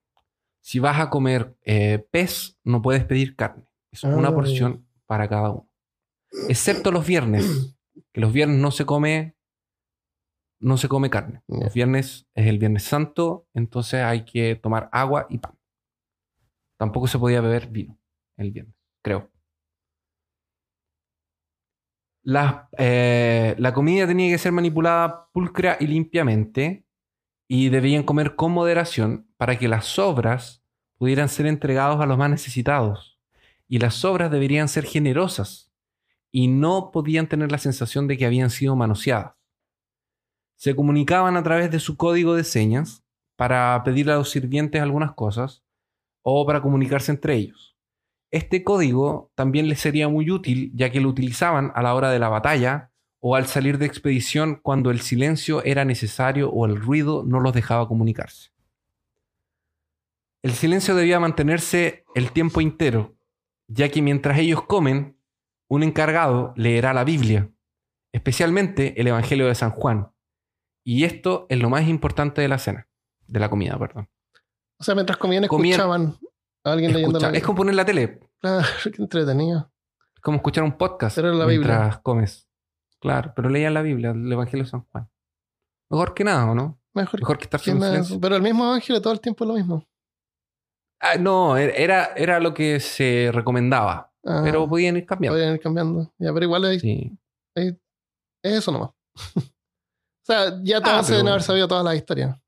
Si 0.63 0.79
vas 0.79 1.01
a 1.01 1.11
comer 1.11 1.55
eh, 1.61 2.03
pez, 2.11 2.59
no 2.65 2.81
puedes 2.81 3.05
pedir 3.05 3.37
carne. 3.37 3.67
Es 3.93 4.05
una 4.05 4.29
ah. 4.29 4.35
porción 4.35 4.87
para 5.05 5.29
cada 5.29 5.51
uno. 5.51 5.69
Excepto 6.49 6.91
los 6.91 7.07
viernes, 7.07 7.77
que 8.15 8.23
los 8.23 8.33
viernes 8.33 8.59
no 8.59 8.71
se 8.71 8.87
come, 8.87 9.37
no 10.61 10.79
se 10.79 10.89
come 10.89 11.11
carne. 11.11 11.43
Los 11.47 11.75
viernes 11.75 12.27
es 12.35 12.47
el 12.47 12.59
Viernes 12.59 12.85
Santo, 12.85 13.47
entonces 13.53 14.03
hay 14.03 14.25
que 14.25 14.55
tomar 14.57 14.89
agua 14.93 15.27
y 15.29 15.37
pan. 15.37 15.60
Tampoco 16.81 17.07
se 17.09 17.19
podía 17.19 17.43
beber 17.43 17.67
vino 17.67 17.99
el 18.39 18.53
viernes, 18.53 18.75
creo. 19.03 19.31
Eh, 22.79 23.55
la, 23.59 23.75
comida 23.75 24.07
tenía 24.07 24.33
que 24.33 24.39
ser 24.39 24.53
manipulada 24.53 25.29
pulcra 25.31 25.77
y 25.79 25.87
limpiamente 25.87 26.87
y 27.47 27.69
debían 27.69 28.03
comer 28.03 28.35
con 28.35 28.53
moderación 28.53 29.31
para 29.37 29.59
que 29.59 29.69
las 29.69 29.85
sobras 29.85 30.65
pudieran 30.97 31.29
ser 31.29 31.45
entregadas 31.45 32.01
a 32.01 32.07
los 32.07 32.17
más 32.17 32.31
necesitados. 32.31 33.21
Y 33.69 33.79
las 33.79 33.97
sobras 33.97 34.31
deberían 34.31 34.69
ser 34.69 34.87
generosas 34.87 35.71
y 36.31 36.49
no 36.49 36.91
podían 36.93 37.29
tener 37.29 37.53
la 37.53 37.59
sensación 37.59 38.09
de 38.09 38.17
que 38.17 38.25
habían 38.25 38.49
sido 38.49 38.75
manoseadas. 38.75 39.35
Se 40.57 40.75
comunicaban 40.75 41.37
a 41.37 41.43
través 41.43 41.71
de 41.71 41.79
su 41.79 41.99
código 41.99 42.35
de 42.35 42.45
señas 42.45 43.05
para 43.37 43.83
pedirle 43.85 44.13
a 44.13 44.17
los 44.17 44.31
sirvientes 44.31 44.81
algunas 44.81 45.13
cosas 45.13 45.63
o 46.23 46.47
para 46.47 46.63
comunicarse 46.63 47.13
entre 47.13 47.35
ellos. 47.35 47.77
Este 48.31 48.63
código 48.63 49.33
también 49.35 49.69
les 49.69 49.81
sería 49.81 50.09
muy 50.09 50.31
útil 50.31 50.71
ya 50.75 50.91
que 50.91 51.01
lo 51.01 51.09
utilizaban 51.09 51.73
a 51.75 51.83
la 51.83 51.95
hora 51.95 52.11
de 52.11 52.19
la 52.19 52.29
batalla 52.29 52.91
o 53.19 53.37
al 53.37 53.47
salir 53.47 53.79
de 53.79 53.87
expedición 53.87 54.61
cuando 54.63 54.91
el 54.91 55.01
silencio 55.01 55.63
era 55.65 55.85
necesario 55.85 56.51
o 56.51 56.65
el 56.67 56.77
ruido 56.77 57.25
no 57.27 57.41
los 57.41 57.53
dejaba 57.53 57.89
comunicarse. 57.89 58.51
El 60.43 60.53
silencio 60.53 60.95
debía 60.95 61.21
mantenerse 61.21 62.05
el 62.15 62.33
tiempo 62.33 62.63
entero, 62.63 63.15
ya 63.69 63.91
que 63.91 64.01
mientras 64.01 64.39
ellos 64.39 64.63
comen, 64.63 65.19
un 65.69 65.83
encargado 65.83 66.55
leerá 66.57 66.95
la 66.95 67.05
Biblia, 67.05 67.51
especialmente 68.13 68.99
el 69.01 69.09
Evangelio 69.09 69.47
de 69.47 69.55
San 69.55 69.71
Juan. 69.71 70.11
Y 70.83 71.05
esto 71.05 71.47
es 71.51 71.59
lo 71.59 71.69
más 71.69 71.87
importante 71.87 72.41
de 72.41 72.49
la 72.49 72.59
cena, 72.59 72.89
de 73.27 73.39
la 73.39 73.51
comida, 73.51 73.79
perdón. 73.79 74.09
O 74.81 74.85
sea, 74.85 74.95
mientras 74.95 75.19
comían 75.19 75.45
escuchaban 75.45 76.17
Alguien 76.65 76.93
leyendo 76.93 77.19
la 77.19 77.31
Es 77.31 77.43
como 77.43 77.59
poner 77.59 77.75
la 77.75 77.85
tele. 77.85 78.21
Claro, 78.41 78.67
qué 78.83 79.03
entretenido. 79.03 79.71
Es 80.15 80.23
como 80.23 80.37
escuchar 80.37 80.65
un 80.65 80.77
podcast 80.77 81.17
pero 81.17 81.33
la 81.33 81.47
mientras 81.47 81.79
Biblia. 81.79 82.01
comes. 82.03 82.49
Claro, 83.01 83.33
pero 83.35 83.49
leían 83.49 83.73
la 83.73 83.83
Biblia, 83.83 84.11
el 84.11 84.31
Evangelio 84.31 84.65
de 84.65 84.71
San 84.71 84.85
Juan. 84.87 85.09
Mejor 85.89 86.15
que 86.15 86.25
nada, 86.25 86.51
¿o 86.51 86.55
no? 86.55 86.79
Mejor, 86.93 87.21
Mejor 87.21 87.39
que 87.39 87.45
estar 87.45 87.61
silencio. 87.61 88.21
Pero 88.21 88.37
el 88.37 88.43
mismo 88.43 88.65
Evangelio 88.65 89.01
todo 89.01 89.13
el 89.13 89.21
tiempo 89.21 89.45
es 89.45 89.49
lo 89.49 89.55
mismo. 89.55 89.87
Ah, 91.01 91.17
no, 91.19 91.57
er, 91.57 91.73
era, 91.77 92.13
era 92.15 92.41
lo 92.41 92.53
que 92.53 92.79
se 92.79 93.31
recomendaba. 93.33 94.13
Ah, 94.27 94.43
pero 94.45 94.69
podían 94.69 94.99
ir 94.99 95.07
cambiando. 95.07 95.39
Podían 95.39 95.55
ir 95.55 95.61
cambiando. 95.61 96.13
Ya, 96.19 96.33
pero 96.33 96.45
igual 96.45 96.65
hay, 96.67 97.17
es 97.55 97.75
eso 98.43 98.71
nomás. 98.71 98.91
o 99.37 99.43
sea, 100.27 100.61
ya 100.63 100.83
todos 100.83 100.99
ah, 100.99 101.03
se 101.03 101.13
deben 101.13 101.29
haber 101.29 101.43
sabido 101.43 101.67
todas 101.67 101.85
las 101.85 101.97
historias. 101.97 102.39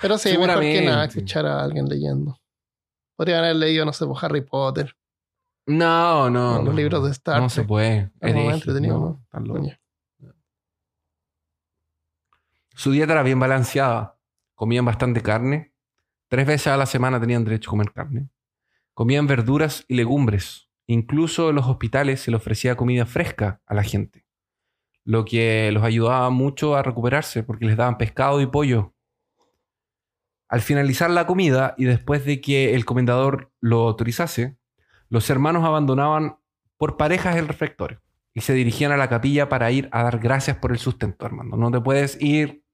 Pero 0.00 0.18
sí, 0.18 0.36
mejor 0.36 0.60
que 0.60 0.82
nada 0.82 1.04
escuchar 1.04 1.46
a 1.46 1.62
alguien 1.62 1.86
leyendo. 1.88 2.38
Podrían 3.16 3.44
haber 3.44 3.56
leído, 3.56 3.84
no 3.84 3.92
sé, 3.92 4.06
pues, 4.06 4.22
Harry 4.22 4.40
Potter. 4.40 4.96
No, 5.66 6.28
no. 6.28 6.62
los 6.62 6.74
libros 6.74 7.04
de 7.04 7.10
Star 7.10 7.36
Trek. 7.36 7.42
No 7.42 7.48
se 7.48 7.64
puede. 7.64 8.10
entretenido, 8.20 9.20
Su 12.74 12.90
dieta 12.90 13.12
era 13.12 13.22
bien 13.22 13.38
balanceada. 13.38 14.18
Comían 14.54 14.84
bastante 14.84 15.22
carne. 15.22 15.72
Tres 16.28 16.46
veces 16.46 16.66
a 16.68 16.76
la 16.76 16.86
semana 16.86 17.20
tenían 17.20 17.44
derecho 17.44 17.70
a 17.70 17.72
comer 17.72 17.92
carne. 17.92 18.28
Comían 18.92 19.26
verduras 19.26 19.84
y 19.88 19.94
legumbres. 19.94 20.68
Incluso 20.86 21.50
en 21.50 21.56
los 21.56 21.66
hospitales 21.66 22.20
se 22.20 22.30
les 22.30 22.40
ofrecía 22.40 22.76
comida 22.76 23.06
fresca 23.06 23.62
a 23.66 23.74
la 23.74 23.82
gente. 23.82 24.26
Lo 25.04 25.24
que 25.24 25.70
los 25.72 25.82
ayudaba 25.82 26.30
mucho 26.30 26.76
a 26.76 26.82
recuperarse 26.82 27.42
porque 27.42 27.66
les 27.66 27.76
daban 27.76 27.96
pescado 27.96 28.40
y 28.40 28.46
pollo 28.46 28.93
al 30.54 30.62
finalizar 30.62 31.10
la 31.10 31.26
comida 31.26 31.74
y 31.76 31.84
después 31.84 32.24
de 32.24 32.40
que 32.40 32.76
el 32.76 32.84
comendador 32.84 33.52
lo 33.58 33.88
autorizase, 33.88 34.56
los 35.08 35.28
hermanos 35.28 35.64
abandonaban 35.64 36.38
por 36.76 36.96
parejas 36.96 37.34
el 37.34 37.48
refectorio 37.48 38.00
y 38.34 38.40
se 38.42 38.52
dirigían 38.52 38.92
a 38.92 38.96
la 38.96 39.08
capilla 39.08 39.48
para 39.48 39.72
ir 39.72 39.88
a 39.90 40.04
dar 40.04 40.20
gracias 40.20 40.56
por 40.58 40.70
el 40.70 40.78
sustento, 40.78 41.26
hermano. 41.26 41.56
No 41.56 41.72
te 41.72 41.80
puedes 41.80 42.22
ir, 42.22 42.64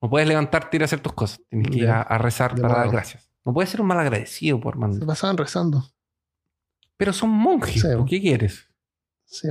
no 0.00 0.08
puedes 0.10 0.28
levantarte 0.28 0.76
y 0.76 0.78
ir 0.78 0.82
a 0.82 0.84
hacer 0.84 1.00
tus 1.00 1.12
cosas. 1.12 1.40
Tienes 1.48 1.72
que 1.72 1.78
ir 1.78 1.90
a, 1.90 2.18
rezar 2.18 2.54
para 2.54 2.76
dar 2.76 2.90
gracias. 2.90 3.32
No 3.44 3.52
puedes 3.52 3.68
ser 3.68 3.80
un 3.80 3.88
mal 3.88 3.98
agradecido, 3.98 4.60
por 4.60 4.74
hermano. 4.74 4.94
Se 4.94 5.04
pasaban 5.04 5.36
rezando. 5.36 5.84
Pero 6.96 7.12
son 7.12 7.30
monjes. 7.30 7.84
¿Qué 8.08 8.20
quieres? 8.20 8.70
Sí. 9.24 9.48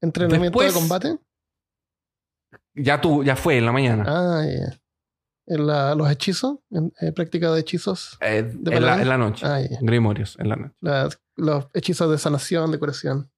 ¿Entrenamiento 0.00 0.60
de 0.60 0.72
combate? 0.72 1.18
Ya 2.74 3.00
tú, 3.00 3.22
ya 3.22 3.36
fue 3.36 3.58
en 3.58 3.66
la 3.66 3.70
mañana. 3.70 4.04
Ah, 4.08 4.44
ya 4.44 4.81
en 5.46 5.66
los 5.66 6.10
hechizos, 6.10 6.58
en, 6.70 6.92
eh, 7.00 7.12
práctica 7.12 7.52
de 7.52 7.60
hechizos. 7.60 8.18
Eh, 8.20 8.38
en, 8.38 8.82
la, 8.84 9.18
noche. 9.18 9.46
Ah, 9.46 9.60
Grimorios, 9.80 10.38
en 10.38 10.48
la 10.48 10.56
noche. 10.56 11.16
los 11.36 11.66
hechizos 11.74 12.10
de 12.10 12.18
sanación, 12.18 12.70
de 12.70 12.78
curación. 12.78 13.30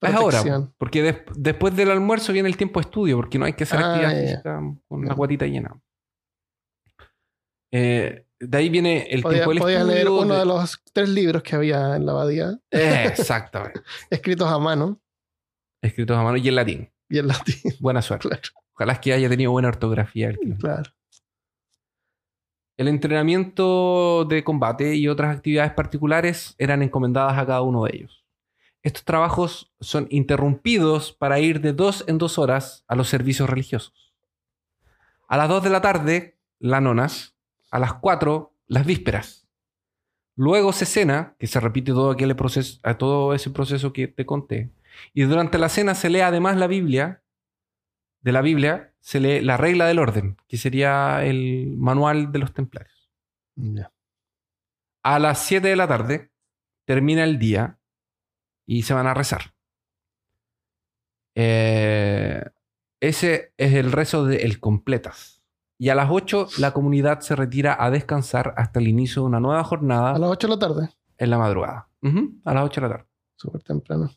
Es 0.00 0.14
ahora, 0.14 0.42
porque 0.76 1.24
después 1.34 1.74
del 1.74 1.90
almuerzo 1.90 2.32
viene 2.32 2.48
el 2.48 2.56
tiempo 2.56 2.78
de 2.78 2.84
estudio, 2.84 3.16
porque 3.16 3.38
no 3.38 3.46
hay 3.46 3.54
que 3.54 3.64
hacer 3.64 3.80
ah, 3.80 3.94
actividad 3.94 4.20
física 4.20 4.60
con 4.86 5.04
la 5.04 5.14
guatita 5.14 5.46
llena. 5.46 5.80
Eh, 7.72 8.26
de 8.38 8.58
ahí 8.58 8.68
viene 8.68 9.06
el 9.10 9.22
tiempo 9.22 9.50
del 9.50 9.58
podías 9.58 9.86
leer 9.86 10.10
uno 10.10 10.38
de... 10.38 10.44
los 10.44 10.82
tres 10.92 11.08
libros 11.08 11.42
que 11.42 11.56
había 11.56 11.96
en 11.96 12.04
la 12.04 12.12
abadía. 12.12 12.58
exactamente. 12.70 13.80
Escritos 14.10 14.50
a 14.50 14.58
mano. 14.58 15.00
Escritos 15.80 16.16
a 16.16 16.22
mano 16.22 16.36
y 16.36 16.48
en 16.48 16.54
latín. 16.54 16.92
Y 17.08 17.18
en 17.18 17.28
latín. 17.28 17.56
Buena 17.80 18.02
suerte. 18.02 18.28
Ojalá 18.74 19.00
que 19.00 19.12
haya 19.12 19.28
tenido 19.28 19.52
buena 19.52 19.68
ortografía. 19.68 20.34
claro. 20.58 20.90
El 22.76 22.88
entrenamiento 22.88 24.24
de 24.24 24.42
combate 24.42 24.96
y 24.96 25.08
otras 25.08 25.36
actividades 25.36 25.72
particulares 25.72 26.56
eran 26.58 26.82
encomendadas 26.82 27.38
a 27.38 27.46
cada 27.46 27.62
uno 27.62 27.84
de 27.84 27.92
ellos. 27.94 28.24
Estos 28.82 29.04
trabajos 29.04 29.72
son 29.80 30.08
interrumpidos 30.10 31.12
para 31.12 31.40
ir 31.40 31.60
de 31.60 31.72
dos 31.72 32.04
en 32.06 32.18
dos 32.18 32.38
horas 32.38 32.84
a 32.86 32.96
los 32.96 33.08
servicios 33.08 33.48
religiosos. 33.48 34.12
A 35.26 35.36
las 35.36 35.48
dos 35.48 35.62
de 35.62 35.70
la 35.70 35.80
tarde, 35.80 36.36
las 36.58 36.82
nonas. 36.82 37.34
A 37.70 37.78
las 37.78 37.94
cuatro, 37.94 38.52
las 38.66 38.84
vísperas. 38.84 39.48
Luego 40.36 40.72
se 40.72 40.84
cena, 40.84 41.34
que 41.38 41.46
se 41.46 41.60
repite 41.60 41.92
todo, 41.92 42.10
aquel 42.10 42.36
proceso, 42.36 42.80
todo 42.98 43.34
ese 43.34 43.50
proceso 43.50 43.92
que 43.92 44.08
te 44.08 44.26
conté. 44.26 44.70
Y 45.12 45.22
durante 45.22 45.58
la 45.58 45.68
cena 45.68 45.94
se 45.94 46.10
lee 46.10 46.20
además 46.20 46.56
la 46.56 46.66
Biblia, 46.66 47.22
de 48.24 48.32
la 48.32 48.40
Biblia, 48.42 48.92
se 49.00 49.20
lee 49.20 49.40
la 49.42 49.56
regla 49.56 49.86
del 49.86 49.98
orden, 50.00 50.36
que 50.48 50.56
sería 50.56 51.24
el 51.24 51.74
manual 51.76 52.32
de 52.32 52.38
los 52.40 52.52
templarios. 52.52 53.10
A 55.04 55.18
las 55.18 55.38
7 55.40 55.68
de 55.68 55.76
la 55.76 55.86
tarde 55.86 56.32
termina 56.86 57.22
el 57.24 57.38
día 57.38 57.78
y 58.66 58.82
se 58.82 58.94
van 58.94 59.06
a 59.06 59.14
rezar. 59.14 59.54
Eh, 61.34 62.42
Ese 63.00 63.52
es 63.58 63.74
el 63.74 63.92
rezo 63.92 64.24
de 64.24 64.38
El 64.44 64.60
Completas. 64.60 65.42
Y 65.78 65.88
a 65.90 65.94
las 65.94 66.08
8 66.10 66.48
la 66.58 66.72
comunidad 66.72 67.20
se 67.20 67.36
retira 67.36 67.76
a 67.78 67.90
descansar 67.90 68.54
hasta 68.56 68.80
el 68.80 68.88
inicio 68.88 69.22
de 69.22 69.28
una 69.28 69.40
nueva 69.40 69.64
jornada 69.64 70.12
A 70.14 70.18
las 70.18 70.30
8 70.30 70.46
de 70.46 70.54
la 70.54 70.58
tarde. 70.58 70.88
en 71.18 71.30
la 71.30 71.38
madrugada. 71.38 71.88
A 72.44 72.54
las 72.54 72.64
8 72.64 72.80
de 72.80 72.88
la 72.88 72.94
tarde. 72.96 73.08
Súper 73.36 73.62
temprano. 73.62 74.10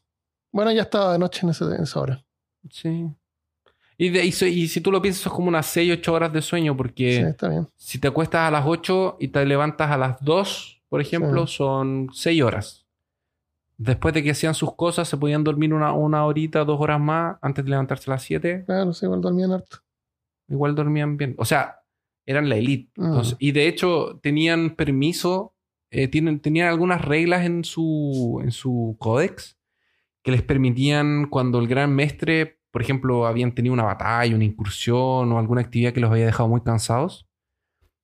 Bueno, 0.51 0.71
ya 0.71 0.83
estaba 0.83 1.11
de 1.13 1.19
noche 1.19 1.41
en, 1.43 1.49
ese- 1.49 1.65
en 1.65 1.83
esa 1.83 1.99
hora. 1.99 2.25
Sí. 2.69 3.09
Y, 3.97 4.09
de- 4.09 4.25
y 4.25 4.31
so- 4.31 4.45
y 4.45 4.67
si 4.67 4.79
tú 4.81 4.91
lo 4.91 5.01
piensas, 5.01 5.25
es 5.25 5.31
como 5.31 5.47
unas 5.47 5.65
6, 5.65 5.91
8 5.93 6.13
horas 6.13 6.31
de 6.31 6.41
sueño, 6.41 6.77
porque 6.77 7.13
Sí, 7.17 7.21
está 7.23 7.49
bien. 7.49 7.67
si 7.75 7.99
te 7.99 8.07
acuestas 8.07 8.41
a 8.41 8.51
las 8.51 8.63
8 8.65 9.17
y 9.19 9.29
te 9.29 9.43
levantas 9.45 9.89
a 9.91 9.97
las 9.97 10.23
2, 10.23 10.83
por 10.89 11.01
ejemplo, 11.01 11.47
son 11.47 12.09
6 12.13 12.41
horas. 12.43 12.85
Después 13.79 14.13
de 14.13 14.23
que 14.23 14.31
hacían 14.31 14.55
sus 14.55 14.73
cosas, 14.75 15.07
se 15.07 15.17
podían 15.17 15.43
dormir 15.43 15.73
una, 15.73 15.93
una 15.93 16.25
horita, 16.25 16.63
dos 16.65 16.79
horas 16.81 16.99
más 16.99 17.37
antes 17.41 17.63
de 17.63 17.69
levantarse 17.71 18.09
a 18.09 18.13
las 18.15 18.23
7. 18.23 18.63
Claro, 18.65 18.93
sí, 18.93 19.05
igual 19.05 19.21
dormían 19.21 19.51
harto. 19.51 19.77
Igual 20.47 20.73
dormían 20.75 21.17
bien. 21.17 21.35
O 21.37 21.45
sea, 21.45 21.79
eran 22.25 22.49
la 22.49 22.55
elite. 22.55 22.89
Mm. 22.95 23.05
Entonces, 23.05 23.35
y 23.39 23.51
de 23.51 23.67
hecho, 23.67 24.19
tenían 24.23 24.75
permiso, 24.75 25.53
eh, 25.91 26.07
tienen, 26.07 26.39
tenían 26.39 26.67
algunas 26.69 27.03
reglas 27.03 27.45
en 27.45 27.63
su, 27.63 28.39
en 28.43 28.51
su 28.51 28.95
códex 28.99 29.57
que 30.23 30.31
les 30.31 30.41
permitían 30.41 31.27
cuando 31.29 31.59
el 31.59 31.67
gran 31.67 31.93
mestre, 31.95 32.56
por 32.77 32.83
ejemplo, 32.83 33.25
habían 33.25 33.53
tenido 33.53 33.73
una 33.73 33.85
batalla, 33.85 34.35
una 34.35 34.43
incursión 34.43 35.31
o 35.31 35.39
alguna 35.39 35.61
actividad 35.61 35.93
que 35.93 35.99
los 35.99 36.11
había 36.11 36.27
dejado 36.27 36.47
muy 36.47 36.61
cansados, 36.61 37.27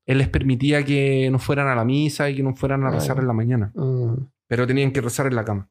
él 0.07 0.17
les 0.17 0.29
permitía 0.29 0.83
que 0.83 1.29
no 1.29 1.37
fueran 1.37 1.67
a 1.67 1.75
la 1.75 1.85
misa 1.85 2.27
y 2.27 2.35
que 2.37 2.41
no 2.41 2.55
fueran 2.55 2.83
a 2.83 2.89
rezar 2.89 3.19
en 3.19 3.27
la 3.27 3.33
mañana, 3.33 3.71
Mm, 3.75 4.31
pero 4.47 4.65
tenían 4.65 4.91
que 4.91 4.99
rezar 4.99 5.27
en 5.27 5.35
la 5.35 5.45
cama 5.45 5.69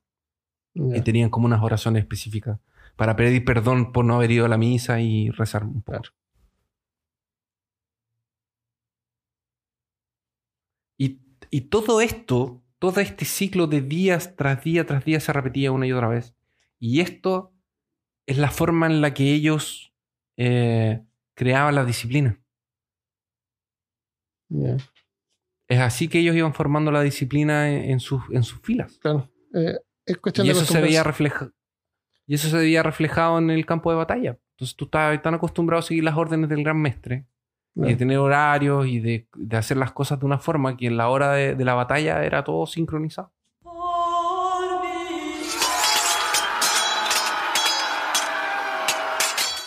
y 0.72 1.00
tenían 1.00 1.30
como 1.30 1.46
unas 1.46 1.64
oraciones 1.64 2.02
específicas 2.02 2.60
para 2.94 3.16
pedir 3.16 3.44
perdón 3.44 3.90
por 3.90 4.04
no 4.04 4.14
haber 4.14 4.30
ido 4.30 4.46
a 4.46 4.48
la 4.48 4.56
misa 4.56 5.00
y 5.00 5.30
rezar 5.30 5.64
un 5.64 5.82
poco. 5.82 5.98
Claro. 5.98 6.10
Y, 10.96 11.22
y 11.50 11.62
todo 11.62 12.00
esto, 12.00 12.62
todo 12.78 13.00
este 13.00 13.24
ciclo 13.24 13.66
de 13.66 13.80
días 13.80 14.36
tras 14.36 14.62
día 14.62 14.86
tras 14.86 15.04
día 15.04 15.18
se 15.18 15.32
repetía 15.32 15.72
una 15.72 15.88
y 15.88 15.92
otra 15.92 16.06
vez. 16.06 16.36
Y 16.78 17.00
esto 17.00 17.51
es 18.26 18.38
la 18.38 18.50
forma 18.50 18.86
en 18.86 19.00
la 19.00 19.14
que 19.14 19.32
ellos 19.32 19.92
eh, 20.36 21.02
creaban 21.34 21.74
la 21.74 21.84
disciplina. 21.84 22.38
Es 25.68 25.80
así 25.80 26.08
que 26.08 26.18
ellos 26.18 26.36
iban 26.36 26.54
formando 26.54 26.90
la 26.90 27.02
disciplina 27.02 27.70
en, 27.70 27.90
en 27.92 28.00
sus, 28.00 28.22
en 28.30 28.42
sus 28.42 28.60
filas. 28.60 28.98
claro. 28.98 29.30
Eh, 29.54 29.78
es 30.04 30.16
cuestión 30.18 30.46
Y 30.46 30.50
de 30.50 30.54
eso, 30.54 30.64
se 30.64 30.80
veía 30.80 31.00
acostumbrarse. 31.02 31.08
refleja- 31.44 31.52
y 32.26 32.34
eso 32.34 32.48
se 32.48 32.56
veía 32.56 32.82
reflejado 32.82 33.38
en 33.38 33.50
el 33.50 33.64
campo 33.66 33.90
de 33.90 33.96
batalla. 33.96 34.38
Entonces 34.56 34.76
tú 34.76 34.86
estabas 34.86 35.20
tan 35.22 35.34
acostumbrado 35.34 35.80
a 35.80 35.82
seguir 35.82 36.04
las 36.04 36.16
órdenes 36.16 36.48
del 36.48 36.62
gran 36.64 36.80
mestre 36.80 37.26
y 37.74 37.80
de 37.80 37.84
Claro. 37.86 37.98
tener 37.98 38.18
horarios 38.18 38.86
y 38.86 39.00
de, 39.00 39.28
de 39.34 39.56
hacer 39.56 39.76
las 39.76 39.92
cosas 39.92 40.18
de 40.20 40.26
una 40.26 40.38
forma 40.38 40.76
que 40.76 40.86
en 40.86 40.96
la 40.96 41.08
hora 41.08 41.32
de, 41.32 41.54
de 41.54 41.64
la 41.64 41.74
batalla 41.74 42.24
era 42.24 42.44
todo 42.44 42.66
sincronizado. 42.66 43.32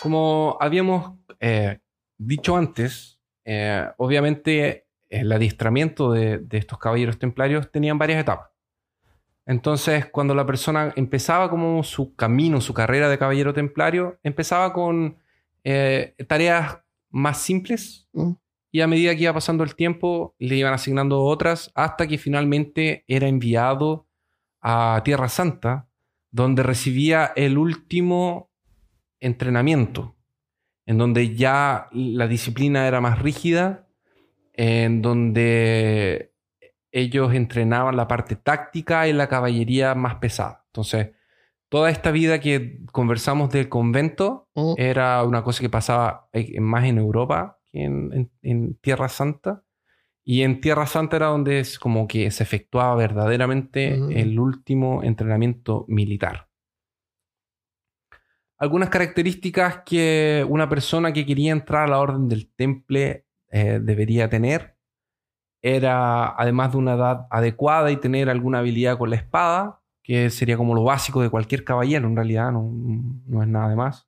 Como 0.06 0.56
habíamos 0.60 1.14
eh, 1.40 1.80
dicho 2.16 2.56
antes, 2.56 3.18
eh, 3.44 3.88
obviamente 3.96 4.86
el 5.08 5.32
adiestramiento 5.32 6.12
de, 6.12 6.38
de 6.38 6.58
estos 6.58 6.78
caballeros 6.78 7.18
templarios 7.18 7.72
tenían 7.72 7.98
varias 7.98 8.20
etapas. 8.20 8.50
Entonces, 9.46 10.06
cuando 10.06 10.32
la 10.32 10.46
persona 10.46 10.92
empezaba 10.94 11.50
como 11.50 11.82
su 11.82 12.14
camino, 12.14 12.60
su 12.60 12.72
carrera 12.72 13.08
de 13.08 13.18
caballero 13.18 13.52
templario, 13.52 14.20
empezaba 14.22 14.72
con 14.72 15.18
eh, 15.64 16.14
tareas 16.28 16.78
más 17.10 17.38
simples 17.42 18.06
Mm, 18.12 18.34
y 18.70 18.80
a 18.80 18.86
medida 18.86 19.16
que 19.16 19.22
iba 19.22 19.34
pasando 19.34 19.64
el 19.64 19.74
tiempo 19.74 20.36
le 20.38 20.54
iban 20.54 20.72
asignando 20.72 21.24
otras 21.24 21.72
hasta 21.74 22.06
que 22.06 22.16
finalmente 22.16 23.04
era 23.08 23.26
enviado 23.26 24.06
a 24.60 25.02
Tierra 25.04 25.28
Santa, 25.28 25.88
donde 26.30 26.62
recibía 26.62 27.32
el 27.34 27.58
último 27.58 28.45
entrenamiento, 29.26 30.16
en 30.86 30.98
donde 30.98 31.34
ya 31.34 31.88
la 31.92 32.26
disciplina 32.28 32.86
era 32.86 33.00
más 33.00 33.20
rígida, 33.20 33.86
en 34.54 35.02
donde 35.02 36.32
ellos 36.92 37.34
entrenaban 37.34 37.96
la 37.96 38.08
parte 38.08 38.36
táctica 38.36 39.06
y 39.06 39.12
la 39.12 39.28
caballería 39.28 39.94
más 39.94 40.14
pesada. 40.16 40.64
Entonces, 40.68 41.10
toda 41.68 41.90
esta 41.90 42.10
vida 42.10 42.40
que 42.40 42.80
conversamos 42.92 43.50
del 43.50 43.68
convento 43.68 44.48
mm, 44.54 44.74
era 44.78 45.22
una 45.24 45.42
cosa 45.42 45.60
que 45.60 45.68
pasaba 45.68 46.28
eh, 46.32 46.58
más 46.60 46.84
en 46.84 46.98
Europa 46.98 47.58
que 47.70 47.84
en, 47.84 48.12
en- 48.12 48.30
en 48.42 48.74
Tierra 48.76 49.08
Santa. 49.08 49.62
Y 50.28 50.42
en 50.42 50.60
Tierra 50.60 50.86
Santa 50.86 51.16
era 51.16 51.26
donde 51.26 51.60
es 51.60 51.78
como 51.78 52.08
que 52.08 52.30
se 52.32 52.42
efectuaba 52.42 52.94
verdaderamente 52.96 54.00
Ujú. 54.00 54.10
el 54.10 54.38
último 54.40 55.02
entrenamiento 55.04 55.84
militar. 55.88 56.45
Algunas 58.58 58.88
características 58.88 59.82
que 59.84 60.44
una 60.48 60.68
persona 60.68 61.12
que 61.12 61.26
quería 61.26 61.52
entrar 61.52 61.84
a 61.84 61.88
la 61.88 61.98
Orden 62.00 62.28
del 62.28 62.48
Temple 62.54 63.26
eh, 63.50 63.80
debería 63.82 64.28
tener 64.28 64.76
era, 65.62 66.28
además 66.36 66.72
de 66.72 66.78
una 66.78 66.94
edad 66.94 67.26
adecuada 67.30 67.90
y 67.90 67.96
tener 67.96 68.30
alguna 68.30 68.60
habilidad 68.60 68.98
con 68.98 69.10
la 69.10 69.16
espada, 69.16 69.80
que 70.02 70.30
sería 70.30 70.56
como 70.56 70.74
lo 70.74 70.84
básico 70.84 71.20
de 71.22 71.30
cualquier 71.30 71.64
caballero, 71.64 72.06
en 72.06 72.14
realidad 72.14 72.52
no, 72.52 72.70
no 73.26 73.42
es 73.42 73.48
nada 73.48 73.68
de 73.68 73.76
más. 73.76 74.06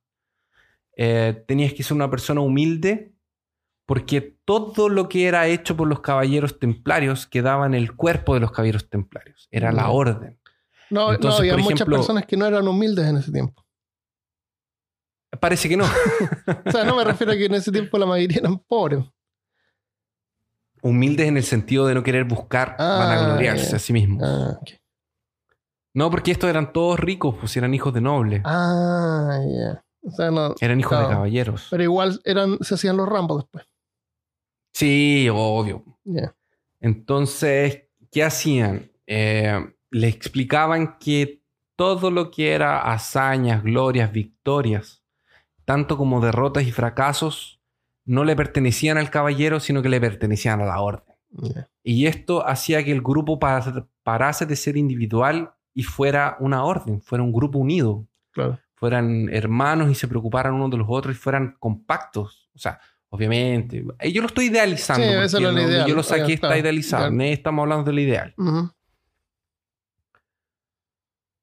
Eh, 0.95 1.43
tenías 1.47 1.73
que 1.73 1.83
ser 1.83 1.95
una 1.95 2.09
persona 2.09 2.39
humilde, 2.41 3.13
porque 3.85 4.21
todo 4.45 4.87
lo 4.87 5.09
que 5.09 5.27
era 5.27 5.47
hecho 5.47 5.75
por 5.75 5.87
los 5.87 5.99
caballeros 5.99 6.59
templarios 6.59 7.27
quedaba 7.27 7.65
en 7.65 7.73
el 7.73 7.95
cuerpo 7.95 8.35
de 8.35 8.39
los 8.39 8.51
caballeros 8.51 8.89
templarios. 8.89 9.47
Era 9.51 9.71
la 9.71 9.83
Ya. 9.83 9.89
orden. 9.89 10.39
No, 10.89 11.11
Entonces, 11.13 11.39
no, 11.39 11.41
había 11.41 11.53
por 11.53 11.63
muchas 11.63 11.87
personas 11.87 12.25
que 12.25 12.37
no 12.37 12.45
eran 12.45 12.67
humildes 12.67 13.05
en 13.05 13.17
ese 13.17 13.31
tiempo. 13.31 13.65
Parece 15.39 15.69
que 15.69 15.77
no. 15.77 15.85
O 16.65 16.71
sea, 16.71 16.83
no 16.83 16.95
me 16.95 17.03
refiero 17.03 17.33
a 17.33 17.35
que 17.35 17.45
en 17.45 17.53
ese 17.55 17.71
tiempo 17.71 17.97
la 17.97 18.05
mayoría 18.05 18.39
eran 18.39 18.57
pobres. 18.59 19.03
Humildes 20.81 21.27
en 21.27 21.37
el 21.37 21.43
sentido 21.43 21.85
de 21.87 21.93
no 21.93 22.03
querer 22.03 22.23
buscar 22.23 22.75
Ah, 22.79 22.97
vanagloriarse 22.99 23.71
ya. 23.71 23.75
a 23.75 23.79
sí 23.79 23.91
mismos. 23.93 24.23
Ah. 24.25 24.59
No, 25.93 26.09
porque 26.09 26.31
estos 26.31 26.49
eran 26.49 26.71
todos 26.71 26.99
ricos, 26.99 27.35
pues 27.39 27.55
eran 27.57 27.73
hijos 27.73 27.93
de 27.93 28.01
nobles. 28.01 28.41
Ah, 28.45 29.39
ya. 29.45 29.83
O 30.01 30.11
sea, 30.11 30.31
no. 30.31 30.55
eran 30.61 30.79
hijos 30.79 30.97
de 30.99 31.07
caballeros. 31.13 31.67
Pero 31.69 31.83
igual 31.83 32.21
eran, 32.23 32.57
se 32.61 32.75
hacían 32.75 32.95
los 32.95 33.09
rambos 33.09 33.43
después. 33.43 33.65
Sí, 34.73 35.27
obvio. 35.31 35.83
Ya. 36.05 36.33
Entonces, 36.79 37.83
¿qué 38.11 38.23
hacían? 38.23 38.89
Eh, 39.07 39.59
le 39.91 40.07
explicaban 40.07 40.97
que 40.99 41.43
todo 41.75 42.11
lo 42.11 42.31
que 42.31 42.53
era 42.53 42.79
hazañas, 42.93 43.63
glorias, 43.63 44.11
victorias, 44.13 44.98
tanto 45.69 45.97
como 45.97 46.19
derrotas 46.19 46.63
y 46.63 46.71
fracasos, 46.71 47.59
no 48.03 48.23
le 48.23 48.35
pertenecían 48.35 48.97
al 48.97 49.11
caballero, 49.11 49.59
sino 49.59 49.83
que 49.83 49.89
le 49.89 50.01
pertenecían 50.01 50.59
a 50.61 50.65
la 50.65 50.81
orden. 50.81 51.13
Y 51.83 52.07
esto 52.07 52.43
hacía 52.47 52.83
que 52.83 52.91
el 52.91 53.01
grupo 53.03 53.37
pa- 53.37 53.85
parase 54.01 54.47
de 54.47 54.55
ser 54.55 54.77
individual 54.77 55.51
y 55.75 55.83
fuera 55.83 56.37
una 56.39 56.63
orden, 56.63 57.03
fuera 57.03 57.23
un 57.23 57.31
grupo 57.31 57.59
unido, 57.59 58.07
Claro. 58.31 58.57
fueran 58.73 59.29
hermanos 59.31 59.91
y 59.91 59.93
se 59.95 60.07
preocuparan 60.07 60.55
unos 60.55 60.71
de 60.71 60.77
los 60.77 60.87
otros 60.89 61.15
y 61.15 61.19
fueran 61.19 61.55
compactos. 61.59 62.49
O 62.55 62.57
sea, 62.57 62.79
obviamente, 63.09 63.85
eh, 63.99 64.11
yo 64.11 64.21
lo 64.23 64.27
estoy 64.27 64.45
idealizando. 64.45 65.03
Sí, 65.29 65.37
ideal. 65.37 65.85
Yo 65.87 65.93
lo 65.93 66.01
saqué 66.01 66.33
está 66.33 66.57
idealizado, 66.57 67.11
estamos 67.21 67.61
hablando 67.61 67.83
del 67.83 67.99
ideal. 67.99 68.33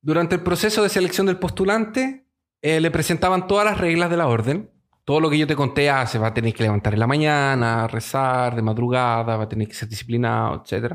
Durante 0.00 0.34
el 0.34 0.42
proceso 0.42 0.82
de 0.82 0.88
selección 0.88 1.26
del 1.28 1.38
postulante, 1.38 2.25
eh, 2.68 2.80
le 2.80 2.90
presentaban 2.90 3.46
todas 3.46 3.64
las 3.64 3.78
reglas 3.78 4.10
de 4.10 4.16
la 4.16 4.26
orden. 4.26 4.70
Todo 5.04 5.20
lo 5.20 5.30
que 5.30 5.38
yo 5.38 5.46
te 5.46 5.54
conté, 5.54 5.88
ah, 5.88 6.04
se 6.06 6.18
va 6.18 6.28
a 6.28 6.34
tener 6.34 6.52
que 6.52 6.64
levantar 6.64 6.92
en 6.94 6.98
la 7.00 7.06
mañana, 7.06 7.86
rezar 7.86 8.56
de 8.56 8.62
madrugada, 8.62 9.36
va 9.36 9.44
a 9.44 9.48
tener 9.48 9.68
que 9.68 9.74
ser 9.74 9.88
disciplinado, 9.88 10.64
etc. 10.64 10.94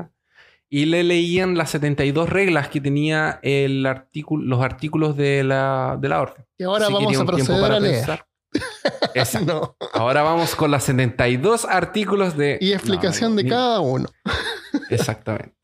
Y 0.68 0.84
le 0.84 1.02
leían 1.02 1.56
las 1.56 1.70
72 1.70 2.28
reglas 2.28 2.68
que 2.68 2.80
tenía 2.82 3.40
el 3.42 3.86
artículo, 3.86 4.44
los 4.44 4.62
artículos 4.62 5.16
de 5.16 5.44
la, 5.44 5.96
de 5.98 6.08
la 6.10 6.20
orden. 6.20 6.44
Y 6.58 6.64
ahora 6.64 6.84
Así 6.84 6.92
vamos 6.94 7.16
a 7.18 7.24
proceder 7.24 7.60
para 7.62 7.76
a 7.76 7.80
leer. 7.80 8.24
No. 9.46 9.76
Ahora 9.94 10.22
vamos 10.22 10.54
con 10.54 10.70
las 10.70 10.84
72 10.84 11.64
artículos 11.64 12.36
de... 12.36 12.58
Y 12.60 12.72
explicación 12.72 13.30
No, 13.32 13.36
de 13.36 13.44
ni- 13.44 13.48
cada 13.50 13.80
uno. 13.80 14.08
Exactamente. 14.90 15.54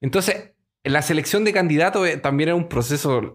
Entonces, 0.00 0.51
la 0.84 1.00
selección 1.02 1.44
de 1.44 1.52
candidatos 1.52 2.06
eh, 2.08 2.16
también 2.16 2.48
era 2.50 2.56
un 2.56 2.68
proceso 2.68 3.34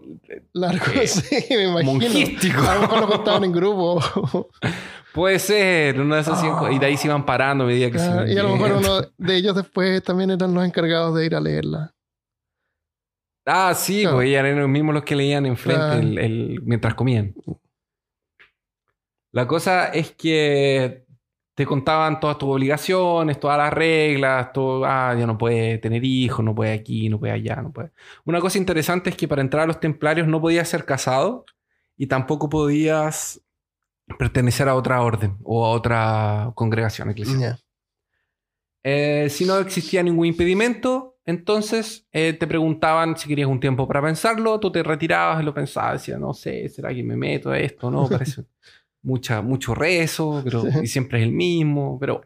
Largo, 0.52 0.84
Eh, 0.94 1.06
sí, 1.08 1.44
me 1.50 1.64
imagino. 1.64 1.92
monjístico. 1.92 2.60
A 2.62 2.74
lo 2.74 2.80
mejor 2.82 3.00
lo 3.00 3.08
contaban 3.08 3.44
en 3.44 3.52
grupo. 3.52 4.00
Puede 5.14 5.38
ser, 5.38 5.98
una 6.00 6.16
de 6.16 6.20
esas 6.22 6.40
cinco- 6.40 6.66
Ah. 6.66 6.72
Y 6.72 6.78
de 6.78 6.86
ahí 6.86 6.96
se 6.96 7.06
iban 7.08 7.24
parando 7.24 7.64
a 7.64 7.66
medida 7.66 7.90
que 7.90 7.98
se 7.98 8.04
Claro, 8.06 8.22
iban 8.26 8.36
y 8.36 8.38
a 8.38 8.42
lo 8.42 8.56
mejor 8.56 8.72
uno 8.72 9.00
de 9.16 9.36
ellos 9.36 9.56
después 9.56 10.02
también 10.02 10.30
eran 10.30 10.52
los 10.54 10.64
encargados 10.64 11.14
de 11.16 11.24
ir 11.26 11.34
a 11.34 11.40
leerla. 11.40 11.94
Ah, 13.46 13.72
sí, 13.74 14.02
Claro. 14.02 14.16
pues 14.16 14.28
eran 14.28 14.58
los 14.60 14.68
mismos 14.68 14.94
los 14.94 15.04
que 15.04 15.16
leían 15.16 15.46
enfrente 15.46 15.80
Claro. 15.82 16.00
el- 16.00 16.18
el- 16.18 16.60
mientras 16.64 16.94
comían. 16.94 17.34
La 19.32 19.46
cosa 19.48 19.86
es 19.86 20.12
que 20.12 21.06
te 21.58 21.66
contaban 21.66 22.20
todas 22.20 22.38
tus 22.38 22.50
obligaciones, 22.50 23.40
todas 23.40 23.58
las 23.58 23.72
reglas, 23.72 24.52
todo, 24.52 24.84
ah, 24.84 25.12
ya 25.18 25.26
no 25.26 25.36
puede 25.36 25.78
tener 25.78 26.04
hijos, 26.04 26.44
no 26.44 26.54
puede 26.54 26.72
aquí, 26.72 27.08
no 27.08 27.18
puede 27.18 27.32
allá, 27.32 27.56
no 27.56 27.72
puede. 27.72 27.90
Una 28.24 28.38
cosa 28.38 28.58
interesante 28.58 29.10
es 29.10 29.16
que 29.16 29.26
para 29.26 29.42
entrar 29.42 29.64
a 29.64 29.66
los 29.66 29.80
templarios 29.80 30.28
no 30.28 30.40
podías 30.40 30.68
ser 30.68 30.84
casado 30.84 31.44
y 31.96 32.06
tampoco 32.06 32.48
podías 32.48 33.42
pertenecer 34.16 34.68
a 34.68 34.76
otra 34.76 35.02
orden 35.02 35.36
o 35.42 35.66
a 35.66 35.70
otra 35.70 36.52
congregación 36.54 37.10
eclesiástica. 37.10 37.58
Eh, 38.84 39.26
si 39.28 39.44
no 39.44 39.58
existía 39.58 40.04
ningún 40.04 40.26
impedimento, 40.26 41.18
entonces 41.24 42.06
eh, 42.12 42.34
te 42.34 42.46
preguntaban 42.46 43.16
si 43.16 43.26
querías 43.26 43.48
un 43.48 43.58
tiempo 43.58 43.88
para 43.88 44.00
pensarlo, 44.00 44.60
tú 44.60 44.70
te 44.70 44.84
retirabas 44.84 45.42
y 45.42 45.44
lo 45.44 45.52
pensabas, 45.52 45.94
decías, 45.94 46.20
no 46.20 46.32
sé, 46.32 46.68
¿será 46.68 46.94
que 46.94 47.02
me 47.02 47.16
meto 47.16 47.50
a 47.50 47.58
esto? 47.58 47.90
No, 47.90 48.08
parece 48.08 48.44
mucha, 49.08 49.42
mucho 49.42 49.74
rezo, 49.74 50.40
pero 50.44 50.62
Sí. 50.62 50.68
y 50.82 50.86
siempre 50.86 51.18
es 51.20 51.24
el 51.24 51.32
mismo, 51.32 51.98
pero, 51.98 52.20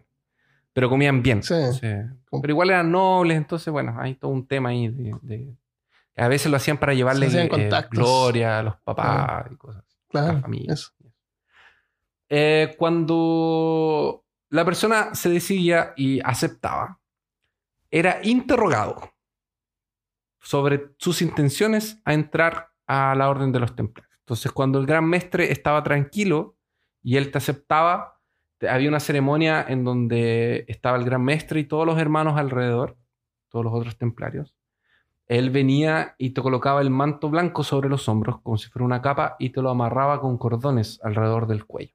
pero 0.72 0.88
comían 0.90 1.22
bien. 1.22 1.42
Sí. 1.42 1.54
Pero 1.80 2.50
igual 2.50 2.70
eran 2.70 2.90
nobles, 2.90 3.36
entonces, 3.36 3.72
bueno, 3.72 3.94
hay 3.98 4.14
todo 4.16 4.30
un 4.32 4.46
tema 4.46 4.70
ahí 4.70 4.88
de... 4.88 5.14
de- 5.22 5.56
a 6.14 6.28
veces 6.28 6.50
lo 6.50 6.58
hacían 6.58 6.76
para 6.76 6.92
llevarle 6.92 7.26
hacían 7.26 7.48
eh, 7.58 7.70
gloria 7.90 8.58
a 8.58 8.62
los 8.62 8.76
papás 8.84 9.46
y 9.50 9.56
cosas 9.56 9.82
a 9.82 9.86
la 10.18 10.20
Claro. 10.24 10.40
familia. 10.42 10.74
Eso. 10.74 10.90
Eh, 12.28 12.74
cuando 12.78 14.22
la 14.50 14.64
persona 14.64 15.14
se 15.14 15.30
decidía 15.30 15.94
y 15.96 16.20
aceptaba, 16.20 16.98
era 17.90 18.18
interrogado 18.22 19.10
sobre 20.40 20.90
sus 20.98 21.22
intenciones 21.22 21.98
a 22.04 22.12
entrar 22.14 22.68
a 22.86 23.14
la 23.14 23.30
orden 23.30 23.52
de 23.52 23.60
los 23.60 23.74
templarios. 23.74 24.14
Entonces, 24.20 24.52
cuando 24.52 24.78
el 24.78 24.86
gran 24.86 25.04
mestre 25.06 25.50
estaba 25.50 25.82
tranquilo 25.82 26.56
y 27.02 27.16
él 27.16 27.30
te 27.30 27.38
aceptaba, 27.38 28.20
había 28.68 28.88
una 28.88 29.00
ceremonia 29.00 29.64
en 29.68 29.84
donde 29.84 30.64
estaba 30.68 30.96
el 30.96 31.04
gran 31.04 31.24
mestre 31.24 31.60
y 31.60 31.64
todos 31.64 31.86
los 31.86 31.98
hermanos 31.98 32.38
alrededor, 32.38 32.96
todos 33.48 33.64
los 33.64 33.74
otros 33.74 33.96
templarios. 33.96 34.54
Él 35.26 35.50
venía 35.50 36.14
y 36.18 36.30
te 36.30 36.42
colocaba 36.42 36.80
el 36.80 36.90
manto 36.90 37.30
blanco 37.30 37.64
sobre 37.64 37.88
los 37.88 38.08
hombros, 38.08 38.40
como 38.42 38.58
si 38.58 38.68
fuera 38.68 38.84
una 38.84 39.02
capa, 39.02 39.36
y 39.38 39.50
te 39.50 39.62
lo 39.62 39.70
amarraba 39.70 40.20
con 40.20 40.38
cordones 40.38 41.00
alrededor 41.02 41.46
del 41.46 41.64
cuello. 41.64 41.94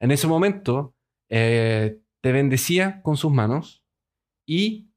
En 0.00 0.10
ese 0.10 0.26
momento 0.26 0.94
eh, 1.28 2.00
te 2.20 2.32
bendecía 2.32 3.02
con 3.02 3.16
sus 3.16 3.32
manos 3.32 3.84
y 4.46 4.90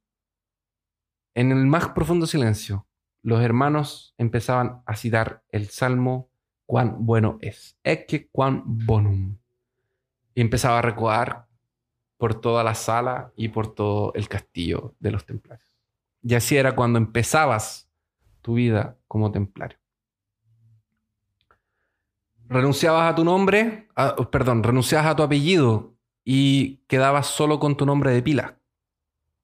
en 1.35 1.51
el 1.51 1.65
más 1.65 1.89
profundo 1.89 2.25
silencio 2.27 2.87
los 3.21 3.41
hermanos 3.41 4.13
empezaban 4.17 4.81
a 4.85 4.95
citar 4.95 5.43
el 5.49 5.67
salmo 5.67 6.29
cuán 6.67 7.03
bueno 7.05 7.39
es, 7.41 7.75
ecce 7.83 8.27
cuán 8.31 8.61
bonum. 8.65 9.35
Y 10.35 10.41
empezaba 10.41 10.77
a 10.77 10.81
recoar 10.83 11.47
por 12.17 12.39
toda 12.39 12.63
la 12.63 12.75
sala 12.75 13.31
y 13.35 13.47
por 13.47 13.73
todo 13.73 14.13
el 14.13 14.27
castillo 14.29 14.93
de 14.99 15.09
los 15.11 15.25
templarios. 15.25 15.67
Y 16.21 16.35
así 16.35 16.55
era 16.57 16.75
cuando 16.75 16.99
empezabas 16.99 17.89
tu 18.41 18.53
vida 18.55 18.95
como 19.07 19.31
templario 19.31 19.77
renunciabas 22.49 23.11
a 23.11 23.15
tu 23.15 23.25
nombre, 23.25 23.87
a- 23.95 24.15
perdón, 24.31 24.63
renunciabas 24.63 25.07
a 25.07 25.15
tu 25.17 25.21
apellido 25.23 25.95
y 26.23 26.77
quedabas 26.87 27.27
solo 27.27 27.59
con 27.59 27.75
tu 27.75 27.85
nombre 27.85 28.11
de 28.11 28.21
pila. 28.21 28.57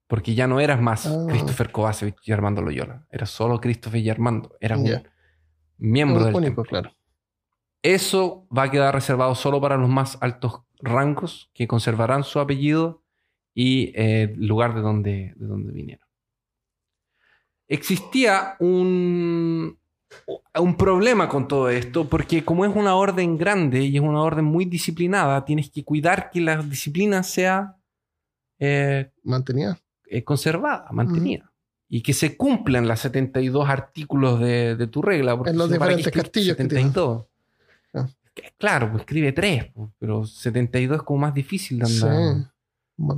Porque 0.07 0.35
ya 0.35 0.47
no 0.47 0.59
eras 0.61 0.81
más 0.81 1.05
Ah. 1.07 1.25
Christopher 1.27 1.71
Kovacevic 1.71 2.15
y 2.25 2.31
Armando 2.31 2.61
Loyola. 2.61 3.05
Eras 3.09 3.29
solo 3.29 3.59
Christopher 3.59 3.99
y 4.01 4.09
Armando. 4.09 4.55
Eras 4.61 4.79
un 4.79 4.85
Ya. 4.85 5.03
miembro 5.77 6.19
Un 6.19 6.25
del 6.27 6.35
único, 6.35 6.63
claro. 6.63 6.91
Eso 7.83 8.47
va 8.55 8.63
a 8.63 8.71
quedar 8.71 8.95
reservado 8.95 9.35
solo 9.35 9.61
para 9.61 9.77
los 9.77 9.89
más 9.89 10.17
altos 10.21 10.61
rangos 10.79 11.51
que 11.53 11.67
conservarán 11.67 12.23
su 12.23 12.39
apellido 12.39 13.03
y 13.53 13.91
eh, 13.95 14.33
el 14.33 14.47
lugar 14.47 14.73
de 14.73 14.81
donde, 14.81 15.33
de 15.35 15.45
donde 15.45 15.71
vinieron. 15.73 16.07
Existía 17.67 18.55
un, 18.59 19.77
un 20.59 20.77
problema 20.77 21.27
con 21.29 21.47
todo 21.47 21.69
esto, 21.69 22.07
porque 22.09 22.43
como 22.43 22.65
es 22.65 22.75
una 22.75 22.95
orden 22.95 23.37
grande 23.37 23.81
y 23.83 23.95
es 23.97 24.01
una 24.01 24.21
orden 24.21 24.45
muy 24.45 24.65
disciplinada, 24.65 25.43
tienes 25.45 25.69
que 25.69 25.83
cuidar 25.83 26.29
que 26.29 26.41
la 26.41 26.57
disciplina 26.61 27.23
sea 27.23 27.77
eh, 28.59 29.11
Mantenía. 29.23 29.77
eh, 30.07 30.23
conservada, 30.23 30.87
mantenida. 30.91 31.51
Y 31.89 32.01
que 32.01 32.13
se 32.13 32.37
cumplan 32.37 32.87
las 32.87 33.01
72 33.01 33.69
artículos 33.69 34.39
de, 34.39 34.75
de 34.75 34.87
tu 34.87 35.01
regla. 35.01 35.35
Porque 35.37 35.51
En 35.51 35.57
los 35.57 35.67
si 35.67 35.73
no, 35.73 35.79
¿para 35.79 35.91
qué 35.91 35.97
diferentes 35.97 36.25
que 36.25 36.29
tienes. 36.31 36.57
72. 36.57 37.25
Ah. 37.93 38.07
Claro, 38.57 38.89
pues 38.89 39.01
escribe 39.01 39.31
3, 39.31 39.73
pero 39.99 40.25
72 40.25 40.97
es 40.97 41.03
como 41.03 41.19
más 41.19 41.33
difícil 41.33 41.79
de 41.79 41.85
andar 41.85 42.53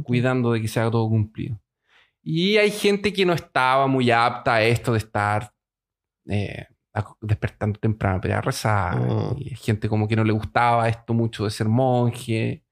cuidando 0.04 0.52
de 0.52 0.62
que 0.62 0.68
se 0.68 0.80
haga 0.80 0.92
todo 0.92 1.08
cumplido. 1.10 1.60
Y 2.22 2.58
hay 2.58 2.72
gente 2.72 3.14
que 3.14 3.26
no 3.26 3.34
estaba 3.34 3.88
muy 3.88 4.10
apta 4.10 4.56
a 4.56 4.64
esto 4.64 4.94
de 4.94 4.98
estar 4.98 5.52
eh, 6.28 6.66
despertando 7.22 7.80
temprano 7.80 8.20
para 8.20 8.42
rezar. 8.42 9.00
Mm. 9.00 9.38
Y 9.38 9.50
hay 9.50 9.56
gente 9.56 9.88
como 9.88 10.08
que 10.08 10.16
no 10.16 10.24
le 10.24 10.34
gustaba 10.34 10.90
esto 10.90 11.14
mucho 11.14 11.44
de 11.44 11.52
ser 11.52 11.68
monje. 11.68 12.64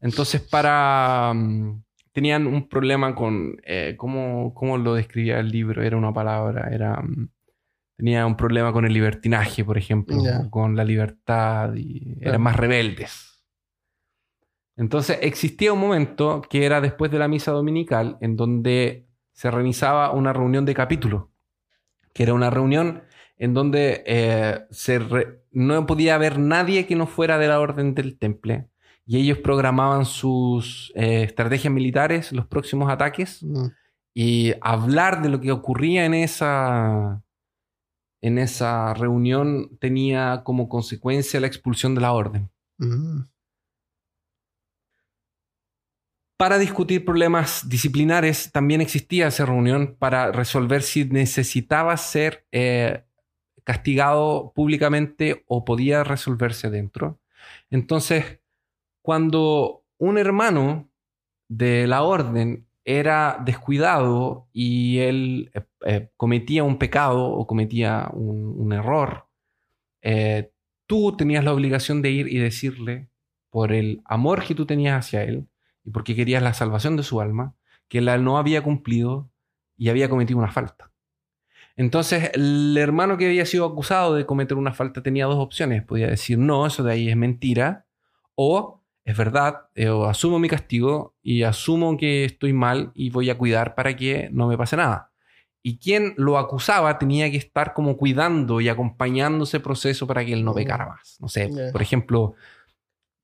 Entonces, 0.00 0.42
para. 0.42 1.32
mm, 1.34 1.82
tenían 2.12 2.46
un 2.46 2.68
problema 2.68 3.14
con. 3.14 3.56
eh, 3.64 3.94
¿cómo, 3.96 4.52
cómo 4.52 4.76
lo 4.76 4.94
describía 4.94 5.38
el 5.40 5.48
libro? 5.48 5.82
Era 5.82 5.96
una 5.96 6.12
palabra. 6.12 6.68
Era. 6.70 7.00
mm, 7.00 7.30
tenía 7.96 8.26
un 8.26 8.36
problema 8.36 8.72
con 8.72 8.84
el 8.84 8.92
libertinaje, 8.92 9.64
por 9.64 9.78
ejemplo. 9.78 10.16
Con 10.50 10.76
la 10.76 10.84
libertad. 10.84 11.74
Y 11.74 12.18
eran 12.20 12.42
más 12.42 12.56
rebeldes. 12.56 13.42
Entonces 14.76 15.18
existía 15.22 15.72
un 15.72 15.80
momento 15.80 16.42
que 16.48 16.66
era 16.66 16.80
después 16.80 17.10
de 17.10 17.18
la 17.18 17.28
misa 17.28 17.50
dominical 17.52 18.18
en 18.20 18.36
donde 18.36 19.06
se 19.32 19.50
realizaba 19.50 20.12
una 20.12 20.32
reunión 20.32 20.64
de 20.66 20.74
capítulo, 20.74 21.30
que 22.12 22.22
era 22.24 22.34
una 22.34 22.50
reunión 22.50 23.02
en 23.38 23.54
donde 23.54 24.02
eh, 24.06 24.60
se 24.70 24.98
re- 24.98 25.40
no 25.50 25.86
podía 25.86 26.14
haber 26.14 26.38
nadie 26.38 26.86
que 26.86 26.96
no 26.96 27.06
fuera 27.06 27.38
de 27.38 27.48
la 27.48 27.60
orden 27.60 27.94
del 27.94 28.18
temple 28.18 28.68
y 29.06 29.18
ellos 29.18 29.38
programaban 29.38 30.04
sus 30.04 30.92
eh, 30.96 31.22
estrategias 31.22 31.72
militares, 31.72 32.32
los 32.32 32.46
próximos 32.46 32.90
ataques 32.90 33.42
Mm. 33.42 33.66
y 34.14 34.52
hablar 34.60 35.22
de 35.22 35.28
lo 35.28 35.40
que 35.40 35.52
ocurría 35.52 36.04
en 36.06 36.14
esa 36.14 37.22
en 38.20 38.38
esa 38.38 38.94
reunión 38.94 39.76
tenía 39.78 40.42
como 40.44 40.68
consecuencia 40.68 41.40
la 41.40 41.46
expulsión 41.46 41.94
de 41.94 42.00
la 42.00 42.12
orden. 42.12 42.50
Mm. 42.78 43.22
Para 46.38 46.58
discutir 46.58 47.04
problemas 47.04 47.66
disciplinares 47.66 48.52
también 48.52 48.82
existía 48.82 49.28
esa 49.28 49.46
reunión 49.46 49.96
para 49.98 50.32
resolver 50.32 50.82
si 50.82 51.06
necesitaba 51.06 51.96
ser 51.96 52.46
eh, 52.52 53.04
castigado 53.64 54.52
públicamente 54.54 55.44
o 55.46 55.64
podía 55.64 56.04
resolverse 56.04 56.68
dentro. 56.68 57.18
Entonces, 57.70 58.40
cuando 59.02 59.84
un 59.98 60.18
hermano 60.18 60.90
de 61.48 61.86
la 61.86 62.02
orden 62.02 62.65
era 62.86 63.42
descuidado 63.44 64.48
y 64.52 65.00
él 65.00 65.50
eh, 65.54 65.62
eh, 65.84 66.10
cometía 66.16 66.62
un 66.62 66.78
pecado 66.78 67.26
o 67.26 67.44
cometía 67.44 68.08
un, 68.12 68.72
error, 68.72 69.26
eh, 70.02 70.52
tú 70.86 71.16
tenías 71.16 71.44
la 71.44 71.52
obligación 71.52 72.00
de 72.00 72.10
ir 72.10 72.28
y 72.28 72.38
decirle, 72.38 73.10
por 73.50 73.72
el 73.72 74.02
amor 74.04 74.44
que 74.44 74.54
tú 74.54 74.66
tenías 74.66 75.04
hacia 75.04 75.24
él 75.24 75.48
y 75.84 75.90
porque 75.90 76.14
querías 76.14 76.42
la 76.42 76.54
salvación 76.54 76.96
de 76.96 77.02
su 77.02 77.20
alma, 77.20 77.56
que 77.88 77.98
él 77.98 78.06
no 78.22 78.38
había 78.38 78.62
cumplido 78.62 79.30
y 79.76 79.88
había 79.88 80.08
cometido 80.08 80.38
una 80.38 80.52
falta. 80.52 80.92
Entonces, 81.76 82.30
el 82.34 82.76
hermano 82.78 83.18
que 83.18 83.26
había 83.26 83.46
sido 83.46 83.66
acusado 83.66 84.14
de 84.14 84.26
cometer 84.26 84.56
una 84.56 84.72
falta 84.72 85.02
tenía 85.02 85.26
dos 85.26 85.38
opciones. 85.38 85.82
Podía 85.82 86.06
decir, 86.06 86.38
no, 86.38 86.66
eso 86.66 86.82
de 86.82 86.92
ahí 86.92 87.08
es 87.08 87.16
mentira, 87.16 87.86
o 88.34 88.82
es 89.06 89.16
verdad, 89.16 89.68
eh, 89.76 89.88
asumo 90.08 90.40
mi 90.40 90.48
castigo 90.48 91.14
y 91.22 91.44
asumo 91.44 91.96
que 91.96 92.24
estoy 92.24 92.52
mal 92.52 92.90
y 92.92 93.10
voy 93.10 93.30
a 93.30 93.38
cuidar 93.38 93.76
para 93.76 93.94
que 93.94 94.28
no 94.32 94.48
me 94.48 94.58
pase 94.58 94.76
nada. 94.76 95.12
Y 95.62 95.78
quien 95.78 96.14
lo 96.16 96.38
acusaba 96.38 96.98
tenía 96.98 97.30
que 97.30 97.36
estar 97.36 97.72
como 97.72 97.96
cuidando 97.96 98.60
y 98.60 98.68
acompañando 98.68 99.44
ese 99.44 99.60
proceso 99.60 100.08
para 100.08 100.24
que 100.24 100.32
él 100.32 100.44
no 100.44 100.52
pecara 100.52 100.86
más. 100.86 101.18
No 101.20 101.28
sé, 101.28 101.48
por 101.70 101.82
ejemplo, 101.82 102.34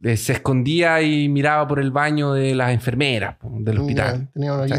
eh, 0.00 0.16
se 0.16 0.34
escondía 0.34 1.02
y 1.02 1.28
miraba 1.28 1.66
por 1.66 1.80
el 1.80 1.90
baño 1.90 2.32
de 2.32 2.54
las 2.54 2.70
enfermeras 2.70 3.36
del 3.42 3.78
hospital. 3.80 4.30
Tenía 4.32 4.54
un. 4.54 4.72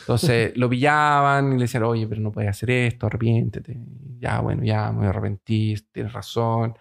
Entonces 0.00 0.52
lo 0.56 0.68
pillaban 0.68 1.52
y 1.52 1.54
le 1.54 1.62
decían, 1.62 1.84
oye, 1.84 2.08
pero 2.08 2.20
no 2.20 2.32
puedes 2.32 2.50
hacer 2.50 2.70
esto, 2.70 3.06
arrepiéntete. 3.06 3.76
Ya, 4.18 4.40
bueno, 4.40 4.64
ya 4.64 4.90
me 4.90 4.98
voy 4.98 5.06
a 5.06 5.10
arrepentir, 5.10 5.86
tienes 5.92 6.12
razón. 6.12 6.76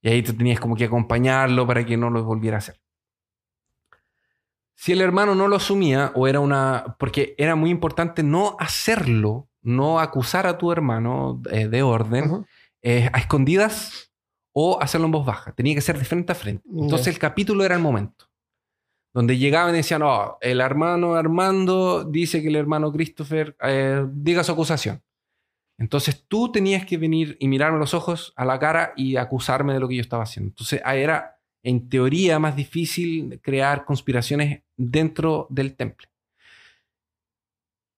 Y 0.00 0.08
ahí 0.08 0.22
tú 0.22 0.32
tenías 0.32 0.58
como 0.58 0.74
que 0.74 0.84
acompañarlo 0.84 1.66
para 1.66 1.84
que 1.84 1.98
no 1.98 2.08
lo 2.08 2.24
volviera 2.24 2.56
a 2.56 2.58
hacer. 2.58 2.81
Si 4.82 4.90
el 4.90 5.00
hermano 5.00 5.36
no 5.36 5.46
lo 5.46 5.54
asumía, 5.54 6.10
o 6.16 6.26
era 6.26 6.40
una. 6.40 6.96
Porque 6.98 7.36
era 7.38 7.54
muy 7.54 7.70
importante 7.70 8.24
no 8.24 8.56
hacerlo, 8.58 9.48
no 9.62 10.00
acusar 10.00 10.48
a 10.48 10.58
tu 10.58 10.72
hermano 10.72 11.40
eh, 11.52 11.68
de 11.68 11.84
orden, 11.84 12.24
Ujú. 12.24 12.46
eh, 12.82 13.08
a 13.12 13.18
escondidas 13.20 14.12
o 14.52 14.82
hacerlo 14.82 15.06
en 15.06 15.12
voz 15.12 15.24
baja. 15.24 15.52
Tenía 15.52 15.76
que 15.76 15.80
ser 15.82 15.96
de 16.00 16.04
frente 16.04 16.32
a 16.32 16.34
frente. 16.34 16.68
Entonces 16.68 17.06
el 17.06 17.20
capítulo 17.20 17.64
era 17.64 17.76
el 17.76 17.80
momento. 17.80 18.26
Donde 19.14 19.38
llegaban 19.38 19.72
y 19.72 19.76
decían, 19.76 20.02
oh, 20.02 20.36
el 20.40 20.60
hermano 20.60 21.14
Armando 21.14 22.02
dice 22.02 22.42
que 22.42 22.48
el 22.48 22.56
hermano 22.56 22.90
Christopher 22.90 23.56
eh, 23.62 24.04
diga 24.12 24.42
su 24.42 24.50
acusación. 24.50 25.00
Entonces 25.78 26.24
tú 26.26 26.50
tenías 26.50 26.84
que 26.86 26.98
venir 26.98 27.36
y 27.38 27.46
mirarme 27.46 27.78
los 27.78 27.94
ojos, 27.94 28.32
a 28.34 28.44
la 28.44 28.58
cara 28.58 28.94
y 28.96 29.14
acusarme 29.14 29.74
de 29.74 29.78
lo 29.78 29.86
que 29.86 29.94
yo 29.94 30.00
estaba 30.00 30.24
haciendo. 30.24 30.48
Entonces 30.48 30.82
era, 30.84 31.38
en 31.62 31.88
teoría, 31.88 32.40
más 32.40 32.56
difícil 32.56 33.38
crear 33.40 33.84
conspiraciones 33.84 34.62
dentro 34.90 35.46
del 35.50 35.76
temple. 35.76 36.08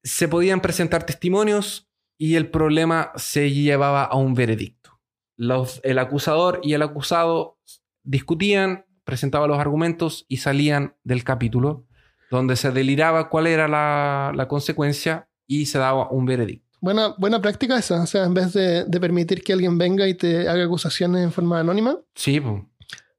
Se 0.02 0.28
podían 0.28 0.60
presentar 0.60 1.04
testimonios 1.06 1.88
y 2.18 2.34
el 2.36 2.50
problema 2.50 3.12
se 3.16 3.50
llevaba 3.52 4.04
a 4.04 4.16
un 4.16 4.34
veredicto. 4.34 5.00
Los- 5.36 5.80
el 5.82 5.98
acusador 5.98 6.60
y 6.62 6.74
el 6.74 6.82
acusado 6.82 7.58
discutían, 8.02 8.84
presentaban 9.04 9.48
los 9.48 9.58
argumentos 9.58 10.26
y 10.28 10.38
salían 10.38 10.94
del 11.04 11.24
capítulo, 11.24 11.86
donde 12.30 12.56
se 12.56 12.70
deliraba 12.70 13.28
cuál 13.30 13.46
era 13.46 13.66
la, 13.68 14.32
la 14.34 14.46
consecuencia 14.48 15.28
y 15.46 15.66
se 15.66 15.78
daba 15.78 16.10
un 16.10 16.26
veredicto. 16.26 16.64
Buena, 16.80 17.14
buena 17.16 17.40
práctica 17.40 17.78
esa. 17.78 18.02
O 18.02 18.06
sea, 18.06 18.24
en 18.24 18.34
vez 18.34 18.52
de, 18.52 18.84
de 18.84 19.00
permitir 19.00 19.42
que 19.42 19.54
alguien 19.54 19.78
venga 19.78 20.06
y 20.06 20.14
te 20.14 20.48
haga 20.48 20.64
acusaciones 20.64 21.22
en 21.24 21.32
forma 21.32 21.60
anónima, 21.60 21.98
Sí, 22.14 22.40
po. 22.40 22.68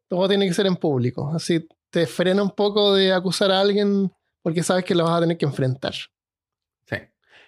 todo 0.07 0.27
tiene 0.27 0.47
que 0.47 0.53
ser 0.53 0.67
en 0.67 0.75
público. 0.75 1.31
Así 1.33 1.67
te 1.95 2.05
frena 2.07 2.43
un 2.43 2.49
poco 2.51 2.93
de 2.93 3.13
acusar 3.13 3.51
a 3.51 3.61
alguien 3.61 4.11
porque 4.41 4.63
sabes 4.63 4.83
que 4.83 4.93
lo 4.93 5.05
vas 5.05 5.13
a 5.17 5.21
tener 5.21 5.37
que 5.37 5.45
enfrentar. 5.45 5.93
Sí. 6.85 6.97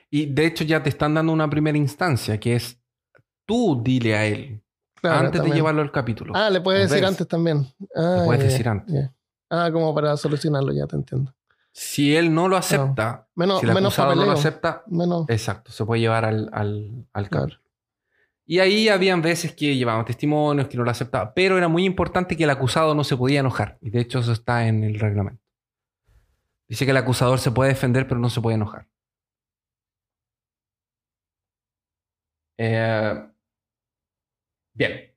Y 0.09 0.27
de 0.27 0.45
hecho 0.45 0.63
ya 0.63 0.81
te 0.81 0.87
están 0.87 1.13
dando 1.15 1.33
una 1.33 1.49
primera 1.49 1.77
instancia, 1.77 2.39
que 2.39 2.55
es 2.55 2.79
tú 3.45 3.81
dile 3.83 4.15
a 4.15 4.25
él, 4.25 4.63
Claro, 5.01 5.25
antes 5.25 5.43
de 5.43 5.49
llevarlo 5.49 5.81
al 5.81 5.91
capítulo. 5.91 6.31
Ah, 6.33 6.49
le 6.49 6.61
puedes 6.61 6.89
A 6.89 6.93
decir 6.93 7.05
antes 7.05 7.27
también. 7.27 7.67
Ah, 7.93 8.19
Le 8.21 8.25
puedes 8.25 8.43
decir 8.45 8.69
antes. 8.69 9.09
Ah, 9.49 9.69
como 9.69 9.93
para 9.93 10.15
solucionarlo, 10.15 10.71
ya 10.71 10.87
te 10.87 10.95
entiendo. 10.95 11.35
Si 11.73 12.15
él 12.15 12.33
no 12.33 12.47
lo 12.47 12.55
acepta, 12.55 13.27
Menos, 13.35 13.59
si 13.59 13.65
el 13.67 13.73
menos 13.73 13.97
no 13.97 14.15
lo 14.15 14.31
acepta, 14.31 14.83
menos. 14.87 15.25
exacto, 15.27 15.73
se 15.73 15.83
puede 15.83 15.99
llevar 15.99 16.23
al, 16.23 16.49
al, 16.53 17.05
al 17.11 17.29
Claro. 17.29 17.57
Y 18.49 18.59
ahí 18.59 18.87
habían 18.87 19.21
veces 19.21 19.53
que 19.53 19.75
llevaban 19.75 20.05
testimonios, 20.05 20.69
que 20.69 20.77
no 20.77 20.85
lo 20.85 20.91
aceptaban, 20.91 21.33
pero 21.35 21.57
era 21.57 21.67
muy 21.67 21.83
importante 21.83 22.37
que 22.37 22.45
el 22.45 22.49
acusado 22.49 22.95
no 22.95 23.03
se 23.03 23.17
podía 23.17 23.41
enojar. 23.41 23.77
Y 23.81 23.89
de 23.89 23.99
hecho 23.99 24.19
eso 24.19 24.31
está 24.31 24.67
en 24.67 24.85
el 24.85 24.97
reglamento. 24.97 25.43
Dice 26.69 26.85
que 26.85 26.91
el 26.91 26.97
acusador 26.97 27.39
se 27.39 27.51
puede 27.51 27.71
defender, 27.71 28.07
pero 28.07 28.21
no 28.21 28.29
se 28.29 28.39
puede 28.39 28.55
enojar. 28.55 28.87
Eh, 32.57 33.29
bien. 34.73 35.13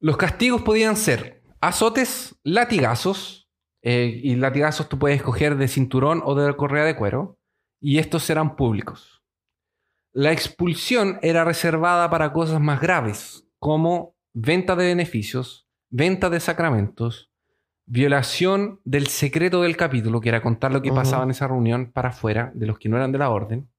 Los 0.00 0.16
castigos 0.16 0.62
podían 0.62 0.96
ser 0.96 1.42
azotes, 1.60 2.34
latigazos, 2.42 3.48
eh, 3.82 4.20
y 4.22 4.34
latigazos 4.34 4.88
tú 4.88 4.98
puedes 4.98 5.18
escoger 5.18 5.56
de 5.56 5.68
cinturón 5.68 6.22
o 6.24 6.34
de 6.34 6.56
correa 6.56 6.84
de 6.84 6.96
cuero, 6.96 7.38
y 7.80 7.98
estos 7.98 8.24
serán 8.24 8.56
públicos. 8.56 9.19
La 10.12 10.32
expulsión 10.32 11.20
era 11.22 11.44
reservada 11.44 12.10
para 12.10 12.32
cosas 12.32 12.60
más 12.60 12.80
graves, 12.80 13.46
como 13.60 14.16
venta 14.32 14.74
de 14.74 14.86
beneficios, 14.86 15.68
venta 15.88 16.28
de 16.30 16.40
sacramentos, 16.40 17.30
violación 17.86 18.80
del 18.84 19.06
secreto 19.06 19.62
del 19.62 19.76
capítulo, 19.76 20.20
que 20.20 20.30
era 20.30 20.42
contar 20.42 20.72
lo 20.72 20.82
que 20.82 20.92
pasaba 20.92 21.22
en 21.22 21.30
esa 21.30 21.46
reunión 21.46 21.92
para 21.92 22.08
afuera 22.08 22.50
de 22.54 22.66
los 22.66 22.78
que 22.78 22.88
no 22.88 22.96
eran 22.96 23.12
de 23.12 23.18
la 23.18 23.30
orden, 23.30 23.70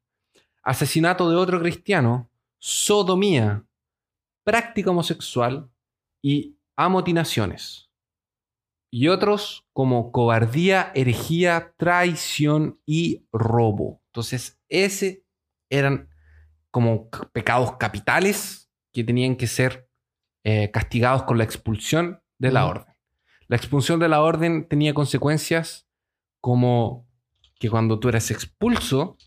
asesinato 0.63 1.29
de 1.29 1.35
otro 1.35 1.59
cristiano, 1.59 2.29
sodomía, 2.59 3.65
práctica 4.43 4.91
homosexual 4.91 5.69
y 6.21 6.57
amotinaciones. 6.77 7.89
Y 8.89 9.07
otros 9.07 9.65
como 9.73 10.11
cobardía, 10.11 10.91
herejía, 10.95 11.73
traición 11.77 12.79
y 12.85 13.25
robo. 13.31 14.01
Entonces, 14.07 14.61
ese 14.67 15.25
eran 15.69 16.10
como 16.71 17.09
pecados 17.33 17.77
capitales 17.77 18.69
que 18.91 19.03
tenían 19.03 19.35
que 19.35 19.47
ser 19.47 19.87
eh, 20.43 20.71
castigados 20.71 21.23
con 21.23 21.37
la 21.37 21.43
expulsión 21.43 22.21
de 22.39 22.51
la 22.51 22.65
orden. 22.65 22.95
La 23.47 23.57
expulsión 23.57 23.99
de 23.99 24.09
la 24.09 24.21
orden 24.21 24.67
tenía 24.67 24.93
consecuencias 24.93 25.87
como 26.39 27.05
que 27.59 27.69
cuando 27.69 27.99
tú 27.99 28.09
eras 28.09 28.31
expulso, 28.31 29.17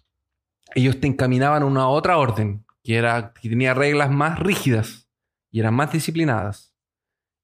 ellos 0.74 0.98
te 1.00 1.06
encaminaban 1.06 1.62
a 1.62 1.66
una 1.66 1.88
otra 1.88 2.18
orden 2.18 2.64
que, 2.82 2.96
era, 2.96 3.32
que 3.32 3.48
tenía 3.48 3.74
reglas 3.74 4.10
más 4.10 4.38
rígidas 4.40 5.08
y 5.50 5.60
eran 5.60 5.74
más 5.74 5.92
disciplinadas. 5.92 6.74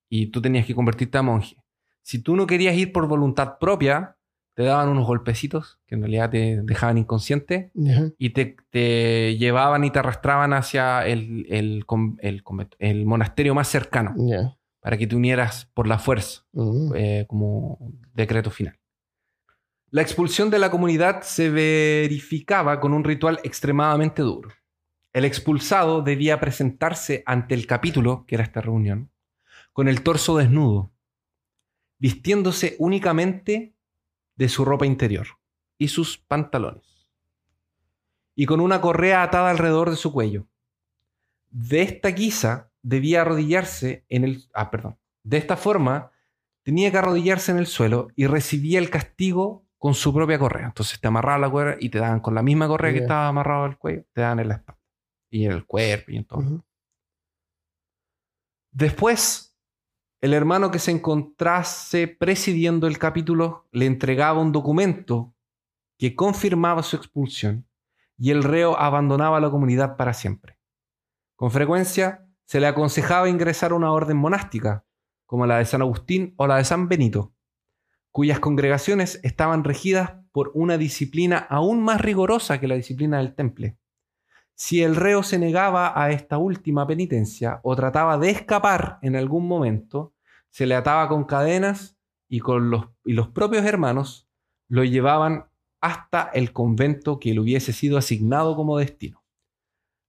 Y 0.08 0.26
tú 0.26 0.42
tenías 0.42 0.66
que 0.66 0.74
convertirte 0.74 1.18
a 1.18 1.22
monje. 1.22 1.56
Si 2.02 2.18
tú 2.20 2.34
no 2.34 2.46
querías 2.46 2.74
ir 2.74 2.92
por 2.92 3.06
voluntad 3.06 3.58
propia, 3.58 4.16
te 4.60 4.66
daban 4.66 4.90
unos 4.90 5.06
golpecitos 5.06 5.80
que 5.86 5.94
en 5.94 6.02
realidad 6.02 6.28
te 6.28 6.60
dejaban 6.62 6.98
inconsciente 6.98 7.70
y 8.18 8.30
te, 8.30 8.56
te 8.68 9.38
llevaban 9.38 9.84
y 9.84 9.90
te 9.90 10.00
arrastraban 10.00 10.52
hacia 10.52 11.06
el, 11.06 11.46
el, 11.48 13.06
monasterio 13.06 13.54
más 13.54 13.68
cercano 13.68 14.14
para 14.80 14.98
que 14.98 15.06
te 15.06 15.16
unieras 15.16 15.64
por 15.72 15.86
la 15.86 15.98
fuerza 15.98 16.42
Mm. 16.52 16.92
eh, 16.94 17.24
como 17.26 17.78
decreto 18.12 18.50
final. 18.50 18.78
La 19.88 20.02
expulsión 20.02 20.50
de 20.50 20.58
la 20.58 20.70
comunidad 20.70 21.22
se 21.22 21.48
verificaba 21.48 22.80
con 22.80 22.92
un 22.92 23.02
ritual 23.02 23.40
extremadamente 23.42 24.20
duro. 24.20 24.50
El 25.14 25.24
expulsado 25.24 26.02
debía 26.02 26.38
presentarse 26.38 27.22
ante 27.24 27.54
el 27.54 27.66
capítulo, 27.66 28.26
que 28.26 28.34
era 28.34 28.44
esta 28.44 28.60
reunión, 28.60 29.10
con 29.72 29.88
el 29.88 30.02
torso 30.02 30.36
desnudo, 30.36 30.92
vistiéndose 31.98 32.76
únicamente 32.78 33.74
de 34.40 34.48
su 34.48 34.64
ropa 34.64 34.86
interior 34.86 35.26
y 35.76 35.88
sus 35.88 36.16
pantalones, 36.16 37.10
y 38.34 38.46
con 38.46 38.60
una 38.60 38.80
correa 38.80 39.22
atada 39.22 39.50
alrededor 39.50 39.90
de 39.90 39.96
su 39.96 40.14
cuello. 40.14 40.48
De 41.50 41.82
esta 41.82 42.08
guisa 42.08 42.72
debía 42.80 43.20
arrodillarse 43.20 44.06
en 44.08 44.24
el... 44.24 44.48
Ah, 44.54 44.70
perdón. 44.70 44.98
De 45.24 45.36
esta 45.36 45.58
forma 45.58 46.12
tenía 46.62 46.90
que 46.90 46.96
arrodillarse 46.96 47.52
en 47.52 47.58
el 47.58 47.66
suelo 47.66 48.08
y 48.16 48.28
recibía 48.28 48.78
el 48.78 48.88
castigo 48.88 49.66
con 49.76 49.92
su 49.92 50.14
propia 50.14 50.38
correa. 50.38 50.68
Entonces 50.68 50.98
te 50.98 51.08
amarraban 51.08 51.42
la 51.42 51.50
correa 51.50 51.76
y 51.78 51.90
te 51.90 51.98
daban 51.98 52.20
con 52.20 52.34
la 52.34 52.42
misma 52.42 52.66
correa 52.66 52.94
que 52.94 53.00
estaba 53.00 53.28
amarrado 53.28 53.64
al 53.64 53.76
cuello, 53.76 54.06
te 54.14 54.22
daban 54.22 54.40
en 54.40 54.48
la 54.48 54.54
espalda 54.54 54.80
y 55.28 55.44
en 55.44 55.52
el 55.52 55.66
cuerpo 55.66 56.12
y 56.12 56.16
en 56.16 56.24
todo. 56.24 56.64
Después, 58.70 59.49
el 60.20 60.34
hermano 60.34 60.70
que 60.70 60.78
se 60.78 60.90
encontrase 60.90 62.06
presidiendo 62.06 62.86
el 62.86 62.98
capítulo 62.98 63.68
le 63.72 63.86
entregaba 63.86 64.40
un 64.40 64.52
documento 64.52 65.34
que 65.98 66.14
confirmaba 66.14 66.82
su 66.82 66.96
expulsión 66.96 67.66
y 68.18 68.30
el 68.30 68.42
reo 68.42 68.78
abandonaba 68.78 69.40
la 69.40 69.50
comunidad 69.50 69.96
para 69.96 70.12
siempre. 70.12 70.58
Con 71.36 71.50
frecuencia 71.50 72.26
se 72.44 72.60
le 72.60 72.66
aconsejaba 72.66 73.30
ingresar 73.30 73.72
a 73.72 73.76
una 73.76 73.92
orden 73.92 74.18
monástica, 74.18 74.84
como 75.24 75.46
la 75.46 75.58
de 75.58 75.64
San 75.64 75.80
Agustín 75.80 76.34
o 76.36 76.46
la 76.46 76.56
de 76.56 76.64
San 76.64 76.88
Benito, 76.88 77.32
cuyas 78.10 78.40
congregaciones 78.40 79.20
estaban 79.22 79.64
regidas 79.64 80.16
por 80.32 80.50
una 80.54 80.76
disciplina 80.76 81.38
aún 81.38 81.82
más 81.82 82.00
rigurosa 82.00 82.60
que 82.60 82.68
la 82.68 82.74
disciplina 82.74 83.18
del 83.18 83.34
temple. 83.34 83.78
Si 84.60 84.82
el 84.82 84.94
reo 84.94 85.22
se 85.22 85.38
negaba 85.38 85.98
a 85.98 86.10
esta 86.10 86.36
última 86.36 86.86
penitencia 86.86 87.60
o 87.62 87.74
trataba 87.74 88.18
de 88.18 88.28
escapar 88.28 88.98
en 89.00 89.16
algún 89.16 89.48
momento, 89.48 90.12
se 90.50 90.66
le 90.66 90.74
ataba 90.74 91.08
con 91.08 91.24
cadenas 91.24 91.98
y, 92.28 92.40
con 92.40 92.68
los, 92.68 92.88
y 93.06 93.14
los 93.14 93.28
propios 93.28 93.64
hermanos 93.64 94.28
lo 94.68 94.84
llevaban 94.84 95.46
hasta 95.80 96.28
el 96.34 96.52
convento 96.52 97.18
que 97.20 97.32
le 97.32 97.40
hubiese 97.40 97.72
sido 97.72 97.96
asignado 97.96 98.54
como 98.54 98.76
destino. 98.76 99.24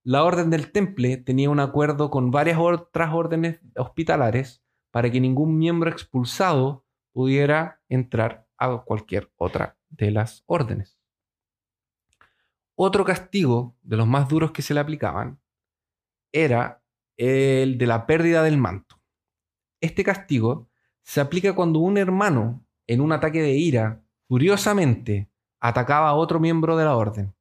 La 0.04 0.26
orden 0.26 0.50
del 0.50 0.74
temple 0.74 1.16
tenía 1.16 1.50
un 1.50 1.62
acuerdo 1.62 2.10
con 2.10 2.30
varias 2.30 2.60
otras 2.60 3.14
órdenes 3.14 3.62
hospitalares 3.78 4.62
para 4.92 5.10
que 5.10 5.22
ningún 5.22 5.58
miembro 5.60 5.90
expulsado 5.90 6.86
pudiera 7.14 7.82
entrar 7.88 8.50
a 8.58 8.80
cualquier 8.80 9.32
otra 9.38 9.78
de 9.88 10.12
las 10.12 10.44
órdenes. 10.46 11.01
Otro 12.84 13.06
castigo 13.06 13.78
de 13.84 13.96
los 13.96 14.08
más 14.08 14.28
duros 14.28 14.50
que 14.50 14.64
se 14.64 14.74
le 14.74 14.80
aplicaban 14.80 15.40
era 16.32 16.82
el 17.16 17.78
de 17.78 17.86
la 17.86 18.08
pérdida 18.08 18.42
del 18.42 18.58
manto. 18.58 19.00
Este 19.82 20.04
castigo 20.04 20.68
se 21.04 21.22
aplica 21.22 21.54
cuando 21.54 21.78
un 21.78 22.00
hermano, 22.00 22.66
en 22.88 23.02
un 23.02 23.12
ataque 23.12 23.40
de 23.44 23.52
ira, 23.52 24.02
furiosamente 24.28 25.30
atacaba 25.60 26.10
a 26.10 26.16
otro 26.16 26.40
miembro 26.40 26.76
de 26.76 26.86
la 26.86 26.96
orden, 26.96 27.36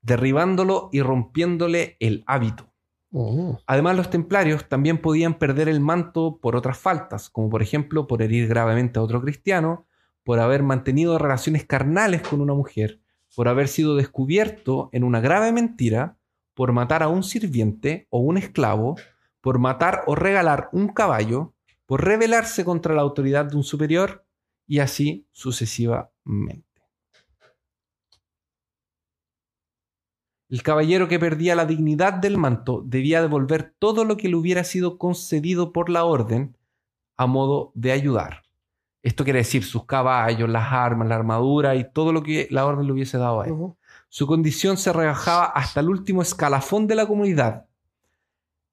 derribándolo 0.00 0.90
y 0.92 1.02
rompiéndole 1.02 1.96
el 1.98 2.22
hábito. 2.28 2.72
Oh. 3.10 3.58
Además, 3.66 3.96
los 3.96 4.10
templarios 4.10 4.68
también 4.68 4.98
podían 4.98 5.40
perder 5.40 5.68
el 5.68 5.80
manto 5.80 6.38
por 6.40 6.54
otras 6.54 6.78
faltas, 6.78 7.30
como 7.30 7.50
por 7.50 7.62
ejemplo 7.62 8.06
por 8.06 8.22
herir 8.22 8.46
gravemente 8.46 9.00
a 9.00 9.02
otro 9.02 9.20
cristiano, 9.20 9.88
por 10.22 10.38
haber 10.38 10.62
mantenido 10.62 11.18
relaciones 11.18 11.64
carnales 11.64 12.22
con 12.22 12.40
una 12.40 12.54
mujer, 12.54 13.00
por 13.34 13.48
haber 13.48 13.68
sido 13.68 13.96
descubierto 13.96 14.88
en 14.92 15.04
una 15.04 15.20
grave 15.20 15.52
mentira, 15.52 16.16
por 16.54 16.72
matar 16.72 17.02
a 17.02 17.08
un 17.08 17.22
sirviente 17.22 18.06
o 18.10 18.20
un 18.20 18.38
esclavo, 18.38 18.96
por 19.40 19.58
matar 19.58 20.04
o 20.06 20.14
regalar 20.14 20.68
un 20.72 20.88
caballo, 20.88 21.54
por 21.86 22.04
rebelarse 22.04 22.64
contra 22.64 22.94
la 22.94 23.02
autoridad 23.02 23.44
de 23.46 23.56
un 23.56 23.64
superior 23.64 24.24
y 24.66 24.78
así 24.78 25.26
sucesivamente. 25.32 26.64
El 30.48 30.62
caballero 30.62 31.08
que 31.08 31.18
perdía 31.18 31.56
la 31.56 31.66
dignidad 31.66 32.12
del 32.12 32.38
manto 32.38 32.82
debía 32.86 33.20
devolver 33.20 33.74
todo 33.78 34.04
lo 34.04 34.16
que 34.16 34.28
le 34.28 34.36
hubiera 34.36 34.62
sido 34.62 34.98
concedido 34.98 35.72
por 35.72 35.90
la 35.90 36.04
orden 36.04 36.56
a 37.16 37.26
modo 37.26 37.72
de 37.74 37.90
ayudar. 37.90 38.43
Esto 39.04 39.22
quiere 39.22 39.40
decir 39.40 39.64
sus 39.64 39.84
caballos, 39.84 40.48
las 40.48 40.72
armas, 40.72 41.06
la 41.06 41.16
armadura 41.16 41.74
y 41.74 41.92
todo 41.92 42.10
lo 42.10 42.22
que 42.22 42.48
la 42.50 42.64
orden 42.64 42.86
le 42.86 42.92
hubiese 42.94 43.18
dado 43.18 43.42
a 43.42 43.46
él. 43.46 43.54
Su 44.08 44.26
condición 44.26 44.78
se 44.78 44.94
rebajaba 44.94 45.44
hasta 45.44 45.80
el 45.80 45.90
último 45.90 46.22
escalafón 46.22 46.86
de 46.86 46.94
la 46.94 47.06
comunidad, 47.06 47.66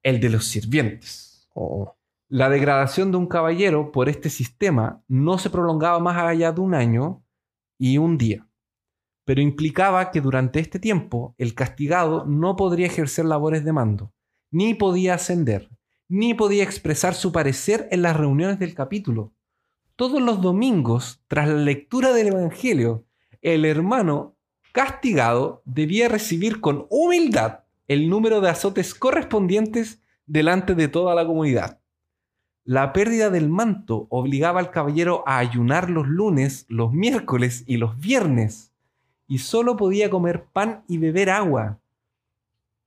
el 0.02 0.22
de 0.22 0.30
los 0.30 0.46
sirvientes. 0.46 1.50
Oh. 1.54 1.98
La 2.30 2.50
degradación 2.50 3.12
de 3.12 3.18
un 3.18 3.28
caballero 3.28 3.92
por 3.92 4.08
este 4.08 4.30
sistema 4.30 5.04
no 5.10 5.38
se 5.38 5.50
prolongaba 5.50 6.00
más 6.00 6.16
allá 6.18 6.54
de 6.54 6.62
un 6.62 6.76
año 6.76 7.22
y 7.78 7.98
un 7.98 8.18
día, 8.18 8.48
pero 9.26 9.42
implicaba 9.42 10.12
que 10.12 10.22
durante 10.22 10.62
este 10.62 10.80
tiempo 10.80 11.36
el 11.40 11.56
castigado 11.56 12.24
no 12.26 12.56
podría 12.56 12.88
ejercer 12.88 13.26
labores 13.26 13.66
de 13.66 13.74
mando, 13.74 14.14
ni 14.50 14.76
podía 14.76 15.16
ascender, 15.16 15.70
ni 16.08 16.34
podía 16.34 16.64
expresar 16.64 17.16
su 17.16 17.34
parecer 17.34 17.90
en 17.92 18.02
las 18.02 18.16
reuniones 18.16 18.60
del 18.60 18.74
capítulo. 18.74 19.34
Todos 20.02 20.20
los 20.20 20.42
domingos, 20.42 21.22
tras 21.28 21.48
la 21.48 21.60
lectura 21.60 22.12
del 22.12 22.30
Evangelio, 22.30 23.06
el 23.44 23.66
hermano 23.66 24.36
castigado 24.72 25.62
debía 25.64 26.10
recibir 26.10 26.60
con 26.60 26.88
humildad 26.90 27.60
el 27.88 28.10
número 28.10 28.42
de 28.42 28.50
azotes 28.50 28.96
correspondientes 28.96 30.02
delante 30.26 30.74
de 30.74 30.88
toda 30.88 31.14
la 31.14 31.24
comunidad. 31.24 31.82
La 32.64 32.94
pérdida 32.94 33.30
del 33.30 33.48
manto 33.48 34.08
obligaba 34.10 34.60
al 34.60 34.72
caballero 34.72 35.24
a 35.28 35.38
ayunar 35.38 35.92
los 35.92 36.08
lunes, 36.08 36.66
los 36.68 36.92
miércoles 36.92 37.64
y 37.68 37.78
los 37.78 38.00
viernes, 38.00 38.72
y 39.28 39.38
solo 39.38 39.78
podía 39.78 40.10
comer 40.10 40.46
pan 40.52 40.84
y 40.88 40.98
beber 40.98 41.30
agua. 41.30 41.78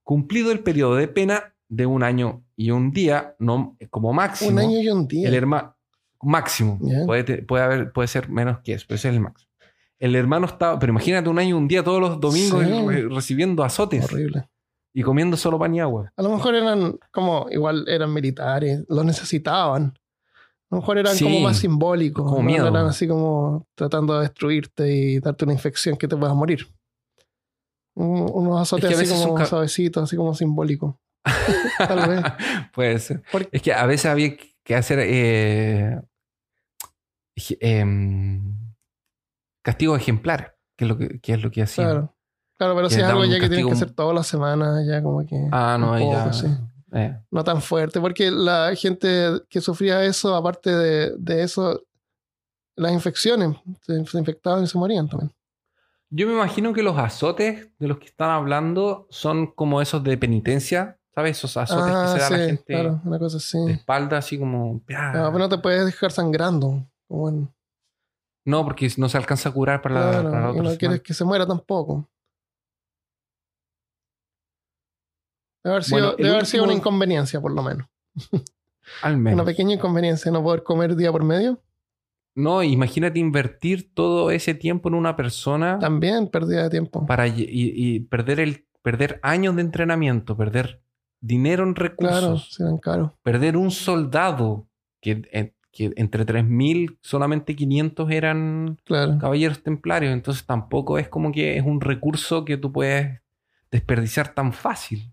Cumplido 0.02 0.50
el 0.50 0.64
periodo 0.64 0.96
de 0.96 1.06
pena 1.06 1.54
de 1.68 1.86
un 1.86 2.02
año 2.02 2.42
y 2.56 2.72
un 2.72 2.90
día, 2.90 3.36
no, 3.38 3.76
como 3.90 4.12
máximo. 4.12 4.50
Un 4.50 4.58
año 4.58 4.80
y 4.80 4.88
un 4.88 5.06
día. 5.06 5.28
El 5.28 5.34
hermano 5.34 5.74
máximo. 6.24 6.78
Puede, 7.06 7.42
puede, 7.42 7.64
haber, 7.64 7.92
puede 7.92 8.08
ser 8.08 8.28
menos 8.28 8.58
que 8.60 8.74
eso, 8.74 8.84
pero 8.88 8.96
ese 8.96 9.08
es 9.08 9.14
el 9.14 9.20
máximo. 9.20 9.50
El 9.98 10.16
hermano 10.16 10.46
estaba, 10.46 10.78
pero 10.78 10.90
imagínate 10.90 11.28
un 11.28 11.38
año 11.38 11.56
un 11.56 11.68
día 11.68 11.82
todos 11.82 12.00
los 12.00 12.20
domingos 12.20 12.64
recibiendo 13.10 13.64
azotes. 13.64 14.04
Horrible. 14.04 14.48
Y 14.92 15.02
comiendo 15.02 15.36
solo 15.36 15.58
pan 15.58 15.74
y 15.74 15.80
agua. 15.80 16.12
A 16.16 16.22
lo 16.22 16.30
mejor 16.30 16.54
eran 16.54 16.98
como, 17.10 17.46
igual 17.50 17.84
eran 17.88 18.12
militares, 18.12 18.84
lo 18.88 19.02
necesitaban. 19.02 19.94
A 20.70 20.76
lo 20.76 20.80
mejor 20.80 20.98
eran 20.98 21.18
como 21.18 21.40
más 21.40 21.58
simbólicos. 21.58 22.24
Como 22.24 22.42
miedo. 22.42 22.68
Eran 22.68 22.86
así 22.86 23.08
como 23.08 23.66
tratando 23.74 24.14
de 24.14 24.22
destruirte 24.22 24.92
y 24.92 25.20
darte 25.20 25.44
una 25.44 25.54
infección 25.54 25.96
que 25.96 26.06
te 26.06 26.16
puedas 26.16 26.34
morir. 26.34 26.66
unos 27.94 28.60
azotes 28.60 28.98
así 28.98 29.12
como 29.12 29.44
suavecitos, 29.44 30.04
así 30.04 30.16
como 30.16 30.34
simbólicos. 30.34 30.94
Tal 31.78 32.08
vez. 32.08 32.22
Puede 32.72 32.98
ser. 32.98 33.22
Es 33.50 33.62
que 33.62 33.72
a 33.72 33.86
veces 33.86 34.06
había 34.06 34.36
que 34.62 34.74
hacer 34.74 34.98
eh, 35.00 36.00
eh, 37.36 38.40
castigos 39.62 40.00
ejemplares, 40.00 40.52
que 40.76 40.84
es 40.84 40.88
lo 40.88 40.98
que, 40.98 41.20
es 41.22 41.42
lo 41.42 41.50
que 41.50 41.62
hacían. 41.62 41.90
Claro. 41.90 42.14
Claro, 42.56 42.76
pero 42.76 42.88
si 42.88 43.00
es 43.00 43.04
algo 43.04 43.24
ya 43.24 43.40
que 43.40 43.48
tienes 43.48 43.66
que 43.66 43.72
hacer 43.72 43.90
todas 43.90 44.14
las 44.14 44.26
semanas, 44.26 44.86
ya 44.86 45.02
como 45.02 45.26
que. 45.26 45.48
Ah, 45.50 45.76
no, 45.78 45.98
ya. 45.98 46.30
Eh. 46.92 47.18
No 47.32 47.42
tan 47.42 47.60
fuerte, 47.60 48.00
porque 48.00 48.30
la 48.30 48.72
gente 48.76 49.42
que 49.48 49.60
sufría 49.60 50.04
eso, 50.04 50.36
aparte 50.36 50.70
de, 50.70 51.12
de 51.18 51.42
eso, 51.42 51.82
las 52.76 52.92
infecciones, 52.92 53.56
se, 53.82 54.18
infectaban 54.18 54.62
y 54.62 54.66
se 54.68 54.78
morían 54.78 55.08
también. 55.08 55.32
Yo 56.10 56.28
me 56.28 56.34
imagino 56.34 56.72
que 56.72 56.84
los 56.84 56.96
azotes 56.96 57.68
de 57.80 57.88
los 57.88 57.98
que 57.98 58.06
están 58.06 58.30
hablando 58.30 59.08
son 59.10 59.48
como 59.48 59.82
esos 59.82 60.04
de 60.04 60.16
penitencia, 60.16 61.00
¿sabes? 61.12 61.38
Esos 61.38 61.56
azotes 61.56 61.86
que 61.86 62.08
se 62.08 62.18
da 62.18 62.26
a 62.28 62.30
la 62.30 62.46
gente 62.46 62.64
claro, 62.64 63.00
una 63.04 63.18
cosa 63.18 63.38
así. 63.38 63.58
de 63.66 63.72
espalda, 63.72 64.18
así 64.18 64.38
como. 64.38 64.74
No, 64.74 64.82
pero 64.86 65.38
no 65.38 65.48
te 65.48 65.58
puedes 65.58 65.84
dejar 65.84 66.12
sangrando. 66.12 66.86
Como 67.08 67.52
No, 68.44 68.64
porque 68.64 68.90
no 68.96 69.08
se 69.08 69.18
alcanza 69.18 69.48
a 69.48 69.52
curar 69.52 69.82
para 69.82 69.94
la, 69.94 70.30
para 70.30 70.52
y 70.52 70.60
no 70.60 70.76
quieres 70.76 71.02
que 71.02 71.14
se 71.14 71.24
muera 71.24 71.46
tampoco. 71.46 72.08
Debe 75.64 76.30
haber 76.30 76.46
sido, 76.46 76.64
una 76.64 76.74
inconveniencia, 76.74 77.40
por 77.40 77.52
lo 77.52 77.62
menos. 77.62 77.88
Al 79.02 79.16
menos. 79.16 79.40
Una 79.40 79.44
pequeña 79.46 79.74
inconveniencia, 79.74 80.30
no 80.30 80.42
poder 80.42 80.62
comer 80.62 80.94
día 80.94 81.10
por 81.10 81.24
medio. 81.24 81.58
No, 82.36 82.62
imagínate 82.62 83.18
invertir 83.18 83.94
todo 83.94 84.30
ese 84.30 84.54
tiempo 84.54 84.88
en 84.88 84.94
una 84.94 85.16
persona. 85.16 85.78
También 85.78 86.28
pérdida 86.28 86.64
de 86.64 86.70
tiempo. 86.70 87.06
Para, 87.06 87.26
y, 87.28 88.00
perder, 88.00 88.40
el, 88.40 88.66
perder 88.82 89.20
años 89.22 89.56
de 89.56 89.62
entrenamiento, 89.62 90.36
perder 90.36 90.82
dinero 91.20 91.62
en 91.62 91.74
recursos. 91.74 92.54
Claro, 92.56 92.80
caro. 92.80 93.18
Perder 93.22 93.56
un 93.56 93.70
soldado 93.70 94.68
que, 95.00 95.22
eh, 95.32 95.53
que 95.74 95.92
entre 95.96 96.24
3.000 96.24 96.98
solamente 97.00 97.56
500 97.56 98.10
eran 98.10 98.78
caballeros 98.86 99.62
templarios. 99.62 100.12
Entonces 100.12 100.46
tampoco 100.46 100.98
es 100.98 101.08
como 101.08 101.32
que 101.32 101.58
es 101.58 101.64
un 101.64 101.80
recurso 101.80 102.44
que 102.44 102.56
tú 102.56 102.72
puedes 102.72 103.20
desperdiciar 103.70 104.34
tan 104.34 104.52
fácil. 104.52 105.12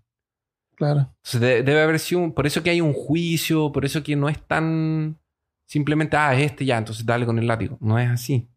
Claro. 0.76 1.14
debe 1.38 1.82
haber 1.82 1.98
sido, 1.98 2.32
por 2.32 2.46
eso 2.46 2.62
que 2.62 2.70
hay 2.70 2.80
un 2.80 2.92
juicio, 2.92 3.72
por 3.72 3.84
eso 3.84 4.02
que 4.02 4.16
no 4.16 4.28
es 4.28 4.40
tan 4.46 5.18
simplemente, 5.66 6.16
ah, 6.16 6.34
es 6.34 6.50
este 6.50 6.64
ya, 6.64 6.78
entonces 6.78 7.04
dale 7.04 7.26
con 7.26 7.38
el 7.38 7.46
látigo. 7.46 7.76
No 7.80 7.98
es 7.98 8.08
así. 8.08 8.48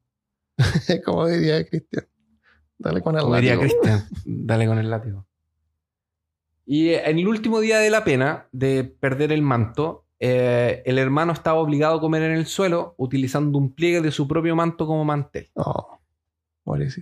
Como 1.05 1.27
diría 1.27 1.65
Cristian. 1.65 2.05
Dale 2.77 3.01
con 3.01 3.15
el 3.15 3.21
Como 3.21 3.35
diría 3.35 3.57
Cristian, 3.57 4.07
dale 4.25 4.67
con 4.67 4.77
el 4.77 4.89
látigo. 4.89 5.25
Y 6.65 6.89
en 6.89 7.19
el 7.19 7.27
último 7.27 7.59
día 7.59 7.79
de 7.79 7.89
la 7.89 8.03
pena 8.03 8.47
de 8.51 8.83
perder 8.83 9.31
el 9.31 9.41
manto, 9.41 10.04
eh, 10.19 10.83
el 10.85 10.97
hermano 10.97 11.33
estaba 11.33 11.59
obligado 11.59 11.95
a 11.95 12.01
comer 12.01 12.23
en 12.23 12.31
el 12.33 12.45
suelo 12.45 12.95
utilizando 12.97 13.57
un 13.57 13.73
pliegue 13.73 14.01
de 14.01 14.11
su 14.11 14.27
propio 14.27 14.55
manto 14.55 14.87
como 14.87 15.03
mantel. 15.03 15.49
Oh, 15.55 15.95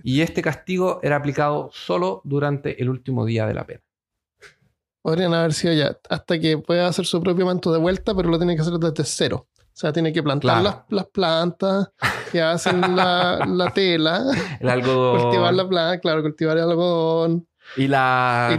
y 0.02 0.20
este 0.20 0.42
castigo 0.42 1.00
era 1.02 1.16
aplicado 1.16 1.70
solo 1.72 2.20
durante 2.24 2.82
el 2.82 2.90
último 2.90 3.24
día 3.24 3.46
de 3.46 3.54
la 3.54 3.66
pena. 3.66 3.82
Podrían 5.00 5.34
haber 5.34 5.52
sido 5.52 5.74
ya 5.74 5.98
hasta 6.08 6.38
que 6.38 6.58
pueda 6.58 6.86
hacer 6.86 7.06
su 7.06 7.22
propio 7.22 7.46
manto 7.46 7.72
de 7.72 7.78
vuelta, 7.78 8.14
pero 8.14 8.28
lo 8.28 8.38
tiene 8.38 8.56
que 8.56 8.62
hacer 8.62 8.74
desde 8.74 9.04
cero. 9.04 9.48
O 9.58 9.76
sea, 9.76 9.92
tiene 9.92 10.12
que 10.12 10.22
plantar 10.22 10.62
las, 10.88 11.06
plantas 11.06 11.90
que 12.30 12.40
hacen 12.40 12.80
la, 12.96 13.72
tela. 13.74 14.24
El 14.60 14.68
algodón. 14.68 15.22
Cultivar 15.22 15.54
la 15.54 15.68
planta, 15.68 16.00
claro, 16.00 16.22
cultivar 16.22 16.56
el 16.56 16.70
algodón. 16.70 17.48
Y 17.76 17.88
la. 17.88 18.56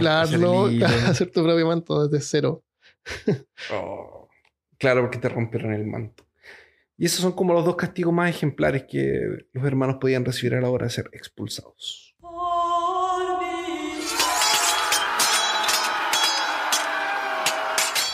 Y 0.70 0.82
hacer 0.82 1.30
tu 1.30 1.42
propio 1.42 1.66
manto 1.66 2.06
desde 2.06 2.24
cero. 2.24 2.64
Oh, 3.72 4.15
claro, 4.78 5.02
porque 5.02 5.18
te 5.18 5.28
rompieron 5.28 5.72
el 5.72 5.86
manto. 5.86 6.24
Y 6.98 7.06
esos 7.06 7.20
son 7.20 7.32
como 7.32 7.52
los 7.52 7.64
dos 7.64 7.76
castigos 7.76 8.12
más 8.12 8.30
ejemplares 8.30 8.84
que 8.84 9.46
los 9.52 9.64
hermanos 9.64 9.96
podían 10.00 10.24
recibir 10.24 10.54
a 10.54 10.60
la 10.60 10.70
hora 10.70 10.86
de 10.86 10.90
ser 10.90 11.10
expulsados. 11.12 12.14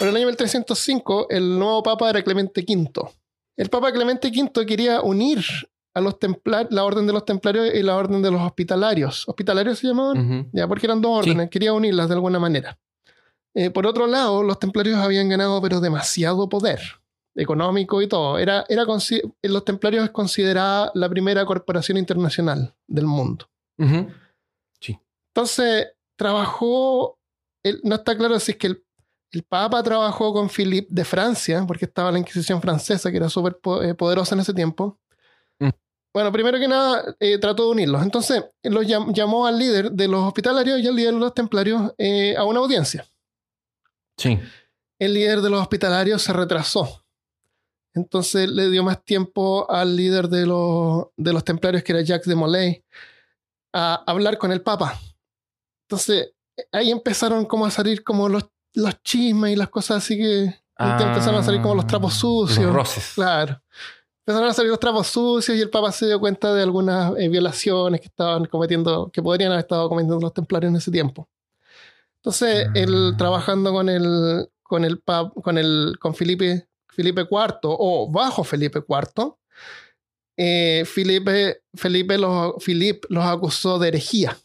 En 0.01 0.09
el 0.09 0.17
año 0.17 0.27
1305, 0.27 1.29
el 1.31 1.59
nuevo 1.61 1.81
papa 1.85 2.11
era 2.11 2.23
Clemente 2.23 2.65
V. 2.69 2.91
El 3.57 3.69
papa 3.71 3.93
Clemente 3.93 4.33
V 4.35 4.67
quería 4.67 5.01
unir 5.01 5.45
a 5.95 6.01
los 6.01 6.19
templarios, 6.19 6.73
la 6.73 6.85
orden 6.85 7.07
de 7.07 7.13
los 7.13 7.25
templarios 7.25 7.73
y 7.73 7.83
la 7.85 7.97
orden 7.97 8.21
de 8.21 8.33
los 8.33 8.41
hospitalarios. 8.41 9.29
¿Hospitalarios 9.29 9.79
se 9.79 9.87
llamaban? 9.87 10.51
Ya, 10.53 10.67
porque 10.67 10.87
eran 10.87 11.01
dos 11.01 11.21
órdenes, 11.21 11.49
quería 11.51 11.73
unirlas 11.73 12.09
de 12.09 12.15
alguna 12.15 12.41
manera. 12.41 12.77
Eh, 13.55 13.71
por 13.71 13.87
otro 13.87 14.07
lado, 14.07 14.43
los 14.43 14.59
templarios 14.59 14.99
habían 14.99 15.29
ganado, 15.29 15.61
pero 15.61 15.81
demasiado 15.81 16.49
poder 16.49 16.81
económico 17.35 18.03
y 18.03 18.09
todo. 18.09 18.39
Era, 18.39 18.65
era 18.69 18.85
los 18.85 19.65
templarios 19.65 20.05
es 20.05 20.11
considerada 20.11 20.91
la 20.95 21.09
primera 21.09 21.45
corporación 21.47 21.97
internacional 21.97 22.75
del 22.87 23.07
mundo. 23.07 23.49
Sí. 24.81 24.99
Entonces, 25.35 25.89
trabajó, 26.17 27.19
no 27.83 27.95
está 27.95 28.17
claro 28.17 28.39
si 28.39 28.53
es 28.53 28.59
que 28.59 28.67
el 28.69 28.85
el 29.33 29.43
Papa 29.45 29.83
trabajó 29.83 30.33
con 30.33 30.51
Philippe 30.51 30.89
de 30.91 31.05
Francia, 31.05 31.65
porque 31.67 31.87
estaba 31.87 32.13
la 32.13 32.19
Inquisición 32.19 32.61
francesa, 32.61 33.11
que 33.11 33.17
era 33.17 33.31
súper 33.31 33.59
eh, 33.83 33.95
poderosa 33.95 34.35
en 34.35 34.43
ese 34.43 34.53
tiempo. 34.53 34.99
Mm. 35.59 35.71
Bueno, 36.13 36.31
primero 36.31 36.59
que 36.59 36.69
nada, 36.69 37.17
eh, 37.19 37.39
trató 37.39 37.65
de 37.65 37.71
unirlos. 37.71 38.03
Entonces, 38.03 38.45
los 38.63 38.87
llamó 38.87 39.47
al 39.47 39.59
líder 39.59 39.91
de 39.91 40.07
los 40.07 40.23
hospitalarios 40.23 40.81
y 40.81 40.87
al 40.87 40.95
líder 40.95 41.15
de 41.15 41.21
los 41.21 41.33
templarios 41.33 41.93
eh, 41.97 42.37
a 42.37 42.45
una 42.45 42.61
audiencia. 42.61 43.07
Sí. 44.17 44.39
El 44.99 45.15
líder 45.15 45.41
de 45.41 45.51
los 45.51 45.61
hospitalarios 45.61 46.23
se 46.23 46.33
retrasó. 46.33 47.05
Entonces 47.95 48.49
le 48.49 48.71
dio 48.71 48.83
más 48.83 49.05
tiempo 49.05 49.71
al 49.71 49.97
líder 49.97 50.29
de 50.29 50.47
los, 50.47 51.09
de 51.17 51.33
los 51.33 51.45
templarios, 51.45 51.83
que 51.83 51.93
era 51.93 52.03
Jacques 52.03 52.27
de 52.27 52.35
Molay, 52.35 52.85
a 53.75 54.03
hablar 54.07 54.39
con 54.39 54.53
el 54.53 54.63
Papa. 54.63 54.99
Entonces, 55.87 56.33
ahí 56.71 56.91
empezaron 56.91 57.45
como 57.45 57.67
a 57.67 57.71
salir 57.71 58.03
como 58.03 58.29
los 58.29 58.49
los 58.75 59.03
chismes 59.03 59.53
y 59.53 59.57
las 59.57 59.69
cosas 59.69 59.99
así 59.99 60.17
que 60.17 60.63
Ah, 60.77 60.99
empezaron 61.01 61.39
a 61.39 61.45
salir 61.45 61.61
como 61.61 61.77
los 61.77 61.87
trapos 61.87 62.15
sucios. 62.15 62.65
Los 62.65 62.75
roces. 62.75 63.13
Claro. 63.15 63.61
Empezaron 64.27 64.49
a 64.49 64.53
salir 64.53 64.71
los 64.71 64.81
trapos 64.81 65.07
sucios 65.07 65.57
y 65.57 65.61
el 65.61 65.71
Papa 65.71 65.93
se 65.93 66.07
dio 66.07 66.19
cuenta 66.19 66.53
de 66.55 66.63
algunas 66.63 67.13
eh, 67.19 67.29
violaciones 67.29 68.01
que 68.01 68.07
estaban 68.07 68.47
cometiendo, 68.47 69.11
que 69.13 69.23
podrían 69.23 69.53
haber 69.53 69.65
estado 69.65 69.89
cometiendo 69.89 70.19
los 70.19 70.33
templarios 70.33 70.71
en 70.71 70.77
ese 70.77 70.91
tiempo. 70.91 71.29
Entonces, 72.25 72.69
él 72.75 73.13
Mm. 73.13 73.17
trabajando 73.17 73.73
con 73.73 73.89
el, 73.89 74.49
con 74.63 74.85
el 74.85 75.03
pap- 75.05 75.33
con 75.43 75.59
el, 75.59 75.97
con 75.99 76.15
Felipe, 76.15 76.69
Felipe 76.89 77.23
IV 77.29 77.59
o 77.65 78.11
bajo 78.11 78.45
Felipe 78.45 78.81
IV, 78.87 79.35
eh, 80.37 80.85
Felipe, 80.87 81.63
Felipe 81.75 82.17
los, 82.19 82.55
Philip 82.65 83.05
los 83.09 83.25
acusó 83.25 83.79
de 83.79 83.89
herejía. 83.89 84.37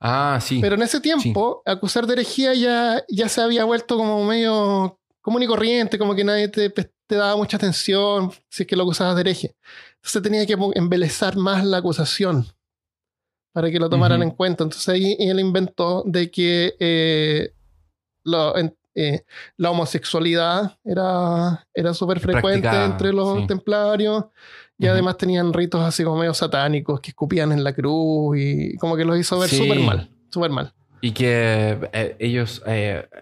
Ah, 0.00 0.38
sí. 0.40 0.58
Pero 0.60 0.74
en 0.76 0.82
ese 0.82 1.00
tiempo, 1.00 1.62
acusar 1.64 2.06
de 2.06 2.12
herejía 2.14 2.54
ya, 2.54 3.02
ya 3.08 3.28
se 3.28 3.40
había 3.40 3.64
vuelto 3.64 3.96
como 3.96 4.22
medio 4.24 4.98
común 5.22 5.42
y 5.42 5.46
corriente, 5.46 5.98
como 5.98 6.14
que 6.14 6.22
nadie 6.24 6.48
te, 6.48 6.68
te 6.70 7.14
daba 7.16 7.36
mucha 7.36 7.56
atención 7.56 8.30
si 8.50 8.62
es 8.62 8.66
que 8.66 8.76
lo 8.76 8.82
acusabas 8.82 9.14
de 9.16 9.22
hereje. 9.22 9.56
Entonces 9.96 10.22
tenía 10.22 10.46
que 10.46 10.56
embelezar 10.74 11.36
más 11.36 11.64
la 11.64 11.78
acusación 11.78 12.46
para 13.54 13.70
que 13.70 13.78
lo 13.78 13.88
tomaran 13.88 14.20
en 14.22 14.32
cuenta. 14.32 14.64
Entonces 14.64 14.86
ahí 14.88 15.16
él 15.18 15.38
inventó 15.38 16.02
de 16.04 16.28
que 16.30 16.74
eh, 16.80 17.54
lo- 18.24 18.58
en- 18.58 18.76
eh, 18.96 19.24
la 19.56 19.70
homosexualidad 19.70 20.76
era, 20.84 21.64
era 21.72 21.94
súper 21.94 22.20
frecuente 22.20 22.68
entre 22.84 23.12
los 23.12 23.38
sí. 23.40 23.46
templarios. 23.46 24.24
Y 24.76 24.88
además 24.88 25.16
tenían 25.16 25.52
ritos 25.52 25.80
así 25.82 26.02
como 26.02 26.16
medio 26.18 26.34
satánicos 26.34 27.00
que 27.00 27.10
escupían 27.10 27.52
en 27.52 27.62
la 27.62 27.72
cruz 27.72 28.36
y 28.36 28.76
como 28.76 28.96
que 28.96 29.04
los 29.04 29.16
hizo 29.18 29.38
ver 29.38 29.48
Sí. 29.48 29.56
súper 29.56 29.78
mal, 29.78 30.10
súper 30.30 30.50
mal. 30.50 30.74
Y 31.00 31.12
que 31.12 31.78
eh, 31.92 32.16
ellos, 32.18 32.60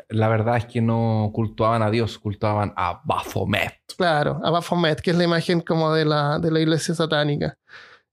la 0.09 0.29
verdad 0.29 0.57
es 0.57 0.65
que 0.67 0.81
no 0.81 1.31
cultuaban 1.35 1.83
a 1.83 1.91
Dios, 1.91 2.19
cultuaban 2.19 2.73
a 2.77 3.03
Baphomet. 3.05 3.75
Claro, 3.99 4.41
a 4.43 4.51
Baphomet, 4.51 5.01
que 5.01 5.11
es 5.11 5.17
la 5.17 5.25
imagen 5.25 5.61
como 5.61 5.93
de 5.93 6.05
la, 6.07 6.39
de 6.39 6.51
la 6.51 6.61
iglesia 6.61 6.95
satánica. 6.95 7.59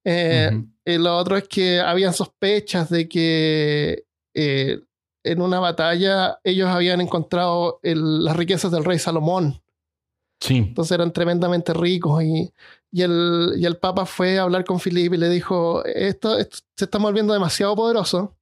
Eh, 0.06 0.64
y 0.86 0.98
lo 0.98 1.18
otro 1.18 1.38
es 1.38 1.48
que 1.48 1.80
habían 1.80 2.14
sospechas 2.14 2.90
de 2.90 3.08
que 3.10 4.06
eh, 4.34 4.80
en 5.24 5.42
una 5.42 5.60
batalla 5.60 6.40
ellos 6.44 6.70
habían 6.70 7.02
encontrado 7.02 7.80
el- 7.84 8.24
las 8.24 8.36
riquezas 8.36 8.72
del 8.72 8.86
rey 8.86 8.98
Salomón. 9.00 9.62
Sí. 10.40 10.58
Entonces 10.58 10.94
eran 10.94 11.12
tremendamente 11.12 11.74
ricos 11.74 12.24
y, 12.24 12.50
y, 12.92 13.02
el, 13.02 13.56
y 13.58 13.66
el 13.66 13.76
Papa 13.78 14.06
fue 14.06 14.40
a 14.40 14.44
hablar 14.44 14.64
con 14.64 14.80
Filipe 14.80 15.18
y 15.18 15.20
le 15.20 15.30
dijo, 15.30 15.84
esto, 15.84 16.38
esto 16.38 16.60
se 16.78 16.86
está 16.86 16.98
volviendo 16.98 17.34
demasiado 17.34 17.76
poderoso. 17.76 18.38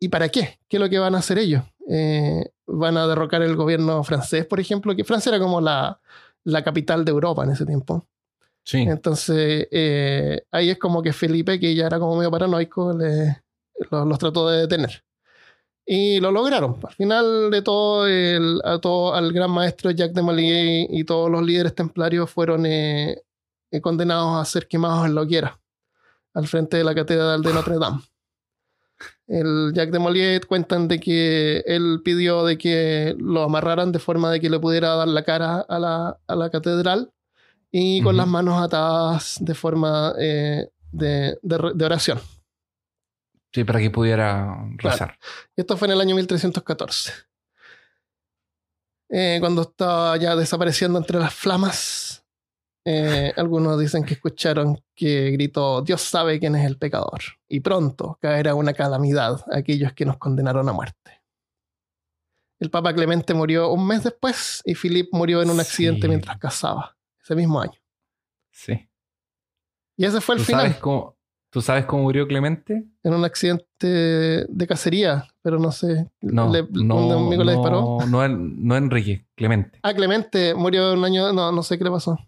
¿Y 0.00 0.08
para 0.08 0.28
qué? 0.30 0.58
¿Qué 0.68 0.76
es 0.78 0.80
lo 0.80 0.88
que 0.88 0.98
van 0.98 1.14
a 1.14 1.18
hacer 1.18 1.38
ellos? 1.38 1.62
Eh, 1.88 2.50
van 2.66 2.96
a 2.96 3.06
derrocar 3.06 3.42
el 3.42 3.56
gobierno 3.56 4.02
francés, 4.04 4.46
por 4.46 4.58
ejemplo, 4.58 4.96
que 4.96 5.04
Francia 5.04 5.28
era 5.30 5.38
como 5.38 5.60
la, 5.60 6.00
la 6.44 6.64
capital 6.64 7.04
de 7.04 7.10
Europa 7.12 7.44
en 7.44 7.50
ese 7.50 7.66
tiempo. 7.66 8.06
Sí. 8.64 8.78
Entonces, 8.78 9.68
eh, 9.70 10.42
ahí 10.50 10.70
es 10.70 10.78
como 10.78 11.02
que 11.02 11.12
Felipe, 11.12 11.60
que 11.60 11.74
ya 11.74 11.86
era 11.86 11.98
como 11.98 12.16
medio 12.16 12.30
paranoico, 12.30 12.92
le- 12.96 13.42
lo- 13.90 14.04
los 14.06 14.18
trató 14.18 14.48
de 14.48 14.60
detener. 14.62 15.04
Y 15.86 16.18
lo 16.20 16.30
lograron. 16.32 16.76
Al 16.82 16.94
final 16.94 17.50
de 17.50 17.60
todo, 17.60 18.06
el, 18.06 18.60
a 18.64 18.78
todo 18.78 19.14
al 19.14 19.32
gran 19.34 19.50
maestro 19.50 19.90
Jacques 19.90 20.14
de 20.14 20.22
Molay 20.22 20.86
y 20.88 21.04
todos 21.04 21.30
los 21.30 21.42
líderes 21.42 21.74
templarios 21.74 22.30
fueron 22.30 22.64
eh, 22.64 23.22
eh, 23.70 23.80
condenados 23.82 24.40
a 24.40 24.44
ser 24.50 24.66
quemados 24.66 25.04
en 25.06 25.14
la 25.14 25.20
hoguera, 25.20 25.60
al 26.32 26.46
frente 26.46 26.78
de 26.78 26.84
la 26.84 26.94
catedral 26.94 27.42
de 27.42 27.52
Notre 27.52 27.78
Dame. 27.78 28.00
El 29.26 29.72
Jacques 29.74 29.92
de 29.92 29.98
Molay 29.98 30.40
cuentan 30.40 30.88
de 30.88 31.00
que 31.00 31.62
él 31.66 32.00
pidió 32.04 32.44
de 32.44 32.56
que 32.56 33.14
lo 33.18 33.42
amarraran 33.42 33.92
de 33.92 33.98
forma 33.98 34.30
de 34.30 34.40
que 34.40 34.48
le 34.50 34.58
pudiera 34.58 34.94
dar 34.96 35.08
la 35.08 35.22
cara 35.22 35.60
a 35.68 35.78
la, 35.78 36.18
a 36.26 36.34
la 36.36 36.50
catedral 36.50 37.10
y 37.76 38.00
con 38.02 38.16
las 38.16 38.28
manos 38.28 38.62
atadas 38.62 39.36
de 39.40 39.52
forma 39.52 40.14
eh, 40.20 40.68
de, 40.92 41.36
de- 41.42 41.72
de 41.74 41.84
oración. 41.84 42.20
Sí, 43.52 43.64
para 43.64 43.80
que 43.80 43.90
pudiera 43.90 44.64
rezar. 44.76 45.18
Y 45.56 45.62
esto 45.62 45.76
fue 45.76 45.88
en 45.88 45.92
el 45.94 46.00
año 46.00 46.14
1314. 46.14 47.12
Eh, 49.10 49.38
cuando 49.40 49.62
estaba 49.62 50.16
ya 50.16 50.34
desapareciendo 50.36 50.98
entre 50.98 51.18
las 51.18 51.34
flamas, 51.34 52.24
eh, 52.86 53.32
algunos 53.36 53.78
dicen 53.78 54.04
que 54.04 54.14
escucharon 54.14 54.80
que 54.94 55.30
gritó, 55.30 55.82
Dios 55.82 56.00
sabe 56.00 56.38
quién 56.38 56.54
es 56.56 56.64
el 56.66 56.78
pecador, 56.78 57.20
y 57.48 57.60
pronto 57.60 58.18
caerá 58.20 58.54
una 58.54 58.72
calamidad 58.72 59.44
a 59.52 59.58
aquellos 59.58 59.92
que 59.94 60.04
nos 60.04 60.18
condenaron 60.18 60.68
a 60.68 60.72
muerte. 60.72 61.22
El 62.60 62.70
Papa 62.70 62.94
Clemente 62.94 63.34
murió 63.34 63.70
un 63.70 63.86
mes 63.86 64.04
después 64.04 64.62
y 64.64 64.74
Philip 64.74 65.08
murió 65.12 65.42
en 65.42 65.50
un 65.50 65.58
accidente 65.60 66.02
Sí. 66.02 66.08
mientras 66.08 66.38
cazaba, 66.38 66.93
ese 67.24 67.34
mismo 67.34 67.60
año. 67.60 67.72
Sí. 68.52 68.88
Y 69.96 70.04
ese 70.04 70.20
fue 70.20 70.34
el 70.36 70.40
¿Tú 70.42 70.44
final. 70.46 70.62
sabes, 70.66 70.76
cómo, 70.78 71.16
¿Tú 71.50 71.60
sabes 71.60 71.84
cómo 71.86 72.02
murió 72.04 72.26
Clemente? 72.28 72.84
en 73.02 73.14
un 73.14 73.24
accidente 73.24 73.86
de 74.48 74.66
cacería, 74.68 75.24
pero 75.42 75.58
no 75.58 75.70
sé. 75.72 76.10
No, 76.20 76.52
le- 76.52 76.66
no, 76.70 77.06
un 77.06 77.26
amigo 77.26 77.44
le 77.44 77.52
disparó. 77.52 77.98
no, 78.08 78.28
no, 78.28 78.28
no 78.28 78.76
Enrique, 78.76 79.24
Clemente. 79.36 79.78
Ah, 79.82 79.94
Clemente 79.94 80.54
murió 80.54 80.92
un 80.94 81.04
año. 81.04 81.32
No, 81.32 81.50
no 81.52 81.62
sé 81.62 81.78
qué 81.78 81.84
le 81.84 81.90
pasó. 81.90 82.18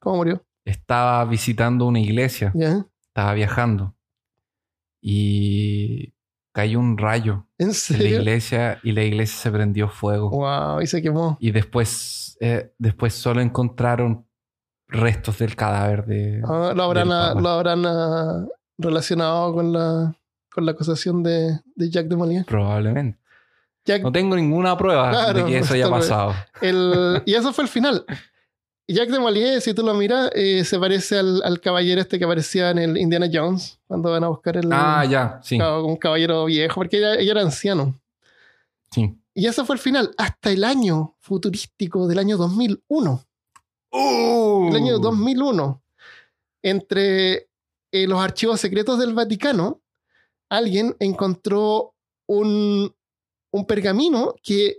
¿Cómo 0.00 0.16
murió? 0.16 0.44
Estaba 0.66 1.24
visitando 1.24 1.86
una 1.86 2.00
iglesia, 2.00 2.52
¿Ya? 2.54 2.86
estaba 3.06 3.34
viajando 3.34 3.94
y 5.00 6.14
cayó 6.52 6.78
un 6.80 6.96
rayo 6.96 7.46
¿En 7.58 7.70
en 7.90 7.98
la 8.02 8.08
iglesia 8.08 8.80
y 8.82 8.92
la 8.92 9.02
iglesia 9.02 9.36
se 9.38 9.50
prendió 9.50 9.88
fuego. 9.88 10.30
Wow, 10.30 10.80
y 10.80 10.86
se 10.86 11.02
quemó. 11.02 11.36
Y 11.40 11.50
después, 11.50 12.36
eh, 12.40 12.72
después 12.78 13.12
solo 13.14 13.40
encontraron 13.40 14.26
restos 14.88 15.38
del 15.38 15.56
cadáver 15.56 16.04
de. 16.06 16.42
Ah, 16.46 16.72
lo 16.74 16.82
habrán, 16.84 17.08
del 17.08 17.16
ah, 17.16 17.34
lo 17.40 17.48
habrán 17.48 17.84
ah, 17.86 18.46
relacionado 18.78 19.52
con 19.54 19.72
la, 19.72 20.14
con 20.52 20.64
la 20.66 20.72
acusación 20.72 21.22
de, 21.22 21.60
de 21.74 21.90
Jacques 21.90 22.10
de 22.10 22.16
Molay. 22.16 22.44
Probablemente. 22.44 23.18
Jack- 23.86 24.02
No 24.02 24.10
tengo 24.12 24.34
ninguna 24.36 24.76
prueba 24.78 25.10
Claro, 25.10 25.38
de 25.40 25.44
que 25.44 25.58
eso 25.58 25.74
haya 25.74 25.90
pasado. 25.90 26.34
el- 26.62 27.22
y 27.26 27.34
eso 27.34 27.52
fue 27.52 27.64
el 27.64 27.70
final. 27.70 28.04
Jacques 28.86 29.12
de 29.12 29.18
Molay, 29.18 29.60
si 29.60 29.72
tú 29.74 29.82
lo 29.82 29.94
miras, 29.94 30.30
eh, 30.34 30.62
se 30.64 30.78
parece 30.78 31.18
al, 31.18 31.42
al 31.42 31.60
caballero 31.60 32.00
este 32.00 32.18
que 32.18 32.24
aparecía 32.24 32.70
en 32.70 32.78
el 32.78 32.96
Indiana 32.98 33.26
Jones, 33.32 33.78
cuando 33.86 34.10
van 34.10 34.24
a 34.24 34.28
buscar 34.28 34.56
el, 34.58 34.68
Ah, 34.72 35.04
ya, 35.08 35.40
sí. 35.42 35.58
un 35.60 35.96
caballero 35.96 36.44
viejo, 36.46 36.74
porque 36.76 36.98
ella, 36.98 37.14
ella 37.14 37.32
era 37.32 37.40
anciano. 37.42 37.98
sí. 38.90 39.18
Y 39.36 39.46
ese 39.48 39.64
fue 39.64 39.74
el 39.74 39.80
final, 39.80 40.12
hasta 40.16 40.50
el 40.50 40.62
año 40.62 41.16
futurístico 41.18 42.06
del 42.06 42.20
año 42.20 42.36
2001. 42.36 43.23
¡Uh! 43.94 44.68
El 44.70 44.76
año 44.76 44.98
2001. 44.98 45.80
Entre 46.62 47.48
eh, 47.92 48.06
los 48.08 48.18
archivos 48.18 48.60
secretos 48.60 48.98
del 48.98 49.14
Vaticano, 49.14 49.82
alguien 50.48 50.96
encontró 50.98 51.94
un, 52.26 52.92
un 53.52 53.66
pergamino 53.66 54.34
que, 54.42 54.78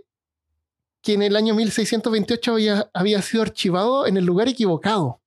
que 1.00 1.14
en 1.14 1.22
el 1.22 1.36
año 1.36 1.54
1628 1.54 2.52
había, 2.52 2.90
había 2.92 3.22
sido 3.22 3.42
archivado 3.42 4.06
en 4.06 4.18
el 4.18 4.26
lugar 4.26 4.48
equivocado. 4.48 5.20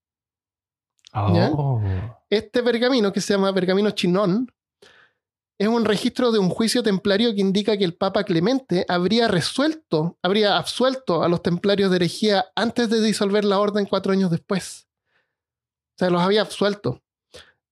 Oh. 1.14 1.82
Este 2.30 2.61
pergamino, 2.61 3.11
que 3.11 3.22
se 3.22 3.34
llama 3.34 3.52
Pergamino 3.53 3.90
Chinón, 3.91 4.52
es 5.60 5.68
un 5.68 5.86
registro 5.86 6.31
de 6.31 6.40
un 6.40 6.49
juicio 6.49 6.81
templario 6.81 7.36
que 7.36 7.41
indica 7.41 7.77
que 7.77 7.84
el 7.84 7.94
Papa 7.94 8.23
Clemente 8.23 8.86
habría 8.88 9.27
resuelto, 9.27 10.18
habría 10.23 10.57
absuelto 10.57 11.22
a 11.22 11.27
los 11.30 11.44
templarios 11.44 11.91
de 11.91 11.98
herejía 11.98 12.45
antes 12.56 12.90
de 12.90 13.02
disolver 13.02 13.44
la 13.45 13.60
orden 13.60 13.86
cuatro 13.86 14.11
años 14.14 14.31
después. 14.31 14.88
O 15.95 15.98
sea, 15.99 16.10
los 16.10 16.22
había 16.22 16.41
absuelto. 16.41 17.02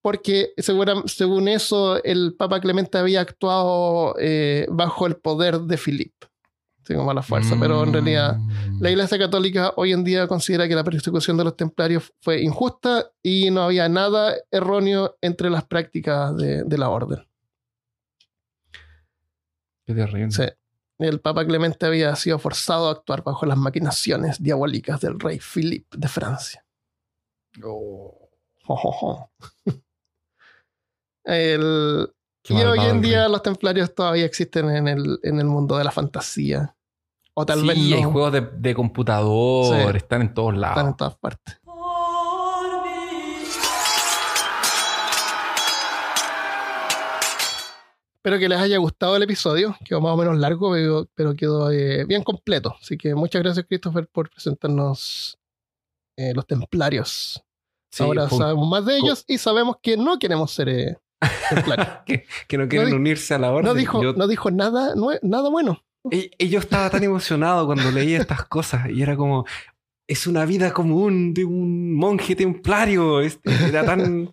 Porque 0.01 0.51
segura- 0.57 1.01
según 1.05 1.47
eso, 1.47 2.01
el 2.03 2.35
Papa 2.37 2.59
Clemente 2.61 2.97
había 2.97 3.21
actuado 3.21 4.15
eh, 4.19 4.67
bajo 4.69 5.07
el 5.07 5.15
poder 5.15 5.59
de 5.61 5.77
Philip. 5.77 6.13
Así 6.83 6.93
como 6.93 7.11
a 7.11 7.13
la 7.13 7.21
fuerza, 7.23 7.55
pero 7.59 7.83
en 7.83 7.91
realidad 7.93 8.37
Mm. 8.37 8.81
la 8.81 8.89
Iglesia 8.91 9.17
Católica 9.17 9.73
hoy 9.75 9.91
en 9.91 10.03
día 10.05 10.27
considera 10.27 10.67
que 10.69 10.75
la 10.75 10.83
persecución 10.85 11.35
de 11.37 11.43
los 11.45 11.57
templarios 11.57 12.13
fue 12.21 12.41
injusta 12.41 13.11
y 13.23 13.49
no 13.49 13.63
había 13.63 13.89
nada 13.89 14.35
erróneo 14.51 15.17
entre 15.21 15.49
las 15.49 15.65
prácticas 15.65 16.35
de, 16.37 16.63
de 16.63 16.77
la 16.77 16.89
orden. 16.89 17.25
Qué 19.87 19.93
terrible. 19.95 20.29
Sí. 20.31 20.43
El 20.99 21.19
Papa 21.21 21.45
Clemente 21.45 21.85
había 21.85 22.15
sido 22.15 22.37
forzado 22.39 22.89
a 22.89 22.91
actuar 22.91 23.23
bajo 23.23 23.45
las 23.45 23.57
maquinaciones 23.57 24.41
diabólicas 24.43 24.99
del 25.01 25.19
rey 25.19 25.39
Philippe 25.39 25.97
de 25.97 26.07
Francia. 26.07 26.63
Oh. 27.63 28.29
El- 31.23 32.09
Qué 32.43 32.53
y 32.53 32.57
hoy 32.63 32.79
en 32.79 33.01
día 33.01 33.27
los 33.27 33.43
templarios 33.43 33.93
todavía 33.93 34.25
existen 34.25 34.69
en 34.69 34.87
el, 34.87 35.19
en 35.23 35.39
el 35.39 35.45
mundo 35.45 35.77
de 35.77 35.83
la 35.83 35.91
fantasía. 35.91 36.75
O 37.33 37.45
tal 37.45 37.61
sí, 37.61 37.67
vez 37.67 37.77
hay 37.77 38.01
no. 38.03 38.11
juegos 38.11 38.31
de, 38.33 38.41
de 38.41 38.73
computador, 38.73 39.91
Sí. 39.91 39.97
están 39.97 40.21
en 40.21 40.33
todos 40.33 40.53
Están 40.55 40.61
lados. 40.61 40.87
en 40.89 40.95
todas 40.97 41.15
partes. 41.17 41.56
Espero 48.27 48.41
que 48.41 48.49
les 48.49 48.59
haya 48.59 48.77
gustado 48.77 49.15
el 49.15 49.23
episodio. 49.23 49.77
Quedó 49.85 50.01
más 50.01 50.11
o 50.11 50.17
menos 50.17 50.37
largo, 50.37 50.73
pero, 50.73 51.07
pero 51.15 51.33
quedó 51.33 51.71
eh, 51.71 52.03
bien 52.03 52.23
completo. 52.23 52.75
Así 52.81 52.97
que 52.97 53.15
muchas 53.15 53.41
gracias, 53.41 53.65
Christopher, 53.65 54.05
por 54.11 54.29
presentarnos 54.29 55.39
eh, 56.17 56.33
los 56.35 56.45
templarios. 56.45 57.41
Sí, 57.89 58.03
Ahora 58.03 58.29
sabemos 58.29 58.67
más 58.67 58.85
de 58.85 58.97
ellos 58.97 59.23
y 59.29 59.37
sabemos 59.37 59.77
que 59.81 59.95
no 59.95 60.19
queremos 60.19 60.51
ser 60.51 60.67
eh, 60.67 60.97
templarios. 61.49 61.87
que, 62.05 62.25
que 62.49 62.57
no 62.57 62.67
quieren 62.67 62.89
No 62.89 62.97
unirse 62.97 63.33
a 63.33 63.39
la 63.39 63.49
orden. 63.49 63.63
No 63.63 63.73
dijo, 63.73 64.03
Yo- 64.03 64.11
no 64.11 64.27
dijo 64.27 64.51
nada, 64.51 64.93
nada 65.21 65.47
bueno. 65.47 65.81
y, 66.11 66.29
y 66.37 66.49
yo 66.49 66.59
estaba 66.59 66.89
tan 66.89 67.05
emocionado 67.05 67.65
cuando 67.65 67.89
leía 67.91 68.17
estas 68.19 68.43
cosas 68.43 68.89
y 68.89 69.01
era 69.01 69.15
como, 69.15 69.45
es 70.05 70.27
una 70.27 70.43
vida 70.43 70.73
común 70.73 71.33
de 71.33 71.45
un 71.45 71.93
monje 71.95 72.35
templario. 72.35 73.21
Era 73.21 73.85
tan, 73.85 74.31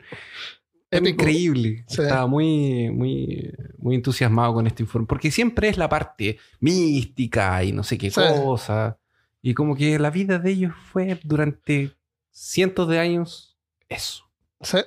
Épico. 0.98 1.22
increíble. 1.22 1.84
Sí. 1.88 2.02
Estaba 2.02 2.26
muy, 2.26 2.90
muy, 2.90 3.52
muy 3.78 3.94
entusiasmado 3.94 4.54
con 4.54 4.66
este 4.66 4.82
informe. 4.82 5.06
Porque 5.06 5.30
siempre 5.30 5.68
es 5.68 5.76
la 5.78 5.88
parte 5.88 6.38
mística 6.60 7.62
y 7.64 7.72
no 7.72 7.82
sé 7.82 7.98
qué 7.98 8.10
Sí. 8.10 8.20
cosa. 8.44 8.98
Y 9.42 9.54
como 9.54 9.76
que 9.76 9.98
la 9.98 10.10
vida 10.10 10.38
de 10.38 10.50
ellos 10.50 10.72
fue 10.92 11.18
durante 11.22 11.92
cientos 12.30 12.88
de 12.88 12.98
años 12.98 13.56
eso. 13.88 14.24
Sí. 14.60 14.78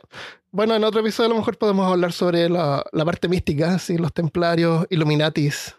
Bueno, 0.51 0.75
en 0.75 0.84
otro 0.84 1.01
episodio 1.01 1.27
a 1.27 1.29
lo 1.34 1.35
mejor 1.39 1.57
podemos 1.57 1.91
hablar 1.91 2.11
sobre 2.11 2.49
la, 2.49 2.84
la 2.91 3.05
parte 3.05 3.27
mística, 3.27 3.77
¿sí? 3.79 3.97
los 3.97 4.11
templarios, 4.13 4.88
Illuminatis 4.89 5.75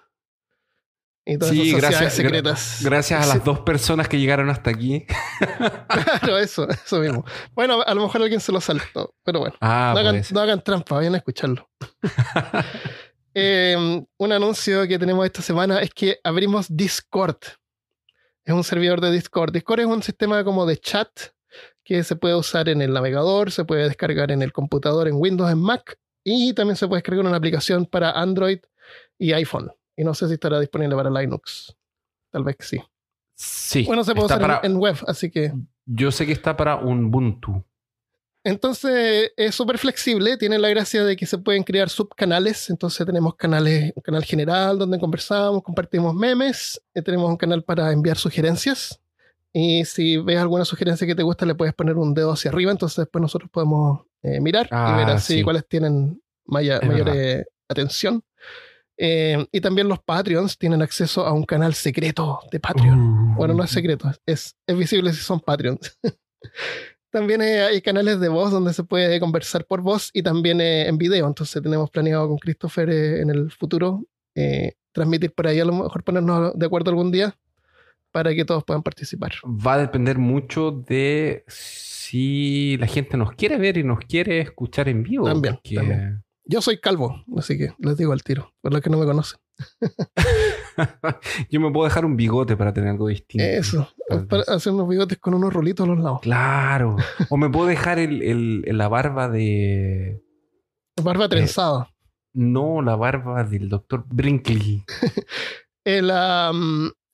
y 1.29 1.37
todas 1.37 1.55
Sí, 1.55 1.69
esas 1.69 1.81
gracias, 1.83 2.15
secretas. 2.15 2.81
Gracias 2.83 3.23
a 3.23 3.35
las 3.35 3.45
dos 3.45 3.61
personas 3.61 4.09
que 4.09 4.19
llegaron 4.19 4.49
hasta 4.49 4.71
aquí. 4.71 5.07
Claro, 5.89 6.39
eso, 6.39 6.69
eso 6.69 7.01
mismo. 7.01 7.25
Bueno, 7.55 7.83
a 7.83 7.95
lo 7.95 8.03
mejor 8.03 8.23
alguien 8.23 8.41
se 8.41 8.51
lo 8.51 8.61
saltó, 8.61 9.15
pero 9.25 9.41
bueno. 9.41 9.55
Ah, 9.61 9.93
no, 9.95 10.01
hagan, 10.01 10.15
pues. 10.17 10.33
no 10.33 10.41
hagan 10.41 10.63
trampa, 10.63 10.97
vayan 10.97 11.15
a 11.15 11.19
escucharlo. 11.19 11.69
Eh, 13.41 13.77
un 14.17 14.33
anuncio 14.33 14.89
que 14.89 14.99
tenemos 14.99 15.25
esta 15.25 15.43
semana 15.43 15.81
es 15.81 15.91
que 15.91 16.19
abrimos 16.25 16.67
Discord. 16.69 17.37
Es 18.45 18.53
un 18.53 18.65
servidor 18.65 19.01
de 19.01 19.13
Discord. 19.13 19.53
Discord 19.53 19.81
es 19.81 19.87
un 19.87 20.03
sistema 20.03 20.43
como 20.43 20.67
de 20.67 20.77
chat 20.77 21.09
que 21.85 22.03
se 22.03 22.17
puede 22.17 22.35
usar 22.35 22.69
en 22.69 22.83
el 22.83 22.93
navegador, 22.93 23.53
se 23.53 23.65
puede 23.65 23.85
descargar 23.85 24.33
en 24.33 24.43
el 24.43 24.53
computador, 24.53 25.07
en 25.07 25.15
Windows, 25.15 25.53
en 25.53 25.61
Mac 25.61 25.97
y 26.25 26.53
también 26.53 26.75
se 26.75 26.89
puede 26.89 26.99
descargar 26.99 27.27
una 27.27 27.37
aplicación 27.37 27.87
para 27.87 28.11
Android 28.11 28.59
y 29.19 29.33
iPhone. 29.35 29.71
Y 29.99 30.05
no 30.05 30.15
sé 30.15 30.29
si 30.29 30.35
estará 30.35 30.59
disponible 30.61 30.95
para 30.97 31.11
Linux. 31.11 31.77
Tal 32.31 32.45
vez 32.45 32.57
que 32.57 32.65
sí. 32.65 32.79
Sí. 33.35 33.85
Bueno, 33.85 34.03
se 34.05 34.15
puede 34.15 34.33
en- 34.33 34.41
para- 34.41 34.61
en 34.63 34.77
web, 34.77 34.97
así 35.07 35.31
que 35.31 35.53
Yo 35.85 36.11
sé 36.11 36.25
que 36.25 36.33
está 36.33 36.57
para 36.57 36.77
un 36.77 37.07
Ubuntu. 37.07 37.63
Entonces 38.45 39.33
es 39.37 39.55
súper 39.55 39.79
flexible, 39.79 40.37
tiene 40.37 40.59
la 40.59 40.69
gracia 40.69 41.05
de 41.05 41.17
que 41.17 41.27
se 41.27 41.39
pueden 41.39 41.65
crear 41.65 41.89
subcanales, 41.91 42.71
entonces 42.71 43.05
tenemos 43.05 43.35
canales, 43.35 43.93
un 43.95 44.03
canal 44.03 44.25
general 44.25 44.79
donde 44.79 44.99
conversamos, 44.99 45.63
compartimos 45.63 46.15
memes, 46.15 46.81
eh, 46.95 47.03
tenemos 47.03 47.29
un 47.29 47.37
canal 47.37 47.63
para 47.65 47.93
enviar 47.93 48.17
sugerencias 48.17 49.01
y 49.53 49.85
si 49.85 50.17
ves 50.19 50.39
alguna 50.39 50.65
sugerencia 50.65 51.07
que 51.07 51.15
te 51.17 51.23
gusta 51.25 51.45
le 51.47 51.55
puedes 51.57 51.75
poner 51.75 51.97
un 51.97 52.15
dedo 52.15 52.33
hacia 52.33 52.51
arriba, 52.51 52.71
entonces 52.71 52.97
después 52.99 53.21
nosotros 53.21 53.51
podemos 53.51 54.03
eh, 54.23 54.41
mirar 54.41 54.69
Ah, 54.71 54.93
y 54.95 54.99
ver 55.05 55.15
así 55.15 55.35
sí. 55.39 55.43
cuáles 55.43 55.67
tienen 55.69 56.23
maya- 56.47 56.81
mayor 56.83 57.09
eh, 57.15 57.45
atención. 57.69 58.23
Eh, 59.01 59.47
y 59.53 59.61
también 59.61 59.89
los 59.89 60.01
Patreons 60.01 60.59
tienen 60.59 60.83
acceso 60.83 61.25
a 61.25 61.33
un 61.33 61.45
canal 61.45 61.73
secreto 61.75 62.41
de 62.51 62.59
Patreon. 62.59 63.37
Bueno, 63.37 63.55
no 63.55 63.63
es 63.63 63.71
secreto, 63.71 64.11
es, 64.27 64.57
es 64.67 64.77
visible 64.77 65.13
si 65.13 65.21
son 65.21 65.39
Patreons. 65.41 65.97
también 67.11 67.41
eh, 67.43 67.63
hay 67.63 67.81
canales 67.81 68.19
de 68.21 68.29
voz 68.29 68.51
donde 68.51 68.73
se 68.75 68.85
puede 68.85 69.21
conversar 69.21 69.65
por 69.67 69.81
voz 69.83 70.11
y 70.13 70.23
también 70.23 70.61
eh, 70.61 70.89
en 70.89 70.99
video. 70.99 71.27
Entonces 71.27 71.63
tenemos 71.63 71.91
planeado 71.91 72.29
con 72.29 72.39
Christopher 72.39 72.91
eh, 72.91 73.21
en 73.23 73.31
el 73.31 73.51
futuro 73.53 74.05
eh, 74.35 74.73
transmitir 74.93 75.33
por 75.33 75.47
ahí, 75.47 75.61
a 75.61 75.65
lo 75.65 75.73
mejor 75.73 76.03
ponernos 76.03 76.53
de 76.59 76.67
acuerdo 76.67 76.91
algún 76.91 77.13
día 77.13 77.37
para 78.11 78.35
que 78.35 78.45
todos 78.45 78.65
puedan 78.65 78.83
participar. 78.83 79.33
Va 79.45 79.75
a 79.75 79.79
depender 79.79 80.19
mucho 80.19 80.71
de 80.73 81.45
si 81.47 82.77
la 82.79 82.87
gente 82.87 83.17
nos 83.17 83.33
quiere 83.33 83.59
ver 83.59 83.77
y 83.79 83.85
nos 83.85 83.99
quiere 84.01 84.41
escuchar 84.41 84.89
en 84.89 85.03
vivo. 85.03 85.27
También, 85.27 85.55
porque- 85.55 85.75
también. 85.77 86.25
Yo 86.51 86.63
soy 86.63 86.79
calvo, 86.81 87.23
así 87.37 87.59
que 87.59 87.75
les 87.79 87.97
digo 87.99 88.13
al 88.13 88.23
tiro, 88.23 88.53
por 88.63 88.73
los 88.73 88.81
que 88.81 88.89
no 88.91 88.97
me 88.99 89.05
conocen. 89.05 89.39
Yo 91.51 91.61
me 91.61 91.71
puedo 91.71 91.85
dejar 91.85 92.05
un 92.05 92.17
bigote 92.17 92.57
para 92.57 92.73
tener 92.73 92.91
algo 92.91 93.09
distinto. 93.09 93.45
Eso, 93.45 93.89
para 94.29 94.43
hacer 94.45 94.73
unos 94.73 94.89
bigotes 94.89 95.19
con 95.19 95.35
unos 95.35 95.53
rolitos 95.53 95.85
a 95.85 95.89
los 95.91 95.99
lados. 95.99 96.21
Claro. 96.23 96.97
O 97.31 97.37
me 97.37 97.51
puedo 97.51 97.67
dejar 97.67 97.99
el, 97.99 98.23
el- 98.23 98.79
la 98.79 98.89
barba 98.89 99.29
de. 99.29 100.23
Barba 101.03 101.29
trenzada. 101.29 101.91
No, 102.33 102.83
la 102.83 102.97
barba 102.97 103.45
del 103.45 103.69
doctor 103.69 104.05
Brinkley. 104.09 104.85
El, 105.85 106.11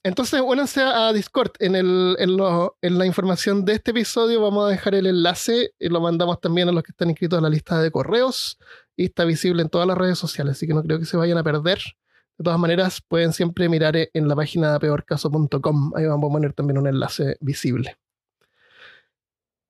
entonces, 0.03 0.41
únanse 0.45 0.83
a 0.83 1.13
Discord. 1.13 1.53
En, 1.61 1.77
el, 1.77 2.17
en, 2.19 2.37
lo- 2.37 2.77
en 2.83 2.99
la 2.99 3.07
información 3.07 3.65
de 3.65 3.75
este 3.75 3.93
episodio 3.93 4.43
vamos 4.43 4.67
a 4.67 4.71
dejar 4.71 4.97
el 4.97 5.07
enlace 5.07 5.71
y 5.79 5.89
lo 5.89 6.01
mandamos 6.01 6.41
también 6.41 6.69
a 6.69 6.73
los 6.73 6.83
que 6.83 6.91
están 6.91 7.09
inscritos 7.11 7.39
a 7.39 7.43
la 7.43 7.49
lista 7.49 7.81
de 7.81 7.91
correos 7.93 8.59
y 8.97 9.07
está 9.07 9.25
visible 9.25 9.63
en 9.63 9.69
todas 9.69 9.87
las 9.87 9.99
redes 9.99 10.19
sociales, 10.19 10.57
así 10.57 10.67
que 10.67 10.75
no 10.75 10.83
creo 10.83 10.99
que 10.99 11.05
se 11.05 11.17
vayan 11.17 11.39
a 11.39 11.45
perder. 11.45 11.79
De 12.37 12.45
todas 12.45 12.59
maneras, 12.59 13.01
pueden 13.07 13.33
siempre 13.33 13.69
mirar 13.69 13.97
eh, 13.97 14.11
en 14.13 14.27
la 14.29 14.35
página 14.35 14.79
peorcaso.com. 14.79 15.93
Ahí 15.97 16.07
vamos 16.07 16.31
a 16.31 16.33
poner 16.33 16.53
también 16.53 16.79
un 16.79 16.89
enlace 16.89 17.37
visible. 17.41 17.97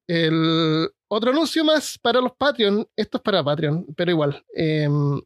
El 0.06 0.88
otro 1.09 1.30
anuncio 1.30 1.64
más 1.64 1.98
para 1.98 2.20
los 2.20 2.32
Patreon. 2.32 2.86
Esto 2.96 3.18
es 3.18 3.22
para 3.22 3.44
Patreon, 3.44 3.86
pero 3.96 4.10
igual. 4.10 4.44
em, 4.55 5.20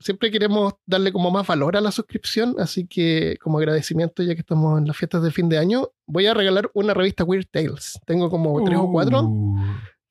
siempre 0.00 0.30
queremos 0.30 0.74
darle 0.86 1.12
como 1.12 1.30
más 1.30 1.46
valor 1.46 1.76
a 1.76 1.80
la 1.80 1.90
suscripción, 1.90 2.56
así 2.58 2.86
que 2.86 3.38
como 3.40 3.58
agradecimiento, 3.58 4.22
ya 4.22 4.34
que 4.34 4.40
estamos 4.40 4.78
en 4.78 4.86
las 4.86 4.96
fiestas 4.96 5.22
de 5.22 5.30
fin 5.30 5.48
de 5.48 5.58
año, 5.58 5.88
voy 6.06 6.26
a 6.26 6.34
regalar 6.34 6.70
una 6.74 6.94
revista 6.94 7.24
Weird 7.24 7.46
Tales. 7.50 7.98
Tengo 8.04 8.28
como 8.28 8.62
tres 8.64 8.78
o 8.78 8.90
cuatro 8.90 9.22
Uh, 9.22 9.56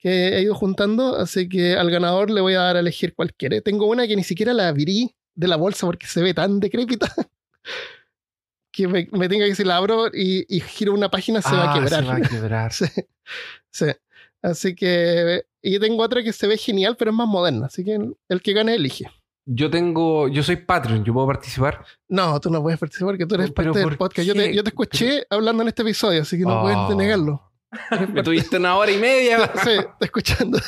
que 0.04 0.36
he 0.36 0.42
ido 0.42 0.54
juntando, 0.54 1.16
así 1.16 1.48
que 1.48 1.76
al 1.76 1.90
ganador 1.90 2.30
le 2.30 2.42
voy 2.42 2.52
a 2.52 2.60
dar 2.60 2.76
a 2.76 2.80
elegir 2.80 3.14
cuál 3.14 3.32
quiere. 3.32 3.62
Tengo 3.62 3.86
una 3.86 4.06
que 4.06 4.14
ni 4.14 4.22
siquiera 4.22 4.52
la 4.52 4.68
abrí 4.68 5.16
de 5.34 5.48
la 5.48 5.56
bolsa 5.56 5.86
porque 5.86 6.06
se 6.06 6.20
ve 6.20 6.34
tan 6.34 6.60
decrépita 6.60 7.10
que 8.70 8.86
me, 8.86 9.08
me 9.12 9.30
tenga 9.30 9.46
que 9.46 9.54
si 9.54 9.64
la 9.64 9.78
abro 9.78 10.08
y, 10.12 10.44
y 10.54 10.60
giro 10.60 10.92
una 10.92 11.10
página 11.10 11.40
se 11.40 11.56
va 11.56 11.64
a 11.64 11.70
ah, 11.70 11.74
quebrar. 11.74 12.04
Se 12.04 12.10
va 12.10 12.16
a 12.16 12.20
quebrar. 12.20 12.72
Sí, 12.72 12.86
sí. 13.70 13.86
Así 14.42 14.74
que. 14.74 15.46
Y 15.62 15.78
tengo 15.78 16.02
otra 16.02 16.22
que 16.22 16.34
se 16.34 16.46
ve 16.46 16.58
genial, 16.58 16.96
pero 16.98 17.10
es 17.10 17.16
más 17.16 17.26
moderna. 17.26 17.64
Así 17.64 17.82
que 17.82 17.94
el, 17.94 18.14
el 18.28 18.42
que 18.42 18.52
gane 18.52 18.74
elige. 18.74 19.10
Yo 19.46 19.70
tengo. 19.70 20.28
Yo 20.28 20.42
soy 20.42 20.56
Patreon, 20.56 21.02
yo 21.02 21.14
puedo 21.14 21.26
participar. 21.26 21.82
No, 22.08 22.38
tú 22.40 22.50
no 22.50 22.60
puedes 22.62 22.78
participar 22.78 23.14
porque 23.14 23.24
tú 23.24 23.36
eres 23.36 23.52
Pero 23.52 23.72
parte 23.72 23.78
del 23.78 23.88
¿por 23.88 23.96
podcast. 23.96 24.28
Yo 24.28 24.34
te, 24.34 24.54
yo 24.54 24.62
te 24.62 24.68
escuché 24.68 25.26
hablando 25.30 25.62
en 25.62 25.68
este 25.70 25.80
episodio, 25.80 26.20
así 26.20 26.36
que 26.36 26.44
no 26.44 26.60
puedes 26.60 26.76
Oh. 26.76 26.94
negarlo. 26.94 27.53
Me 28.12 28.22
tuviste 28.22 28.56
una 28.58 28.76
hora 28.76 28.90
y 28.92 28.98
media. 28.98 29.50
sí, 29.64 29.70
te 29.98 30.04
escuchando. 30.06 30.58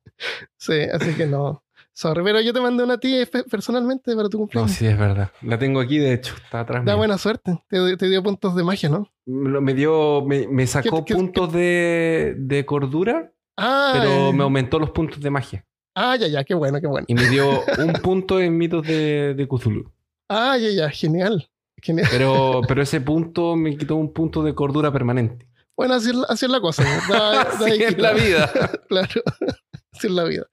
sí, 0.56 0.72
así 0.92 1.14
que 1.14 1.26
no. 1.26 1.62
Sorry, 1.92 2.22
pero 2.22 2.40
yo 2.42 2.52
te 2.52 2.60
mandé 2.60 2.84
una 2.84 2.94
a 2.94 2.98
ti 3.00 3.14
eh, 3.16 3.26
pe- 3.26 3.44
personalmente 3.44 4.14
para 4.14 4.28
tu 4.28 4.36
No, 4.36 4.40
cumpleaños. 4.42 4.72
sí, 4.72 4.86
es 4.86 4.98
verdad. 4.98 5.30
La 5.40 5.58
tengo 5.58 5.80
aquí, 5.80 5.96
de 5.98 6.12
hecho. 6.12 6.34
Está 6.36 6.60
atrás. 6.60 6.84
Da 6.84 6.92
mío. 6.92 6.98
buena 6.98 7.16
suerte. 7.16 7.58
Te, 7.68 7.96
te 7.96 8.08
dio 8.10 8.22
puntos 8.22 8.54
de 8.54 8.62
magia, 8.62 8.90
¿no? 8.90 9.10
Me 9.24 9.60
me 9.62 9.72
dio. 9.72 10.22
Me, 10.26 10.46
me 10.46 10.66
sacó 10.66 11.04
¿Qué- 11.04 11.12
qué- 11.12 11.14
puntos 11.14 11.50
de, 11.54 12.34
de 12.36 12.66
cordura, 12.66 13.32
Ah, 13.56 13.92
pero 13.94 14.28
eh, 14.28 14.32
me 14.34 14.42
aumentó 14.42 14.78
los 14.78 14.90
puntos 14.90 15.20
de 15.20 15.30
magia. 15.30 15.64
ah, 15.94 16.16
ya, 16.16 16.26
ya, 16.28 16.44
qué 16.44 16.52
bueno, 16.54 16.78
qué 16.82 16.86
bueno. 16.86 17.06
Y 17.08 17.14
me 17.14 17.26
dio 17.30 17.62
un 17.78 17.92
punto 18.02 18.38
en 18.40 18.58
mitos 18.58 18.86
de, 18.86 19.32
de 19.34 19.48
Cthulhu. 19.48 19.90
Ah, 20.28 20.58
ya, 20.58 20.68
ya, 20.68 20.90
genial. 20.90 21.48
Genial. 21.80 22.08
Pero, 22.10 22.60
pero 22.68 22.82
ese 22.82 23.00
punto 23.00 23.56
me 23.56 23.74
quitó 23.76 23.96
un 23.96 24.12
punto 24.12 24.42
de 24.42 24.54
cordura 24.54 24.92
permanente. 24.92 25.46
Bueno, 25.76 25.94
así 25.94 26.08
es 26.10 26.14
la, 26.16 26.26
así 26.28 26.46
es 26.46 26.50
la 26.50 26.60
cosa. 26.60 26.82
Así 27.60 27.82
es 27.82 27.98
la 27.98 28.12
vida. 28.12 28.50
claro. 28.88 29.22
Así 29.92 30.06
es 30.08 30.12
la 30.12 30.24
vida. 30.24 30.46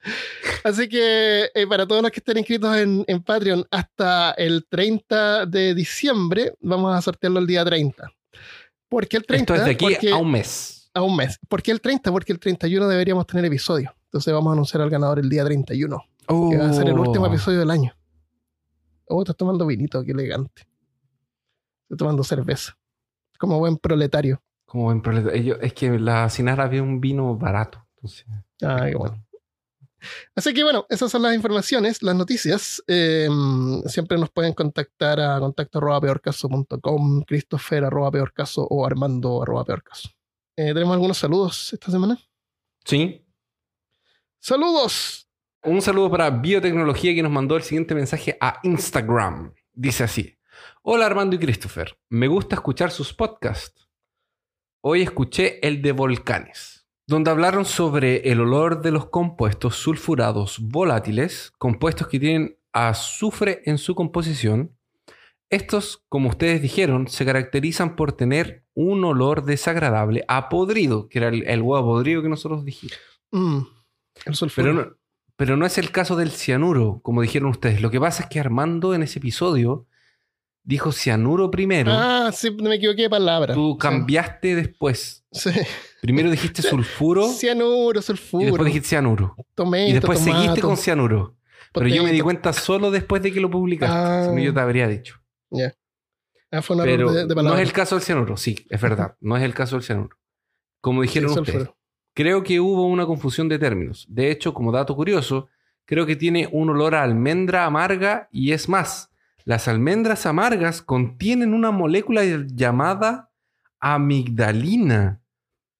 Así 0.64 0.88
que 0.88 1.50
eh, 1.54 1.68
para 1.68 1.86
todos 1.86 2.02
los 2.02 2.12
que 2.12 2.20
estén 2.20 2.38
inscritos 2.38 2.78
en, 2.78 3.04
en 3.08 3.22
Patreon 3.22 3.66
hasta 3.72 4.32
el 4.32 4.66
30 4.70 5.46
de 5.48 5.74
diciembre, 5.76 6.54
vamos 6.62 6.96
a 6.96 7.02
sortearlo 7.02 7.40
el 7.40 7.48
día 7.48 7.66
30. 7.66 8.10
¿Por 8.88 9.06
qué 9.08 9.18
el 9.18 9.26
30? 9.26 9.54
Esto 9.54 9.62
es 9.62 9.66
de 9.66 9.72
aquí 9.72 9.86
Porque- 9.86 10.12
a 10.12 10.16
un 10.18 10.32
mes. 10.32 10.90
a 10.94 11.02
un 11.02 11.16
mes. 11.18 11.40
¿Por 11.50 11.62
qué 11.62 11.72
el 11.72 11.82
30? 11.82 12.10
Porque 12.12 12.32
el 12.32 12.40
31 12.40 12.88
deberíamos 12.88 13.28
tener 13.28 13.44
episodio. 13.46 13.94
Entonces 14.06 14.34
vamos 14.34 14.52
a 14.52 14.54
anunciar 14.54 14.82
al 14.82 14.90
ganador 14.90 15.20
el 15.20 15.28
día 15.30 15.44
31, 15.44 16.02
que 16.28 16.58
va 16.58 16.70
a 16.70 16.74
ser 16.74 16.88
el 16.88 16.98
último 16.98 17.26
Oh. 17.26 17.28
episodio 17.28 17.60
del 17.60 17.72
año. 17.72 17.94
Oh, 19.08 19.22
estás 19.24 19.36
tomando 19.36 19.66
vinito, 19.66 20.02
qué 20.06 20.12
elegante. 20.12 20.62
Estoy 21.84 21.98
tomando 21.98 22.24
cerveza. 22.24 22.78
Como 23.38 23.60
buen 23.60 23.76
proletario. 23.78 24.42
Como. 24.74 24.92
Yo- 25.36 25.56
Es 25.62 25.74
que 25.74 25.98
la 26.00 26.30
Sinara 26.30 26.64
había 26.64 26.82
un 26.84 27.00
vino 27.00 27.38
barato. 27.38 27.86
Entonces, 27.96 28.26
Ah, 28.64 28.88
qué 28.90 28.96
bueno. 28.96 29.24
Así 30.36 30.54
que 30.54 30.64
bueno, 30.64 30.86
esas 30.90 31.10
son 31.12 31.22
las 31.22 31.34
informaciones, 31.36 32.02
las 32.04 32.16
noticias. 32.16 32.84
Eh, 32.88 33.30
siempre 33.86 34.18
nos 34.18 34.30
pueden 34.32 34.54
contactar 34.54 35.20
a 35.22 35.40
contacto 35.40 35.78
arroba 35.78 36.02
peorcaso.com, 36.02 37.22
Christopher 37.24 37.86
arroba 37.86 38.12
peorcaso 38.12 38.68
o 38.70 38.86
Armando 38.86 39.42
arroba 39.44 39.64
peorcaso. 39.64 40.10
Eh, 40.58 40.74
¿Tenemos 40.74 40.94
algunos 40.96 41.18
saludos 41.18 41.72
esta 41.72 41.90
semana? 41.92 42.20
Sí. 42.84 43.26
¡Saludos! 44.40 45.28
Un 45.64 45.82
saludo 45.82 46.12
para 46.12 46.30
Biotecnología 46.30 47.14
que 47.16 47.24
nos 47.24 47.32
mandó 47.32 47.56
el 47.56 47.64
siguiente 47.64 47.96
mensaje 47.96 48.38
a 48.42 48.60
Instagram. 48.64 49.54
Dice 49.72 50.04
así. 50.04 50.38
Hola 50.82 51.06
Armando 51.06 51.36
y 51.36 51.40
Christopher. 51.40 51.98
Me 52.10 52.28
gusta 52.28 52.56
escuchar 52.56 52.92
sus 52.92 53.14
podcasts. 53.14 53.83
Hoy 54.86 55.02
escuché 55.02 55.66
el 55.66 55.82
de 55.82 55.94
volcanes, 55.94 56.86
donde 57.08 57.32
hablaron 57.32 57.64
sobre 57.64 58.30
el 58.30 58.42
olor 58.42 58.82
de 58.82 58.92
los 58.92 59.06
compuestos 59.06 59.78
sulfurados 59.78 60.60
volátiles, 60.60 61.54
compuestos 61.58 62.10
que 62.10 62.20
tienen 62.20 62.58
azufre 62.74 63.62
en 63.64 63.78
su 63.78 63.96
composición. 63.96 64.78
Estos, 65.50 66.04
como 66.10 66.28
ustedes 66.28 66.62
dijeron, 66.62 67.08
se 67.08 67.24
caracterizan 67.24 67.96
por 67.96 68.12
tener 68.12 68.66
un 68.74 69.06
olor 69.06 69.46
desagradable 69.46 70.26
a 70.28 70.50
podrido, 70.50 71.08
que 71.08 71.20
era 71.20 71.30
el, 71.30 71.48
el 71.48 71.62
huevo 71.62 71.86
podrido 71.86 72.22
que 72.22 72.28
nosotros 72.28 72.66
dijimos. 72.66 72.98
Mm, 73.32 73.60
el. 74.26 74.52
Pero 74.54 74.74
no, 74.74 74.98
pero 75.38 75.56
no 75.56 75.66
es 75.66 75.78
el 75.78 75.92
caso 75.92 76.18
del 76.18 76.32
cianuro, 76.32 77.00
como 77.04 77.22
dijeron 77.22 77.52
ustedes. 77.52 77.82
Lo 77.82 77.90
que 77.90 78.02
pasa 78.02 78.24
es 78.24 78.30
que 78.30 78.42
Armando 78.42 78.94
en 78.94 79.04
ese 79.04 79.20
episodio 79.20 79.88
dijo 80.64 80.92
cianuro 80.92 81.52
primero. 81.52 81.92
Ah, 81.94 82.32
sí, 82.34 82.52
me 82.52 82.76
equivoqué 82.76 83.04
de 83.04 83.10
palabra. 83.10 83.54
Tú 83.54 83.78
cambiaste 83.78 84.56
después. 84.56 85.26
Sí. 85.32 85.52
Primero 86.02 86.30
dijiste 86.32 86.62
sulfuro 86.64 87.28
Cianuro, 87.30 88.00
y 88.00 88.04
sulfuro. 88.04 88.46
después 88.46 88.66
dijiste 88.66 88.90
cianuro. 88.90 89.36
Tomato, 89.56 89.84
Y 89.84 89.94
después 89.94 90.20
seguiste 90.20 90.62
con 90.62 90.78
cianuro. 90.78 91.36
Pero 91.74 91.88
yo 91.88 92.04
me 92.04 92.12
di 92.12 92.22
cuenta 92.22 92.54
solo 92.54 92.92
después 92.92 93.22
de 93.24 93.32
que 93.32 93.40
lo 93.40 93.50
publicaste. 93.50 93.96
Ah. 93.98 94.26
Si 94.30 94.36
no, 94.36 94.40
yo 94.42 94.54
te 94.54 94.60
habría 94.60 94.88
dicho. 94.88 95.16
Ya. 95.50 95.74
Ah, 96.52 96.62
fue 96.62 96.76
un 96.76 96.84
Pero 96.84 97.12
de, 97.12 97.26
de 97.26 97.36
no 97.36 97.56
es 97.56 97.62
el 97.62 97.72
caso 97.74 97.96
del 97.96 98.04
cianuro. 98.04 98.38
Sí, 98.38 98.56
es 98.70 98.80
verdad. 98.80 99.16
No 99.22 99.36
es 99.38 99.44
el 99.44 99.54
caso 99.56 99.76
del 99.76 99.84
cianuro. 99.84 100.16
Como 100.82 101.02
Sí, 101.02 101.08
dijeron 101.08 101.32
ustedes. 101.32 101.50
sulfuro. 101.54 101.78
Creo 102.14 102.44
que 102.44 102.60
hubo 102.60 102.86
una 102.86 103.08
confusión 103.08 103.50
de 103.50 103.58
términos. 103.58 104.06
De 104.08 104.30
hecho, 104.30 104.54
como 104.54 104.72
dato 104.72 104.96
curioso, 104.96 105.48
creo 105.86 106.06
que 106.06 106.16
tiene 106.16 106.48
un 106.52 106.70
olor 106.70 106.94
a 106.94 107.02
almendra 107.02 107.66
amarga 107.66 108.30
y 108.32 108.52
es 108.52 108.70
más, 108.70 109.10
las 109.46 109.68
almendras 109.68 110.26
amargas 110.26 110.82
contienen 110.82 111.54
una 111.54 111.72
molécula 111.72 112.24
llamada 112.24 113.32
amigdalina 113.80 115.22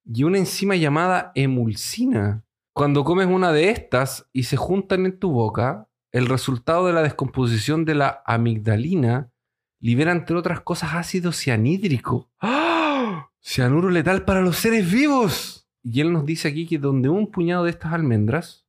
y 0.06 0.24
una 0.24 0.38
enzima 0.38 0.76
llamada 0.76 1.32
emulsina. 1.36 2.44
Cuando 2.74 3.04
comes 3.04 3.28
una 3.28 3.54
de 3.54 3.70
estas 3.70 4.28
y 4.34 4.44
se 4.44 4.58
juntan 4.58 5.06
en 5.06 5.18
tu 5.20 5.32
boca, 5.32 5.88
el 6.12 6.26
resultado 6.28 6.88
de 6.88 6.94
la 6.94 7.04
descomposición 7.04 7.86
de 7.86 7.96
la 7.96 8.22
amigdalina 8.26 9.32
libera, 9.80 10.12
entre 10.12 10.36
otras 10.36 10.62
cosas, 10.62 10.94
ácido 10.94 11.32
cianhídrico. 11.32 12.30
¡Ah! 12.42 13.30
Cianuro 13.42 13.90
letal 13.90 14.26
para 14.26 14.42
los 14.42 14.58
seres 14.58 14.92
vivos. 14.92 15.68
Y 15.84 16.02
él 16.02 16.14
nos 16.14 16.26
dice 16.26 16.48
aquí 16.48 16.66
que 16.66 16.80
donde 16.80 17.10
un 17.10 17.28
puñado 17.30 17.66
de 17.66 17.72
estas 17.72 17.94
almendras 17.94 18.66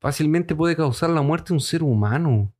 fácilmente 0.00 0.54
puede 0.54 0.76
causar 0.76 1.10
la 1.10 1.22
muerte 1.22 1.48
de 1.48 1.54
un 1.54 1.60
ser 1.60 1.82
humano. 1.82 2.52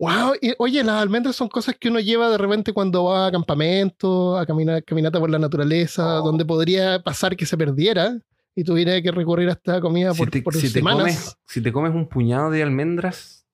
Wow, 0.00 0.32
y, 0.40 0.54
oye, 0.58 0.82
las 0.82 1.02
almendras 1.02 1.36
son 1.36 1.48
cosas 1.48 1.76
que 1.78 1.90
uno 1.90 2.00
lleva 2.00 2.30
de 2.30 2.38
repente 2.38 2.72
cuando 2.72 3.04
va 3.04 3.26
a 3.26 3.30
campamento, 3.30 4.38
a 4.38 4.46
caminar, 4.46 4.82
caminata 4.82 5.20
por 5.20 5.28
la 5.28 5.38
naturaleza, 5.38 6.20
Oh. 6.20 6.24
donde 6.24 6.46
podría 6.46 7.02
pasar 7.02 7.36
que 7.36 7.44
se 7.44 7.58
perdiera 7.58 8.18
y 8.54 8.64
tuviera 8.64 9.00
que 9.02 9.10
recurrir 9.12 9.50
a 9.50 9.52
esta 9.52 9.78
comida 9.82 10.12
Si 10.14 10.18
por, 10.18 10.30
te, 10.30 10.40
por 10.40 10.54
si 10.54 10.62
te 10.68 10.68
semanas. 10.78 11.00
comes, 11.00 11.36
si 11.46 11.62
te 11.62 11.70
comes 11.70 11.94
un 11.94 12.08
puñado 12.08 12.50
de 12.50 12.62
almendras 12.62 13.46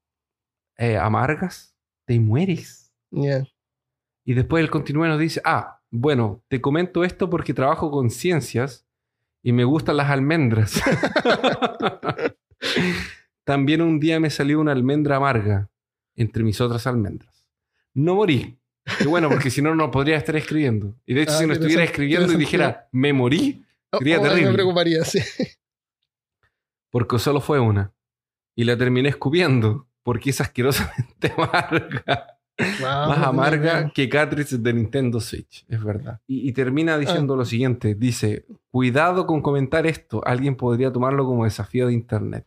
eh, 0.78 0.96
amargas, 0.96 1.74
te 2.06 2.20
mueres. 2.20 2.92
Ya. 3.10 3.44
Y 4.24 4.34
después 4.34 4.62
él 4.62 4.70
continúa 4.70 5.06
y 5.08 5.10
nos 5.10 5.18
dice, 5.18 5.40
ah, 5.44 5.80
bueno, 5.90 6.44
te 6.46 6.60
comento 6.60 7.02
esto 7.02 7.28
porque 7.28 7.54
trabajo 7.54 7.90
con 7.90 8.08
ciencias 8.08 8.86
y 9.42 9.50
me 9.52 9.64
gustan 9.64 9.96
las 9.96 10.10
almendras. 10.10 10.80
También 13.44 13.82
un 13.82 13.98
día 13.98 14.20
me 14.20 14.30
salió 14.30 14.60
una 14.60 14.70
almendra 14.72 15.16
amarga 15.16 15.70
entre 16.16 16.42
mis 16.42 16.60
otras 16.60 16.86
almendras. 16.86 17.48
No 17.94 18.14
morí. 18.16 18.58
Qué 18.98 19.06
bueno, 19.06 19.28
porque 19.28 19.50
si 19.50 19.62
no, 19.62 19.74
no 19.74 19.90
podría 19.90 20.16
estar 20.16 20.36
escribiendo. 20.36 20.94
Y 21.06 21.14
de 21.14 21.22
hecho, 21.22 21.32
Ah, 21.32 21.38
si 21.38 21.46
no 21.46 21.52
estuviera 21.54 21.82
escribiendo 21.84 22.32
y 22.32 22.36
dijera, 22.36 22.88
me 22.92 23.12
morí, 23.12 23.62
Oh, 23.92 23.98
Sería 23.98 24.18
oh, 24.18 24.22
terrible. 24.22 24.48
Me 24.48 24.52
preocuparía, 24.54 25.04
sí. 25.04 25.20
porque 26.90 27.18
solo 27.18 27.40
fue 27.40 27.60
una. 27.60 27.92
Y 28.54 28.64
la 28.64 28.76
terminé 28.76 29.08
escupiendo, 29.10 29.86
porque 30.02 30.30
es 30.30 30.40
asquerosamente 30.40 31.32
amarga. 31.36 32.38
Wow, 32.58 33.08
más 33.08 33.18
amarga 33.26 33.90
que 33.94 34.08
cartridge 34.08 34.52
de 34.52 34.72
Nintendo 34.72 35.20
Switch, 35.20 35.64
es 35.68 35.82
verdad. 35.84 36.20
Y, 36.26 36.48
y 36.48 36.52
termina 36.52 36.96
diciendo 36.98 37.34
Ah. 37.34 37.36
lo 37.38 37.44
siguiente, 37.44 37.94
dice, 37.94 38.46
cuidado 38.70 39.26
con 39.26 39.42
comentar 39.42 39.86
esto, 39.86 40.22
alguien 40.26 40.56
podría 40.56 40.90
tomarlo 40.92 41.26
como 41.26 41.44
desafío 41.44 41.86
de 41.88 41.92
internet. 41.92 42.46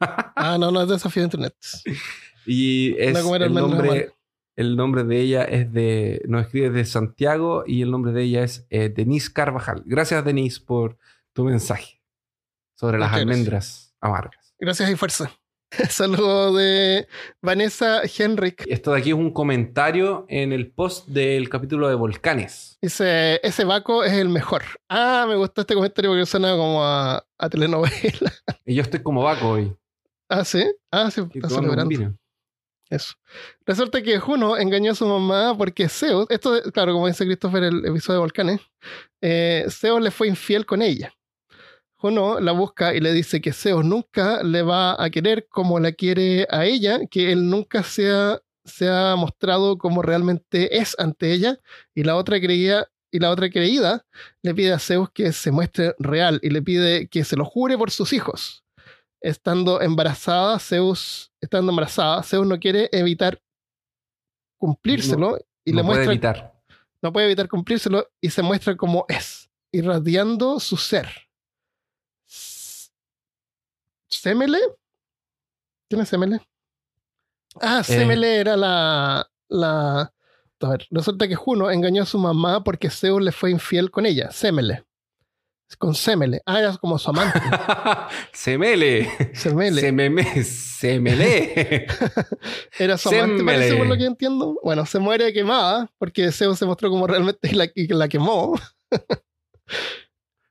Ah, 0.00 0.56
no, 0.58 0.70
no 0.70 0.82
es 0.82 0.88
desafío 0.88 1.22
de 1.22 1.26
internet. 1.26 1.54
Y 2.46 2.94
es 2.98 3.12
No 3.24 3.34
el 3.36 3.54
nombre, 3.54 4.12
el 4.56 4.76
nombre 4.76 5.04
de 5.04 5.20
ella 5.20 5.44
es 5.44 5.72
de, 5.72 6.22
nos 6.26 6.46
escribe 6.46 6.70
de 6.70 6.84
Santiago 6.84 7.64
y 7.66 7.82
el 7.82 7.90
nombre 7.90 8.12
de 8.12 8.22
ella 8.22 8.44
es 8.44 8.66
eh, 8.70 8.88
Denise 8.88 9.32
Carvajal. 9.32 9.82
Gracias 9.86 10.24
Denise 10.24 10.60
por 10.60 10.96
tu 11.32 11.44
mensaje 11.44 12.00
sobre 12.74 12.98
las 12.98 13.10
gracias. 13.10 13.20
almendras 13.28 13.96
amargas. 14.00 14.54
Gracias 14.58 14.90
y 14.90 14.96
fuerza. 14.96 15.30
Saludo 15.90 16.54
de 16.54 17.08
Vanessa 17.42 18.02
Henrik. 18.04 18.64
Esto 18.68 18.92
de 18.92 19.00
aquí 19.00 19.10
es 19.10 19.16
un 19.16 19.32
comentario 19.32 20.24
en 20.28 20.52
el 20.52 20.70
post 20.70 21.08
del 21.08 21.48
capítulo 21.48 21.88
de 21.88 21.96
volcanes. 21.96 22.78
Dice, 22.80 23.40
ese 23.42 23.64
Baco 23.64 24.04
es 24.04 24.12
el 24.12 24.28
mejor. 24.28 24.62
Ah, 24.88 25.26
me 25.28 25.36
gustó 25.36 25.62
este 25.62 25.74
comentario 25.74 26.12
porque 26.12 26.26
suena 26.26 26.52
como 26.52 26.84
a, 26.84 27.26
a 27.38 27.48
telenovela. 27.48 28.32
Y 28.64 28.74
yo 28.76 28.82
estoy 28.82 29.02
como 29.02 29.22
vaco 29.22 29.48
hoy. 29.48 29.74
Ah, 30.28 30.44
sí. 30.44 30.64
Ah, 30.92 31.10
sí, 31.10 31.22
está 31.34 31.48
celebrando. 31.48 32.14
Eso. 32.90 33.14
Resulta 33.66 34.02
que 34.02 34.18
Juno 34.18 34.56
engañó 34.56 34.92
a 34.92 34.94
su 34.94 35.06
mamá 35.06 35.56
porque 35.56 35.88
Zeus, 35.88 36.26
esto, 36.28 36.60
claro, 36.72 36.92
como 36.92 37.06
dice 37.06 37.24
Christopher 37.24 37.64
el 37.64 37.84
episodio 37.86 38.18
de 38.18 38.20
Volcanes, 38.20 38.60
eh, 39.20 39.66
Zeus 39.70 40.02
le 40.02 40.10
fue 40.10 40.28
infiel 40.28 40.66
con 40.66 40.82
ella. 40.82 41.12
Juno 41.96 42.38
la 42.40 42.52
busca 42.52 42.94
y 42.94 43.00
le 43.00 43.12
dice 43.12 43.40
que 43.40 43.52
Zeus 43.52 43.84
nunca 43.84 44.42
le 44.42 44.62
va 44.62 45.02
a 45.02 45.08
querer 45.08 45.46
como 45.48 45.80
la 45.80 45.92
quiere 45.92 46.46
a 46.50 46.66
ella, 46.66 47.00
que 47.10 47.32
él 47.32 47.48
nunca 47.48 47.82
se 47.82 48.10
ha, 48.10 48.40
se 48.64 48.88
ha 48.88 49.16
mostrado 49.16 49.78
como 49.78 50.02
realmente 50.02 50.78
es 50.78 50.94
ante 50.98 51.32
ella, 51.32 51.58
y 51.94 52.04
la 52.04 52.16
otra 52.16 52.38
creía 52.40 52.88
y 53.10 53.20
la 53.20 53.30
otra 53.30 53.48
creída 53.48 54.04
le 54.42 54.54
pide 54.54 54.72
a 54.72 54.78
Zeus 54.80 55.08
que 55.10 55.32
se 55.32 55.52
muestre 55.52 55.94
real 55.98 56.40
y 56.42 56.50
le 56.50 56.62
pide 56.62 57.06
que 57.08 57.22
se 57.24 57.36
lo 57.36 57.44
jure 57.44 57.78
por 57.78 57.92
sus 57.92 58.12
hijos 58.12 58.63
estando 59.24 59.80
embarazada, 59.80 60.58
Zeus, 60.58 61.32
estando 61.40 61.72
embarazada, 61.72 62.22
Zeus 62.22 62.46
no 62.46 62.58
quiere 62.60 62.90
evitar 62.92 63.40
cumplírselo 64.58 65.38
y 65.64 65.72
no 65.72 65.78
le 65.78 65.84
puede 65.84 66.06
muestra, 66.06 66.12
evitar. 66.12 66.62
no 67.00 67.12
puede 67.12 67.26
evitar 67.26 67.48
cumplírselo 67.48 68.06
y 68.20 68.28
se 68.28 68.42
muestra 68.42 68.76
como 68.76 69.06
es, 69.08 69.50
irradiando 69.72 70.60
su 70.60 70.76
ser. 70.76 71.08
¿Semele? 74.08 74.58
¿Quién 75.88 76.02
es 76.02 76.08
Semele? 76.08 76.40
Ah, 77.60 77.80
Eh. 77.80 77.84
Semele 77.84 78.36
era 78.40 78.56
la, 78.56 79.30
la... 79.48 80.12
A 80.60 80.68
ver, 80.68 80.86
resulta 80.90 81.28
que 81.28 81.34
Juno 81.34 81.70
engañó 81.70 82.02
a 82.02 82.06
su 82.06 82.18
mamá 82.18 82.62
porque 82.64 82.90
Zeus 82.90 83.22
le 83.22 83.32
fue 83.32 83.50
infiel 83.50 83.90
con 83.90 84.06
ella, 84.06 84.30
Semele. 84.30 84.84
Con 85.78 85.94
Semele. 85.94 86.40
Ah, 86.46 86.60
era 86.60 86.76
como 86.76 86.98
su 86.98 87.10
amante. 87.10 87.40
Semele. 88.32 89.08
Semele. 89.34 89.80
Sememe. 89.80 90.44
Semele. 90.44 91.86
Era 92.78 92.96
su 92.96 93.08
amante, 93.08 93.42
parece, 93.42 93.76
por 93.76 93.86
lo 93.86 93.96
que 93.96 94.04
entiendo. 94.04 94.58
Bueno, 94.62 94.86
se 94.86 94.98
muere 95.00 95.32
quemada 95.32 95.90
porque 95.98 96.30
Zeus 96.30 96.58
se 96.58 96.66
mostró 96.66 96.90
como 96.90 97.06
realmente 97.06 97.52
la, 97.54 97.68
la 97.88 98.08
quemó. 98.08 98.54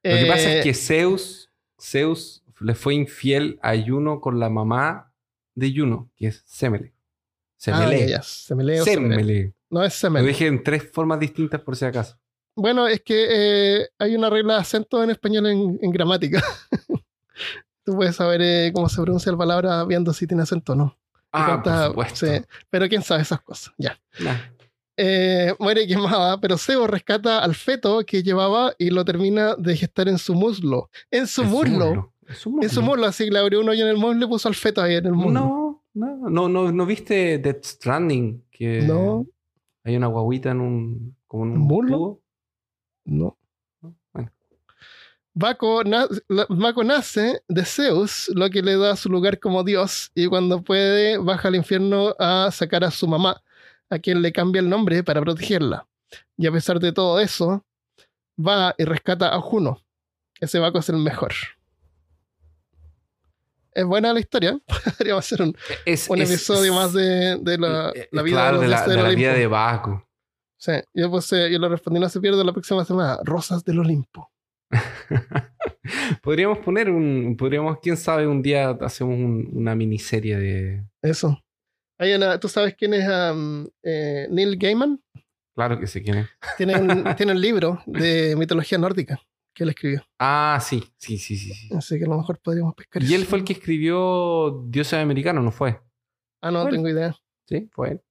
Lo 0.05 0.17
que 0.17 0.25
pasa 0.25 0.51
Eh, 0.51 0.57
es 0.59 0.63
que 0.65 0.73
Zeus, 0.73 1.49
Zeus 1.79 2.43
le 2.59 2.75
fue 2.75 2.93
infiel 2.95 3.57
a 3.61 3.73
Juno 3.77 4.19
con 4.19 4.39
la 4.39 4.49
mamá 4.49 5.13
de 5.55 5.71
Juno, 5.73 6.11
que 6.17 6.27
es 6.27 6.43
Semele. 6.45 6.93
ah, 6.93 7.55
Semele. 7.57 8.19
Semele 8.23 8.23
Semele. 8.23 8.83
Semele. 8.83 9.53
No 9.69 9.83
es 9.83 9.93
Lo 9.93 9.97
Semele. 10.09 10.27
dije 10.27 10.47
en 10.47 10.61
tres 10.63 10.89
formas 10.91 11.19
distintas 11.19 11.61
por 11.61 11.77
si 11.77 11.85
acaso. 11.85 12.19
Bueno, 12.55 12.87
es 12.87 13.01
que 13.01 13.27
eh, 13.29 13.89
hay 13.97 14.15
una 14.15 14.29
regla 14.29 14.55
de 14.55 14.59
acento 14.61 15.03
en 15.03 15.09
español 15.09 15.47
en, 15.47 15.79
en 15.81 15.91
gramática. 15.91 16.43
Tú 17.83 17.95
puedes 17.95 18.15
saber 18.15 18.41
eh, 18.41 18.71
cómo 18.73 18.87
se 18.87 19.01
pronuncia 19.01 19.31
la 19.31 19.37
palabra 19.37 19.83
viendo 19.85 20.13
si 20.13 20.27
tiene 20.27 20.43
acento 20.43 20.73
o 20.73 20.75
no. 20.75 20.97
Ah, 21.31 21.61
por 21.63 22.07
supuesto. 22.07 22.47
pero 22.69 22.87
quién 22.87 23.01
sabe 23.01 23.23
esas 23.23 23.41
cosas. 23.41 23.73
Ya. 23.77 23.99
Nah. 24.19 24.37
Eh, 24.95 25.53
muere 25.57 25.87
quemada, 25.87 26.39
pero 26.39 26.57
Zeus 26.57 26.87
rescata 26.87 27.39
al 27.39 27.55
feto 27.55 28.05
que 28.05 28.21
llevaba 28.21 28.73
y 28.77 28.91
lo 28.91 29.03
termina 29.03 29.55
de 29.55 29.75
gestar 29.75 30.07
en 30.07 30.19
su 30.19 30.35
muslo. 30.35 30.89
En 31.09 31.25
su 31.25 31.41
En 31.41 31.47
su 31.49 31.53
muslo. 31.53 32.13
En 32.61 32.69
su 32.69 32.81
muslo, 32.81 33.05
así 33.07 33.25
que 33.25 33.31
le 33.31 33.39
abrió 33.39 33.61
un 33.61 33.69
hoyo 33.69 33.83
en 33.83 33.89
el 33.89 33.97
muslo 33.97 34.25
y 34.25 34.29
puso 34.29 34.47
al 34.47 34.55
feto 34.55 34.81
ahí 34.81 34.95
en 34.95 35.07
el 35.07 35.13
muslo. 35.13 35.31
No, 35.31 35.83
no, 35.95 36.29
no, 36.29 36.49
no, 36.49 36.71
¿no 36.71 36.85
viste 36.85 37.39
Death 37.39 37.63
Stranding? 37.63 38.43
Que 38.51 38.83
No, 38.83 39.25
hay 39.83 39.95
una 39.95 40.07
guaguita 40.07 40.51
en 40.51 40.61
un, 40.61 41.15
como 41.25 41.45
en 41.45 41.51
un 41.51 41.57
¿Un 41.57 41.67
muslo? 41.67 42.22
No. 43.05 43.37
¿no? 43.81 43.95
Bueno, 44.13 44.31
Baco, 45.33 45.83
na- 45.83 46.07
la- 46.27 46.45
Baco 46.49 46.83
nace 46.83 47.41
de 47.47 47.65
Zeus, 47.65 48.29
lo 48.35 48.49
que 48.49 48.61
le 48.61 48.77
da 48.77 48.95
su 48.95 49.09
lugar 49.09 49.39
como 49.39 49.63
dios, 49.63 50.11
y 50.15 50.27
cuando 50.27 50.61
puede 50.61 51.17
baja 51.17 51.47
al 51.47 51.55
infierno 51.55 52.15
a 52.19 52.49
sacar 52.51 52.83
a 52.83 52.91
su 52.91 53.07
mamá, 53.07 53.41
a 53.89 53.99
quien 53.99 54.21
le 54.21 54.31
cambia 54.31 54.59
el 54.59 54.69
nombre 54.69 55.03
para 55.03 55.21
protegerla. 55.21 55.87
Y 56.37 56.45
a 56.47 56.51
pesar 56.51 56.79
de 56.79 56.91
todo 56.91 57.19
eso, 57.19 57.65
va 58.37 58.75
y 58.77 58.83
rescata 58.85 59.33
a 59.33 59.39
Juno. 59.41 59.81
Ese 60.39 60.59
Baco 60.59 60.79
es 60.79 60.89
el 60.89 60.97
mejor. 60.97 61.31
Es 63.73 63.85
buena 63.85 64.13
la 64.13 64.19
historia. 64.19 64.59
Podríamos 64.97 65.25
hacer 65.25 65.41
un, 65.41 65.55
Es, 65.85 66.07
un 66.09 66.21
es- 66.21 66.29
episodio 66.29 66.71
es- 66.71 66.77
más 66.77 66.93
de, 66.93 67.37
de 67.41 67.57
la, 67.57 67.89
eh, 67.95 68.07
la 68.11 68.21
vida 68.21 68.35
claro, 68.37 68.59
de, 68.59 68.67
la, 68.67 68.87
de 68.87 68.95
la 68.97 69.09
vida 69.09 69.33
de 69.33 69.47
Baco. 69.47 70.07
Sí, 70.63 70.71
yo, 70.93 71.11
puse, 71.11 71.51
yo 71.51 71.59
lo 71.59 71.67
respondí, 71.67 71.99
no 71.99 72.07
se 72.07 72.21
pierde 72.21 72.41
la 72.41 72.53
próxima 72.53 72.85
semana. 72.85 73.17
Rosas 73.25 73.65
del 73.65 73.79
Olimpo. 73.79 74.31
podríamos 76.23 76.59
poner 76.59 76.89
un. 76.89 77.35
Podríamos, 77.37 77.79
quién 77.81 77.97
sabe, 77.97 78.25
un 78.27 78.41
día 78.41 78.69
hacemos 78.81 79.15
un- 79.17 79.49
una 79.53 79.75
miniserie 79.75 80.37
de. 80.37 80.83
Eso. 81.01 81.37
Hay 81.99 82.13
una- 82.13 82.39
¿Tú 82.39 82.47
sabes 82.47 82.75
quién 82.77 82.93
es 82.93 83.05
um, 83.07 83.67
eh, 83.83 84.27
Neil 84.29 84.57
Gaiman? 84.57 85.01
Claro 85.53 85.77
que 85.79 85.85
sé 85.87 86.01
quién 86.01 86.19
es. 86.19 86.29
Tiene 86.57 86.79
un, 86.79 86.87
tiene 87.17 87.33
un 87.33 87.41
libro 87.41 87.81
de 87.85 88.35
mitología 88.37 88.77
nórdica 88.77 89.19
que 89.53 89.63
él 89.65 89.69
escribió. 89.71 90.01
Ah, 90.17 90.59
sí, 90.61 90.81
sí, 90.97 91.17
sí, 91.17 91.35
sí. 91.35 91.53
sí. 91.53 91.69
Así 91.75 91.99
que 91.99 92.05
a 92.05 92.07
lo 92.07 92.17
mejor 92.17 92.39
podríamos 92.39 92.73
pescar 92.73 93.03
Y 93.03 93.13
él 93.13 93.25
fue 93.25 93.39
el 93.39 93.43
que 93.45 93.53
escribió 93.53 94.63
Dioses 94.67 94.93
Americanos, 94.93 95.43
¿no 95.43 95.51
fue? 95.51 95.79
Ah, 96.41 96.51
no, 96.51 96.61
Bueno. 96.61 96.75
tengo 96.77 96.87
idea. 96.89 97.13
Sí, 97.49 97.67
fue 97.73 97.89
él. 97.91 98.01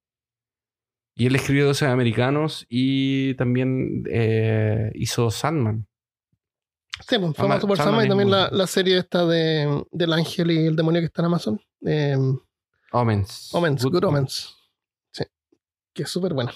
Y 1.14 1.26
él 1.26 1.36
escribió 1.36 1.64
Dioses 1.64 1.89
Americanos 1.89 2.66
y 2.68 3.34
también 3.34 4.05
eh, 4.09 4.90
hizo 4.94 5.30
Sandman. 5.30 5.86
Sí, 7.06 7.18
pues, 7.18 7.36
famoso 7.36 7.66
por 7.66 7.76
Sandman 7.76 8.01
Sandman 8.01 8.06
y 8.06 8.09
también 8.09 8.30
la, 8.30 8.48
la 8.51 8.66
serie 8.66 8.98
esta 8.98 9.26
de, 9.26 9.84
del 9.90 10.12
ángel 10.12 10.51
y 10.51 10.66
el 10.66 10.76
demonio 10.76 11.01
que 11.01 11.06
está 11.06 11.22
en 11.22 11.26
Amazon. 11.26 11.60
Eh, 11.84 12.16
Omens. 12.93 13.51
Omens, 13.55 13.84
Good, 13.84 14.05
Omens. 14.05 14.56
Sí. 15.12 15.24
Que 15.93 16.05
es 16.05 16.10
súper 16.10 16.34
buena. 16.34 16.52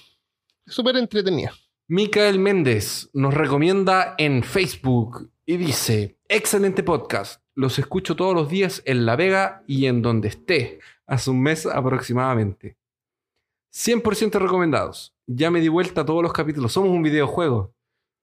Súper 0.66 0.96
entretenida. 0.96 1.52
Micael 1.88 2.38
Méndez 2.38 3.10
nos 3.12 3.32
recomienda 3.34 4.14
en 4.18 4.42
Facebook 4.42 5.30
y 5.44 5.56
dice, 5.56 6.18
excelente 6.28 6.82
podcast, 6.82 7.40
los 7.54 7.78
escucho 7.78 8.16
todos 8.16 8.34
los 8.34 8.48
días 8.48 8.82
en 8.84 9.06
La 9.06 9.14
Vega 9.14 9.62
y 9.68 9.86
en 9.86 10.02
donde 10.02 10.28
esté, 10.28 10.80
hace 11.06 11.30
un 11.30 11.42
mes 11.42 11.64
aproximadamente. 11.64 12.76
100% 13.76 14.38
recomendados. 14.38 15.14
Ya 15.26 15.50
me 15.50 15.60
di 15.60 15.68
vuelta 15.68 16.00
a 16.00 16.06
todos 16.06 16.22
los 16.22 16.32
capítulos. 16.32 16.72
Somos 16.72 16.90
un 16.90 17.02
videojuego. 17.02 17.74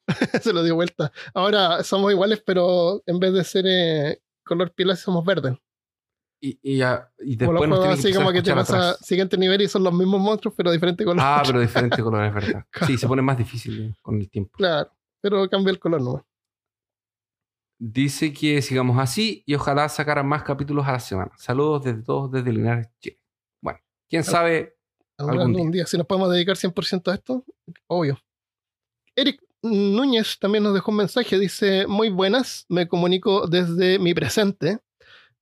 Se 0.41 0.51
lo 0.51 0.63
dio 0.63 0.75
vuelta. 0.75 1.11
Ahora 1.33 1.83
somos 1.83 2.11
iguales, 2.11 2.41
pero 2.45 3.03
en 3.05 3.19
vez 3.19 3.33
de 3.33 3.43
ser 3.43 3.65
eh, 3.67 4.21
color 4.43 4.71
piel, 4.73 4.95
somos 4.97 5.23
verdes. 5.23 5.55
Y, 6.41 6.59
y, 6.61 6.77
ya- 6.77 7.09
y 7.19 7.37
Como 7.37 7.51
después 7.53 7.69
nos 7.69 7.79
juegos 7.79 7.99
así 7.99 8.13
como 8.13 8.31
que 8.33 8.41
te 8.41 8.51
atrás. 8.51 8.97
siguiente 9.01 9.37
nivel 9.37 9.61
y 9.61 9.67
son 9.69 9.83
los 9.83 9.93
mismos 9.93 10.19
monstruos, 10.19 10.53
pero 10.57 10.71
diferente 10.71 11.05
color. 11.05 11.19
Ah, 11.23 11.43
pero 11.45 11.59
diferente 11.61 12.01
color, 12.01 12.25
es 12.25 12.33
verdad. 12.33 12.65
Sí, 12.85 12.97
se 12.97 13.07
pone 13.07 13.21
más 13.21 13.37
difícil 13.37 13.95
con 14.01 14.19
el 14.19 14.29
tiempo. 14.29 14.51
Claro, 14.57 14.91
pero 15.21 15.47
cambia 15.49 15.71
el 15.71 15.79
color 15.79 16.01
nomás. 16.01 16.23
Dice 17.79 18.31
que 18.33 18.61
sigamos 18.61 18.97
así 18.99 19.43
y 19.45 19.55
ojalá 19.55 19.87
sacaran 19.89 20.27
más 20.27 20.43
capítulos 20.43 20.85
a 20.87 20.93
la 20.93 20.99
semana. 20.99 21.31
Saludos 21.37 21.83
desde 21.83 22.01
todos 22.01 22.31
desde 22.31 22.51
Linares, 22.51 22.87
Chile. 22.99 23.19
Bueno, 23.61 23.79
quién 24.09 24.23
sabe. 24.23 24.77
Algún, 25.17 25.39
algún 25.41 25.71
día. 25.71 25.85
Si 25.85 25.97
nos 25.97 26.05
podemos 26.07 26.31
dedicar 26.31 26.55
100% 26.57 27.11
a 27.11 27.15
esto, 27.15 27.45
obvio. 27.87 28.19
Eric 29.15 29.41
Núñez 29.61 30.37
también 30.39 30.63
nos 30.63 30.73
dejó 30.73 30.91
un 30.91 30.97
mensaje. 30.97 31.37
Dice: 31.39 31.85
Muy 31.87 32.09
buenas, 32.09 32.65
me 32.69 32.87
comunico 32.87 33.47
desde 33.47 33.99
mi 33.99 34.13
presente. 34.13 34.79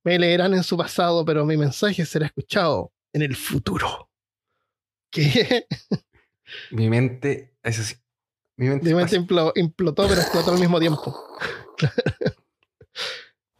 Me 0.04 0.18
leerán 0.18 0.52
en 0.54 0.62
su 0.64 0.76
pasado, 0.76 1.24
pero 1.24 1.44
mi 1.46 1.56
mensaje 1.56 2.04
será 2.04 2.26
escuchado 2.26 2.92
en 3.12 3.22
el 3.22 3.34
futuro. 3.36 4.10
¿Qué? 5.10 5.66
Mi 6.70 6.88
mente 6.90 7.54
es 7.62 7.78
así. 7.78 7.94
Mi 8.56 8.68
mente, 8.68 8.86
Mi 8.88 8.94
mente 8.94 9.18
implo- 9.18 9.52
implotó, 9.56 10.06
pero 10.08 10.20
explotó 10.20 10.52
al 10.52 10.58
mismo 10.60 10.78
tiempo. 10.78 11.16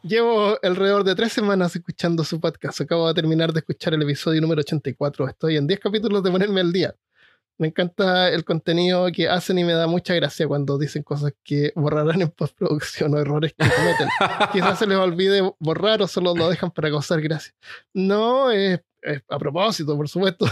Llevo 0.02 0.58
alrededor 0.62 1.04
de 1.04 1.14
tres 1.14 1.32
semanas 1.32 1.76
escuchando 1.76 2.24
su 2.24 2.40
podcast. 2.40 2.80
Acabo 2.80 3.06
de 3.06 3.14
terminar 3.14 3.52
de 3.52 3.60
escuchar 3.60 3.94
el 3.94 4.02
episodio 4.02 4.40
número 4.40 4.60
84. 4.60 5.28
Estoy 5.28 5.56
en 5.56 5.66
10 5.68 5.78
capítulos 5.78 6.22
de 6.24 6.30
ponerme 6.30 6.60
al 6.60 6.72
día. 6.72 6.94
Me 7.58 7.68
encanta 7.68 8.28
el 8.30 8.44
contenido 8.44 9.06
que 9.14 9.28
hacen 9.28 9.58
y 9.58 9.64
me 9.64 9.74
da 9.74 9.86
mucha 9.86 10.14
gracia 10.14 10.48
cuando 10.48 10.76
dicen 10.76 11.04
cosas 11.04 11.32
que 11.44 11.72
borrarán 11.76 12.20
en 12.20 12.30
postproducción 12.30 13.14
o 13.14 13.18
errores 13.18 13.54
que 13.56 13.68
cometen. 13.68 14.08
Quizás 14.52 14.78
se 14.80 14.86
les 14.88 14.98
olvide 14.98 15.52
borrar 15.60 16.02
o 16.02 16.08
solo 16.08 16.34
lo 16.34 16.48
dejan 16.48 16.72
para 16.72 16.90
causar 16.90 17.20
gracia. 17.20 17.52
No, 17.94 18.50
es, 18.50 18.80
es 19.02 19.22
a 19.28 19.38
propósito, 19.38 19.96
por 19.96 20.08
supuesto. 20.08 20.46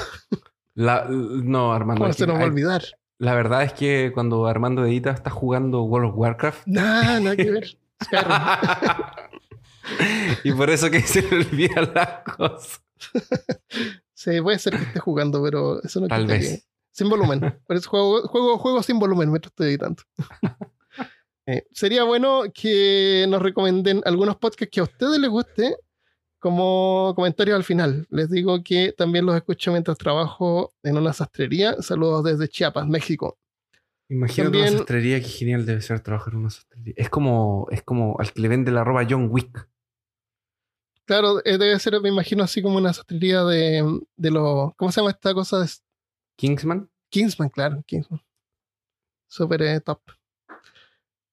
La- 0.75 1.07
no, 1.09 1.73
Armando. 1.73 2.03
¿Cómo 2.03 2.11
es 2.11 2.17
se 2.17 2.27
nos 2.27 2.37
va 2.39 2.43
a 2.43 2.47
olvidar? 2.47 2.85
la 3.19 3.35
verdad 3.35 3.65
es 3.65 3.73
que 3.75 4.13
cuando 4.15 4.47
Armando 4.47 4.87
Edita 4.87 5.11
está 5.11 5.29
jugando 5.29 5.83
World 5.83 6.11
of 6.11 6.17
Warcraft. 6.17 6.67
Nada, 6.67 7.19
nada 7.21 7.37
que 7.37 7.51
ver. 7.51 7.77
Y 10.45 10.53
por 10.53 10.71
eso 10.71 10.91
que 10.91 11.01
se 11.03 11.23
le 11.23 11.37
olvidan 11.39 11.93
las 11.95 12.23
cosas. 12.37 12.83
Sí, 14.15 14.41
puede 14.41 14.59
ser 14.59 14.77
que 14.77 14.83
esté 14.85 15.01
jugando, 15.01 15.43
pero 15.43 15.83
eso 15.83 16.01
no 16.01 16.09
Tal 16.09 16.27
vez. 16.27 16.67
Sin 16.93 17.09
volumen. 17.09 17.41
Por 17.67 17.77
eso 17.77 17.89
juego, 17.89 18.23
juego, 18.29 18.59
juego 18.59 18.83
sin 18.83 18.99
volumen 18.99 19.31
mientras 19.31 19.51
estoy 19.53 19.69
editando. 19.69 20.03
Eh, 21.47 21.65
sería 21.73 22.05
bueno 22.05 22.43
que 22.55 23.27
nos 23.29 23.43
recomienden 23.43 24.03
algunos 24.05 24.37
podcasts 24.37 24.71
que 24.71 24.79
a 24.79 24.85
ustedes 24.85 25.19
les 25.19 25.29
guste 25.31 25.75
como 26.39 27.13
comentarios 27.17 27.57
al 27.57 27.65
final. 27.65 28.07
Les 28.11 28.31
digo 28.31 28.63
que 28.63 28.93
también 28.97 29.27
los 29.27 29.35
escucho 29.35 29.73
mientras 29.73 29.99
trabajo 29.99 30.73
en 30.85 30.97
una 30.97 31.13
sastrería. 31.13 31.75
Saludos 31.83 32.23
desde 32.25 32.47
Chiapas, 32.47 32.87
México. 32.87 33.37
Imagínate 34.09 34.45
También- 34.53 34.69
una 34.69 34.79
sastrería, 34.79 35.21
qué 35.21 35.27
genial 35.29 35.67
debe 35.67 35.81
ser 35.81 35.99
trabajar 36.01 36.35
en 36.35 36.41
una 36.41 36.51
sastrería. 36.51 36.95
Es 36.97 37.09
como, 37.09 37.67
es 37.71 37.83
como 37.83 38.17
al 38.21 38.33
que 38.33 38.43
le 38.43 38.49
vende 38.49 38.71
la 38.71 38.85
ropa 38.85 39.05
John 39.09 39.27
Wick. 39.29 39.67
Claro, 41.11 41.45
eh, 41.45 41.59
debe 41.59 41.77
ser, 41.81 42.01
me 42.01 42.09
imagino, 42.09 42.45
así 42.45 42.63
como 42.63 42.77
una 42.77 42.93
sastrería 42.93 43.43
de, 43.43 44.01
de 44.17 44.31
los... 44.31 44.73
¿Cómo 44.77 44.93
se 44.93 45.01
llama 45.01 45.11
esta 45.11 45.35
cosa? 45.35 45.67
Kingsman. 46.37 46.89
Kingsman, 47.09 47.49
claro, 47.49 47.83
Kingsman. 47.85 48.23
Súper 49.27 49.61
eh, 49.63 49.81
top. 49.81 50.01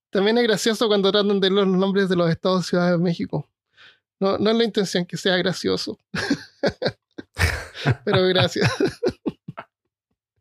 También 0.10 0.40
es 0.40 0.46
gracioso 0.46 0.88
cuando 0.88 1.12
tratan 1.12 1.40
de 1.40 1.52
los 1.52 1.68
nombres 1.68 2.10
de 2.10 2.16
los 2.16 2.28
estados 2.28 2.66
y 2.66 2.70
ciudades 2.70 2.94
de 2.94 2.98
México. 2.98 3.48
No, 4.20 4.40
no 4.40 4.50
es 4.50 4.58
la 4.58 4.64
intención 4.64 5.06
que 5.06 5.16
sea 5.16 5.38
gracioso. 5.38 6.00
Pero 8.04 8.28
gracias. 8.30 8.72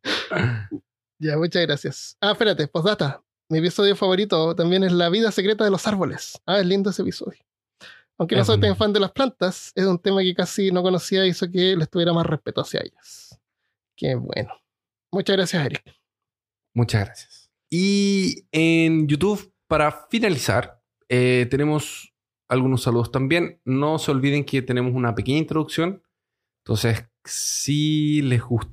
ya, 1.19 1.37
muchas 1.37 1.61
gracias. 1.67 2.17
Ah, 2.23 2.33
espérate, 2.33 2.67
postdata. 2.69 3.23
Mi 3.51 3.59
episodio 3.59 3.97
favorito 3.97 4.57
también 4.57 4.83
es 4.83 4.93
La 4.93 5.11
vida 5.11 5.31
secreta 5.31 5.63
de 5.63 5.71
los 5.71 5.87
árboles. 5.87 6.41
Ah, 6.47 6.59
es 6.59 6.65
lindo 6.65 6.89
ese 6.89 7.03
episodio. 7.03 7.46
Aunque 8.19 8.37
no 8.37 8.45
soy 8.45 8.59
tan 8.59 8.77
fan 8.77 8.93
de 8.93 9.01
las 9.01 9.13
plantas, 9.13 9.73
es 9.75 9.85
un 9.85 9.99
tema 9.99 10.23
que 10.23 10.35
casi 10.35 10.71
no 10.71 10.83
conocía 10.83 11.27
y 11.27 11.31
hizo 11.31 11.51
que 11.51 11.77
les 11.77 11.91
tuviera 11.91 12.13
más 12.13 12.27
respeto 12.27 12.63
hacia 12.63 12.81
ellas. 12.81 13.39
Qué 13.95 14.15
bueno. 14.15 14.53
Muchas 15.11 15.37
gracias, 15.37 15.67
Eric. 15.67 15.83
Muchas 16.73 17.05
gracias. 17.05 17.51
Y 17.69 18.47
en 18.53 19.07
YouTube, 19.07 19.53
para 19.67 20.07
finalizar, 20.11 20.83
eh, 21.09 21.47
tenemos 21.51 22.15
algunos 22.49 22.83
saludos 22.83 23.11
también. 23.11 23.61
No 23.65 23.99
se 23.99 24.11
olviden 24.11 24.45
que 24.45 24.63
tenemos 24.63 24.95
una 24.95 25.15
pequeña 25.15 25.39
introducción. 25.39 26.03
Entonces, 26.65 27.05
si 27.25 28.23
les 28.23 28.43
gusta, 28.43 28.73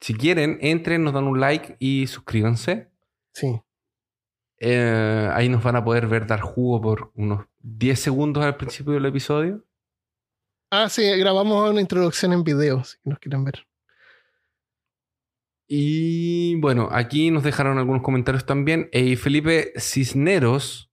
si 0.00 0.14
quieren, 0.14 0.58
entren, 0.60 1.02
nos 1.02 1.14
dan 1.14 1.24
un 1.24 1.40
like 1.40 1.76
y 1.78 2.06
suscríbanse. 2.06 2.90
Sí. 3.32 3.60
Eh, 4.66 5.28
ahí 5.34 5.50
nos 5.50 5.62
van 5.62 5.76
a 5.76 5.84
poder 5.84 6.06
ver 6.06 6.26
dar 6.26 6.40
jugo 6.40 6.80
por 6.80 7.12
unos 7.16 7.44
10 7.60 8.00
segundos 8.00 8.42
al 8.42 8.56
principio 8.56 8.94
del 8.94 9.04
episodio. 9.04 9.62
Ah, 10.70 10.88
sí, 10.88 11.02
grabamos 11.18 11.70
una 11.70 11.82
introducción 11.82 12.32
en 12.32 12.42
video, 12.44 12.82
si 12.82 12.96
nos 13.04 13.18
quieren 13.18 13.44
ver. 13.44 13.66
Y 15.66 16.56
bueno, 16.56 16.88
aquí 16.92 17.30
nos 17.30 17.42
dejaron 17.42 17.78
algunos 17.78 18.02
comentarios 18.02 18.44
también. 18.46 18.88
Eh, 18.92 19.16
Felipe 19.16 19.72
Cisneros 19.78 20.90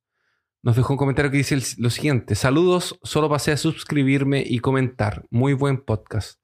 nos 0.64 0.76
dejó 0.76 0.93
un 0.93 0.98
comentario 0.98 1.31
que 1.31 1.38
dice 1.38 1.56
el- 1.56 1.64
lo 1.77 1.89
siguiente: 1.89 2.35
Saludos, 2.35 2.99
solo 3.03 3.30
pasé 3.30 3.52
a 3.52 3.57
suscribirme 3.57 4.43
y 4.45 4.60
comentar. 4.60 5.26
Muy 5.30 5.53
buen 5.53 5.77
podcast. 5.84 6.39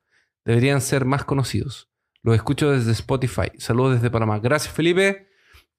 Deberían 0.45 0.82
ser 0.82 1.06
más 1.06 1.24
conocidos. 1.24 1.90
Los 2.24 2.36
escucho 2.36 2.72
desde 2.72 2.91
Spotify. 2.91 3.49
Saludos 3.58 3.95
desde 3.95 4.10
Panamá. 4.10 4.40
Gracias, 4.40 4.74
Felipe. 4.74 5.28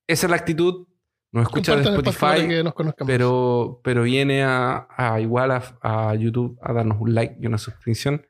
Esa 0.06 0.26
es 0.26 0.30
la 0.30 0.36
actitud. 0.36 0.86
Nos 1.30 1.42
escucha 1.42 1.76
de 1.76 1.82
Spotify, 1.82 2.48
que 2.48 2.64
nos 2.64 2.74
pero, 3.06 3.80
pero 3.84 4.02
viene 4.02 4.42
a, 4.42 4.88
a 4.96 5.20
igual 5.20 5.50
a, 5.50 5.78
a 5.82 6.14
YouTube 6.14 6.58
a 6.62 6.72
darnos 6.72 6.98
un 7.00 7.14
like 7.14 7.36
y 7.40 7.46
una 7.46 7.58
suscripción. 7.58 8.26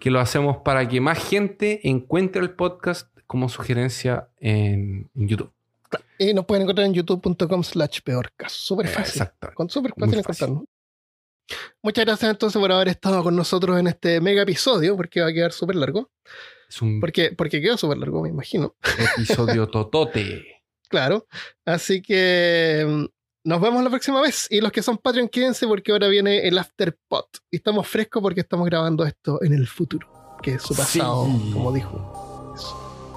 Que 0.00 0.10
lo 0.10 0.18
hacemos 0.18 0.58
para 0.64 0.88
que 0.88 1.00
más 1.00 1.22
gente 1.22 1.80
encuentre 1.88 2.42
el 2.42 2.50
podcast 2.50 3.16
como 3.28 3.48
sugerencia 3.48 4.28
en, 4.38 5.08
en 5.14 5.28
YouTube. 5.28 5.52
Y 6.18 6.34
nos 6.34 6.44
pueden 6.46 6.62
encontrar 6.62 6.86
en 6.86 6.94
youtube.com 6.94 7.62
slash 7.62 8.00
peorcas. 8.02 8.52
Súper 8.52 8.88
fácil. 8.88 9.22
Exacto. 9.22 9.50
Con 9.54 9.70
súper 9.70 9.92
fácil. 9.96 10.18
encontrarnos. 10.18 10.64
Muchas 11.82 12.04
gracias 12.04 12.30
entonces 12.30 12.60
por 12.60 12.72
haber 12.72 12.88
estado 12.88 13.22
con 13.22 13.36
nosotros 13.36 13.78
en 13.78 13.86
este 13.86 14.20
mega 14.20 14.42
episodio, 14.42 14.96
porque 14.96 15.20
va 15.20 15.28
a 15.28 15.32
quedar 15.32 15.52
súper 15.52 15.76
largo. 15.76 16.10
Es 16.68 16.80
un 16.82 17.00
Porque, 17.00 17.32
porque 17.36 17.60
quedó 17.60 17.76
súper 17.76 17.98
largo, 17.98 18.22
me 18.22 18.28
imagino. 18.30 18.74
episodio 19.16 19.68
totote. 19.70 20.61
Claro. 20.92 21.26
Así 21.66 22.00
que 22.02 22.84
mm, 22.86 23.04
nos 23.48 23.60
vemos 23.60 23.82
la 23.82 23.90
próxima 23.90 24.20
vez. 24.20 24.46
Y 24.50 24.60
los 24.60 24.70
que 24.70 24.82
son 24.82 24.98
Patreon, 24.98 25.28
quédense 25.28 25.66
porque 25.66 25.90
ahora 25.90 26.06
viene 26.08 26.46
el 26.46 26.56
Afterpot. 26.58 27.26
Y 27.50 27.56
estamos 27.56 27.88
frescos 27.88 28.22
porque 28.22 28.40
estamos 28.42 28.66
grabando 28.66 29.04
esto 29.04 29.42
en 29.42 29.54
el 29.54 29.66
futuro, 29.66 30.06
que 30.42 30.54
es 30.54 30.62
su 30.62 30.76
pasado, 30.76 31.26
Sí. 31.26 31.50
como 31.52 31.72
dijo. 31.72 32.54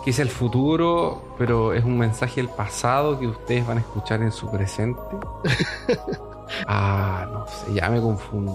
Que 0.03 0.11
es 0.11 0.19
el 0.19 0.30
futuro, 0.30 1.35
pero 1.38 1.73
es 1.73 1.84
un 1.84 1.97
mensaje 1.97 2.35
del 2.41 2.49
pasado 2.49 3.19
que 3.19 3.27
ustedes 3.27 3.65
van 3.68 3.77
a 3.80 3.81
escuchar 3.81 4.22
en 4.22 4.31
su 4.31 4.49
presente. 4.49 4.99
Ah, 6.68 7.27
no 7.31 7.47
sé, 7.47 7.73
ya 7.73 7.89
me 7.89 7.99
confundí. 7.99 8.52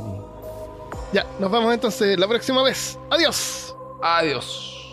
Ya, 1.13 1.27
nos 1.41 1.51
vemos 1.51 1.75
entonces 1.75 2.17
la 2.19 2.29
próxima 2.29 2.63
vez. 2.63 2.97
Adiós. 3.11 3.75
Adiós. 4.01 4.90